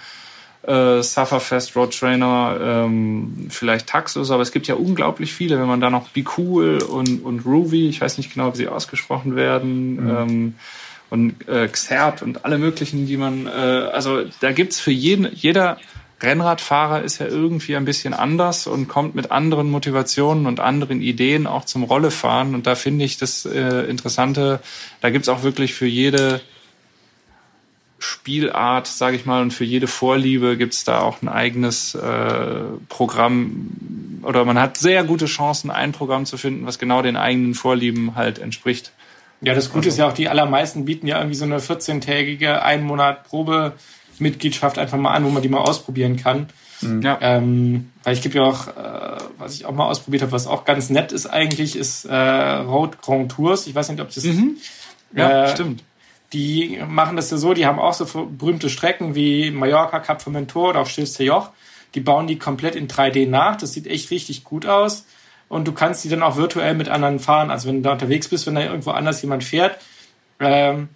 äh, 0.64 1.04
Sufferfest, 1.04 1.76
Road 1.76 1.96
Trainer, 1.96 2.58
ähm, 2.60 3.46
vielleicht 3.50 3.86
Taxus, 3.86 4.32
aber 4.32 4.42
es 4.42 4.52
gibt 4.52 4.66
ja 4.66 4.74
unglaublich 4.74 5.32
viele, 5.32 5.60
wenn 5.60 5.68
man 5.68 5.80
da 5.80 5.92
noch 5.92 6.10
Be 6.10 6.24
Cool 6.40 6.82
und, 6.82 7.24
und 7.24 7.46
Ruby, 7.46 7.88
ich 7.88 8.02
weiß 8.02 8.18
nicht 8.18 8.34
genau, 8.34 8.52
wie 8.54 8.58
sie 8.58 8.68
ausgesprochen 8.68 9.36
werden, 9.36 9.98
mhm. 9.98 10.10
ähm, 10.10 10.56
und 11.12 11.48
äh, 11.48 11.68
Xert 11.68 12.24
und 12.24 12.46
alle 12.46 12.58
möglichen, 12.58 13.06
die 13.06 13.18
man, 13.18 13.46
äh, 13.46 13.50
also 13.50 14.24
da 14.40 14.54
gibt's 14.54 14.80
für 14.80 14.92
jeden, 14.92 15.32
jeder 15.36 15.78
Rennradfahrer 16.22 17.02
ist 17.02 17.20
ja 17.20 17.28
irgendwie 17.28 17.76
ein 17.76 17.86
bisschen 17.86 18.14
anders 18.14 18.68
und 18.68 18.88
kommt 18.88 19.16
mit 19.16 19.32
anderen 19.32 19.70
Motivationen 19.70 20.46
und 20.46 20.60
anderen 20.60 21.02
Ideen 21.02 21.48
auch 21.48 21.66
zum 21.66 21.84
Rollefahren. 21.84 22.56
Und 22.56 22.68
da 22.68 22.76
finde 22.76 23.06
ich 23.06 23.18
das 23.18 23.46
äh, 23.46 23.90
Interessante, 23.90 24.60
da 25.02 25.10
gibt's 25.10 25.30
auch 25.30 25.44
wirklich 25.44 25.74
für 25.74 25.88
jede 25.88 26.42
Spielart, 28.00 28.88
sage 28.88 29.16
ich 29.16 29.26
mal, 29.26 29.42
und 29.42 29.52
für 29.52 29.64
jede 29.64 29.88
Vorliebe 29.88 30.58
gibt's 30.58 30.84
da 30.84 31.02
auch 31.02 31.22
ein 31.22 31.30
eigenes 31.30 31.94
äh, 31.96 32.62
Programm 32.90 34.22
oder 34.24 34.46
man 34.46 34.60
hat 34.60 34.78
sehr 34.78 35.04
gute 35.04 35.26
Chancen, 35.26 35.72
ein 35.72 35.92
Programm 35.92 36.26
zu 36.26 36.38
finden, 36.38 36.66
was 36.66 36.80
genau 36.80 37.02
den 37.02 37.16
eigenen 37.16 37.54
Vorlieben 37.54 38.16
halt 38.16 38.40
entspricht. 38.40 38.92
Ja, 39.42 39.56
das 39.56 39.70
Gute 39.70 39.88
also. 39.88 39.90
ist 39.90 39.98
ja 39.98 40.08
auch, 40.08 40.14
die 40.14 40.30
allermeisten 40.30 40.86
bieten 40.86 41.08
ja 41.08 41.18
irgendwie 41.18 41.36
so 41.36 41.46
eine 41.46 41.58
14-tägige, 41.58 42.62
ein 42.62 42.84
Monat 42.84 43.24
Probe 43.24 43.74
Mitgliedschaft 44.20 44.78
einfach 44.78 44.98
mal 44.98 45.14
an, 45.14 45.24
wo 45.26 45.30
man 45.30 45.42
die 45.42 45.50
mal 45.50 45.60
ausprobieren 45.60 46.18
kann. 46.18 46.48
Mhm. 46.82 47.02
Ja. 47.02 47.18
Ähm, 47.22 47.92
weil 48.04 48.14
ich 48.14 48.22
gebe 48.22 48.38
ja 48.38 48.44
auch, 48.44 48.68
äh, 48.68 49.18
was 49.38 49.56
ich 49.56 49.66
auch 49.66 49.74
mal 49.74 49.86
ausprobiert 49.86 50.24
habe, 50.24 50.32
was 50.32 50.48
auch 50.48 50.66
ganz 50.66 50.90
nett 50.90 51.12
ist 51.12 51.28
eigentlich, 51.28 51.76
ist 51.76 52.06
äh, 52.06 52.16
Road 52.16 53.02
Grand 53.02 53.32
Tours. 53.32 53.68
Ich 53.68 53.76
weiß 53.76 53.90
nicht, 53.90 54.02
ob 54.02 54.14
das 54.14 54.24
mhm. 54.24 54.58
Ja, 55.14 55.46
äh, 55.46 55.50
stimmt. 55.50 55.84
Die 56.34 56.80
machen 56.88 57.18
das 57.18 57.30
ja 57.30 57.38
so, 57.38 57.54
die 57.54 57.66
haben 57.66 57.80
auch 57.80 57.94
so 57.94 58.06
berühmte 58.26 58.70
Strecken 58.70 59.16
wie 59.16 59.52
Mallorca, 59.52 60.00
Cap 60.00 60.22
Formentor 60.22 60.70
oder 60.70 60.80
auch 60.82 60.88
Stilste 60.88 61.24
Joch. 61.24 61.50
Die 61.94 62.00
bauen 62.00 62.28
die 62.28 62.40
komplett 62.40 62.76
in 62.76 62.88
3D 62.88 63.28
nach. 63.28 63.58
Das 63.58 63.74
sieht 63.74 63.86
echt 63.86 64.12
richtig 64.12 64.46
gut 64.46 64.66
aus. 64.66 65.06
Und 65.50 65.68
du 65.68 65.74
kannst 65.74 66.06
die 66.06 66.10
dann 66.10 66.24
auch 66.24 66.38
virtuell 66.38 66.74
mit 66.74 66.88
anderen 66.88 67.20
fahren. 67.20 67.52
Also 67.52 67.68
wenn 67.68 67.78
du 67.78 67.82
da 67.82 67.92
unterwegs 67.92 68.30
bist, 68.30 68.48
wenn 68.48 68.56
da 68.56 68.64
irgendwo 68.64 68.92
anders 68.92 69.22
jemand 69.22 69.44
fährt, 69.44 69.78
ähm, 70.40 70.88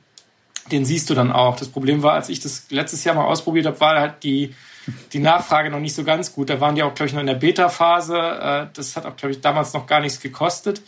den 0.72 0.86
siehst 0.86 1.10
du 1.10 1.14
dann 1.14 1.32
auch. 1.32 1.56
Das 1.56 1.70
Problem 1.70 2.04
war, 2.04 2.14
als 2.14 2.30
ich 2.30 2.40
das 2.40 2.66
letztes 2.70 3.04
Jahr 3.04 3.16
mal 3.16 3.26
ausprobiert 3.26 3.66
habe, 3.66 3.80
war 3.80 4.00
halt 4.00 4.24
die, 4.24 4.56
die 5.14 5.20
Nachfrage 5.20 5.70
noch 5.70 5.80
nicht 5.80 5.96
so 5.96 6.04
ganz 6.04 6.34
gut. 6.34 6.50
Da 6.50 6.60
waren 6.60 6.76
die 6.76 6.84
auch, 6.84 6.94
glaube 6.94 7.08
ich, 7.08 7.14
noch 7.14 7.22
in 7.22 7.28
der 7.28 7.36
Beta-Phase. 7.36 8.18
Äh, 8.18 8.68
das 8.74 8.96
hat 8.96 9.06
auch, 9.06 9.16
glaube 9.16 9.34
ich, 9.34 9.42
damals 9.42 9.74
noch 9.74 9.86
gar 9.86 10.00
nichts 10.00 10.20
gekostet. 10.20 10.82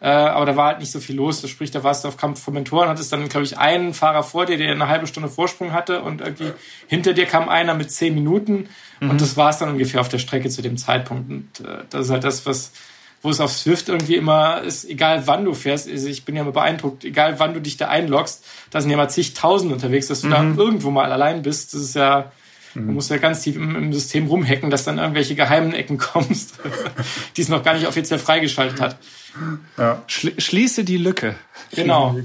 Äh, 0.00 0.08
aber 0.08 0.44
da 0.44 0.56
war 0.56 0.66
halt 0.66 0.80
nicht 0.80 0.92
so 0.92 1.00
viel 1.00 1.16
los. 1.16 1.48
Sprich, 1.48 1.70
da 1.70 1.82
warst 1.82 2.04
du 2.04 2.08
auf 2.08 2.18
Kampf 2.18 2.42
von 2.42 2.52
Mentoren, 2.52 2.88
hattest 2.88 3.10
dann, 3.12 3.26
glaube 3.28 3.46
ich, 3.46 3.56
einen 3.56 3.94
Fahrer 3.94 4.22
vor 4.22 4.44
dir, 4.44 4.58
der 4.58 4.72
eine 4.72 4.88
halbe 4.88 5.06
Stunde 5.06 5.30
Vorsprung 5.30 5.72
hatte 5.72 6.02
und 6.02 6.20
irgendwie 6.20 6.52
hinter 6.86 7.14
dir 7.14 7.24
kam 7.24 7.48
einer 7.48 7.74
mit 7.74 7.90
zehn 7.90 8.14
Minuten. 8.14 8.68
Mhm. 9.00 9.10
Und 9.10 9.20
das 9.22 9.38
war 9.38 9.48
es 9.48 9.58
dann 9.58 9.70
ungefähr 9.70 10.02
auf 10.02 10.10
der 10.10 10.18
Strecke 10.18 10.50
zu 10.50 10.60
dem 10.60 10.76
Zeitpunkt. 10.76 11.30
Und 11.30 11.66
äh, 11.66 11.84
das 11.88 12.06
ist 12.06 12.12
halt 12.12 12.24
das, 12.24 12.44
was 12.44 12.72
wo 13.24 13.30
es 13.30 13.40
auf 13.40 13.52
Swift 13.52 13.88
irgendwie 13.88 14.16
immer 14.16 14.60
ist, 14.60 14.84
egal 14.84 15.26
wann 15.26 15.46
du 15.46 15.54
fährst, 15.54 15.88
also 15.88 16.08
ich 16.08 16.26
bin 16.26 16.36
ja 16.36 16.42
immer 16.42 16.52
beeindruckt, 16.52 17.04
egal 17.04 17.40
wann 17.40 17.54
du 17.54 17.60
dich 17.60 17.78
da 17.78 17.88
einloggst, 17.88 18.44
da 18.70 18.82
sind 18.82 18.90
ja 18.90 18.98
mal 18.98 19.08
zigtausend 19.08 19.72
unterwegs, 19.72 20.08
dass 20.08 20.20
du 20.20 20.26
mhm. 20.26 20.30
da 20.30 20.62
irgendwo 20.62 20.90
mal 20.90 21.10
allein 21.10 21.40
bist, 21.40 21.72
das 21.72 21.80
ist 21.80 21.96
ja, 21.96 22.30
mhm. 22.74 22.86
du 22.86 22.92
musst 22.92 23.10
ja 23.10 23.16
ganz 23.16 23.40
tief 23.40 23.56
im, 23.56 23.74
im, 23.76 23.92
System 23.94 24.26
rumhacken, 24.26 24.68
dass 24.68 24.84
dann 24.84 24.98
irgendwelche 24.98 25.34
geheimen 25.34 25.72
Ecken 25.72 25.96
kommst, 26.12 26.58
die 27.38 27.40
es 27.40 27.48
noch 27.48 27.62
gar 27.62 27.72
nicht 27.72 27.86
offiziell 27.86 28.18
freigeschaltet 28.18 28.82
hat. 28.82 28.98
Ja. 29.78 30.02
Schließe 30.06 30.84
die 30.84 30.98
Lücke. 30.98 31.34
Genau. 31.74 32.16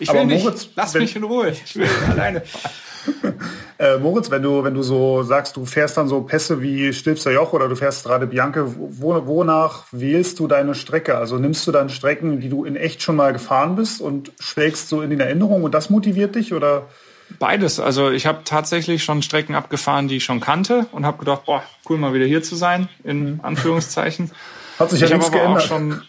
Ich 0.00 0.08
will 0.08 0.16
Aber 0.16 0.24
nicht, 0.24 0.42
Moritz, 0.42 0.68
lass 0.74 0.94
mich 0.94 1.14
in 1.14 1.24
Ruhe, 1.24 1.50
ich 1.50 1.76
will 1.76 1.86
alleine. 2.08 2.42
äh, 3.78 3.98
Moritz, 3.98 4.30
wenn 4.30 4.42
du, 4.42 4.64
wenn 4.64 4.74
du 4.74 4.82
so 4.82 5.22
sagst, 5.22 5.56
du 5.56 5.66
fährst 5.66 5.96
dann 5.96 6.08
so 6.08 6.22
Pässe 6.22 6.62
wie 6.62 6.92
Stilfser 6.92 7.32
Joch 7.32 7.52
oder 7.52 7.68
du 7.68 7.76
fährst 7.76 8.04
gerade 8.04 8.26
Bianche, 8.26 8.66
wo, 8.76 9.26
wonach 9.26 9.84
wählst 9.92 10.38
du 10.38 10.46
deine 10.46 10.74
Strecke? 10.74 11.16
Also 11.16 11.38
nimmst 11.38 11.66
du 11.66 11.72
dann 11.72 11.88
Strecken, 11.88 12.40
die 12.40 12.48
du 12.48 12.64
in 12.64 12.76
echt 12.76 13.02
schon 13.02 13.16
mal 13.16 13.32
gefahren 13.32 13.76
bist 13.76 14.00
und 14.00 14.32
schwelgst 14.40 14.88
so 14.88 15.02
in 15.02 15.10
den 15.10 15.20
Erinnerungen 15.20 15.64
und 15.64 15.74
das 15.74 15.90
motiviert 15.90 16.34
dich 16.34 16.52
oder? 16.52 16.86
Beides. 17.38 17.80
Also 17.80 18.10
ich 18.10 18.26
habe 18.26 18.40
tatsächlich 18.44 19.02
schon 19.02 19.22
Strecken 19.22 19.54
abgefahren, 19.54 20.08
die 20.08 20.16
ich 20.16 20.24
schon 20.24 20.40
kannte 20.40 20.86
und 20.92 21.06
habe 21.06 21.18
gedacht, 21.18 21.44
boah, 21.46 21.62
cool 21.88 21.98
mal 21.98 22.14
wieder 22.14 22.26
hier 22.26 22.42
zu 22.42 22.54
sein, 22.54 22.88
in 23.02 23.40
Anführungszeichen. 23.42 24.30
Hat 24.78 24.90
sich 24.90 25.00
ja 25.00 25.06
ich 25.06 25.12
nichts 25.12 25.30
geändert. 25.30 25.62
Auch 25.62 25.66
schon, 25.66 26.02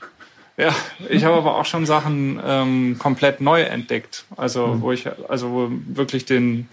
ja, 0.58 0.74
ich 1.10 1.24
habe 1.24 1.36
aber 1.36 1.56
auch 1.56 1.66
schon 1.66 1.86
Sachen 1.86 2.40
ähm, 2.46 2.98
komplett 2.98 3.42
neu 3.42 3.62
entdeckt. 3.62 4.26
Also 4.36 4.68
mhm. 4.68 4.82
wo 4.82 4.92
ich, 4.92 5.08
also 5.30 5.52
wo 5.52 5.70
wirklich 5.88 6.26
den 6.26 6.70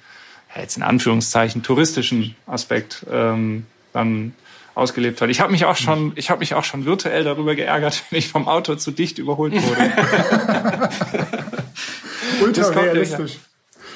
jetzt 0.61 0.77
in 0.77 0.83
Anführungszeichen 0.83 1.63
touristischen 1.63 2.37
Aspekt 2.47 3.07
ähm, 3.11 3.67
dann 3.93 4.35
ausgelebt 4.75 5.21
hat. 5.21 5.29
Ich 5.29 5.41
habe 5.41 5.53
mich 5.53 5.65
auch 5.65 5.77
schon, 5.77 6.13
ich 6.17 6.31
habe 6.31 6.41
mich 6.41 6.55
auch 6.55 6.65
schon 6.65 6.85
virtuell 6.85 7.25
darüber 7.25 7.55
geärgert, 7.55 8.03
wenn 8.11 8.19
ich 8.19 8.29
vom 8.29 8.49
Auto 8.49 8.75
zu 8.77 8.91
dicht 8.91 9.19
überholt 9.19 9.55
wurde. 9.55 9.93
Ultra 12.43 12.69
realistisch. 12.69 13.39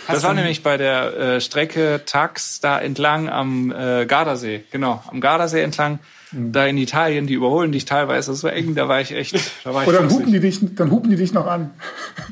Das 0.07 0.23
war 0.23 0.35
nämlich 0.35 0.63
bei 0.63 0.77
der 0.77 1.17
äh, 1.17 1.41
Strecke 1.41 2.03
Tax 2.07 2.61
da 2.61 2.79
entlang 2.79 3.29
am 3.29 3.73
äh, 3.73 4.07
Gardasee, 4.07 4.63
genau, 4.71 5.03
am 5.09 5.21
Gardasee 5.21 5.63
entlang, 5.63 5.99
mhm. 6.31 6.53
da 6.53 6.65
in 6.67 6.79
Italien, 6.79 7.27
die 7.27 7.35
überholen 7.35 7.73
dich 7.73 7.87
teilweise 7.87 8.35
so 8.35 8.47
eng, 8.47 8.77
da 8.77 8.89
war 8.89 9.01
ich 9.01 9.11
echt. 9.11 9.35
Da 9.65 9.75
war 9.75 9.83
ich 9.83 9.89
Oder 9.89 9.99
dann 9.99 10.11
hupen 10.11 10.33
die 10.33 10.39
dich, 10.39 10.61
dann 10.77 10.93
hupen 10.93 11.11
die 11.11 11.17
dich 11.17 11.33
noch 11.33 11.49
an. 11.49 11.73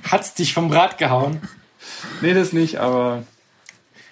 Hat's 0.08 0.34
dich 0.34 0.54
vom 0.54 0.70
Rad 0.70 0.98
gehauen? 0.98 1.40
Nee, 2.20 2.32
das 2.32 2.52
nicht, 2.52 2.78
aber 2.78 3.24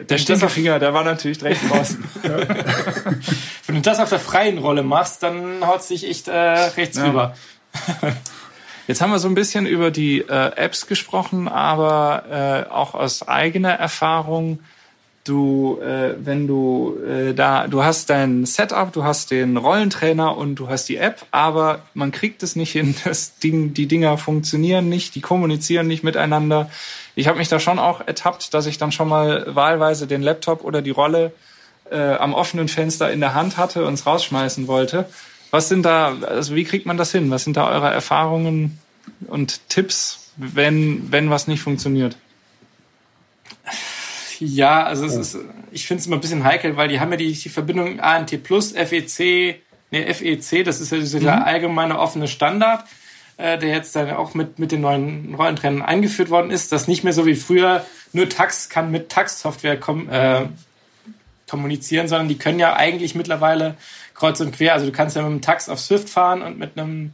der 0.09 0.19
Stinkefinger, 0.19 0.79
der 0.79 0.95
war 0.95 1.05
natürlich 1.05 1.39
direkt 1.39 1.69
draußen. 1.69 2.03
Wenn 3.67 3.77
du 3.77 3.81
das 3.81 3.99
auf 3.99 4.09
der 4.09 4.21
freien 4.21 4.59
Rolle 4.59 4.83
machst, 4.83 5.23
dann 5.23 5.67
haut 5.67 5.81
es 5.81 5.89
dich 5.89 6.09
echt 6.09 6.29
äh, 6.29 6.33
rechts 6.33 6.97
ja. 6.97 7.07
rüber. 7.07 7.37
Jetzt 8.89 9.01
haben 9.01 9.11
wir 9.11 9.19
so 9.19 9.29
ein 9.29 9.35
bisschen 9.35 9.67
über 9.67 9.91
die 9.91 10.21
äh, 10.21 10.57
Apps 10.57 10.87
gesprochen, 10.87 11.49
aber 11.49 12.67
äh, 12.69 12.71
auch 12.71 12.95
aus 12.95 13.27
eigener 13.27 13.71
Erfahrung, 13.71 14.59
du, 15.25 15.79
äh, 15.81 16.15
wenn 16.19 16.47
du 16.47 16.97
äh, 17.07 17.33
da, 17.33 17.69
du 17.69 17.85
hast 17.85 18.11
dein 18.11 18.45
Setup, 18.45 18.93
du 18.93 19.05
hast 19.05 19.31
den 19.31 19.57
Rollentrainer 19.57 20.37
und 20.37 20.57
du 20.57 20.69
hast 20.69 20.89
die 20.89 20.97
App, 20.97 21.25
aber 21.31 21.83
man 21.95 22.11
kriegt 22.11 22.43
es 22.43 22.57
nicht 22.57 22.73
hin, 22.73 22.95
das 23.05 23.39
Ding, 23.39 23.73
die 23.75 23.87
Dinger 23.87 24.19
funktionieren 24.19 24.89
nicht, 24.89 25.15
die 25.15 25.21
kommunizieren 25.21 25.87
nicht 25.87 26.03
miteinander 26.03 26.71
ich 27.15 27.29
habe 27.29 27.39
mich 27.39 27.49
da 27.49 27.61
schon 27.61 27.79
auch 27.79 28.07
ertappt, 28.07 28.55
dass 28.55 28.67
ich 28.67 28.79
dann 28.79 28.93
schon 28.93 29.09
mal 29.09 29.45
wahlweise 29.55 30.07
den 30.07 30.23
Laptop 30.23 30.65
oder 30.65 30.83
die 30.83 30.91
Rolle 30.91 31.33
äh, 31.91 32.15
am 32.15 32.35
offenen 32.35 32.69
Fenster 32.69 33.13
in 33.13 33.21
der 33.21 33.35
Hand 33.35 33.57
hatte 33.57 33.87
und 33.87 33.95
es 33.95 34.07
rausschmeißen 34.07 34.67
wollte. 34.67 35.07
Was 35.51 35.69
sind 35.69 35.83
da, 35.83 36.17
also 36.27 36.55
wie 36.55 36.65
kriegt 36.65 36.87
man 36.87 36.97
das 36.97 37.13
hin? 37.13 37.31
Was 37.31 37.45
sind 37.45 37.57
da 37.57 37.69
eure 37.69 37.91
Erfahrungen 37.91 38.79
und 39.29 39.69
Tipps, 39.69 40.31
wenn, 40.37 41.13
wenn 41.13 41.29
was 41.29 41.47
nicht 41.47 41.61
funktioniert? 41.61 42.17
Ja, 44.39 44.85
also 44.85 45.05
es 45.05 45.15
ist, 45.15 45.39
ich 45.71 45.87
finde 45.87 46.01
es 46.01 46.07
immer 46.07 46.17
ein 46.17 46.21
bisschen 46.21 46.45
heikel, 46.45 46.77
weil 46.77 46.89
die 46.89 46.99
haben 46.99 47.11
ja 47.11 47.17
die, 47.17 47.33
die 47.33 47.49
Verbindung 47.49 48.01
ANT 48.01 48.43
Plus, 48.43 48.73
FEC, 48.73 49.61
ne, 49.91 50.13
FEC, 50.13 50.65
das 50.65 50.81
ist 50.81 50.91
ja 50.91 50.99
dieser 50.99 51.21
mhm. 51.21 51.29
allgemeine 51.29 51.99
offene 51.99 52.27
Standard 52.27 52.85
äh, 53.43 53.59
der 53.59 53.71
jetzt 53.71 53.97
dann 53.97 54.11
auch 54.11 54.35
mit, 54.35 54.61
mit 54.61 54.71
den 54.71 54.83
neuen 54.83 55.35
Rollentrennern 55.35 55.83
eingeführt 55.83 56.31
worden 56.31 56.53
ist, 56.53 56.71
dass 56.71 56.87
nicht 56.87 57.03
mehr 57.03 57.13
so 57.13 57.27
wie 57.27 57.35
früher 57.35 57.85
nur 58.13 58.29
Tax 58.29 58.69
kann 58.69 58.93
mit 58.93 59.09
Tax-Software 59.09 59.81
kom 59.81 60.09
äh, 60.09 60.43
kommunizieren, 61.51 62.07
sondern 62.09 62.29
die 62.29 62.39
können 62.39 62.61
ja 62.61 62.77
eigentlich 62.77 63.15
mittlerweile 63.15 63.75
kreuz 64.15 64.41
und 64.41 64.53
quer. 64.57 64.75
Also 64.75 64.87
du 64.87 64.93
kannst 64.93 65.17
ja 65.17 65.23
mit 65.23 65.31
einem 65.31 65.43
Tax 65.43 65.69
auf 65.69 65.81
Swift 65.81 66.09
fahren 66.09 66.41
und 66.41 66.59
mit 66.59 66.79
einem, 66.79 67.13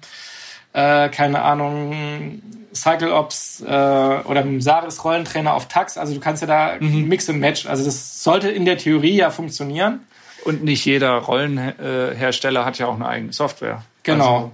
äh, 0.75 1.09
keine 1.09 1.41
Ahnung, 1.43 2.43
CycleOps 2.75 3.63
äh, 3.63 3.67
oder 3.67 4.45
mit 4.45 4.53
einem 4.53 4.61
Saris 4.61 5.03
Rollentrainer 5.05 5.55
auf 5.55 5.67
Tax. 5.67 5.97
Also 5.97 6.13
du 6.13 6.21
kannst 6.21 6.43
ja 6.43 6.47
da 6.47 6.77
mhm. 6.79 7.09
Mix 7.09 7.29
and 7.31 7.41
Match. 7.41 7.67
Also 7.67 7.85
das 7.85 8.23
sollte 8.23 8.51
in 8.51 8.67
der 8.67 8.77
Theorie 8.77 9.17
ja 9.17 9.31
funktionieren. 9.31 10.01
Und 10.45 10.63
nicht 10.63 10.85
jeder 10.85 11.17
Rollenhersteller 11.17 12.65
hat 12.65 12.79
ja 12.79 12.87
auch 12.87 12.95
eine 12.95 13.09
eigene 13.09 13.33
Software. 13.33 13.83
Genau. 14.03 14.37
Also. 14.37 14.53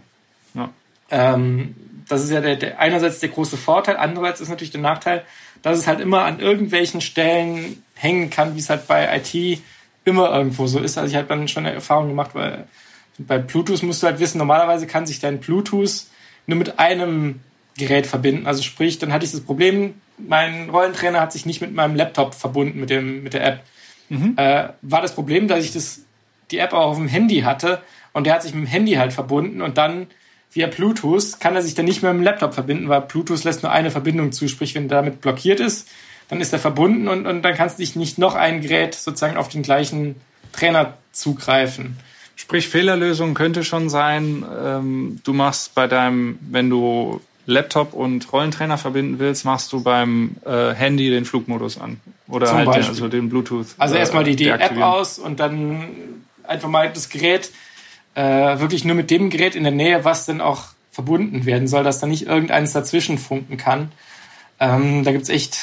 Ähm, 1.11 1.75
das 2.09 2.23
ist 2.25 2.31
ja 2.31 2.41
der, 2.41 2.57
der, 2.57 2.79
einerseits 2.79 3.21
der 3.21 3.31
große 3.31 3.57
Vorteil, 3.57 3.97
andererseits 3.97 4.41
ist 4.41 4.49
natürlich 4.49 4.73
der 4.73 4.81
Nachteil, 4.81 5.25
dass 5.63 5.79
es 5.79 5.87
halt 5.87 6.01
immer 6.01 6.25
an 6.25 6.41
irgendwelchen 6.41 7.01
Stellen 7.01 7.83
hängen 7.95 8.31
kann, 8.31 8.55
wie 8.55 8.61
es 8.61 8.69
halt 8.69 8.87
bei 8.87 9.17
IT 9.17 9.63
immer 10.05 10.31
irgendwo 10.37 10.67
so 10.67 10.79
ist. 10.79 10.99
Also 10.99 11.11
ich 11.11 11.17
habe 11.17 11.29
dann 11.29 11.49
schon 11.49 11.65
eine 11.65 11.75
Erfahrung 11.75 12.09
gemacht, 12.09 12.31
weil 12.35 12.67
bei 13.19 13.39
Bluetooth 13.39 13.83
musst 13.83 14.03
du 14.03 14.07
halt 14.07 14.21
wissen, 14.21 14.39
normalerweise 14.39 14.87
kann 14.87 15.07
sich 15.07 15.21
dein 15.21 15.41
Bluetooth 15.41 16.05
nur 16.47 16.59
mit 16.59 16.79
einem 16.79 17.41
Gerät 17.79 18.07
verbinden. 18.07 18.47
Also 18.47 18.63
sprich, 18.63 18.99
dann 18.99 19.13
hatte 19.13 19.25
ich 19.25 19.33
das 19.33 19.41
Problem, 19.41 19.95
mein 20.19 20.71
Rollentrainer 20.71 21.21
hat 21.21 21.33
sich 21.33 21.47
nicht 21.47 21.61
mit 21.61 21.73
meinem 21.73 21.97
Laptop 21.97 22.35
verbunden, 22.35 22.81
mit, 22.81 22.91
dem, 22.91 23.23
mit 23.23 23.35
der 23.35 23.47
App. 23.47 23.61
Mhm. 24.09 24.35
Äh, 24.37 24.69
war 24.83 25.01
das 25.01 25.15
Problem, 25.15 25.49
dass 25.49 25.65
ich 25.65 25.73
das, 25.73 26.03
die 26.51 26.59
App 26.59 26.73
auch 26.73 26.91
auf 26.91 26.97
dem 26.99 27.09
Handy 27.09 27.41
hatte 27.41 27.81
und 28.13 28.27
der 28.27 28.35
hat 28.35 28.43
sich 28.43 28.55
mit 28.55 28.65
dem 28.65 28.69
Handy 28.69 28.93
halt 28.93 29.13
verbunden 29.13 29.63
und 29.63 29.79
dann 29.79 30.09
via 30.55 30.69
Bluetooth 30.69 31.41
kann 31.41 31.55
er 31.55 31.63
sich 31.63 31.75
dann 31.75 31.85
nicht 31.85 32.03
mehr 32.03 32.13
mit 32.13 32.23
dem 32.23 32.25
Laptop 32.25 32.55
verbinden, 32.55 32.89
weil 32.89 33.03
Bluetooth 33.03 33.45
lässt 33.45 33.63
nur 33.63 33.73
eine 33.73 33.91
Verbindung 33.91 34.33
zu. 34.33 34.49
Sprich, 34.49 34.75
wenn 34.75 34.89
damit 34.89 35.21
blockiert 35.21 35.61
ist, 35.61 35.89
dann 36.29 36.41
ist 36.41 36.53
er 36.53 36.59
verbunden 36.59 37.09
und, 37.09 37.27
und 37.27 37.43
dann 37.43 37.55
kannst 37.55 37.79
du 37.79 37.83
dich 37.83 37.97
nicht 37.97 38.19
noch 38.19 38.35
ein 38.35 38.61
Gerät 38.61 38.95
sozusagen 38.95 39.37
auf 39.37 39.49
den 39.49 39.63
gleichen 39.63 40.17
Trainer 40.53 40.95
zugreifen. 41.13 41.99
Sprich, 42.37 42.69
Fehlerlösung 42.69 43.35
könnte 43.35 43.65
schon 43.65 43.89
sein, 43.89 44.45
ähm, 44.59 45.21
du 45.25 45.33
machst 45.33 45.75
bei 45.75 45.87
deinem, 45.87 46.39
wenn 46.41 46.71
du 46.71 47.21
Laptop 47.47 47.93
und 47.93 48.33
Rollentrainer 48.33 48.79
verbinden 48.79 49.19
willst, 49.19 49.45
machst 49.45 49.73
du 49.73 49.83
beim 49.83 50.37
äh, 50.45 50.73
Handy 50.73 51.11
den 51.11 51.25
Flugmodus 51.25 51.79
an. 51.79 52.01
Oder 52.27 52.47
Zum 52.47 52.59
halt 52.59 52.75
den, 52.75 52.85
also 52.85 53.09
den 53.09 53.29
Bluetooth. 53.29 53.67
Also 53.79 53.97
erstmal 53.97 54.25
die, 54.25 54.35
die 54.35 54.49
App 54.49 54.77
aus 54.81 55.19
und 55.19 55.41
dann 55.41 55.85
einfach 56.43 56.69
mal 56.69 56.91
das 56.91 57.09
Gerät 57.09 57.51
äh, 58.15 58.59
wirklich 58.59 58.85
nur 58.85 58.95
mit 58.95 59.11
dem 59.11 59.31
Gerät 59.31 59.55
in 59.55 59.65
der 59.65 59.73
Nähe, 59.73 60.05
was 60.05 60.27
dann 60.27 60.41
auch 60.41 60.67
verbunden 60.91 61.45
werden 61.45 61.67
soll, 61.67 61.83
dass 61.83 61.99
da 61.99 62.07
nicht 62.07 62.27
irgendeines 62.27 62.73
dazwischen 62.73 63.19
funken 63.19 63.57
kann. 63.57 63.91
Ähm, 64.61 65.03
da 65.03 65.12
gibt's 65.12 65.29
echt 65.29 65.59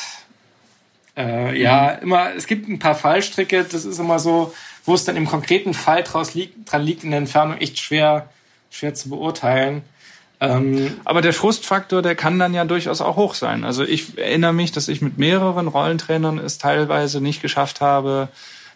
äh, 1.17 1.59
ja 1.59 1.97
mhm. 1.97 2.03
immer, 2.03 2.35
es 2.35 2.47
gibt 2.47 2.67
ein 2.67 2.79
paar 2.79 2.95
Fallstricke, 2.95 3.63
das 3.63 3.85
ist 3.85 3.99
immer 3.99 4.19
so, 4.19 4.53
wo 4.85 4.93
es 4.93 5.05
dann 5.05 5.15
im 5.15 5.25
konkreten 5.25 5.73
Fall 5.73 6.03
draus 6.03 6.33
liegt, 6.33 6.71
dran 6.71 6.83
liegt 6.83 7.03
in 7.03 7.11
der 7.11 7.19
Entfernung 7.19 7.57
echt 7.57 7.79
schwer, 7.79 8.29
schwer 8.69 8.93
zu 8.93 9.09
beurteilen. 9.09 9.83
Ähm, 10.39 10.99
Aber 11.05 11.21
der 11.21 11.33
Frustfaktor, 11.33 12.01
der 12.01 12.15
kann 12.15 12.39
dann 12.39 12.53
ja 12.53 12.65
durchaus 12.65 12.99
auch 12.99 13.15
hoch 13.15 13.35
sein. 13.35 13.63
Also 13.63 13.83
ich 13.83 14.17
erinnere 14.17 14.53
mich, 14.53 14.71
dass 14.71 14.87
ich 14.87 15.01
mit 15.01 15.19
mehreren 15.19 15.67
Rollentrainern 15.67 16.39
es 16.39 16.57
teilweise 16.57 17.21
nicht 17.21 17.43
geschafft 17.43 17.79
habe, 17.79 18.27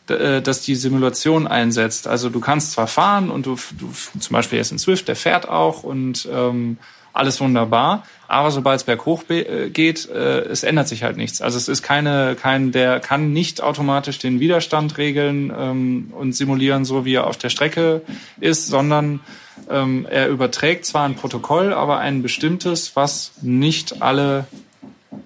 dass 0.08 0.62
die 0.62 0.76
Simulation 0.76 1.48
einsetzt. 1.48 2.08
Also 2.08 2.30
du 2.30 2.40
kannst 2.40 2.72
zwar 2.72 2.88
fahren 2.88 3.32
und 3.32 3.46
du, 3.46 3.56
du 3.78 3.90
zum 4.20 4.34
Beispiel 4.34 4.58
jetzt 4.58 4.72
in 4.72 4.80
Swift, 4.80 5.08
der 5.08 5.16
fährt 5.16 5.50
auch 5.50 5.84
und 5.84 6.28
ähm, 6.32 6.78
alles 7.16 7.40
wunderbar, 7.40 8.04
aber 8.28 8.52
sobald 8.52 8.82
es 8.82 8.84
berghoch 8.84 9.24
äh, 9.30 9.70
geht, 9.70 10.10
äh, 10.10 10.42
es 10.42 10.64
ändert 10.64 10.88
sich 10.90 11.04
halt 11.04 11.16
nichts. 11.16 11.42
Also 11.42 11.58
es 11.58 11.70
ist 11.70 11.82
keine, 11.82 12.36
kein, 12.36 12.72
der 12.72 13.00
kann 13.00 13.32
nicht 13.32 13.64
automatisch 13.64 14.20
den 14.20 14.40
Widerstand 14.40 14.98
regeln 14.98 15.52
ähm, 15.58 16.12
und 16.12 16.34
simulieren, 16.34 16.84
so 16.84 17.06
wie 17.06 17.16
er 17.16 17.28
auf 17.28 17.38
der 17.38 17.50
Strecke 17.50 18.02
ist, 18.42 18.68
sondern 18.68 19.22
ähm, 19.70 20.06
er 20.10 20.28
überträgt 20.28 20.86
zwar 20.86 21.06
ein 21.06 21.16
Protokoll, 21.16 21.74
aber 21.74 22.00
ein 22.00 22.22
bestimmtes, 22.22 22.96
was 22.98 23.32
nicht 23.42 24.02
alle 24.02 24.46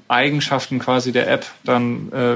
Eigenschaften 0.07 0.77
quasi 0.77 1.11
der 1.11 1.29
App 1.29 1.47
dann 1.63 2.11
äh, 2.11 2.35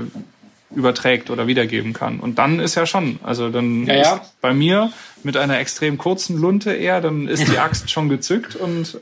überträgt 0.76 1.30
oder 1.30 1.48
wiedergeben 1.48 1.94
kann. 1.94 2.20
Und 2.20 2.40
dann 2.40 2.60
ist 2.60 2.76
ja 2.76 2.86
schon, 2.86 3.20
also 3.24 3.50
dann 3.50 3.86
ja, 3.86 3.96
ja. 3.96 4.16
ist 4.16 4.42
bei 4.42 4.54
mir 4.54 4.92
mit 5.24 5.38
einer 5.38 5.60
extrem 5.60 5.98
kurzen 5.98 6.38
Lunte 6.38 6.74
eher, 6.74 7.00
dann 7.02 7.28
ist 7.28 7.48
die 7.48 7.60
Axt 7.60 7.90
schon 7.90 8.10
gezückt 8.10 8.56
und 8.56 9.00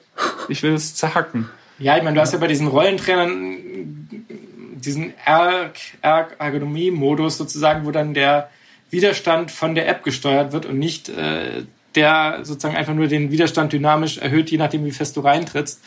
ich 0.49 0.63
will 0.63 0.73
es 0.73 0.95
zerhacken. 0.95 1.49
Ja, 1.79 1.97
ich 1.97 2.03
meine, 2.03 2.15
du 2.15 2.21
hast 2.21 2.33
ja 2.33 2.39
bei 2.39 2.47
diesen 2.47 2.67
Rollentrainern 2.67 3.57
diesen 4.75 5.13
Ergonomie-Modus 5.25 7.37
sozusagen, 7.37 7.85
wo 7.85 7.91
dann 7.91 8.13
der 8.13 8.49
Widerstand 8.89 9.51
von 9.51 9.75
der 9.75 9.87
App 9.87 10.03
gesteuert 10.03 10.51
wird 10.51 10.65
und 10.65 10.77
nicht 10.77 11.07
äh, 11.09 11.63
der 11.95 12.39
sozusagen 12.43 12.75
einfach 12.75 12.93
nur 12.93 13.07
den 13.07 13.31
Widerstand 13.31 13.73
dynamisch 13.73 14.17
erhöht, 14.17 14.49
je 14.49 14.57
nachdem, 14.57 14.85
wie 14.85 14.91
fest 14.91 15.17
du 15.17 15.21
reintrittst. 15.21 15.81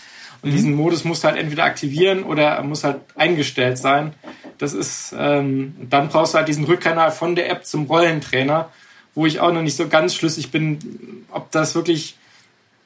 Und 0.45 0.51
mhm. 0.51 0.57
diesen 0.57 0.75
Modus 0.75 1.05
musst 1.05 1.25
du 1.25 1.29
halt 1.29 1.39
entweder 1.39 1.65
aktivieren 1.65 2.23
oder 2.23 2.63
muss 2.63 2.85
halt 2.85 3.01
eingestellt 3.17 3.79
sein. 3.79 4.13
Das 4.59 4.75
ist, 4.75 5.15
ähm, 5.19 5.75
dann 5.89 6.11
brauchst 6.11 6.35
du 6.35 6.39
halt 6.39 6.49
diesen 6.49 6.65
Rückkanal 6.65 7.11
von 7.11 7.35
der 7.35 7.49
App 7.51 7.65
zum 7.65 7.87
Rollentrainer, 7.87 8.69
wo 9.15 9.25
ich 9.25 9.41
auch 9.41 9.53
noch 9.53 9.63
nicht 9.63 9.75
so 9.75 9.89
ganz 9.89 10.15
schlüssig 10.15 10.51
bin, 10.51 11.25
ob 11.31 11.51
das 11.51 11.75
wirklich, 11.75 12.17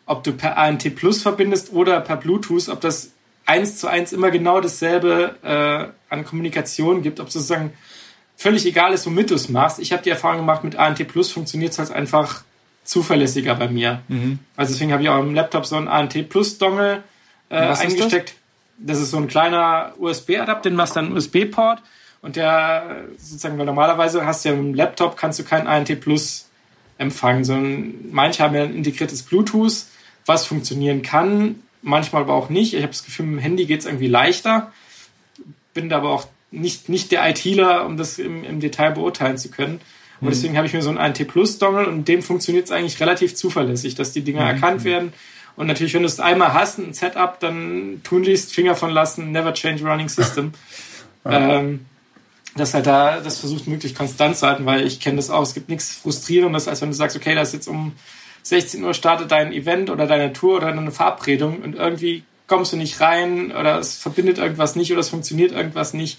ob 0.07 0.23
du 0.23 0.33
per 0.33 0.57
ANT 0.57 0.95
Plus 0.95 1.21
verbindest 1.21 1.73
oder 1.73 2.01
per 2.01 2.17
Bluetooth, 2.17 2.69
ob 2.69 2.81
das 2.81 3.11
eins 3.45 3.79
zu 3.79 3.89
eins 3.89 4.13
immer 4.13 4.31
genau 4.31 4.61
dasselbe 4.61 5.35
äh, 5.43 6.15
an 6.15 6.25
Kommunikation 6.25 7.03
gibt, 7.03 7.19
ob 7.19 7.29
sozusagen 7.29 7.73
völlig 8.37 8.67
egal 8.67 8.93
ist, 8.93 9.05
womit 9.05 9.31
du 9.31 9.35
es 9.35 9.49
machst. 9.49 9.81
Ich 9.81 9.93
habe 9.93 10.05
die 10.05 10.11
Erfahrung 10.11 10.39
gemacht, 10.39 10.63
mit 10.63 10.77
ANT 10.77 11.07
Plus 11.09 11.33
funktioniert 11.33 11.73
es 11.73 11.81
halt 11.81 11.91
einfach 11.91 12.45
zuverlässiger 12.85 13.57
bei 13.57 13.69
mir. 13.69 14.03
Mhm. 14.07 14.39
Also 14.55 14.73
deswegen 14.73 14.93
habe 14.93 15.03
ich 15.03 15.09
auch 15.09 15.19
im 15.19 15.35
Laptop 15.35 15.67
so 15.67 15.75
einen 15.75 15.89
ANT 15.89 16.29
Plus 16.29 16.59
Dongle 16.59 17.03
äh, 17.51 17.57
eingesteckt. 17.57 18.35
Das? 18.79 18.99
das? 18.99 19.01
ist 19.01 19.11
so 19.11 19.17
ein 19.17 19.29
kleiner 19.29 19.95
USB-Adapter, 19.99 20.71
den 20.71 20.77
machst 20.77 20.97
du 20.97 21.01
einen 21.01 21.13
USB-Port 21.13 21.83
und 22.23 22.37
der 22.37 23.05
sozusagen, 23.19 23.59
weil 23.59 23.67
normalerweise 23.67 24.27
hast 24.27 24.45
du 24.45 24.51
ja 24.51 24.55
im 24.55 24.75
Laptop 24.75 25.17
kannst 25.17 25.39
du 25.39 25.45
keinen 25.45 25.67
ANT 25.67 26.01
Plus 26.01 26.49
empfangen, 26.99 27.45
sondern 27.45 27.95
manche 28.11 28.43
haben 28.43 28.55
ja 28.55 28.63
ein 28.63 28.75
integriertes 28.75 29.23
Bluetooth, 29.23 29.85
was 30.27 30.47
funktionieren 30.47 31.03
kann, 31.03 31.63
manchmal 31.83 32.23
aber 32.23 32.35
auch 32.35 32.51
nicht. 32.51 32.75
Ich 32.75 32.83
habe 32.83 32.93
das 32.93 33.05
Gefühl, 33.05 33.27
mit 33.27 33.37
dem 33.37 33.43
Handy 33.43 33.67
geht 33.67 33.81
es 33.81 33.87
irgendwie 33.87 34.09
leichter. 34.09 34.73
Bin 35.75 35.89
da 35.89 35.99
aber 35.99 36.11
auch 36.11 36.27
nicht, 36.51 36.89
nicht 36.89 37.13
der 37.13 37.29
ITler, 37.29 37.87
um 37.87 37.97
das 37.97 38.19
im, 38.19 38.45
im 38.45 38.61
Detail 38.61 38.91
beurteilen 38.93 39.39
zu 39.39 39.51
können. 39.51 39.81
Und 40.21 40.27
mhm. 40.27 40.31
deswegen 40.31 40.57
habe 40.57 40.67
ich 40.67 40.73
mir 40.73 40.83
so 40.83 40.89
einen 40.89 40.99
ANT 40.99 41.27
Plus 41.29 41.59
Dongle 41.59 41.87
und 41.87 42.09
dem 42.09 42.23
funktioniert 42.23 42.67
es 42.67 42.73
eigentlich 42.73 43.01
relativ 43.01 43.35
zuverlässig, 43.37 43.95
dass 43.95 44.13
die 44.13 44.23
Dinger 44.23 44.43
mhm. 44.43 44.49
erkannt 44.49 44.85
werden. 44.85 45.13
Und 45.59 45.67
natürlich, 45.67 45.93
wenn 45.93 46.03
du 46.03 46.07
es 46.07 46.21
einmal 46.21 46.55
hast, 46.55 46.79
ein 46.79 46.95
Setup, 46.95 47.41
dann 47.41 48.01
tun 48.05 48.23
liest, 48.23 48.55
Finger 48.55 48.77
von 48.77 48.91
lassen, 48.91 49.33
never 49.33 49.53
change 49.53 49.85
running 49.85 50.09
system. 50.09 50.53
ähm, 51.25 51.85
dass 52.55 52.75
halt 52.75 52.87
da 52.87 53.21
das 53.21 53.39
versucht 53.39 53.67
möglichst 53.67 53.99
konstant 53.99 54.37
zu 54.37 54.47
halten, 54.47 54.67
weil 54.67 54.87
ich 54.87 55.01
kenne 55.01 55.17
das 55.17 55.31
auch. 55.31 55.43
Es 55.43 55.55
gibt 55.55 55.69
nichts 55.69 55.97
frustrierendes, 55.97 56.69
als 56.69 56.81
wenn 56.81 56.91
du 56.91 56.95
sagst, 56.95 57.17
okay, 57.17 57.35
das 57.35 57.49
ist 57.49 57.55
jetzt 57.55 57.69
um 57.69 57.93
16 58.45 58.85
Uhr 58.85 58.95
startet 58.95 59.33
dein 59.33 59.53
Event 59.53 59.91
oder 59.91 60.07
deine 60.07 60.33
Tour 60.33 60.59
oder 60.59 60.69
eine 60.69 60.93
Verabredung 60.93 61.61
und 61.61 61.75
irgendwie 61.75 62.23
kommst 62.47 62.73
du 62.73 62.77
nicht 62.77 63.01
rein 63.01 63.51
oder 63.51 63.79
es 63.79 63.97
verbindet 63.97 64.39
irgendwas 64.39 64.77
nicht 64.77 64.93
oder 64.93 65.01
es 65.01 65.09
funktioniert 65.09 65.53
irgendwas 65.53 65.93
nicht 65.93 66.19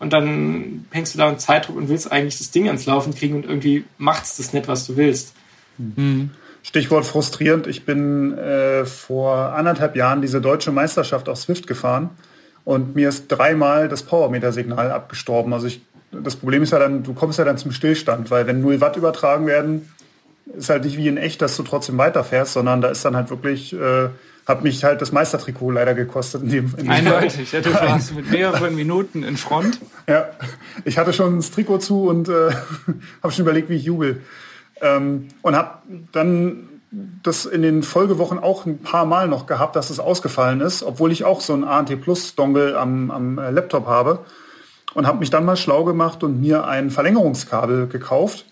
und 0.00 0.12
dann 0.12 0.86
hängst 0.90 1.14
du 1.14 1.18
da 1.18 1.30
in 1.30 1.38
Zeitdruck 1.38 1.76
und 1.76 1.88
willst 1.88 2.10
eigentlich 2.10 2.38
das 2.38 2.50
Ding 2.50 2.66
ans 2.66 2.86
Laufen 2.86 3.14
kriegen 3.14 3.36
und 3.36 3.44
irgendwie 3.44 3.84
macht's 3.98 4.36
das 4.36 4.52
nicht, 4.52 4.66
was 4.66 4.86
du 4.86 4.96
willst. 4.96 5.32
Mhm. 5.78 6.30
Stichwort 6.62 7.04
frustrierend. 7.04 7.66
Ich 7.66 7.84
bin 7.84 8.36
äh, 8.36 8.84
vor 8.84 9.54
anderthalb 9.54 9.96
Jahren 9.96 10.20
diese 10.20 10.40
deutsche 10.40 10.72
Meisterschaft 10.72 11.28
auf 11.28 11.38
Swift 11.38 11.66
gefahren 11.66 12.10
und 12.64 12.94
mir 12.94 13.08
ist 13.08 13.28
dreimal 13.28 13.88
das 13.88 14.02
Powermeter-Signal 14.02 14.90
abgestorben. 14.90 15.52
Also 15.52 15.66
ich, 15.66 15.80
das 16.12 16.36
Problem 16.36 16.62
ist 16.62 16.72
ja 16.72 16.78
dann, 16.78 17.02
du 17.02 17.14
kommst 17.14 17.38
ja 17.38 17.44
dann 17.44 17.58
zum 17.58 17.72
Stillstand, 17.72 18.30
weil 18.30 18.46
wenn 18.46 18.60
0 18.60 18.80
Watt 18.80 18.96
übertragen 18.96 19.46
werden, 19.46 19.90
ist 20.56 20.68
halt 20.68 20.84
nicht 20.84 20.96
wie 20.96 21.08
in 21.08 21.16
echt, 21.16 21.40
dass 21.42 21.56
du 21.56 21.62
trotzdem 21.62 21.96
weiterfährst, 21.98 22.52
sondern 22.52 22.80
da 22.80 22.88
ist 22.88 23.04
dann 23.04 23.16
halt 23.16 23.30
wirklich 23.30 23.72
äh, 23.72 24.08
hat 24.50 24.64
mich 24.64 24.84
halt 24.84 25.00
das 25.00 25.12
Meistertrikot 25.12 25.70
leider 25.70 25.94
gekostet. 25.94 26.42
In 26.42 26.50
dem, 26.50 26.74
in 26.76 26.90
Eindeutig, 26.90 27.52
ja, 27.52 27.60
du 27.60 27.72
warst 27.72 28.14
mit 28.14 28.30
mehreren 28.30 28.74
Minuten 28.74 29.22
in 29.22 29.36
Front. 29.36 29.80
Ja, 30.08 30.30
ich 30.84 30.98
hatte 30.98 31.12
schon 31.12 31.36
das 31.36 31.50
Trikot 31.50 31.78
zu 31.78 32.08
und 32.08 32.28
äh, 32.28 32.50
habe 33.22 33.32
schon 33.32 33.44
überlegt, 33.44 33.70
wie 33.70 33.76
ich 33.76 33.84
jubel. 33.84 34.20
Ähm, 34.82 35.28
und 35.42 35.56
habe 35.56 35.78
dann 36.12 36.68
das 37.22 37.46
in 37.46 37.62
den 37.62 37.82
Folgewochen 37.82 38.38
auch 38.38 38.66
ein 38.66 38.78
paar 38.78 39.06
Mal 39.06 39.28
noch 39.28 39.46
gehabt, 39.46 39.76
dass 39.76 39.90
es 39.90 40.00
ausgefallen 40.00 40.60
ist, 40.60 40.82
obwohl 40.82 41.12
ich 41.12 41.24
auch 41.24 41.40
so 41.40 41.54
ein 41.54 41.62
ANT 41.62 42.00
Plus 42.00 42.34
Dongle 42.34 42.78
am, 42.78 43.10
am 43.10 43.38
äh, 43.38 43.50
Laptop 43.50 43.86
habe. 43.86 44.20
Und 44.92 45.06
habe 45.06 45.20
mich 45.20 45.30
dann 45.30 45.44
mal 45.44 45.56
schlau 45.56 45.84
gemacht 45.84 46.24
und 46.24 46.40
mir 46.40 46.66
ein 46.66 46.90
Verlängerungskabel 46.90 47.86
gekauft 47.86 48.44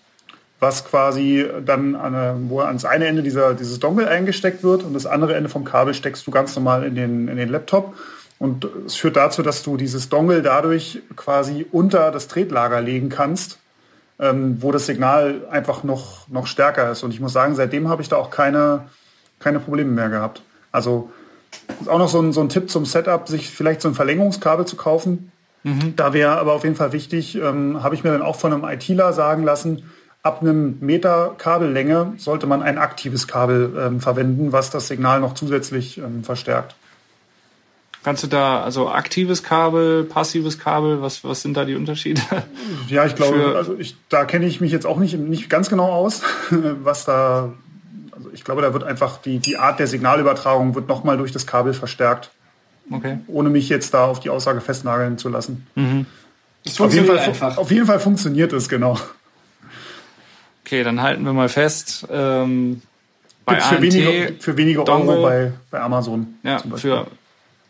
was 0.59 0.85
quasi 0.85 1.45
dann 1.65 1.95
an, 1.95 2.49
wo 2.49 2.59
ans 2.59 2.85
eine 2.85 3.07
Ende 3.07 3.23
dieser, 3.23 3.53
dieses 3.53 3.79
Dongle 3.79 4.07
eingesteckt 4.07 4.63
wird 4.63 4.83
und 4.83 4.93
das 4.93 5.05
andere 5.05 5.35
Ende 5.35 5.49
vom 5.49 5.63
Kabel 5.63 5.93
steckst 5.93 6.27
du 6.27 6.31
ganz 6.31 6.55
normal 6.55 6.83
in 6.83 6.95
den, 6.95 7.27
in 7.27 7.37
den 7.37 7.49
Laptop. 7.49 7.95
Und 8.39 8.67
es 8.85 8.95
führt 8.95 9.15
dazu, 9.15 9.41
dass 9.41 9.63
du 9.63 9.77
dieses 9.77 10.09
Dongle 10.09 10.41
dadurch 10.41 11.01
quasi 11.15 11.65
unter 11.71 12.11
das 12.11 12.27
Tretlager 12.27 12.81
legen 12.81 13.09
kannst, 13.09 13.59
ähm, 14.19 14.57
wo 14.61 14.71
das 14.71 14.85
Signal 14.85 15.41
einfach 15.49 15.83
noch, 15.83 16.27
noch 16.27 16.47
stärker 16.47 16.91
ist. 16.91 17.03
Und 17.03 17.13
ich 17.13 17.19
muss 17.19 17.33
sagen, 17.33 17.55
seitdem 17.55 17.89
habe 17.89 18.01
ich 18.01 18.09
da 18.09 18.17
auch 18.17 18.29
keine, 18.29 18.85
keine 19.39 19.59
Probleme 19.59 19.91
mehr 19.91 20.09
gehabt. 20.09 20.41
Also 20.71 21.11
ist 21.79 21.89
auch 21.89 21.99
noch 21.99 22.09
so 22.09 22.21
ein, 22.21 22.33
so 22.33 22.41
ein 22.41 22.49
Tipp 22.49 22.69
zum 22.69 22.85
Setup, 22.85 23.27
sich 23.27 23.49
vielleicht 23.49 23.81
so 23.81 23.87
ein 23.87 23.95
Verlängerungskabel 23.95 24.65
zu 24.65 24.75
kaufen. 24.75 25.31
Mhm. 25.63 25.95
Da 25.95 26.13
wäre 26.13 26.37
aber 26.37 26.53
auf 26.53 26.63
jeden 26.63 26.75
Fall 26.75 26.93
wichtig, 26.93 27.35
ähm, 27.35 27.81
habe 27.83 27.95
ich 27.95 28.03
mir 28.03 28.11
dann 28.11 28.21
auch 28.21 28.35
von 28.35 28.53
einem 28.53 28.63
ITler 28.63 29.13
sagen 29.13 29.43
lassen, 29.43 29.83
Ab 30.21 30.41
einem 30.41 30.77
Meter 30.81 31.35
Kabellänge 31.37 32.13
sollte 32.17 32.45
man 32.45 32.61
ein 32.61 32.77
aktives 32.77 33.25
Kabel 33.25 33.73
ähm, 33.79 34.01
verwenden, 34.01 34.51
was 34.51 34.69
das 34.69 34.89
Signal 34.89 35.21
noch 35.21 35.33
zusätzlich 35.33 35.97
ähm, 35.97 36.25
verstärkt. 36.25 36.75
Kannst 38.03 38.23
du 38.23 38.27
da, 38.27 38.63
also 38.63 38.89
aktives 38.89 39.43
Kabel, 39.43 40.05
passives 40.05 40.57
Kabel, 40.57 41.01
was, 41.01 41.23
was 41.25 41.41
sind 41.41 41.57
da 41.57 41.65
die 41.65 41.75
Unterschiede? 41.75 42.21
Ja, 42.87 43.05
ich 43.05 43.15
glaube, 43.15 43.55
also 43.55 43.77
ich, 43.77 43.95
da 44.09 44.25
kenne 44.25 44.47
ich 44.47 44.61
mich 44.61 44.71
jetzt 44.71 44.85
auch 44.85 44.97
nicht, 44.97 45.15
nicht 45.17 45.49
ganz 45.49 45.69
genau 45.69 45.91
aus, 45.91 46.21
was 46.49 47.05
da, 47.05 47.53
also 48.11 48.29
ich 48.33 48.43
glaube, 48.43 48.61
da 48.61 48.73
wird 48.73 48.83
einfach 48.83 49.17
die, 49.17 49.39
die 49.39 49.57
Art 49.57 49.79
der 49.79 49.87
Signalübertragung 49.87 50.73
wird 50.75 50.87
nochmal 50.87 51.17
durch 51.17 51.31
das 51.31 51.45
Kabel 51.45 51.73
verstärkt. 51.73 52.31
Okay. 52.91 53.19
Ohne 53.27 53.49
mich 53.49 53.69
jetzt 53.69 53.93
da 53.93 54.05
auf 54.05 54.19
die 54.19 54.29
Aussage 54.29 54.61
festnageln 54.61 55.19
zu 55.19 55.29
lassen. 55.29 55.67
Mhm. 55.75 56.07
Auf 56.79 56.93
jeden, 56.93 57.05
Fall, 57.05 57.19
einfach. 57.19 57.57
auf 57.57 57.69
jeden 57.69 57.85
Fall 57.85 57.99
funktioniert 57.99 58.51
es, 58.53 58.67
genau. 58.67 58.97
Okay, 60.65 60.83
dann 60.83 61.01
halten 61.01 61.23
wir 61.23 61.33
mal 61.33 61.49
fest. 61.49 62.07
Ähm, 62.09 62.81
bei 63.45 63.53
Gibt's 63.53 63.67
für, 63.67 63.75
ANT, 63.75 63.83
wenige, 63.83 64.33
für 64.39 64.57
wenige 64.57 64.83
Dongle, 64.83 65.13
Euro 65.13 65.21
bei, 65.23 65.51
bei 65.69 65.79
Amazon. 65.79 66.35
Ja, 66.43 66.59
für 66.75 67.07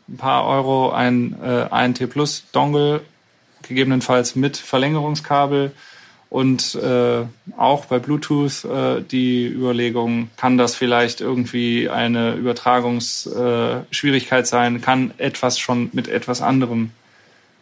ein 0.10 0.18
paar 0.18 0.46
Euro 0.46 0.92
ein 0.92 1.36
äh, 1.44 1.66
ANT 1.70 2.08
Plus 2.10 2.46
Dongle, 2.52 3.02
gegebenenfalls 3.64 4.36
mit 4.36 4.58
Verlängerungskabel 4.58 5.72
Und 6.30 6.76
äh, 6.76 7.24
auch 7.58 7.86
bei 7.86 7.98
Bluetooth 7.98 8.64
äh, 8.66 9.02
die 9.02 9.48
Überlegung, 9.48 10.30
kann 10.38 10.60
das 10.60 10.76
vielleicht 10.76 11.22
irgendwie 11.22 11.90
eine 11.90 12.34
Übertragungsschwierigkeit 12.34 14.44
äh, 14.44 14.48
sein, 14.48 14.82
kann 14.82 15.12
etwas 15.18 15.58
schon 15.58 15.90
mit 15.94 16.08
etwas 16.08 16.44
anderem 16.44 16.92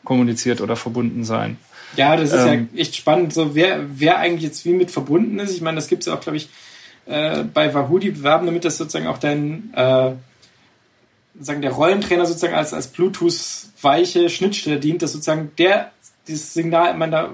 kommuniziert 0.03 0.59
oder 0.59 0.75
verbunden 0.75 1.23
sein. 1.23 1.55
Ja, 1.95 2.17
das 2.17 2.33
ist 2.33 2.45
ähm, 2.45 2.67
ja 2.73 2.81
echt 2.81 2.97
spannend, 2.97 3.33
so 3.33 3.55
wer, 3.55 3.85
wer 3.87 4.17
eigentlich 4.17 4.43
jetzt 4.43 4.65
wie 4.65 4.73
mit 4.73 4.91
verbunden 4.91 5.39
ist. 5.39 5.53
Ich 5.53 5.61
meine, 5.61 5.75
das 5.75 5.87
gibt 5.87 6.01
es 6.01 6.07
ja 6.07 6.15
auch, 6.15 6.19
glaube 6.19 6.35
ich, 6.35 6.49
äh, 7.05 7.45
bei 7.45 7.73
Wahoo, 7.73 7.99
die 7.99 8.11
bewerben 8.11 8.47
damit, 8.47 8.65
dass 8.65 8.77
sozusagen 8.77 9.07
auch 9.07 9.17
dein 9.17 9.71
äh, 9.73 10.11
sagen 11.39 11.61
der 11.61 11.71
Rollentrainer 11.71 12.25
sozusagen 12.25 12.55
als, 12.55 12.73
als 12.73 12.87
Bluetooth-weiche 12.87 14.29
Schnittstelle 14.29 14.79
dient, 14.79 15.01
dass 15.01 15.13
sozusagen 15.13 15.51
der 15.57 15.91
dieses 16.27 16.53
Signal, 16.53 16.95
man 16.95 17.11
da 17.11 17.31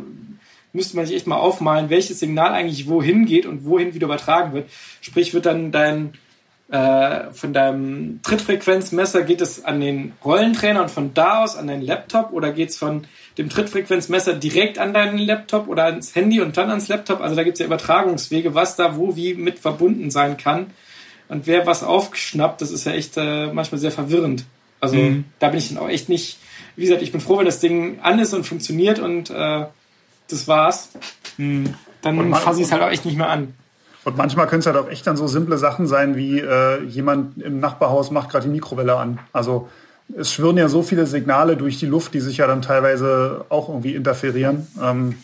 müsste 0.71 0.95
man 0.95 1.05
sich 1.05 1.15
echt 1.15 1.27
mal 1.27 1.37
aufmalen, 1.37 1.89
welches 1.89 2.19
Signal 2.19 2.51
eigentlich 2.51 2.87
wohin 2.87 3.25
geht 3.25 3.45
und 3.45 3.65
wohin 3.65 3.93
wieder 3.93 4.05
übertragen 4.05 4.53
wird. 4.53 4.69
Sprich, 5.01 5.33
wird 5.33 5.45
dann 5.45 5.71
dein 5.71 6.13
äh, 6.69 7.31
von 7.33 7.53
deinem 7.53 8.21
Trittfrequenzmesser 8.23 9.21
geht 9.23 9.41
es 9.41 9.63
an 9.63 9.79
den 9.79 10.13
Rollentrainer 10.25 10.81
und 10.81 10.89
von 10.89 11.13
da 11.13 11.43
aus 11.43 11.55
an 11.55 11.67
deinen 11.67 11.83
Laptop 11.83 12.31
oder 12.31 12.51
geht 12.51 12.69
es 12.69 12.77
von 12.77 13.05
dem 13.37 13.49
Trittfrequenzmesser 13.49 14.33
direkt 14.33 14.79
an 14.79 14.93
deinen 14.93 15.19
Laptop 15.19 15.67
oder 15.67 15.85
ans 15.85 16.15
Handy 16.15 16.41
und 16.41 16.57
dann 16.57 16.69
ans 16.69 16.87
Laptop? 16.87 17.21
Also 17.21 17.35
da 17.35 17.43
gibt 17.43 17.55
es 17.55 17.59
ja 17.59 17.67
Übertragungswege, 17.67 18.55
was 18.55 18.75
da 18.75 18.97
wo 18.97 19.15
wie 19.15 19.35
mit 19.35 19.59
verbunden 19.59 20.09
sein 20.09 20.37
kann. 20.37 20.67
Und 21.29 21.47
wer 21.47 21.65
was 21.65 21.83
aufgeschnappt, 21.83 22.61
das 22.61 22.71
ist 22.71 22.85
ja 22.85 22.93
echt 22.93 23.17
äh, 23.17 23.47
manchmal 23.47 23.79
sehr 23.79 23.91
verwirrend. 23.91 24.45
Also 24.79 24.97
mhm. 24.97 25.25
da 25.39 25.49
bin 25.49 25.59
ich 25.59 25.69
dann 25.69 25.77
auch 25.77 25.89
echt 25.89 26.09
nicht, 26.09 26.39
wie 26.75 26.83
gesagt, 26.83 27.01
ich 27.01 27.11
bin 27.11 27.21
froh, 27.21 27.37
wenn 27.37 27.45
das 27.45 27.59
Ding 27.59 27.99
an 28.01 28.19
ist 28.19 28.33
und 28.33 28.45
funktioniert 28.45 28.99
und 28.99 29.29
äh, 29.29 29.65
das 30.27 30.47
war's. 30.47 30.89
Hm. 31.37 31.73
Dann 32.01 32.33
fasse 32.35 32.59
ich 32.59 32.65
es 32.65 32.71
halt 32.71 32.81
auch 32.81 32.89
echt 32.89 33.05
nicht 33.05 33.17
mehr 33.17 33.29
an. 33.29 33.53
Und 34.03 34.17
manchmal 34.17 34.47
können 34.47 34.59
es 34.59 34.65
halt 34.65 34.75
auch 34.75 34.89
echt 34.89 35.07
dann 35.07 35.15
so 35.15 35.27
simple 35.27 35.57
Sachen 35.57 35.87
sein, 35.87 36.17
wie 36.17 36.39
äh, 36.39 36.83
jemand 36.83 37.41
im 37.41 37.59
Nachbarhaus 37.59 38.11
macht 38.11 38.29
gerade 38.29 38.45
die 38.45 38.51
Mikrowelle 38.51 38.97
an. 38.97 39.19
Also 39.31 39.69
es 40.17 40.33
schwirren 40.33 40.57
ja 40.57 40.67
so 40.67 40.83
viele 40.83 41.05
Signale 41.05 41.55
durch 41.55 41.79
die 41.79 41.85
Luft, 41.85 42.13
die 42.13 42.19
sich 42.19 42.37
ja 42.37 42.47
dann 42.47 42.61
teilweise 42.61 43.45
auch 43.47 43.69
irgendwie 43.69 43.95
interferieren. 43.95 44.67
Ähm, 44.81 45.15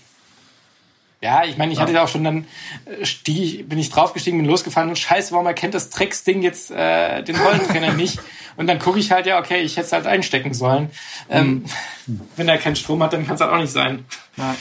ja, 1.22 1.44
ich 1.44 1.58
meine, 1.58 1.74
ich 1.74 1.80
hatte 1.80 1.92
ja 1.92 2.04
auch 2.04 2.08
schon 2.08 2.24
dann 2.24 2.46
äh, 2.86 3.06
stieg, 3.06 3.68
bin 3.68 3.78
ich 3.78 3.90
draufgestiegen, 3.90 4.40
bin 4.40 4.50
losgefahren 4.50 4.90
und 4.90 4.98
scheiße, 4.98 5.34
warum 5.34 5.48
erkennt 5.48 5.74
das 5.74 5.90
Drecksding 5.90 6.42
jetzt 6.42 6.72
äh, 6.72 7.22
den 7.24 7.36
Rollentrainer 7.36 7.94
nicht? 7.94 8.20
Und 8.56 8.68
dann 8.68 8.80
gucke 8.80 9.00
ich 9.00 9.12
halt, 9.12 9.26
ja, 9.26 9.40
okay, 9.40 9.62
ich 9.62 9.76
hätte 9.76 9.88
es 9.88 9.92
halt 9.94 10.08
einstecken 10.08 10.54
sollen. 10.54 10.90
Ähm, 11.30 11.66
mhm. 12.08 12.22
Wenn 12.36 12.48
er 12.48 12.58
keinen 12.58 12.76
Strom 12.76 13.04
hat, 13.04 13.14
dann 13.14 13.26
kann 13.26 13.36
es 13.36 13.42
halt 13.42 13.52
auch 13.52 13.60
nicht 13.60 13.72
sein. 13.72 14.06
Ja. 14.38 14.56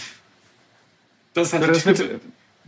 Das 1.34 1.48
ist 1.48 1.52
halt 1.52 1.68
das 1.68 1.84
mit, 1.84 2.20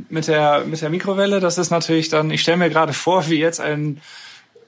mit, 0.09 0.28
der, 0.28 0.64
mit 0.64 0.80
der 0.80 0.91
Mikrowelle, 0.91 1.41
das 1.41 1.59
ist 1.59 1.70
natürlich 1.70 2.09
dann, 2.09 2.30
ich 2.30 2.43
stelle 2.43 2.59
mir 2.59 2.70
gerade 2.70 2.93
vor, 2.93 3.28
wie 3.28 3.38
jetzt 3.38 3.61
ein 3.61 4.01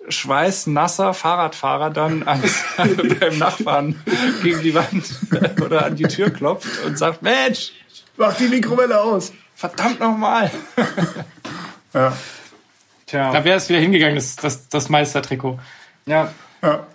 schweißnasser 0.09 1.15
Fahrradfahrer 1.15 1.91
dann 1.91 2.27
ans, 2.27 2.65
beim 3.21 3.39
Nachbarn 3.39 4.03
gegen 4.43 4.63
die 4.63 4.75
Wand 4.75 5.05
oder 5.65 5.87
an 5.87 5.95
die 5.95 6.05
Tür 6.05 6.31
klopft 6.31 6.85
und 6.85 6.99
sagt, 6.99 7.23
Mensch, 7.23 7.73
mach 8.23 8.37
die 8.37 8.49
Mikrowelle 8.49 9.01
aus. 9.01 9.33
Verdammt 9.55 10.01
nochmal. 10.01 10.51
ja. 11.93 12.17
Tja. 13.07 13.33
Da 13.33 13.45
wäre 13.45 13.59
es 13.59 13.69
wieder 13.69 13.81
hingegangen, 13.81 14.15
das, 14.15 14.37
das, 14.37 14.69
das 14.69 14.89
Meistertrikot. 14.89 15.59
Ja. 16.07 16.33
ja. 16.63 16.87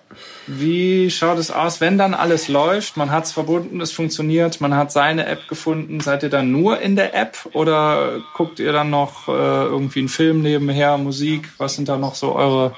Wie 0.48 1.12
schaut 1.12 1.38
es 1.38 1.52
aus, 1.52 1.82
wenn 1.82 1.98
dann 1.98 2.14
alles 2.14 2.48
läuft? 2.48 2.96
Man 2.96 3.12
hat 3.12 3.26
es 3.26 3.34
verbunden, 3.34 3.82
es 3.82 3.92
funktioniert, 3.92 4.62
man 4.62 4.74
hat 4.76 4.94
seine 4.94 5.26
App 5.26 5.48
gefunden. 5.50 6.00
Seid 6.00 6.24
ihr 6.24 6.30
dann 6.30 6.52
nur 6.52 6.80
in 6.80 6.96
der 6.96 7.14
App 7.14 7.38
oder 7.52 8.22
guckt 8.34 8.60
ihr 8.60 8.72
dann 8.72 8.90
noch 8.90 9.28
äh, 9.28 9.32
irgendwie 9.32 10.00
einen 10.00 10.08
Film 10.10 10.42
nebenher, 10.42 10.98
Musik? 10.98 11.50
Was 11.58 11.76
sind 11.76 11.90
da 11.90 11.98
noch 11.98 12.16
so 12.16 12.34
eure 12.34 12.74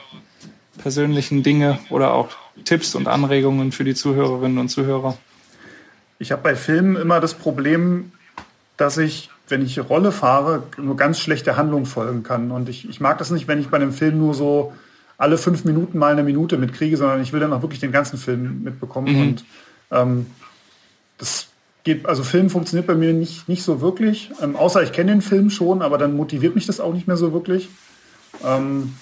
persönlichen 0.80 1.44
Dinge 1.44 1.78
oder 1.92 2.14
auch 2.14 2.30
Tipps 2.66 2.96
und 2.96 3.08
Anregungen 3.08 3.72
für 3.72 3.84
die 3.84 3.94
Zuhörerinnen 3.94 4.58
und 4.58 4.70
Zuhörer? 4.70 5.18
Ich 6.18 6.32
habe 6.32 6.42
bei 6.42 6.56
Filmen 6.56 6.96
immer 6.96 7.20
das 7.20 7.36
Problem, 7.36 8.12
dass 8.80 8.98
ich, 8.98 9.30
wenn 9.50 9.62
ich 9.62 9.78
Rolle 9.90 10.14
fahre, 10.14 10.64
nur 10.78 10.96
ganz 10.96 11.20
schlechte 11.20 11.58
Handlung 11.58 11.86
folgen 11.86 12.24
kann. 12.24 12.50
Und 12.50 12.70
ich, 12.70 12.88
ich 12.88 13.02
mag 13.02 13.18
das 13.18 13.30
nicht, 13.30 13.48
wenn 13.48 13.60
ich 13.60 13.68
bei 13.68 13.76
einem 13.76 13.92
Film 13.92 14.18
nur 14.18 14.34
so 14.34 14.74
alle 15.18 15.38
fünf 15.38 15.66
Minuten 15.66 15.98
mal 15.98 16.14
eine 16.14 16.24
Minute 16.24 16.58
mitkriege, 16.58 16.96
sondern 16.96 17.22
ich 17.22 17.34
will 17.34 17.42
dann 17.42 17.52
auch 17.52 17.62
wirklich 17.62 17.82
den 17.82 17.92
ganzen 17.92 18.18
Film 18.18 18.64
mitbekommen. 18.64 19.14
Mhm. 19.14 19.22
Und 19.22 19.46
ähm, 19.92 20.26
das 21.18 21.48
geht, 21.84 22.06
also 22.06 22.24
Film 22.24 22.50
funktioniert 22.50 22.88
bei 22.88 22.96
mir 22.96 23.12
nicht, 23.12 23.50
nicht 23.50 23.64
so 23.64 23.82
wirklich, 23.82 24.32
ähm, 24.42 24.56
außer 24.56 24.82
ich 24.82 24.94
kenne 24.94 25.12
den 25.12 25.22
Film 25.22 25.50
schon, 25.50 25.82
aber 25.82 25.98
dann 25.98 26.16
motiviert 26.16 26.56
mich 26.56 26.66
das 26.66 26.80
auch 26.80 26.94
nicht 26.94 27.06
mehr 27.06 27.18
so 27.18 27.34
wirklich. 27.34 27.68
Ähm, 28.46 28.94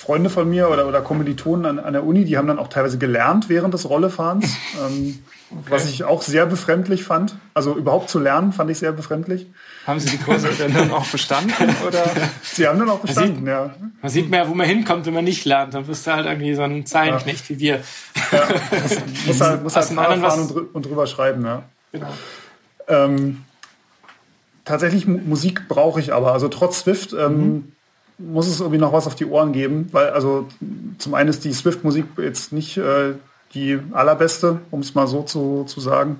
Freunde 0.00 0.30
von 0.30 0.48
mir 0.48 0.70
oder, 0.70 0.88
oder 0.88 1.00
Kommilitonen 1.02 1.66
an, 1.66 1.78
an 1.78 1.92
der 1.92 2.04
Uni, 2.04 2.24
die 2.24 2.38
haben 2.38 2.48
dann 2.48 2.58
auch 2.58 2.68
teilweise 2.68 2.98
gelernt 2.98 3.48
während 3.48 3.74
des 3.74 3.88
Rollefahrens. 3.88 4.56
Ähm, 4.80 5.18
Okay. 5.52 5.62
Was 5.68 5.90
ich 5.90 6.04
auch 6.04 6.22
sehr 6.22 6.46
befremdlich 6.46 7.02
fand. 7.02 7.34
Also 7.54 7.74
überhaupt 7.76 8.08
zu 8.08 8.20
lernen, 8.20 8.52
fand 8.52 8.70
ich 8.70 8.78
sehr 8.78 8.92
befremdlich. 8.92 9.48
Haben 9.84 9.98
Sie 9.98 10.10
die 10.10 10.18
Kurse 10.18 10.48
denn 10.58 10.72
dann 10.72 10.92
auch 10.92 11.06
bestanden? 11.06 11.52
Oder? 11.84 12.04
Sie 12.42 12.68
haben 12.68 12.78
dann 12.78 12.88
auch 12.88 13.00
bestanden, 13.00 13.44
man 13.44 13.70
sieht, 13.70 13.80
ja. 13.80 13.88
Man 14.00 14.10
sieht 14.12 14.30
mehr, 14.30 14.48
wo 14.48 14.54
man 14.54 14.66
hinkommt, 14.68 15.06
wenn 15.06 15.14
man 15.14 15.24
nicht 15.24 15.44
lernt. 15.44 15.74
Dann 15.74 15.86
bist 15.86 16.06
du 16.06 16.12
halt 16.12 16.26
irgendwie 16.26 16.54
so 16.54 16.62
ein 16.62 16.86
Zeilenknecht 16.86 17.50
ja. 17.50 17.56
wie 17.56 17.58
wir. 17.58 17.80
Ja, 18.30 18.48
muss, 18.80 19.26
muss 19.26 19.40
halt, 19.48 19.62
muss 19.64 19.76
halt 19.76 19.86
fahren 19.86 20.22
und, 20.22 20.74
und 20.74 20.86
drüber 20.86 21.08
schreiben, 21.08 21.44
ja. 21.44 21.64
Genau. 21.90 22.12
Ähm, 22.86 23.44
tatsächlich 24.64 25.08
Musik 25.08 25.66
brauche 25.66 25.98
ich 25.98 26.12
aber. 26.12 26.32
Also 26.32 26.46
trotz 26.46 26.80
Swift 26.80 27.12
ähm, 27.12 27.38
mhm. 27.38 27.72
Muss 28.20 28.46
es 28.46 28.60
irgendwie 28.60 28.78
noch 28.78 28.92
was 28.92 29.06
auf 29.06 29.14
die 29.14 29.26
Ohren 29.26 29.52
geben, 29.52 29.88
weil 29.92 30.10
also 30.10 30.46
zum 30.98 31.14
einen 31.14 31.30
ist 31.30 31.44
die 31.44 31.52
Swift-Musik 31.52 32.04
jetzt 32.18 32.52
nicht 32.52 32.76
äh, 32.76 33.14
die 33.54 33.78
allerbeste, 33.92 34.60
um 34.70 34.80
es 34.80 34.94
mal 34.94 35.06
so 35.06 35.22
zu, 35.22 35.64
zu 35.64 35.80
sagen. 35.80 36.18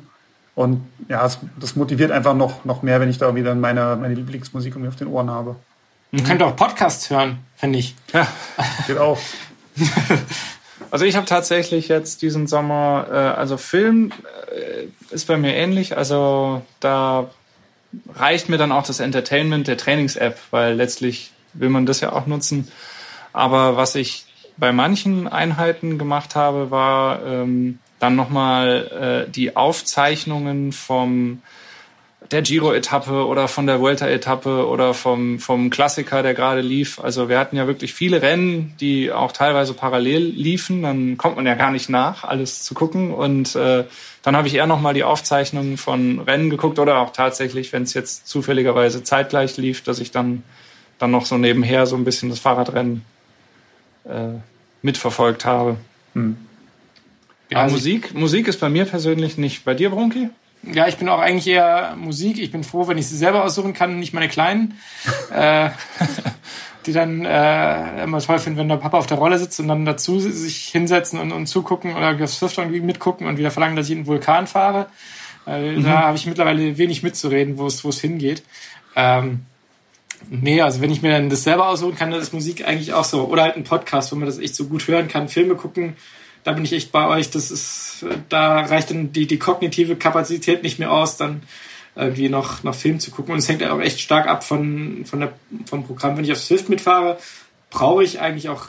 Und 0.54 0.82
ja, 1.08 1.24
es, 1.24 1.38
das 1.58 1.76
motiviert 1.76 2.10
einfach 2.10 2.34
noch, 2.34 2.64
noch 2.64 2.82
mehr, 2.82 3.00
wenn 3.00 3.08
ich 3.08 3.18
da 3.18 3.34
wieder 3.34 3.54
meine, 3.54 3.96
meine 4.00 4.14
Lieblingsmusik 4.14 4.76
mir 4.76 4.88
auf 4.88 4.96
den 4.96 5.08
Ohren 5.08 5.30
habe. 5.30 5.56
Man 6.10 6.24
könnte 6.24 6.44
auch 6.44 6.56
Podcasts 6.56 7.08
hören, 7.10 7.38
finde 7.56 7.78
ich. 7.78 7.94
Ja, 8.12 8.26
geht 8.86 8.98
auch. 8.98 9.18
Also 10.90 11.04
ich 11.04 11.14
habe 11.14 11.26
tatsächlich 11.26 11.88
jetzt 11.88 12.20
diesen 12.20 12.46
Sommer, 12.46 13.06
äh, 13.10 13.14
also 13.14 13.56
Film 13.56 14.12
äh, 14.52 15.14
ist 15.14 15.28
bei 15.28 15.36
mir 15.36 15.54
ähnlich. 15.54 15.96
Also 15.96 16.62
da 16.80 17.30
reicht 18.14 18.48
mir 18.48 18.58
dann 18.58 18.72
auch 18.72 18.82
das 18.82 18.98
Entertainment 18.98 19.68
der 19.68 19.76
Trainings-App, 19.76 20.38
weil 20.50 20.74
letztlich 20.74 21.32
will 21.54 21.68
man 21.68 21.86
das 21.86 22.00
ja 22.00 22.12
auch 22.12 22.26
nutzen. 22.26 22.68
Aber 23.32 23.76
was 23.76 23.94
ich 23.94 24.24
bei 24.56 24.72
manchen 24.72 25.28
Einheiten 25.28 25.98
gemacht 25.98 26.36
habe, 26.36 26.70
war 26.70 27.24
ähm, 27.24 27.78
dann 27.98 28.16
nochmal 28.16 29.26
äh, 29.26 29.30
die 29.30 29.56
Aufzeichnungen 29.56 30.72
vom 30.72 31.42
der 32.30 32.42
Giro-Etappe 32.42 33.26
oder 33.26 33.48
von 33.48 33.66
der 33.66 33.80
Vuelta-Etappe 33.80 34.66
oder 34.68 34.94
vom, 34.94 35.40
vom 35.40 35.70
Klassiker, 35.70 36.22
der 36.22 36.34
gerade 36.34 36.60
lief. 36.60 37.00
Also 37.00 37.28
wir 37.28 37.38
hatten 37.38 37.56
ja 37.56 37.66
wirklich 37.66 37.92
viele 37.92 38.22
Rennen, 38.22 38.74
die 38.78 39.10
auch 39.10 39.32
teilweise 39.32 39.74
parallel 39.74 40.22
liefen. 40.26 40.82
Dann 40.82 41.16
kommt 41.16 41.36
man 41.36 41.46
ja 41.46 41.54
gar 41.54 41.72
nicht 41.72 41.88
nach, 41.88 42.22
alles 42.22 42.62
zu 42.62 42.74
gucken. 42.74 43.12
Und 43.12 43.56
äh, 43.56 43.84
dann 44.22 44.36
habe 44.36 44.46
ich 44.46 44.54
eher 44.54 44.66
nochmal 44.66 44.94
die 44.94 45.02
Aufzeichnungen 45.02 45.76
von 45.76 46.20
Rennen 46.20 46.50
geguckt 46.50 46.78
oder 46.78 46.98
auch 46.98 47.10
tatsächlich, 47.10 47.72
wenn 47.72 47.82
es 47.82 47.94
jetzt 47.94 48.28
zufälligerweise 48.28 49.02
zeitgleich 49.02 49.56
lief, 49.56 49.82
dass 49.82 49.98
ich 49.98 50.12
dann, 50.12 50.44
dann 51.00 51.10
noch 51.10 51.26
so 51.26 51.36
nebenher 51.38 51.86
so 51.86 51.96
ein 51.96 52.04
bisschen 52.04 52.28
das 52.28 52.38
Fahrradrennen 52.38 53.04
äh, 54.04 54.38
mitverfolgt 54.82 55.44
habe. 55.44 55.78
Hm. 56.14 56.36
Ja, 57.50 57.62
also 57.62 57.74
Musik, 57.74 58.14
Musik 58.14 58.46
ist 58.46 58.60
bei 58.60 58.68
mir 58.68 58.84
persönlich 58.84 59.36
nicht. 59.36 59.64
Bei 59.64 59.74
dir, 59.74 59.90
Bronki? 59.90 60.28
Ja, 60.62 60.86
ich 60.86 60.98
bin 60.98 61.08
auch 61.08 61.18
eigentlich 61.18 61.48
eher 61.48 61.96
Musik. 61.96 62.38
Ich 62.38 62.52
bin 62.52 62.62
froh, 62.62 62.86
wenn 62.86 62.98
ich 62.98 63.08
sie 63.08 63.16
selber 63.16 63.44
aussuchen 63.44 63.72
kann, 63.72 63.98
nicht 63.98 64.12
meine 64.12 64.28
Kleinen. 64.28 64.78
äh, 65.34 65.70
die 66.86 66.92
dann 66.92 67.24
äh, 67.24 68.04
immer 68.04 68.20
toll 68.20 68.38
finden, 68.38 68.58
wenn 68.58 68.68
der 68.68 68.76
Papa 68.76 68.98
auf 68.98 69.06
der 69.06 69.18
Rolle 69.18 69.38
sitzt 69.38 69.60
und 69.60 69.68
dann 69.68 69.84
dazu 69.84 70.18
sich 70.18 70.68
hinsetzen 70.68 71.18
und, 71.18 71.32
und 71.32 71.46
zugucken 71.46 71.94
oder 71.94 72.14
das 72.14 72.38
Swift 72.38 72.56
irgendwie 72.56 72.80
mitgucken 72.80 73.26
und 73.26 73.36
wieder 73.38 73.50
verlangen, 73.50 73.76
dass 73.76 73.86
ich 73.86 73.92
in 73.92 73.98
den 73.98 74.06
Vulkan 74.06 74.46
fahre. 74.46 74.86
Äh, 75.46 75.72
mhm. 75.72 75.84
Da 75.84 76.02
habe 76.02 76.16
ich 76.16 76.26
mittlerweile 76.26 76.78
wenig 76.78 77.02
mitzureden, 77.02 77.58
wo 77.58 77.66
es 77.66 77.84
wo 77.84 77.88
es 77.88 78.00
hingeht. 78.00 78.42
Ähm, 78.96 79.46
Nee, 80.28 80.60
also 80.60 80.80
wenn 80.80 80.90
ich 80.90 81.02
mir 81.02 81.20
das 81.28 81.44
selber 81.44 81.68
aussuchen 81.68 81.96
kann, 81.96 82.10
dann 82.10 82.20
ist 82.20 82.32
Musik 82.32 82.66
eigentlich 82.66 82.92
auch 82.92 83.04
so. 83.04 83.24
Oder 83.24 83.42
halt 83.42 83.56
ein 83.56 83.64
Podcast, 83.64 84.12
wo 84.12 84.16
man 84.16 84.26
das 84.26 84.38
echt 84.38 84.54
so 84.54 84.66
gut 84.66 84.86
hören 84.86 85.08
kann, 85.08 85.28
Filme 85.28 85.54
gucken. 85.54 85.96
Da 86.44 86.52
bin 86.52 86.64
ich 86.64 86.72
echt 86.72 86.92
bei 86.92 87.06
euch. 87.08 87.30
Das 87.30 87.50
ist, 87.50 88.04
da 88.28 88.60
reicht 88.60 88.90
dann 88.90 89.12
die, 89.12 89.26
die 89.26 89.38
kognitive 89.38 89.96
Kapazität 89.96 90.62
nicht 90.62 90.78
mehr 90.78 90.92
aus, 90.92 91.16
dann 91.16 91.42
irgendwie 91.96 92.28
noch, 92.28 92.62
noch 92.62 92.74
Film 92.74 93.00
zu 93.00 93.10
gucken. 93.10 93.32
Und 93.32 93.38
es 93.38 93.48
hängt 93.48 93.62
auch 93.64 93.80
echt 93.80 94.00
stark 94.00 94.26
ab 94.26 94.44
von, 94.44 95.04
von 95.04 95.20
der, 95.20 95.32
vom 95.66 95.84
Programm. 95.84 96.16
Wenn 96.16 96.24
ich 96.24 96.32
auf 96.32 96.38
Swift 96.38 96.68
mitfahre, 96.68 97.18
brauche 97.70 98.04
ich 98.04 98.20
eigentlich 98.20 98.48
auch, 98.48 98.66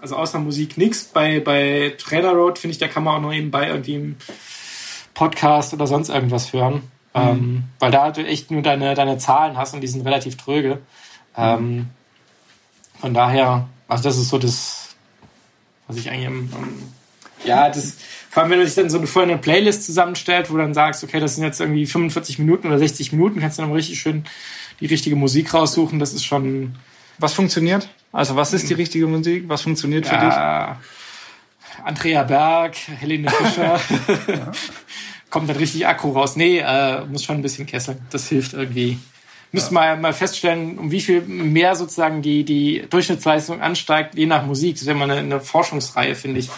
also 0.00 0.16
außer 0.16 0.38
Musik 0.38 0.78
nichts. 0.78 1.04
Bei, 1.04 1.40
bei 1.40 1.94
Trailer 1.98 2.32
Road 2.32 2.58
finde 2.58 2.72
ich, 2.72 2.78
da 2.78 2.88
kann 2.88 3.04
man 3.04 3.16
auch 3.16 3.22
noch 3.22 3.30
nebenbei 3.30 3.68
irgendwie 3.68 3.94
einen 3.96 4.16
Podcast 5.14 5.74
oder 5.74 5.86
sonst 5.86 6.08
irgendwas 6.08 6.52
hören. 6.52 6.82
Ähm, 7.14 7.64
weil 7.78 7.90
da 7.90 8.10
du 8.10 8.24
echt 8.26 8.50
nur 8.50 8.62
deine, 8.62 8.94
deine 8.94 9.18
Zahlen 9.18 9.56
hast 9.58 9.74
und 9.74 9.80
die 9.80 9.86
sind 9.86 10.06
relativ 10.06 10.36
tröge. 10.36 10.80
Ähm, 11.36 11.88
von 13.00 13.14
daher, 13.14 13.68
also 13.88 14.04
das 14.04 14.16
ist 14.16 14.28
so 14.28 14.38
das, 14.38 14.94
was 15.88 15.96
ich 15.96 16.10
eigentlich 16.10 16.26
am, 16.26 16.48
am 16.54 16.92
ja, 17.44 17.68
das, 17.68 17.96
vor 18.30 18.42
allem 18.42 18.52
wenn 18.52 18.60
du 18.60 18.64
dich 18.64 18.74
dann 18.74 18.88
so 18.88 18.98
eine, 18.98 19.06
vorher 19.06 19.30
eine 19.30 19.40
Playlist 19.40 19.84
zusammenstellt, 19.84 20.48
wo 20.48 20.54
du 20.54 20.60
dann 20.60 20.74
sagst, 20.74 21.02
okay, 21.02 21.20
das 21.20 21.34
sind 21.34 21.44
jetzt 21.44 21.60
irgendwie 21.60 21.86
45 21.86 22.38
Minuten 22.38 22.68
oder 22.68 22.78
60 22.78 23.12
Minuten, 23.12 23.40
kannst 23.40 23.58
du 23.58 23.62
dann 23.62 23.72
richtig 23.72 24.00
schön 24.00 24.24
die 24.80 24.86
richtige 24.86 25.16
Musik 25.16 25.52
raussuchen, 25.54 25.98
das 25.98 26.12
ist 26.12 26.24
schon. 26.24 26.76
Was 27.18 27.34
funktioniert? 27.34 27.88
Also 28.10 28.36
was 28.36 28.52
ist 28.52 28.68
die 28.68 28.74
richtige 28.74 29.06
Musik? 29.06 29.44
Was 29.46 29.62
funktioniert 29.62 30.06
für 30.06 30.14
ja, 30.14 30.78
dich? 30.78 31.84
Andrea 31.84 32.22
Berg, 32.24 32.76
Helene 32.98 33.30
Fischer. 33.30 33.78
Kommt 35.32 35.48
dann 35.48 35.56
richtig 35.56 35.86
Akku 35.86 36.10
raus. 36.10 36.36
Nee, 36.36 36.58
äh, 36.58 37.06
muss 37.06 37.24
schon 37.24 37.36
ein 37.36 37.42
bisschen 37.42 37.64
kesseln. 37.64 37.98
Das 38.10 38.28
hilft 38.28 38.52
irgendwie. 38.52 38.98
Müssen 39.50 39.74
ja. 39.74 39.80
mal, 39.80 39.96
mal 39.96 40.12
feststellen, 40.12 40.78
um 40.78 40.90
wie 40.90 41.00
viel 41.00 41.22
mehr 41.22 41.74
sozusagen 41.74 42.20
die, 42.20 42.44
die 42.44 42.84
Durchschnittsleistung 42.90 43.62
ansteigt, 43.62 44.14
je 44.14 44.26
nach 44.26 44.44
Musik. 44.44 44.76
Das 44.76 44.84
wäre 44.84 44.94
mal 44.94 45.10
eine, 45.10 45.20
eine 45.20 45.40
Forschungsreihe, 45.40 46.14
finde 46.16 46.40
ich. 46.40 46.50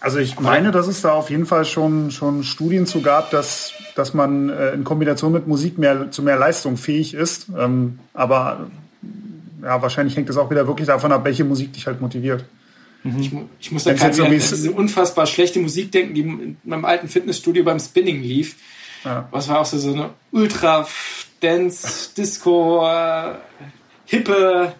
Also 0.00 0.18
ich 0.18 0.40
meine, 0.40 0.70
dass 0.70 0.86
es 0.86 1.02
da 1.02 1.12
auf 1.12 1.28
jeden 1.28 1.44
Fall 1.44 1.66
schon, 1.66 2.10
schon 2.10 2.42
Studien 2.42 2.86
zu 2.86 3.02
gab, 3.02 3.30
dass, 3.30 3.74
dass 3.94 4.14
man 4.14 4.48
äh, 4.48 4.70
in 4.70 4.82
Kombination 4.82 5.30
mit 5.30 5.46
Musik 5.46 5.76
mehr, 5.76 6.10
zu 6.10 6.22
mehr 6.22 6.38
Leistung 6.38 6.78
fähig 6.78 7.12
ist. 7.12 7.48
Ähm, 7.54 7.98
aber 8.14 8.70
ja, 9.62 9.82
wahrscheinlich 9.82 10.16
hängt 10.16 10.30
es 10.30 10.38
auch 10.38 10.50
wieder 10.50 10.66
wirklich 10.66 10.86
davon 10.86 11.12
ab, 11.12 11.24
welche 11.24 11.44
Musik 11.44 11.74
dich 11.74 11.86
halt 11.86 12.00
motiviert. 12.00 12.46
Mhm. 13.04 13.20
Ich, 13.20 13.32
ich 13.60 13.70
muss 13.70 13.84
da 13.84 13.92
gerade 13.92 14.24
an 14.24 14.30
diese 14.30 14.72
unfassbar 14.72 15.26
schlechte 15.26 15.60
Musik 15.60 15.92
denken, 15.92 16.14
die 16.14 16.20
in 16.22 16.56
meinem 16.64 16.84
alten 16.84 17.08
Fitnessstudio 17.08 17.62
beim 17.62 17.78
Spinning 17.78 18.22
lief. 18.22 18.56
Ja. 19.04 19.28
Was 19.30 19.48
war 19.48 19.60
auch 19.60 19.66
so, 19.66 19.78
so 19.78 19.92
eine 19.92 20.10
ultra 20.32 20.88
Dance, 21.40 22.10
Disco, 22.16 22.86
äh, 22.86 23.34
hippe 24.06 24.74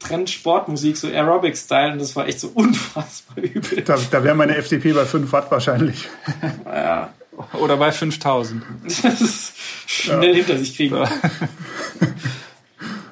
Trend-Sportmusik, 0.00 0.96
so 0.96 1.08
Aerobic-Style, 1.08 1.92
und 1.92 2.00
das 2.00 2.14
war 2.16 2.26
echt 2.26 2.40
so 2.40 2.48
unfassbar 2.54 3.38
übel. 3.42 3.82
Da, 3.82 3.98
da 4.10 4.24
wäre 4.24 4.34
meine 4.34 4.56
FDP 4.56 4.92
bei 4.92 5.04
5 5.04 5.30
Watt 5.32 5.50
wahrscheinlich. 5.50 6.08
ja. 6.64 7.12
Oder 7.60 7.76
bei 7.76 7.92
5000. 7.92 8.64
schnell 9.86 10.30
ja. 10.30 10.34
hinter 10.34 10.58
sich 10.58 10.76
kriegen. 10.76 10.96
Ja. 10.96 11.08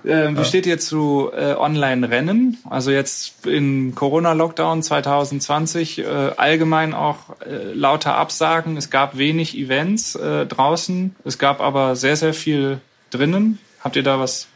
Ähm, 0.06 0.38
wie 0.38 0.44
steht 0.44 0.66
ihr 0.66 0.78
zu 0.78 1.30
äh, 1.36 1.54
Online-Rennen? 1.54 2.58
Also 2.70 2.92
jetzt 2.92 3.44
in 3.44 3.94
Corona-Lockdown 3.94 4.82
2020 4.82 5.98
äh, 5.98 6.04
allgemein 6.36 6.94
auch 6.94 7.40
äh, 7.40 7.72
lauter 7.72 8.14
Absagen. 8.14 8.76
Es 8.76 8.90
gab 8.90 9.18
wenig 9.18 9.58
Events 9.58 10.14
äh, 10.14 10.46
draußen. 10.46 11.16
Es 11.24 11.38
gab 11.38 11.60
aber 11.60 11.96
sehr, 11.96 12.16
sehr 12.16 12.34
viel 12.34 12.80
drinnen. 13.10 13.58
Habt 13.80 13.96
ihr 13.96 14.04
da 14.04 14.20
was 14.20 14.46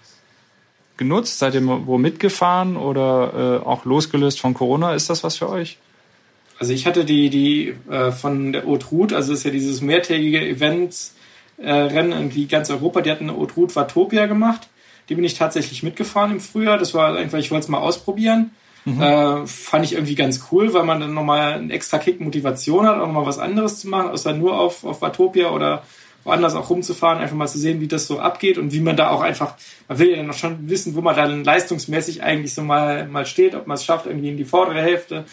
genutzt? 0.97 1.41
Seid 1.41 1.55
ihr 1.55 1.67
wo 1.67 1.99
mitgefahren 1.99 2.77
oder 2.77 3.61
äh, 3.65 3.67
auch 3.67 3.85
losgelöst 3.85 4.39
von 4.39 4.55
Corona? 4.55 4.95
Ist 4.95 5.11
das 5.11 5.25
was 5.25 5.37
für 5.37 5.49
euch? 5.49 5.79
Also 6.61 6.73
ich 6.73 6.87
hatte 6.87 7.05
die, 7.05 7.31
die 7.31 7.75
äh, 7.91 8.13
von 8.13 8.53
der 8.53 8.67
Haute 8.67 8.87
Route, 8.87 9.17
also 9.17 9.33
ist 9.33 9.45
ja 9.45 9.51
dieses 9.51 9.81
mehrtägige 9.81 10.47
Event, 10.47 10.95
äh, 11.57 11.73
Rennen 11.73 12.13
irgendwie 12.13 12.47
ganz 12.47 12.71
Europa, 12.71 13.01
die 13.01 13.11
hatten 13.11 13.29
eine 13.29 13.39
Haute 13.39 13.55
Route 13.55 13.75
Vatopia 13.75 14.27
gemacht. 14.27 14.69
Die 15.11 15.15
bin 15.15 15.25
ich 15.25 15.35
tatsächlich 15.35 15.83
mitgefahren 15.83 16.31
im 16.31 16.41
Frühjahr. 16.41 16.79
Das 16.79 16.95
war 16.95 17.17
einfach, 17.17 17.39
ich 17.39 17.51
wollte 17.51 17.65
es 17.65 17.69
mal 17.69 17.79
ausprobieren. 17.79 18.53
Mhm. 18.85 19.03
Äh, 19.03 19.47
fand 19.47 19.85
ich 19.85 19.93
irgendwie 19.93 20.15
ganz 20.15 20.47
cool, 20.51 20.73
weil 20.73 20.85
man 20.85 21.01
dann 21.01 21.13
nochmal 21.13 21.55
einen 21.55 21.71
extra 21.71 21.99
Kick 21.99 22.21
Motivation 22.21 22.87
hat, 22.87 22.97
auch 22.97 23.07
nochmal 23.07 23.27
was 23.27 23.39
anderes 23.39 23.81
zu 23.81 23.89
machen, 23.89 24.11
außer 24.11 24.33
nur 24.33 24.59
auf, 24.59 24.85
auf 24.85 25.03
Vatopia 25.03 25.51
oder 25.51 25.83
woanders 26.25 26.55
auch 26.55 26.71
rumzufahren, 26.71 27.19
einfach 27.19 27.37
mal 27.37 27.47
zu 27.47 27.59
sehen, 27.59 27.81
wie 27.81 27.89
das 27.89 28.07
so 28.07 28.19
abgeht 28.19 28.59
und 28.59 28.73
wie 28.73 28.81
man 28.81 28.97
da 28.97 29.11
auch 29.11 29.23
einfach, 29.23 29.55
man 29.89 29.99
will 29.99 30.11
ja 30.11 30.17
dann 30.17 30.27
noch 30.27 30.35
schon 30.35 30.69
wissen, 30.69 30.95
wo 30.95 31.01
man 31.01 31.17
dann 31.17 31.45
leistungsmäßig 31.45 32.23
eigentlich 32.23 32.55
so 32.55 32.63
mal, 32.63 33.07
mal 33.09 33.27
steht, 33.27 33.55
ob 33.55 33.67
man 33.67 33.77
es 33.77 33.85
schafft, 33.85 34.07
irgendwie 34.07 34.29
in 34.29 34.37
die 34.37 34.45
vordere 34.45 34.83
Hälfte 34.83 35.25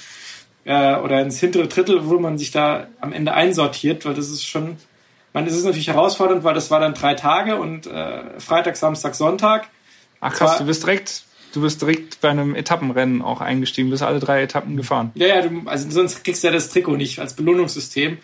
äh, 0.65 0.95
oder 0.95 1.21
ins 1.21 1.39
hintere 1.39 1.67
Drittel, 1.67 2.07
wo 2.07 2.19
man 2.19 2.37
sich 2.37 2.51
da 2.51 2.87
am 3.01 3.11
Ende 3.11 3.33
einsortiert, 3.33 4.05
weil 4.05 4.13
das 4.13 4.29
ist 4.29 4.45
schon, 4.45 4.77
man, 5.41 5.47
es 5.47 5.55
ist 5.55 5.65
natürlich 5.65 5.87
herausfordernd, 5.87 6.43
weil 6.43 6.53
das 6.53 6.71
war 6.71 6.79
dann 6.79 6.93
drei 6.93 7.13
Tage 7.13 7.55
und 7.57 7.87
äh, 7.87 8.39
Freitag, 8.39 8.75
Samstag, 8.75 9.15
Sonntag. 9.15 9.67
Ach 10.19 10.33
krass, 10.33 10.57
du 10.57 10.65
bist 10.65 10.83
direkt 10.83 11.23
du 11.53 11.61
bist 11.61 11.81
direkt 11.81 12.21
bei 12.21 12.29
einem 12.29 12.55
Etappenrennen 12.55 13.21
auch 13.21 13.41
eingestiegen, 13.41 13.89
bist 13.89 14.03
alle 14.03 14.19
drei 14.19 14.43
Etappen 14.43 14.77
gefahren. 14.77 15.11
Ja, 15.15 15.27
ja, 15.27 15.41
du, 15.41 15.63
also 15.65 15.89
sonst 15.89 16.23
kriegst 16.23 16.43
du 16.43 16.47
ja 16.47 16.53
das 16.53 16.69
Trikot 16.69 16.97
nicht 16.97 17.19
als 17.19 17.35
Belohnungssystem. 17.35 18.17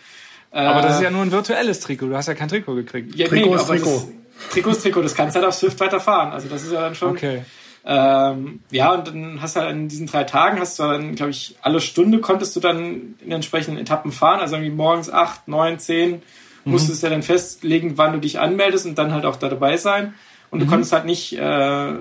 Aber 0.50 0.82
das 0.82 0.96
ist 0.96 1.02
ja 1.02 1.10
nur 1.10 1.22
ein 1.22 1.32
virtuelles 1.32 1.80
Trikot. 1.80 2.06
Du 2.06 2.16
hast 2.16 2.28
ja 2.28 2.34
kein 2.34 2.48
Trikot 2.48 2.76
gekriegt. 2.76 3.16
Ja, 3.16 3.26
Trikot 3.26 3.50
nee, 3.50 3.56
ist 3.56 3.66
Trikot. 3.66 3.90
Das, 3.90 4.50
Trikot 4.50 4.70
ist 4.70 4.82
Trikot. 4.82 5.02
Das 5.02 5.14
kannst 5.14 5.34
du 5.34 5.40
halt 5.40 5.48
auf 5.48 5.54
Swift 5.54 5.80
weiterfahren. 5.80 6.32
Also 6.32 6.48
das 6.48 6.62
ist 6.62 6.72
ja 6.72 6.80
dann 6.80 6.94
schon. 6.94 7.10
Okay. 7.10 7.42
Ähm, 7.84 8.60
ja, 8.70 8.94
und 8.94 9.08
dann 9.08 9.42
hast 9.42 9.56
du 9.56 9.60
halt 9.60 9.72
in 9.72 9.88
diesen 9.88 10.06
drei 10.06 10.24
Tagen, 10.24 10.60
hast 10.60 10.78
du 10.78 10.84
dann, 10.84 11.16
glaube 11.16 11.32
ich, 11.32 11.56
alle 11.60 11.80
Stunde 11.80 12.20
konntest 12.20 12.54
du 12.56 12.60
dann 12.60 13.16
in 13.22 13.32
entsprechenden 13.32 13.78
Etappen 13.78 14.12
fahren. 14.12 14.40
Also 14.40 14.54
irgendwie 14.54 14.74
morgens 14.74 15.10
acht, 15.10 15.48
neun, 15.48 15.80
zehn 15.80 16.22
musstest 16.64 17.02
du 17.02 17.06
ja 17.06 17.10
dann 17.12 17.22
festlegen, 17.22 17.96
wann 17.96 18.12
du 18.12 18.20
dich 18.20 18.38
anmeldest 18.38 18.86
und 18.86 18.96
dann 18.96 19.12
halt 19.12 19.24
auch 19.24 19.36
da 19.36 19.48
dabei 19.48 19.76
sein. 19.76 20.14
Und 20.50 20.60
du 20.60 20.66
mhm. 20.66 20.70
konntest 20.70 20.92
halt 20.92 21.04
nicht, 21.04 21.32
äh, 21.36 21.94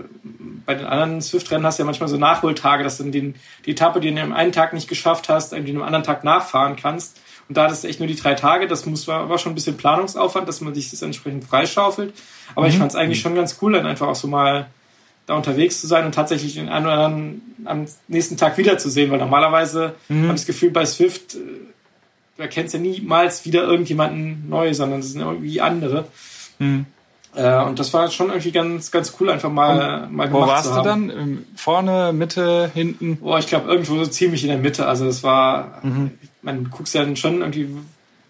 bei 0.66 0.76
den 0.76 0.86
anderen 0.86 1.22
Swift-Rennen 1.22 1.66
hast 1.66 1.80
du 1.80 1.84
ja 1.84 1.86
manchmal 1.86 2.08
so 2.08 2.18
Nachholtage, 2.18 2.84
dass 2.84 2.98
du 2.98 3.04
den, 3.06 3.36
die 3.66 3.72
Etappe, 3.72 4.00
die 4.00 4.14
du 4.14 4.22
an 4.22 4.32
einem 4.32 4.52
Tag 4.52 4.74
nicht 4.74 4.88
geschafft 4.88 5.28
hast, 5.28 5.54
irgendwie 5.54 5.72
an 5.72 5.78
einem 5.78 5.86
anderen 5.86 6.06
Tag 6.06 6.24
nachfahren 6.24 6.76
kannst. 6.76 7.20
Und 7.50 7.58
da 7.58 7.64
hattest 7.64 7.84
du 7.84 7.88
echt 7.88 8.00
nur 8.00 8.08
die 8.08 8.16
drei 8.16 8.36
Tage. 8.36 8.68
Das 8.68 8.86
muss, 8.86 9.08
war, 9.08 9.28
war 9.28 9.38
schon 9.38 9.54
ein 9.54 9.56
bisschen 9.56 9.76
Planungsaufwand, 9.76 10.48
dass 10.48 10.62
man 10.62 10.76
sich 10.76 10.92
das 10.92 11.02
entsprechend 11.02 11.44
freischaufelt. 11.46 12.14
Aber 12.56 12.68
mhm. 12.68 12.72
ich 12.72 12.78
fand 12.78 12.92
es 12.92 12.96
eigentlich 12.96 13.22
schon 13.22 13.36
ganz 13.36 13.58
cool, 13.62 13.74
dann 13.74 13.86
einfach 13.86 14.08
auch 14.08 14.16
so 14.16 14.28
mal 14.28 14.68
da 15.26 15.36
unterwegs 15.36 15.80
zu 15.80 15.88
sein 15.88 16.06
und 16.06 16.14
tatsächlich 16.14 16.56
den 16.56 16.70
einen 16.70 16.86
oder 16.86 16.98
anderen 16.98 17.42
am 17.66 17.86
nächsten 18.08 18.38
Tag 18.38 18.58
wiederzusehen, 18.58 19.10
weil 19.10 19.20
normalerweise 19.20 19.96
mhm. 20.10 20.24
habe 20.24 20.36
ich 20.36 20.42
das 20.42 20.46
Gefühl, 20.46 20.72
bei 20.72 20.86
Swift, 20.86 21.36
äh, 21.36 21.40
da 22.44 22.48
kennst 22.50 22.74
du 22.74 22.78
ja 22.78 22.84
niemals 22.84 23.46
wieder 23.46 23.64
irgendjemanden 23.64 24.50
neu, 24.50 24.74
sondern 24.74 25.00
es 25.00 25.12
sind 25.12 25.22
irgendwie 25.22 25.62
andere. 25.62 26.06
Mhm. 26.60 26.86
Äh, 27.36 27.64
und 27.64 27.80
das 27.80 27.94
war 27.94 28.12
schon 28.12 28.28
irgendwie 28.28 28.52
ganz, 28.52 28.92
ganz 28.92 29.16
cool, 29.20 29.30
einfach 29.30 29.52
mal, 29.52 30.04
und 30.04 30.14
mal 30.14 30.28
gemacht 30.28 30.44
Wo 30.44 30.48
warst 30.48 30.66
zu 30.66 30.76
haben. 30.76 31.08
du 31.08 31.16
dann? 31.16 31.20
Ähm, 31.20 31.46
vorne, 31.56 32.14
Mitte, 32.14 32.70
hinten? 32.74 33.18
Boah, 33.18 33.40
ich 33.40 33.48
glaube 33.48 33.70
irgendwo 33.70 33.96
so 33.96 34.06
ziemlich 34.06 34.44
in 34.44 34.50
der 34.50 34.60
Mitte. 34.60 34.88
Also 34.88 35.08
es 35.08 35.24
war, 35.24 35.80
mhm 35.82 36.12
man 36.44 36.70
guckt 36.70 36.94
ja 36.94 37.04
dann 37.04 37.16
schon 37.16 37.40
irgendwie, 37.40 37.70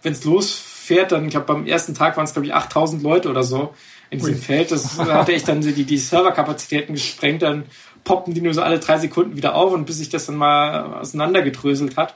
wenn 0.01 0.13
es 0.13 0.23
losfährt, 0.23 1.11
dann, 1.11 1.25
ich 1.25 1.31
glaube, 1.31 1.47
beim 1.47 1.65
ersten 1.65 1.93
Tag 1.93 2.15
waren 2.15 2.25
es, 2.25 2.33
glaube 2.33 2.45
ich, 2.45 2.53
8000 2.53 3.03
Leute 3.03 3.29
oder 3.29 3.43
so 3.43 3.73
in 4.09 4.19
diesem 4.19 4.35
Ui. 4.35 4.39
Feld. 4.39 4.71
Das 4.71 4.97
hatte 4.99 5.33
echt 5.33 5.47
dann 5.47 5.61
die, 5.61 5.83
die 5.83 5.97
Serverkapazitäten 5.97 6.93
gesprengt, 6.93 7.41
dann 7.41 7.63
poppen 8.03 8.33
die 8.33 8.41
nur 8.41 8.53
so 8.53 8.61
alle 8.61 8.79
drei 8.79 8.97
Sekunden 8.97 9.35
wieder 9.35 9.55
auf 9.55 9.73
und 9.73 9.85
bis 9.85 9.97
sich 9.97 10.09
das 10.09 10.25
dann 10.27 10.35
mal 10.35 10.99
auseinandergedröselt 11.01 11.97
hat. 11.97 12.15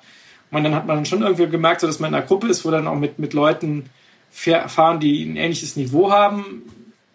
Und 0.51 0.63
dann 0.63 0.75
hat 0.75 0.85
man 0.87 1.05
schon 1.05 1.21
irgendwie 1.21 1.47
gemerkt, 1.47 1.81
so, 1.81 1.87
dass 1.87 1.99
man 1.99 2.11
in 2.11 2.15
einer 2.15 2.25
Gruppe 2.25 2.47
ist, 2.47 2.65
wo 2.65 2.71
dann 2.71 2.87
auch 2.87 2.95
mit, 2.95 3.19
mit 3.19 3.33
Leuten 3.33 3.89
fahren, 4.31 4.99
die 4.99 5.23
ein 5.23 5.35
ähnliches 5.35 5.75
Niveau 5.75 6.11
haben. 6.11 6.63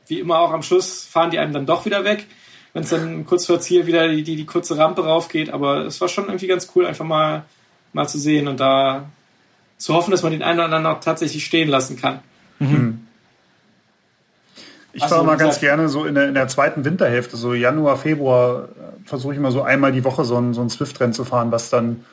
Wie 0.06 0.20
immer 0.20 0.38
auch 0.38 0.52
am 0.52 0.62
Schluss 0.62 1.04
fahren 1.04 1.30
die 1.30 1.38
einem 1.38 1.52
dann 1.52 1.66
doch 1.66 1.84
wieder 1.86 2.04
weg, 2.04 2.26
wenn 2.72 2.82
es 2.82 2.90
dann 2.90 3.24
kurz 3.24 3.46
vor 3.46 3.60
Ziel 3.60 3.86
wieder 3.86 4.08
die, 4.08 4.22
die, 4.22 4.36
die 4.36 4.46
kurze 4.46 4.76
Rampe 4.76 5.04
raufgeht. 5.04 5.50
Aber 5.50 5.86
es 5.86 6.00
war 6.00 6.08
schon 6.08 6.26
irgendwie 6.26 6.46
ganz 6.46 6.68
cool, 6.74 6.86
einfach 6.86 7.04
mal 7.04 7.44
mal 7.92 8.08
zu 8.08 8.18
sehen 8.18 8.48
und 8.48 8.60
da 8.60 9.10
zu 9.78 9.94
hoffen, 9.94 10.10
dass 10.10 10.22
man 10.22 10.32
den 10.32 10.42
einen 10.42 10.58
oder 10.58 10.64
anderen 10.64 10.86
auch 10.86 11.00
tatsächlich 11.00 11.44
stehen 11.44 11.68
lassen 11.68 11.96
kann. 11.96 12.20
Mhm. 12.58 12.70
Hm. 12.70 13.06
Ich 14.94 15.04
fahre 15.04 15.24
mal 15.24 15.38
ganz 15.38 15.58
gerne 15.58 15.88
so 15.88 16.04
in 16.04 16.14
der, 16.14 16.28
in 16.28 16.34
der 16.34 16.48
zweiten 16.48 16.84
Winterhälfte, 16.84 17.38
so 17.38 17.54
Januar, 17.54 17.96
Februar, 17.96 18.68
versuche 19.06 19.32
ich 19.32 19.40
mal 19.40 19.50
so 19.50 19.62
einmal 19.62 19.90
die 19.90 20.04
Woche 20.04 20.24
so 20.24 20.36
ein, 20.36 20.52
so 20.52 20.60
ein 20.60 20.68
Swift-Rennen 20.68 21.14
zu 21.14 21.24
fahren, 21.24 21.50
was 21.50 21.70
dann 21.70 22.04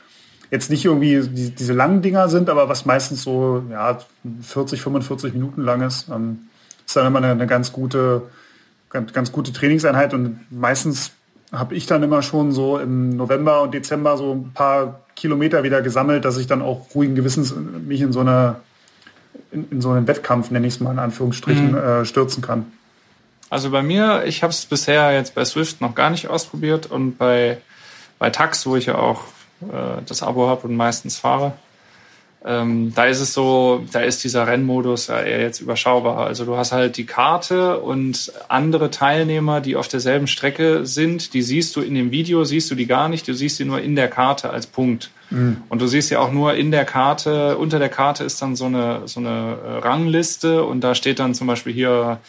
jetzt 0.51 0.69
nicht 0.69 0.85
irgendwie 0.85 1.21
die, 1.27 1.51
diese 1.51 1.73
langen 1.73 2.01
Dinger 2.01 2.29
sind, 2.29 2.49
aber 2.49 2.69
was 2.69 2.85
meistens 2.85 3.23
so 3.23 3.63
ja, 3.69 3.99
40, 4.41 4.81
45 4.81 5.33
Minuten 5.33 5.61
lang 5.61 5.81
ist. 5.81 6.09
Ähm, 6.09 6.39
ist 6.85 6.95
dann 6.95 7.05
immer 7.05 7.19
eine, 7.19 7.31
eine 7.31 7.47
ganz 7.47 7.71
gute, 7.71 8.23
ganz, 8.89 9.13
ganz 9.13 9.31
gute 9.31 9.53
Trainingseinheit 9.53 10.13
und 10.13 10.39
meistens 10.49 11.11
habe 11.51 11.75
ich 11.75 11.85
dann 11.85 12.03
immer 12.03 12.21
schon 12.21 12.51
so 12.51 12.77
im 12.77 13.15
November 13.15 13.61
und 13.61 13.73
Dezember 13.73 14.17
so 14.17 14.33
ein 14.33 14.51
paar 14.53 15.01
Kilometer 15.15 15.63
wieder 15.63 15.81
gesammelt, 15.81 16.25
dass 16.25 16.37
ich 16.37 16.47
dann 16.47 16.61
auch 16.61 16.93
ruhigen 16.93 17.15
Gewissens 17.15 17.53
mich 17.55 18.01
in 18.01 18.13
so 18.13 18.21
eine 18.21 18.57
in, 19.51 19.67
in 19.71 19.81
so 19.81 19.91
einen 19.91 20.07
Wettkampf, 20.07 20.51
nenne 20.51 20.67
ich 20.67 20.75
es 20.75 20.79
mal 20.79 20.91
in 20.91 20.99
Anführungsstrichen, 20.99 21.71
mhm. 21.71 21.77
äh, 21.77 22.05
stürzen 22.05 22.41
kann. 22.41 22.71
Also 23.49 23.71
bei 23.71 23.81
mir, 23.81 24.25
ich 24.25 24.43
habe 24.43 24.51
es 24.51 24.65
bisher 24.65 25.11
jetzt 25.11 25.33
bei 25.33 25.43
Swift 25.43 25.81
noch 25.81 25.95
gar 25.95 26.11
nicht 26.11 26.27
ausprobiert 26.27 26.85
und 26.85 27.17
bei, 27.17 27.57
bei 28.19 28.29
Tax, 28.29 28.65
wo 28.67 28.75
ich 28.75 28.87
ja 28.87 28.95
auch 28.95 29.23
äh, 29.61 30.01
das 30.05 30.23
Abo 30.23 30.47
habe 30.47 30.67
und 30.67 30.75
meistens 30.75 31.17
fahre, 31.17 31.53
ähm, 32.45 32.93
da 32.95 33.05
ist 33.05 33.19
es 33.19 33.33
so, 33.33 33.83
da 33.91 33.99
ist 33.99 34.23
dieser 34.23 34.47
Rennmodus 34.47 35.07
ja 35.07 35.19
eher 35.19 35.41
jetzt 35.41 35.59
überschaubar. 35.59 36.25
Also 36.25 36.45
du 36.45 36.55
hast 36.55 36.71
halt 36.71 36.95
die 36.95 37.05
Karte 37.05 37.79
und 37.79 38.31
andere 38.47 38.91
Teilnehmer, 38.91 39.59
die 39.59 39.75
auf 39.75 39.89
derselben 39.89 40.27
Strecke 40.27 40.85
sind, 40.85 41.33
die 41.33 41.41
siehst 41.41 41.75
du 41.75 41.81
in 41.81 41.95
dem 41.95 42.11
Video, 42.11 42.45
siehst 42.45 42.71
du 42.71 42.75
die 42.75 42.87
gar 42.87 43.09
nicht, 43.09 43.27
du 43.27 43.33
siehst 43.33 43.57
sie 43.57 43.65
nur 43.65 43.81
in 43.81 43.95
der 43.95 44.07
Karte 44.07 44.51
als 44.51 44.67
Punkt. 44.67 45.11
Mhm. 45.31 45.63
Und 45.67 45.81
du 45.81 45.87
siehst 45.87 46.11
ja 46.11 46.19
auch 46.19 46.31
nur 46.31 46.53
in 46.53 46.71
der 46.71 46.85
Karte, 46.85 47.57
unter 47.57 47.77
der 47.77 47.89
Karte 47.89 48.23
ist 48.23 48.41
dann 48.41 48.55
so 48.55 48.65
eine, 48.65 49.01
so 49.05 49.19
eine 49.19 49.57
äh, 49.63 49.77
Rangliste 49.79 50.63
und 50.63 50.79
da 50.81 50.95
steht 50.95 51.19
dann 51.19 51.33
zum 51.33 51.47
Beispiel 51.47 51.73
hier 51.73 52.19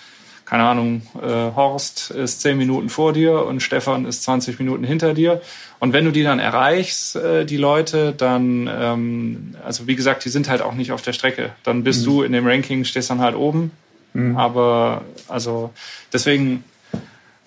keine 0.51 0.65
Ahnung, 0.65 1.03
äh, 1.23 1.55
Horst 1.55 2.11
ist 2.11 2.41
zehn 2.41 2.59
Minuten 2.59 2.89
vor 2.89 3.13
dir 3.13 3.47
und 3.47 3.63
Stefan 3.63 4.05
ist 4.05 4.25
20 4.25 4.59
Minuten 4.59 4.83
hinter 4.83 5.15
dir. 5.15 5.41
Und 5.79 5.93
wenn 5.93 6.05
du 6.05 6.11
die 6.11 6.25
dann 6.25 6.41
erreichst, 6.41 7.15
äh, 7.15 7.45
die 7.45 7.57
Leute, 7.57 8.13
dann, 8.13 8.69
ähm, 8.69 9.55
also 9.65 9.87
wie 9.87 9.95
gesagt, 9.95 10.25
die 10.25 10.29
sind 10.29 10.49
halt 10.49 10.61
auch 10.61 10.75
nicht 10.75 10.91
auf 10.91 11.03
der 11.03 11.13
Strecke. 11.13 11.53
Dann 11.63 11.85
bist 11.85 12.01
mhm. 12.01 12.05
du 12.11 12.23
in 12.23 12.33
dem 12.33 12.49
Ranking, 12.49 12.83
stehst 12.83 13.11
dann 13.11 13.21
halt 13.21 13.37
oben. 13.37 13.71
Mhm. 14.13 14.37
Aber 14.37 15.03
also 15.29 15.71
deswegen, 16.13 16.65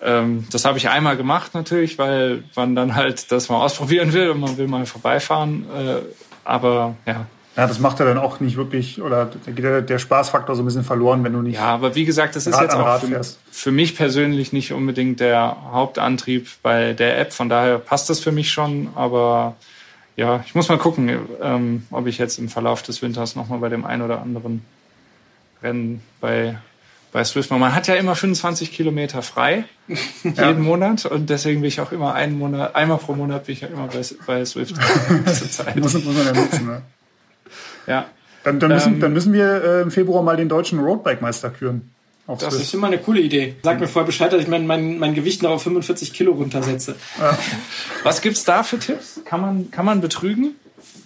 ähm, 0.00 0.46
das 0.50 0.64
habe 0.64 0.78
ich 0.78 0.88
einmal 0.88 1.18
gemacht 1.18 1.52
natürlich, 1.52 1.98
weil 1.98 2.42
man 2.56 2.74
dann 2.74 2.94
halt 2.94 3.30
das 3.30 3.50
mal 3.50 3.62
ausprobieren 3.62 4.14
will 4.14 4.30
und 4.30 4.40
man 4.40 4.56
will 4.56 4.66
mal 4.66 4.86
vorbeifahren. 4.86 5.66
Äh, 5.76 5.96
aber 6.42 6.96
ja, 7.04 7.26
ja, 7.56 7.68
das 7.68 7.78
macht 7.78 8.00
ja 8.00 8.04
dann 8.04 8.18
auch 8.18 8.40
nicht 8.40 8.56
wirklich, 8.56 9.00
oder 9.00 9.30
geht 9.46 9.62
der, 9.62 9.80
der 9.80 9.98
Spaßfaktor 10.00 10.56
so 10.56 10.62
ein 10.62 10.64
bisschen 10.64 10.82
verloren, 10.82 11.22
wenn 11.22 11.34
du 11.34 11.40
nicht. 11.40 11.54
Ja, 11.54 11.66
aber 11.66 11.94
wie 11.94 12.04
gesagt, 12.04 12.34
das 12.34 12.48
ist 12.48 12.60
jetzt 12.60 12.74
auch 12.74 13.00
für, 13.00 13.20
für, 13.50 13.70
mich 13.70 13.96
persönlich 13.96 14.52
nicht 14.52 14.72
unbedingt 14.72 15.20
der 15.20 15.56
Hauptantrieb 15.70 16.48
bei 16.62 16.94
der 16.94 17.18
App. 17.20 17.32
Von 17.32 17.48
daher 17.48 17.78
passt 17.78 18.10
das 18.10 18.18
für 18.18 18.32
mich 18.32 18.50
schon. 18.50 18.88
Aber 18.96 19.54
ja, 20.16 20.42
ich 20.44 20.56
muss 20.56 20.68
mal 20.68 20.78
gucken, 20.78 21.16
ähm, 21.40 21.86
ob 21.92 22.08
ich 22.08 22.18
jetzt 22.18 22.40
im 22.40 22.48
Verlauf 22.48 22.82
des 22.82 23.02
Winters 23.02 23.36
nochmal 23.36 23.60
bei 23.60 23.68
dem 23.68 23.84
einen 23.84 24.02
oder 24.02 24.20
anderen 24.20 24.64
Rennen 25.62 26.02
bei, 26.20 26.58
bei 27.12 27.22
Swift 27.22 27.50
mache. 27.50 27.60
Man 27.60 27.74
hat 27.74 27.86
ja 27.86 27.94
immer 27.94 28.16
25 28.16 28.72
Kilometer 28.72 29.22
frei 29.22 29.64
jeden 30.24 30.36
ja. 30.36 30.52
Monat 30.54 31.06
und 31.06 31.30
deswegen 31.30 31.60
bin 31.60 31.68
ich 31.68 31.80
auch 31.80 31.92
immer 31.92 32.14
einen 32.14 32.36
Monat, 32.36 32.74
einmal 32.74 32.98
pro 32.98 33.14
Monat 33.14 33.46
bin 33.46 33.52
ich 33.52 33.60
ja 33.60 33.68
immer 33.68 33.86
bei, 33.86 34.02
bei 34.26 34.44
Swift 34.44 34.74
zur 35.26 35.50
Zeit. 35.50 35.76
muss, 35.76 35.94
muss 35.94 36.04
man 36.04 36.26
ja 36.26 36.32
nutzen, 36.32 36.66
ne? 36.66 36.82
Ja. 37.86 38.06
Dann, 38.44 38.60
dann, 38.60 38.70
müssen, 38.70 38.94
ähm, 38.94 39.00
dann 39.00 39.12
müssen 39.12 39.32
wir 39.32 39.64
äh, 39.64 39.82
im 39.82 39.90
Februar 39.90 40.22
mal 40.22 40.36
den 40.36 40.48
deutschen 40.48 40.78
Roadbike-Meister 40.78 41.50
küren. 41.50 41.90
Das 42.26 42.40
Swift. 42.40 42.62
ist 42.62 42.74
immer 42.74 42.86
eine 42.86 42.98
coole 42.98 43.20
Idee. 43.20 43.54
Sag 43.62 43.80
mir 43.80 43.86
vorher 43.86 44.06
Bescheid, 44.06 44.32
dass 44.32 44.40
ich 44.40 44.48
mein, 44.48 44.66
mein, 44.66 44.98
mein 44.98 45.14
Gewicht 45.14 45.42
noch 45.42 45.50
auf 45.50 45.62
45 45.62 46.12
Kilo 46.14 46.32
runtersetze. 46.32 46.96
Ja. 47.18 47.38
Was 48.02 48.22
gibt's 48.22 48.44
da 48.44 48.62
für 48.62 48.78
Tipps? 48.78 49.20
Kann 49.26 49.40
man, 49.42 49.70
kann 49.70 49.84
man 49.84 50.00
betrügen? 50.00 50.54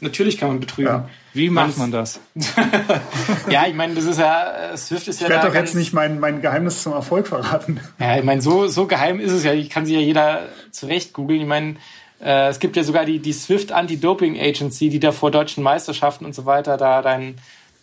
Natürlich 0.01 0.39
kann 0.39 0.49
man 0.49 0.61
betrügen. 0.61 0.93
Ja. 0.93 1.09
Wie 1.33 1.51
macht 1.51 1.77
man 1.77 1.91
das? 1.91 2.21
ja, 3.51 3.67
ich 3.67 3.75
meine, 3.75 3.95
das 3.95 4.05
ist 4.05 4.21
ja, 4.21 4.77
Swift 4.77 5.09
ist 5.09 5.21
ja. 5.21 5.27
Ich 5.27 5.33
werde 5.33 5.49
doch 5.49 5.55
jetzt 5.55 5.75
nicht 5.75 5.93
mein, 5.93 6.21
mein 6.21 6.41
Geheimnis 6.41 6.83
zum 6.83 6.93
Erfolg 6.93 7.27
verraten. 7.27 7.81
Ja, 7.99 8.17
ich 8.17 8.25
meine, 8.25 8.41
so, 8.41 8.69
so 8.69 8.87
geheim 8.87 9.19
ist 9.19 9.33
es 9.33 9.43
ja. 9.43 9.53
Ich 9.53 9.71
kann 9.71 9.87
sich 9.87 9.95
ja 9.97 10.01
jeder 10.01 10.49
zurecht 10.71 11.13
googeln. 11.13 11.41
Ich 11.41 11.47
meine, 11.47 11.77
äh, 12.21 12.49
es 12.49 12.59
gibt 12.59 12.77
ja 12.77 12.83
sogar 12.83 13.05
die, 13.05 13.19
die 13.19 13.33
Swift 13.33 13.73
Anti-Doping 13.73 14.39
Agency, 14.39 14.89
die 14.89 15.01
da 15.01 15.13
vor 15.13 15.31
deutschen 15.31 15.63
Meisterschaften 15.63 16.25
und 16.25 16.35
so 16.35 16.47
weiter 16.47 16.77
da 16.77 17.03
dein, 17.03 17.37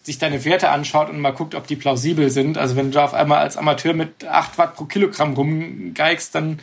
sich 0.03 0.19
deine 0.19 0.45
Werte 0.45 0.69
anschaut 0.69 1.09
und 1.09 1.19
mal 1.19 1.31
guckt, 1.31 1.55
ob 1.55 1.67
die 1.67 1.75
plausibel 1.75 2.29
sind. 2.29 2.57
Also 2.57 2.75
wenn 2.75 2.91
du 2.91 3.01
auf 3.01 3.13
einmal 3.13 3.39
als 3.39 3.57
Amateur 3.57 3.93
mit 3.93 4.25
8 4.25 4.57
Watt 4.57 4.75
pro 4.75 4.85
Kilogramm 4.85 5.33
rumgeigst, 5.33 6.35
dann 6.35 6.59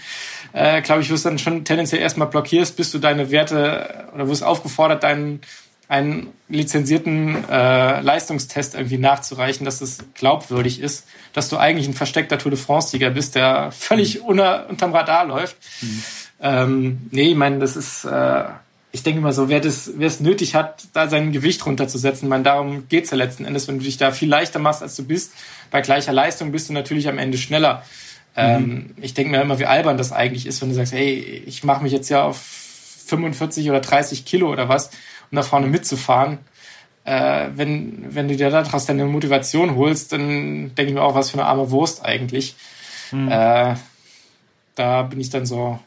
äh, 0.52 0.82
glaube 0.82 1.02
ich, 1.02 1.10
wirst 1.10 1.24
du 1.24 1.30
dann 1.30 1.38
schon 1.38 1.64
tendenziell 1.64 2.00
erstmal 2.00 2.28
blockierst, 2.28 2.76
bis 2.76 2.92
du 2.92 2.98
deine 2.98 3.30
Werte 3.30 4.08
oder 4.14 4.28
wirst 4.28 4.44
aufgefordert, 4.44 5.02
deinen 5.02 5.40
einen 5.92 6.32
lizenzierten 6.48 7.44
äh, 7.50 8.00
Leistungstest 8.00 8.74
irgendwie 8.74 8.96
nachzureichen, 8.96 9.66
dass 9.66 9.82
es 9.82 9.98
glaubwürdig 10.14 10.80
ist, 10.80 11.06
dass 11.34 11.50
du 11.50 11.58
eigentlich 11.58 11.86
ein 11.86 11.92
versteckter 11.92 12.38
Tour 12.38 12.50
de 12.50 12.58
France-Sieger 12.58 13.10
bist, 13.10 13.34
der 13.34 13.72
völlig 13.72 14.20
mhm. 14.20 14.24
unter, 14.24 14.70
unterm 14.70 14.94
Radar 14.94 15.26
läuft. 15.26 15.56
Mhm. 15.82 16.02
Ähm, 16.42 17.08
nee, 17.12 17.30
ich 17.30 17.36
meine, 17.36 17.60
das 17.60 17.76
ist, 17.76 18.04
äh, 18.04 18.44
ich 18.90 19.04
denke 19.04 19.20
mal 19.20 19.32
so, 19.32 19.48
wer 19.48 19.60
das, 19.60 19.92
wer 19.96 20.08
es 20.08 20.20
nötig 20.20 20.54
hat, 20.56 20.84
da 20.92 21.08
sein 21.08 21.32
Gewicht 21.32 21.64
runterzusetzen, 21.64 22.26
ich 22.26 22.30
meine, 22.30 22.42
darum 22.42 22.88
geht's 22.88 23.10
ja 23.10 23.16
letzten 23.16 23.44
Endes, 23.44 23.68
wenn 23.68 23.78
du 23.78 23.84
dich 23.84 23.96
da 23.96 24.10
viel 24.10 24.28
leichter 24.28 24.58
machst, 24.58 24.82
als 24.82 24.96
du 24.96 25.04
bist, 25.04 25.32
bei 25.70 25.80
gleicher 25.80 26.12
Leistung 26.12 26.52
bist 26.52 26.68
du 26.68 26.72
natürlich 26.72 27.08
am 27.08 27.18
Ende 27.18 27.38
schneller. 27.38 27.84
Ähm, 28.34 28.64
mhm. 28.64 28.90
ich 29.00 29.14
denke 29.14 29.30
mir 29.30 29.42
immer, 29.42 29.58
wie 29.58 29.66
albern 29.66 29.98
das 29.98 30.10
eigentlich 30.10 30.46
ist, 30.46 30.60
wenn 30.62 30.70
du 30.70 30.74
sagst, 30.74 30.92
hey, 30.92 31.42
ich 31.46 31.64
mache 31.64 31.82
mich 31.82 31.92
jetzt 31.92 32.08
ja 32.08 32.24
auf 32.24 32.38
45 32.38 33.70
oder 33.70 33.80
30 33.80 34.24
Kilo 34.24 34.50
oder 34.50 34.68
was, 34.68 34.88
um 35.30 35.36
da 35.36 35.42
vorne 35.42 35.66
mitzufahren. 35.66 36.38
Äh, 37.04 37.48
wenn, 37.54 38.14
wenn 38.14 38.28
du 38.28 38.36
dir 38.36 38.50
daraus 38.50 38.86
deine 38.86 39.04
Motivation 39.04 39.76
holst, 39.76 40.12
dann 40.12 40.74
denke 40.74 40.84
ich 40.84 40.94
mir 40.94 41.02
auch, 41.02 41.14
was 41.14 41.30
für 41.30 41.38
eine 41.38 41.46
arme 41.46 41.70
Wurst 41.70 42.04
eigentlich. 42.04 42.54
Mhm. 43.10 43.28
Äh, 43.28 43.74
da 44.74 45.02
bin 45.02 45.20
ich 45.20 45.30
dann 45.30 45.44
so, 45.44 45.78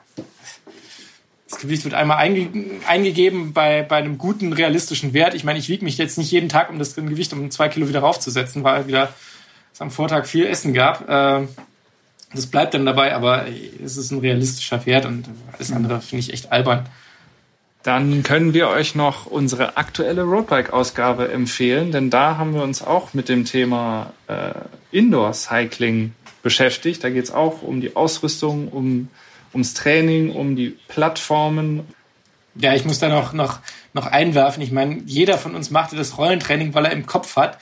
das 1.56 1.61
Gewicht 1.61 1.86
wird 1.86 1.94
einmal 1.94 2.18
einge 2.18 2.49
eingegeben 2.86 3.53
bei, 3.53 3.82
bei 3.82 3.95
einem 3.95 4.18
guten, 4.18 4.52
realistischen 4.52 5.14
Wert. 5.14 5.34
Ich 5.34 5.45
meine, 5.45 5.57
ich 5.57 5.69
wiege 5.69 5.86
mich 5.86 5.98
jetzt 5.98 6.18
nicht 6.18 6.32
jeden 6.32 6.49
Tag, 6.49 6.69
um 6.69 6.80
das 6.80 6.95
Gewicht 6.95 7.32
um 7.32 7.49
zwei 7.49 7.69
Kilo 7.69 7.88
wieder 7.88 8.02
raufzusetzen, 8.02 8.64
weil 8.64 8.88
wieder 8.88 9.14
es 9.73 9.80
am 9.80 9.90
Vortag 9.90 10.26
viel 10.26 10.45
Essen 10.45 10.73
gab. 10.73 11.07
Äh, 11.07 11.48
das 12.34 12.48
bleibt 12.48 12.73
dann 12.73 12.86
dabei, 12.86 13.15
aber 13.15 13.45
es 13.84 13.95
ist 13.95 14.11
ein 14.11 14.19
realistischer 14.19 14.86
Wert 14.86 15.06
und 15.06 15.30
alles 15.53 15.72
andere 15.72 16.02
finde 16.02 16.22
ich 16.22 16.34
echt 16.34 16.52
albern. 16.52 16.90
Dann 17.84 18.23
können 18.23 18.53
wir 18.53 18.68
euch 18.68 18.95
noch 18.95 19.26
unsere 19.26 19.77
aktuelle 19.77 20.23
Roadbike-Ausgabe 20.23 21.32
empfehlen, 21.32 21.91
denn 21.91 22.10
da 22.10 22.38
haben 22.38 22.53
wir 22.53 22.64
uns 22.64 22.82
auch 22.82 23.14
mit 23.14 23.30
dem 23.30 23.45
Thema 23.45 24.11
äh, 24.27 24.52
Indoor-Cycling 24.91 26.14
beschäftigt. 26.44 27.03
Da 27.03 27.10
geht 27.10 27.26
es 27.26 27.32
auch 27.32 27.61
um 27.61 27.80
die 27.80 27.95
Ausrüstung, 27.95 28.68
um 28.68 29.07
ums 29.56 29.73
Training, 29.73 30.32
um 30.32 30.56
die 30.56 30.77
Plattformen. 30.88 31.82
Ja, 32.56 32.73
ich 32.73 32.86
muss 32.86 32.99
da 32.99 33.10
noch, 33.10 33.34
noch, 33.34 33.60
noch 33.94 34.06
einwerfen. 34.06 34.61
Ich 34.61 34.72
meine, 34.72 35.02
jeder 35.06 35.38
von 35.38 35.56
uns 35.56 35.72
machte 35.72 35.95
das 35.95 36.18
Rollentraining, 36.18 36.73
weil 36.73 36.86
er 36.86 36.91
im 36.91 37.06
Kopf 37.06 37.36
hat, 37.36 37.57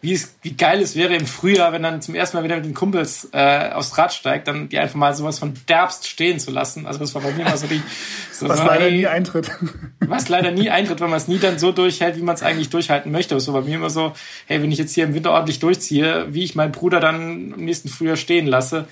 wie, 0.00 0.12
es, 0.12 0.36
wie 0.42 0.52
geil 0.52 0.80
es 0.80 0.94
wäre 0.94 1.16
im 1.16 1.26
Frühjahr, 1.26 1.72
wenn 1.72 1.82
dann 1.82 2.00
zum 2.00 2.14
ersten 2.14 2.36
Mal 2.36 2.44
wieder 2.44 2.54
mit 2.54 2.64
den 2.64 2.74
Kumpels 2.74 3.28
äh, 3.32 3.70
aufs 3.72 3.98
Rad 3.98 4.12
steigt, 4.12 4.46
dann 4.46 4.68
die 4.68 4.78
einfach 4.78 4.94
mal 4.94 5.12
sowas 5.12 5.40
von 5.40 5.54
derbst 5.68 6.06
stehen 6.06 6.38
zu 6.38 6.52
lassen. 6.52 6.86
Also 6.86 7.00
das 7.00 7.16
war 7.16 7.22
bei 7.22 7.32
mir 7.32 7.44
immer 7.44 7.56
so 7.56 7.66
die... 7.66 7.82
So, 8.30 8.48
was 8.48 8.58
so, 8.58 8.64
leider 8.64 8.90
nie 8.92 9.08
eintritt. 9.08 9.50
Was 9.98 10.28
leider 10.28 10.52
nie 10.52 10.70
eintritt, 10.70 11.00
weil 11.00 11.08
man 11.08 11.16
es 11.16 11.26
nie 11.26 11.40
dann 11.40 11.58
so 11.58 11.72
durchhält, 11.72 12.16
wie 12.16 12.22
man 12.22 12.36
es 12.36 12.44
eigentlich 12.44 12.70
durchhalten 12.70 13.10
möchte. 13.10 13.34
Das 13.34 13.48
war 13.48 13.60
bei 13.60 13.66
mir 13.66 13.74
immer 13.74 13.90
so, 13.90 14.12
hey, 14.46 14.62
wenn 14.62 14.70
ich 14.70 14.78
jetzt 14.78 14.94
hier 14.94 15.02
im 15.02 15.14
Winter 15.14 15.32
ordentlich 15.32 15.58
durchziehe, 15.58 16.28
wie 16.30 16.44
ich 16.44 16.54
meinen 16.54 16.70
Bruder 16.70 17.00
dann 17.00 17.54
im 17.54 17.64
nächsten 17.64 17.88
Frühjahr 17.88 18.16
stehen 18.16 18.46
lasse, 18.46 18.86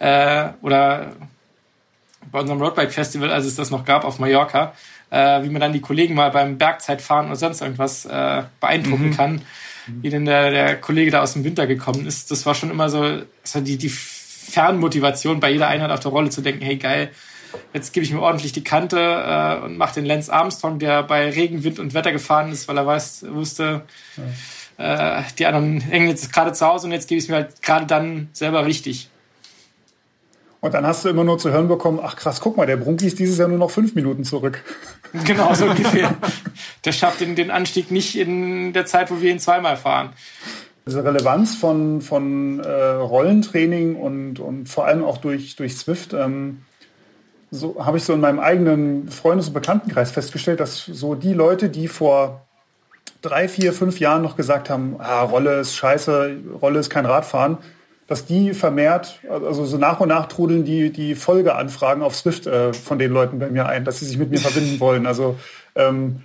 äh, 0.00 0.48
oder 0.62 1.12
bei 2.30 2.40
unserem 2.40 2.60
Roadbike 2.60 2.92
Festival, 2.92 3.30
als 3.30 3.46
es 3.46 3.56
das 3.56 3.70
noch 3.70 3.84
gab 3.84 4.04
auf 4.04 4.18
Mallorca, 4.18 4.72
äh, 5.10 5.42
wie 5.42 5.48
man 5.48 5.60
dann 5.60 5.72
die 5.72 5.80
Kollegen 5.80 6.14
mal 6.14 6.30
beim 6.30 6.58
Bergzeitfahren 6.58 7.26
oder 7.26 7.36
sonst 7.36 7.60
irgendwas 7.60 8.04
äh, 8.06 8.42
beeindrucken 8.60 9.10
mhm. 9.10 9.16
kann, 9.16 9.42
wie 9.86 10.10
denn 10.10 10.24
der, 10.24 10.50
der 10.50 10.76
Kollege 10.80 11.10
da 11.10 11.22
aus 11.22 11.32
dem 11.32 11.44
Winter 11.44 11.66
gekommen 11.66 12.06
ist. 12.06 12.30
Das 12.30 12.44
war 12.46 12.54
schon 12.54 12.70
immer 12.70 12.88
so, 12.90 13.02
also 13.02 13.60
die, 13.60 13.78
die 13.78 13.88
Fernmotivation 13.88 15.40
bei 15.40 15.50
jeder 15.50 15.68
Einheit 15.68 15.90
auf 15.90 16.00
der 16.00 16.10
Rolle 16.10 16.30
zu 16.30 16.40
denken, 16.40 16.64
hey 16.64 16.76
geil, 16.76 17.10
jetzt 17.72 17.92
gebe 17.92 18.04
ich 18.04 18.12
mir 18.12 18.20
ordentlich 18.20 18.52
die 18.52 18.64
Kante 18.64 18.98
äh, 18.98 19.64
und 19.64 19.78
mache 19.78 19.94
den 19.94 20.06
Lance 20.06 20.32
Armstrong, 20.32 20.78
der 20.78 21.02
bei 21.02 21.30
Regen, 21.30 21.64
Wind 21.64 21.78
und 21.78 21.94
Wetter 21.94 22.12
gefahren 22.12 22.52
ist, 22.52 22.68
weil 22.68 22.76
er 22.76 22.86
weiß, 22.86 23.26
wusste, 23.30 23.82
ja. 24.78 25.20
äh, 25.20 25.22
die 25.38 25.46
anderen 25.46 25.80
hängen 25.80 26.08
jetzt 26.08 26.32
gerade 26.32 26.52
zu 26.52 26.66
Hause 26.66 26.86
und 26.86 26.92
jetzt 26.92 27.08
gebe 27.08 27.18
ich 27.18 27.24
es 27.24 27.30
mir 27.30 27.36
halt 27.36 27.62
gerade 27.62 27.86
dann 27.86 28.28
selber 28.32 28.66
richtig. 28.66 29.08
Und 30.60 30.74
dann 30.74 30.86
hast 30.86 31.04
du 31.04 31.08
immer 31.08 31.22
nur 31.24 31.38
zu 31.38 31.50
hören 31.50 31.68
bekommen, 31.68 32.00
ach 32.02 32.16
krass, 32.16 32.40
guck 32.40 32.56
mal, 32.56 32.66
der 32.66 32.76
Brunki 32.76 33.06
ist 33.06 33.18
dieses 33.18 33.38
Jahr 33.38 33.48
nur 33.48 33.58
noch 33.58 33.70
fünf 33.70 33.94
Minuten 33.94 34.24
zurück. 34.24 34.62
Genau, 35.24 35.54
so 35.54 35.64
ungefähr. 35.64 36.14
Der 36.84 36.92
schafft 36.92 37.22
den, 37.22 37.34
den 37.34 37.50
Anstieg 37.50 37.90
nicht 37.90 38.18
in 38.18 38.74
der 38.74 38.84
Zeit, 38.84 39.10
wo 39.10 39.22
wir 39.22 39.30
ihn 39.30 39.38
zweimal 39.38 39.78
fahren. 39.78 40.10
Diese 40.86 41.02
Relevanz 41.02 41.54
von, 41.54 42.02
von 42.02 42.60
äh, 42.60 42.70
Rollentraining 42.70 43.96
und, 43.96 44.38
und 44.38 44.68
vor 44.68 44.84
allem 44.84 45.02
auch 45.02 45.16
durch, 45.16 45.56
durch 45.56 45.78
Swift, 45.78 46.12
ähm, 46.12 46.58
so 47.50 47.82
habe 47.82 47.96
ich 47.96 48.04
so 48.04 48.12
in 48.12 48.20
meinem 48.20 48.38
eigenen 48.38 49.08
Freundes- 49.08 49.48
und 49.48 49.54
Bekanntenkreis 49.54 50.10
festgestellt, 50.10 50.60
dass 50.60 50.84
so 50.84 51.14
die 51.14 51.32
Leute, 51.32 51.70
die 51.70 51.88
vor 51.88 52.46
drei, 53.22 53.48
vier, 53.48 53.72
fünf 53.72 54.00
Jahren 54.00 54.22
noch 54.22 54.36
gesagt 54.36 54.68
haben, 54.68 54.96
ah, 54.98 55.22
Rolle 55.22 55.60
ist 55.60 55.74
scheiße, 55.74 56.36
Rolle 56.60 56.80
ist 56.80 56.90
kein 56.90 57.06
Radfahren, 57.06 57.58
dass 58.08 58.24
die 58.24 58.54
vermehrt, 58.54 59.20
also 59.28 59.66
so 59.66 59.76
nach 59.76 60.00
und 60.00 60.08
nach 60.08 60.26
trudeln 60.26 60.64
die, 60.64 60.90
die 60.90 61.14
Folgeanfragen 61.14 62.02
auf 62.02 62.16
Swift 62.16 62.46
äh, 62.46 62.72
von 62.72 62.98
den 62.98 63.12
Leuten 63.12 63.38
bei 63.38 63.50
mir 63.50 63.66
ein, 63.66 63.84
dass 63.84 64.00
sie 64.00 64.06
sich 64.06 64.16
mit 64.16 64.30
mir 64.30 64.38
verbinden 64.38 64.80
wollen. 64.80 65.06
Also 65.06 65.38
ähm, 65.76 66.22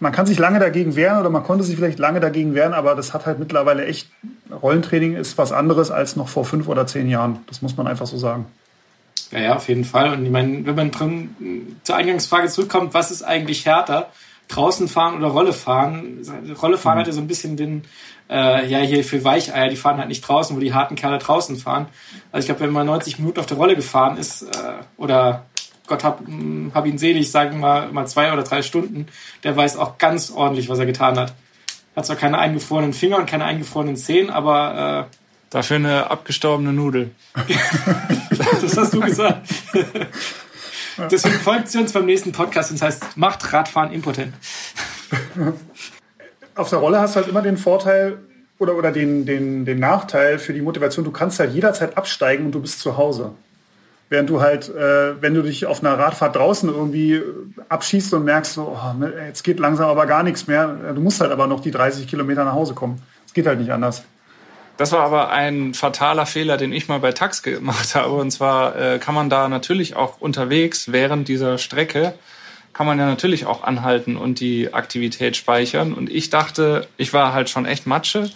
man 0.00 0.12
kann 0.12 0.24
sich 0.24 0.38
lange 0.38 0.58
dagegen 0.58 0.96
wehren 0.96 1.20
oder 1.20 1.28
man 1.28 1.44
konnte 1.44 1.62
sich 1.62 1.76
vielleicht 1.76 1.98
lange 1.98 2.20
dagegen 2.20 2.54
wehren, 2.54 2.72
aber 2.72 2.94
das 2.94 3.12
hat 3.12 3.26
halt 3.26 3.38
mittlerweile 3.38 3.84
echt, 3.84 4.10
Rollentraining 4.50 5.14
ist 5.14 5.36
was 5.36 5.52
anderes 5.52 5.90
als 5.90 6.16
noch 6.16 6.28
vor 6.28 6.46
fünf 6.46 6.66
oder 6.68 6.86
zehn 6.86 7.10
Jahren. 7.10 7.40
Das 7.48 7.60
muss 7.60 7.76
man 7.76 7.86
einfach 7.86 8.06
so 8.06 8.16
sagen. 8.16 8.46
Ja, 9.32 9.40
ja, 9.40 9.56
auf 9.56 9.68
jeden 9.68 9.84
Fall. 9.84 10.14
Und 10.14 10.24
ich 10.24 10.30
meine, 10.30 10.64
wenn 10.64 10.74
man 10.74 10.90
zur 11.82 11.96
Eingangsfrage 11.96 12.48
zurückkommt, 12.48 12.94
was 12.94 13.10
ist 13.10 13.22
eigentlich 13.22 13.66
härter? 13.66 14.08
draußen 14.48 14.88
fahren 14.88 15.16
oder 15.16 15.28
Rolle 15.28 15.52
fahren. 15.52 16.22
Rolle 16.60 16.78
fahren 16.78 16.96
mhm. 16.96 17.00
hatte 17.00 17.12
so 17.12 17.20
ein 17.20 17.26
bisschen 17.26 17.56
den, 17.56 17.82
äh, 18.28 18.66
ja, 18.66 18.78
hier 18.78 19.04
für 19.04 19.22
Weicheier, 19.24 19.68
die 19.68 19.76
fahren 19.76 19.98
halt 19.98 20.08
nicht 20.08 20.22
draußen, 20.22 20.56
wo 20.56 20.60
die 20.60 20.74
harten 20.74 20.96
Kerle 20.96 21.18
draußen 21.18 21.56
fahren. 21.56 21.86
Also 22.32 22.44
ich 22.44 22.46
glaube, 22.46 22.62
wenn 22.62 22.72
man 22.72 22.86
90 22.86 23.18
Minuten 23.18 23.40
auf 23.40 23.46
der 23.46 23.56
Rolle 23.56 23.76
gefahren 23.76 24.16
ist, 24.16 24.42
äh, 24.42 24.82
oder 24.96 25.46
Gott 25.86 26.04
hab, 26.04 26.26
hm, 26.26 26.72
hab 26.74 26.86
ihn 26.86 26.98
selig, 26.98 27.30
sagen 27.30 27.52
wir 27.52 27.58
mal, 27.58 27.92
mal 27.92 28.06
zwei 28.06 28.32
oder 28.32 28.42
drei 28.42 28.62
Stunden, 28.62 29.06
der 29.44 29.56
weiß 29.56 29.76
auch 29.76 29.98
ganz 29.98 30.30
ordentlich, 30.30 30.68
was 30.68 30.78
er 30.78 30.86
getan 30.86 31.18
hat. 31.18 31.34
Hat 31.94 32.06
zwar 32.06 32.16
keine 32.16 32.38
eingefrorenen 32.38 32.92
Finger 32.92 33.18
und 33.18 33.26
keine 33.26 33.44
eingefrorenen 33.44 33.96
Zehen, 33.96 34.30
aber 34.30 35.08
äh, 35.10 35.16
Dafür 35.50 35.76
eine 35.76 36.10
abgestorbene 36.10 36.72
Nudel. 36.72 37.12
das 38.60 38.76
hast 38.76 38.94
du 38.94 39.00
gesagt. 39.00 39.48
Deswegen 41.10 41.38
folgt 41.38 41.68
sie 41.68 41.78
uns 41.78 41.92
beim 41.92 42.04
nächsten 42.04 42.32
Podcast 42.32 42.70
und 42.70 42.80
das 42.80 42.88
heißt, 42.88 43.16
macht 43.16 43.52
Radfahren 43.52 43.92
impotent. 43.92 44.34
Auf 46.56 46.70
der 46.70 46.78
Rolle 46.78 46.98
hast 47.00 47.14
du 47.14 47.20
halt 47.20 47.28
immer 47.28 47.42
den 47.42 47.56
Vorteil 47.56 48.18
oder, 48.58 48.74
oder 48.74 48.90
den, 48.90 49.26
den, 49.26 49.64
den 49.64 49.78
Nachteil 49.78 50.38
für 50.38 50.52
die 50.52 50.62
Motivation, 50.62 51.04
du 51.04 51.10
kannst 51.10 51.38
halt 51.38 51.52
jederzeit 51.52 51.96
absteigen 51.96 52.46
und 52.46 52.52
du 52.52 52.60
bist 52.60 52.80
zu 52.80 52.96
Hause. 52.96 53.32
Während 54.08 54.30
du 54.30 54.40
halt, 54.40 54.68
äh, 54.68 55.20
wenn 55.20 55.34
du 55.34 55.42
dich 55.42 55.66
auf 55.66 55.82
einer 55.82 55.98
Radfahrt 55.98 56.36
draußen 56.36 56.68
irgendwie 56.68 57.20
abschießt 57.68 58.14
und 58.14 58.24
merkst, 58.24 58.54
so, 58.54 58.76
oh, 58.76 59.04
jetzt 59.26 59.42
geht 59.42 59.58
langsam 59.58 59.88
aber 59.88 60.06
gar 60.06 60.22
nichts 60.22 60.46
mehr, 60.46 60.68
du 60.94 61.00
musst 61.00 61.20
halt 61.20 61.32
aber 61.32 61.46
noch 61.46 61.60
die 61.60 61.72
30 61.72 62.06
Kilometer 62.06 62.44
nach 62.44 62.52
Hause 62.52 62.74
kommen. 62.74 63.02
Es 63.26 63.34
geht 63.34 63.46
halt 63.46 63.58
nicht 63.58 63.72
anders. 63.72 64.04
Das 64.76 64.92
war 64.92 65.00
aber 65.00 65.30
ein 65.30 65.72
fataler 65.74 66.26
Fehler, 66.26 66.56
den 66.56 66.72
ich 66.72 66.86
mal 66.86 67.00
bei 67.00 67.12
Tax 67.12 67.42
gemacht 67.42 67.94
habe. 67.94 68.14
Und 68.14 68.30
zwar 68.30 68.76
äh, 68.76 68.98
kann 68.98 69.14
man 69.14 69.28
da 69.28 69.48
natürlich 69.48 69.96
auch 69.96 70.20
unterwegs 70.20 70.92
während 70.92 71.28
dieser 71.28 71.58
Strecke 71.58 72.14
kann 72.76 72.84
man 72.84 72.98
ja 72.98 73.06
natürlich 73.06 73.46
auch 73.46 73.62
anhalten 73.62 74.18
und 74.18 74.38
die 74.38 74.74
Aktivität 74.74 75.34
speichern. 75.34 75.94
Und 75.94 76.10
ich 76.10 76.28
dachte, 76.28 76.86
ich 76.98 77.14
war 77.14 77.32
halt 77.32 77.48
schon 77.48 77.64
echt 77.64 77.86
Matsche. 77.86 78.30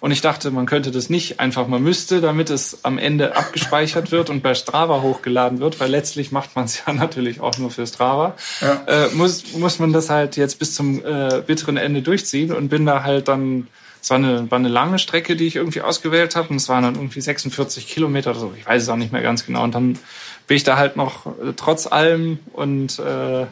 Und 0.00 0.10
ich 0.10 0.20
dachte, 0.20 0.50
man 0.50 0.66
könnte 0.66 0.90
das 0.90 1.08
nicht 1.08 1.40
einfach, 1.40 1.66
man 1.66 1.82
müsste, 1.82 2.20
damit 2.20 2.50
es 2.50 2.84
am 2.84 2.98
Ende 2.98 3.34
abgespeichert 3.34 4.12
wird 4.12 4.28
und 4.28 4.42
bei 4.42 4.54
Strava 4.54 5.00
hochgeladen 5.00 5.60
wird, 5.60 5.80
weil 5.80 5.90
letztlich 5.90 6.30
macht 6.30 6.54
man 6.56 6.66
es 6.66 6.82
ja 6.86 6.92
natürlich 6.92 7.40
auch 7.40 7.56
nur 7.56 7.70
für 7.70 7.86
Strava, 7.86 8.34
ja. 8.60 8.82
äh, 8.86 9.08
muss, 9.14 9.54
muss 9.54 9.78
man 9.78 9.94
das 9.94 10.10
halt 10.10 10.36
jetzt 10.36 10.58
bis 10.58 10.74
zum 10.74 11.02
äh, 11.02 11.40
bitteren 11.46 11.78
Ende 11.78 12.02
durchziehen 12.02 12.52
und 12.52 12.68
bin 12.68 12.84
da 12.84 13.02
halt 13.02 13.28
dann 13.28 13.66
es 14.02 14.10
war 14.10 14.18
eine, 14.18 14.48
war 14.50 14.58
eine 14.58 14.68
lange 14.68 14.98
Strecke, 14.98 15.34
die 15.34 15.46
ich 15.46 15.56
irgendwie 15.56 15.80
ausgewählt 15.80 16.36
habe 16.36 16.50
und 16.50 16.56
es 16.56 16.68
waren 16.68 16.82
dann 16.84 16.94
irgendwie 16.96 17.22
46 17.22 17.88
Kilometer 17.88 18.32
oder 18.32 18.40
so. 18.40 18.52
Ich 18.56 18.66
weiß 18.66 18.82
es 18.82 18.88
auch 18.90 18.96
nicht 18.96 19.10
mehr 19.10 19.22
ganz 19.22 19.46
genau. 19.46 19.64
Und 19.64 19.74
dann 19.74 19.98
bin 20.46 20.56
ich 20.56 20.62
da 20.62 20.76
halt 20.76 20.96
noch 20.96 21.26
äh, 21.26 21.54
trotz 21.56 21.86
allem 21.86 22.38
und 22.52 23.00
äh, 23.00 23.46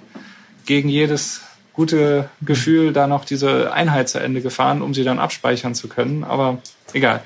gegen 0.67 0.89
jedes 0.89 1.43
gute 1.73 2.31
Gefühl 2.41 2.93
da 2.93 3.07
noch 3.07 3.25
diese 3.25 3.73
Einheit 3.73 4.09
zu 4.09 4.19
Ende 4.19 4.41
gefahren, 4.41 4.81
um 4.81 4.95
sie 4.95 5.05
dann 5.05 5.19
abspeichern 5.19 5.75
zu 5.75 5.89
können. 5.89 6.25
Aber 6.25 6.59
egal. 6.93 7.23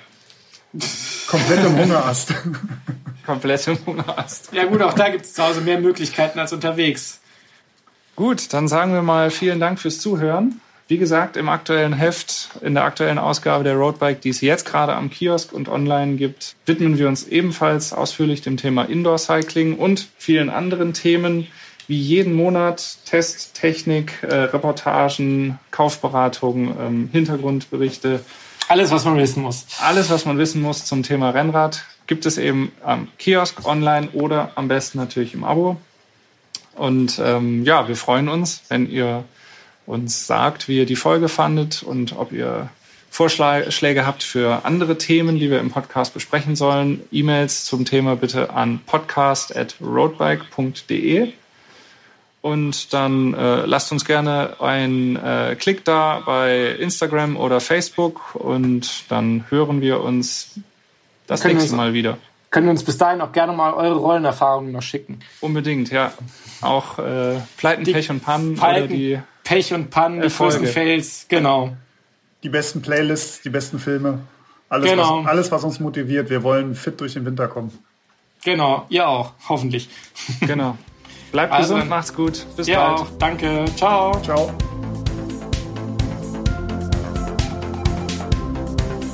Komplett 1.27 1.65
im 1.65 1.78
Hungerast. 1.78 2.35
Komplett 3.27 3.69
im 3.69 3.78
Hungerast. 3.85 4.51
Ja 4.52 4.65
gut, 4.65 4.82
auch 4.82 4.94
da 4.94 5.10
gibt 5.10 5.27
es 5.27 5.35
zu 5.35 5.43
Hause 5.43 5.60
mehr 5.60 5.81
Möglichkeiten 5.81 6.39
als 6.39 6.52
unterwegs. 6.52 7.20
Gut, 8.16 8.52
dann 8.52 8.69
sagen 8.69 8.94
wir 8.94 9.02
mal 9.02 9.31
vielen 9.31 9.60
Dank 9.60 9.78
fürs 9.78 10.01
Zuhören. 10.01 10.60
Wie 10.89 10.97
gesagt, 10.97 11.36
im 11.36 11.51
aktuellen 11.51 11.93
Heft, 11.93 12.48
in 12.62 12.73
der 12.73 12.85
aktuellen 12.85 13.19
Ausgabe 13.19 13.62
der 13.62 13.74
Roadbike, 13.74 14.23
die 14.23 14.31
es 14.31 14.40
jetzt 14.40 14.65
gerade 14.65 14.94
am 14.94 15.10
Kiosk 15.10 15.52
und 15.52 15.69
online 15.69 16.16
gibt, 16.16 16.56
widmen 16.65 16.97
wir 16.97 17.09
uns 17.09 17.28
ebenfalls 17.28 17.93
ausführlich 17.93 18.40
dem 18.40 18.56
Thema 18.56 18.85
Indoor 18.85 19.19
Cycling 19.19 19.77
und 19.77 20.09
vielen 20.16 20.48
anderen 20.48 20.94
Themen, 20.94 21.47
wie 21.89 21.98
jeden 21.98 22.35
Monat 22.35 22.98
Test, 23.06 23.55
Technik, 23.55 24.23
äh, 24.23 24.35
Reportagen, 24.35 25.59
Kaufberatungen, 25.70 26.77
ähm, 26.78 27.09
Hintergrundberichte. 27.10 28.20
Alles, 28.69 28.90
was 28.90 29.06
man 29.06 29.16
wissen 29.16 29.43
muss. 29.43 29.65
Alles, 29.81 30.10
was 30.10 30.27
man 30.27 30.39
wissen 30.39 30.62
muss 30.62 30.85
zum 30.85 31.02
Thema 31.02 31.31
Rennrad, 31.31 31.82
gibt 32.06 32.27
es 32.27 32.39
eben 32.39 32.70
am 32.85 33.09
Kiosk 33.19 33.66
online 33.66 34.10
oder 34.12 34.52
am 34.55 34.69
besten 34.69 34.98
natürlich 34.98 35.35
im 35.35 35.43
Abo. 35.44 35.78
Und 36.74 37.20
ähm, 37.24 37.65
ja, 37.65 37.89
wir 37.89 37.97
freuen 37.97 38.28
uns, 38.28 38.62
wenn 38.69 38.89
ihr 38.89 39.24
uns 39.86 40.27
sagt, 40.27 40.69
wie 40.69 40.77
ihr 40.78 40.86
die 40.86 40.97
Folge 40.97 41.31
fandet 41.31 41.82
und 41.82 42.15
ob 42.16 42.32
ihr 42.32 42.69
Vorschläge 43.10 44.06
habt 44.06 44.23
für 44.23 44.66
andere 44.66 44.98
Themen, 44.98 45.39
die 45.39 45.51
wir 45.51 45.60
im 45.60 45.70
Podcast 45.70 46.12
besprechen 46.12 46.55
sollen. 46.55 47.01
E-Mails 47.10 47.65
zum 47.65 47.86
Thema 47.86 48.16
bitte 48.16 48.51
an 48.51 48.81
podcast.roadbike.de. 48.85 51.32
Und 52.40 52.93
dann 52.93 53.35
äh, 53.35 53.66
lasst 53.66 53.90
uns 53.90 54.05
gerne 54.05 54.60
einen 54.60 55.16
äh, 55.16 55.56
Klick 55.59 55.85
da 55.85 56.23
bei 56.24 56.69
Instagram 56.78 57.36
oder 57.36 57.60
Facebook 57.60 58.35
und 58.36 59.10
dann 59.10 59.44
hören 59.48 59.81
wir 59.81 60.01
uns 60.01 60.60
das 61.27 61.43
nächste 61.44 61.74
Mal 61.74 61.93
wieder. 61.93 62.19
Können 62.51 62.66
wir 62.66 62.70
uns 62.70 62.85
bis 62.85 62.97
dahin 62.97 63.20
auch 63.20 63.32
gerne 63.32 63.52
mal 63.52 63.74
eure 63.74 63.97
Rollenerfahrungen 63.97 64.73
noch 64.73 64.82
schicken. 64.82 65.20
Unbedingt, 65.40 65.90
ja. 65.90 66.12
Auch 66.62 66.98
äh, 66.98 67.40
Pleiten, 67.56 67.85
die 67.85 67.93
Pech 67.93 68.10
und 68.10 68.20
Pannen 68.20 68.55
Pleiten, 68.55 68.85
oder 68.85 68.86
die 68.86 69.20
Pech 69.44 69.74
und 69.74 69.90
Pannen, 69.90 70.23
die 70.23 70.28
größten 70.28 70.66
Fails, 70.66 71.27
genau. 71.28 71.77
Die 72.43 72.48
besten 72.48 72.81
Playlists, 72.81 73.43
die 73.43 73.51
besten 73.51 73.78
Filme. 73.78 74.20
Alles, 74.69 74.90
genau. 74.90 75.24
was, 75.24 75.27
alles, 75.27 75.51
was 75.51 75.65
uns 75.65 75.81
motiviert. 75.81 76.31
Wir 76.31 76.43
wollen 76.43 76.74
fit 76.74 77.01
durch 77.01 77.15
den 77.15 77.27
Winter 77.27 77.48
kommen. 77.48 77.77
Genau, 78.44 78.86
ihr 78.89 79.09
auch, 79.09 79.32
hoffentlich. 79.48 79.89
Genau. 80.40 80.78
Bleibt 81.32 81.52
also, 81.52 81.74
gesund, 81.74 81.90
macht's 81.90 82.14
gut. 82.14 82.46
Bis 82.56 82.66
bald. 82.66 82.78
Auch. 82.78 83.06
Danke. 83.18 83.64
Ciao. 83.76 84.20
Ciao. 84.22 84.50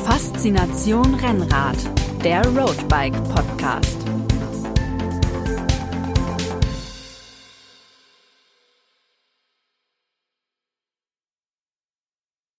Faszination 0.04 1.14
Rennrad, 1.14 1.76
der 2.22 2.46
Roadbike 2.46 3.14
Podcast. 3.34 4.03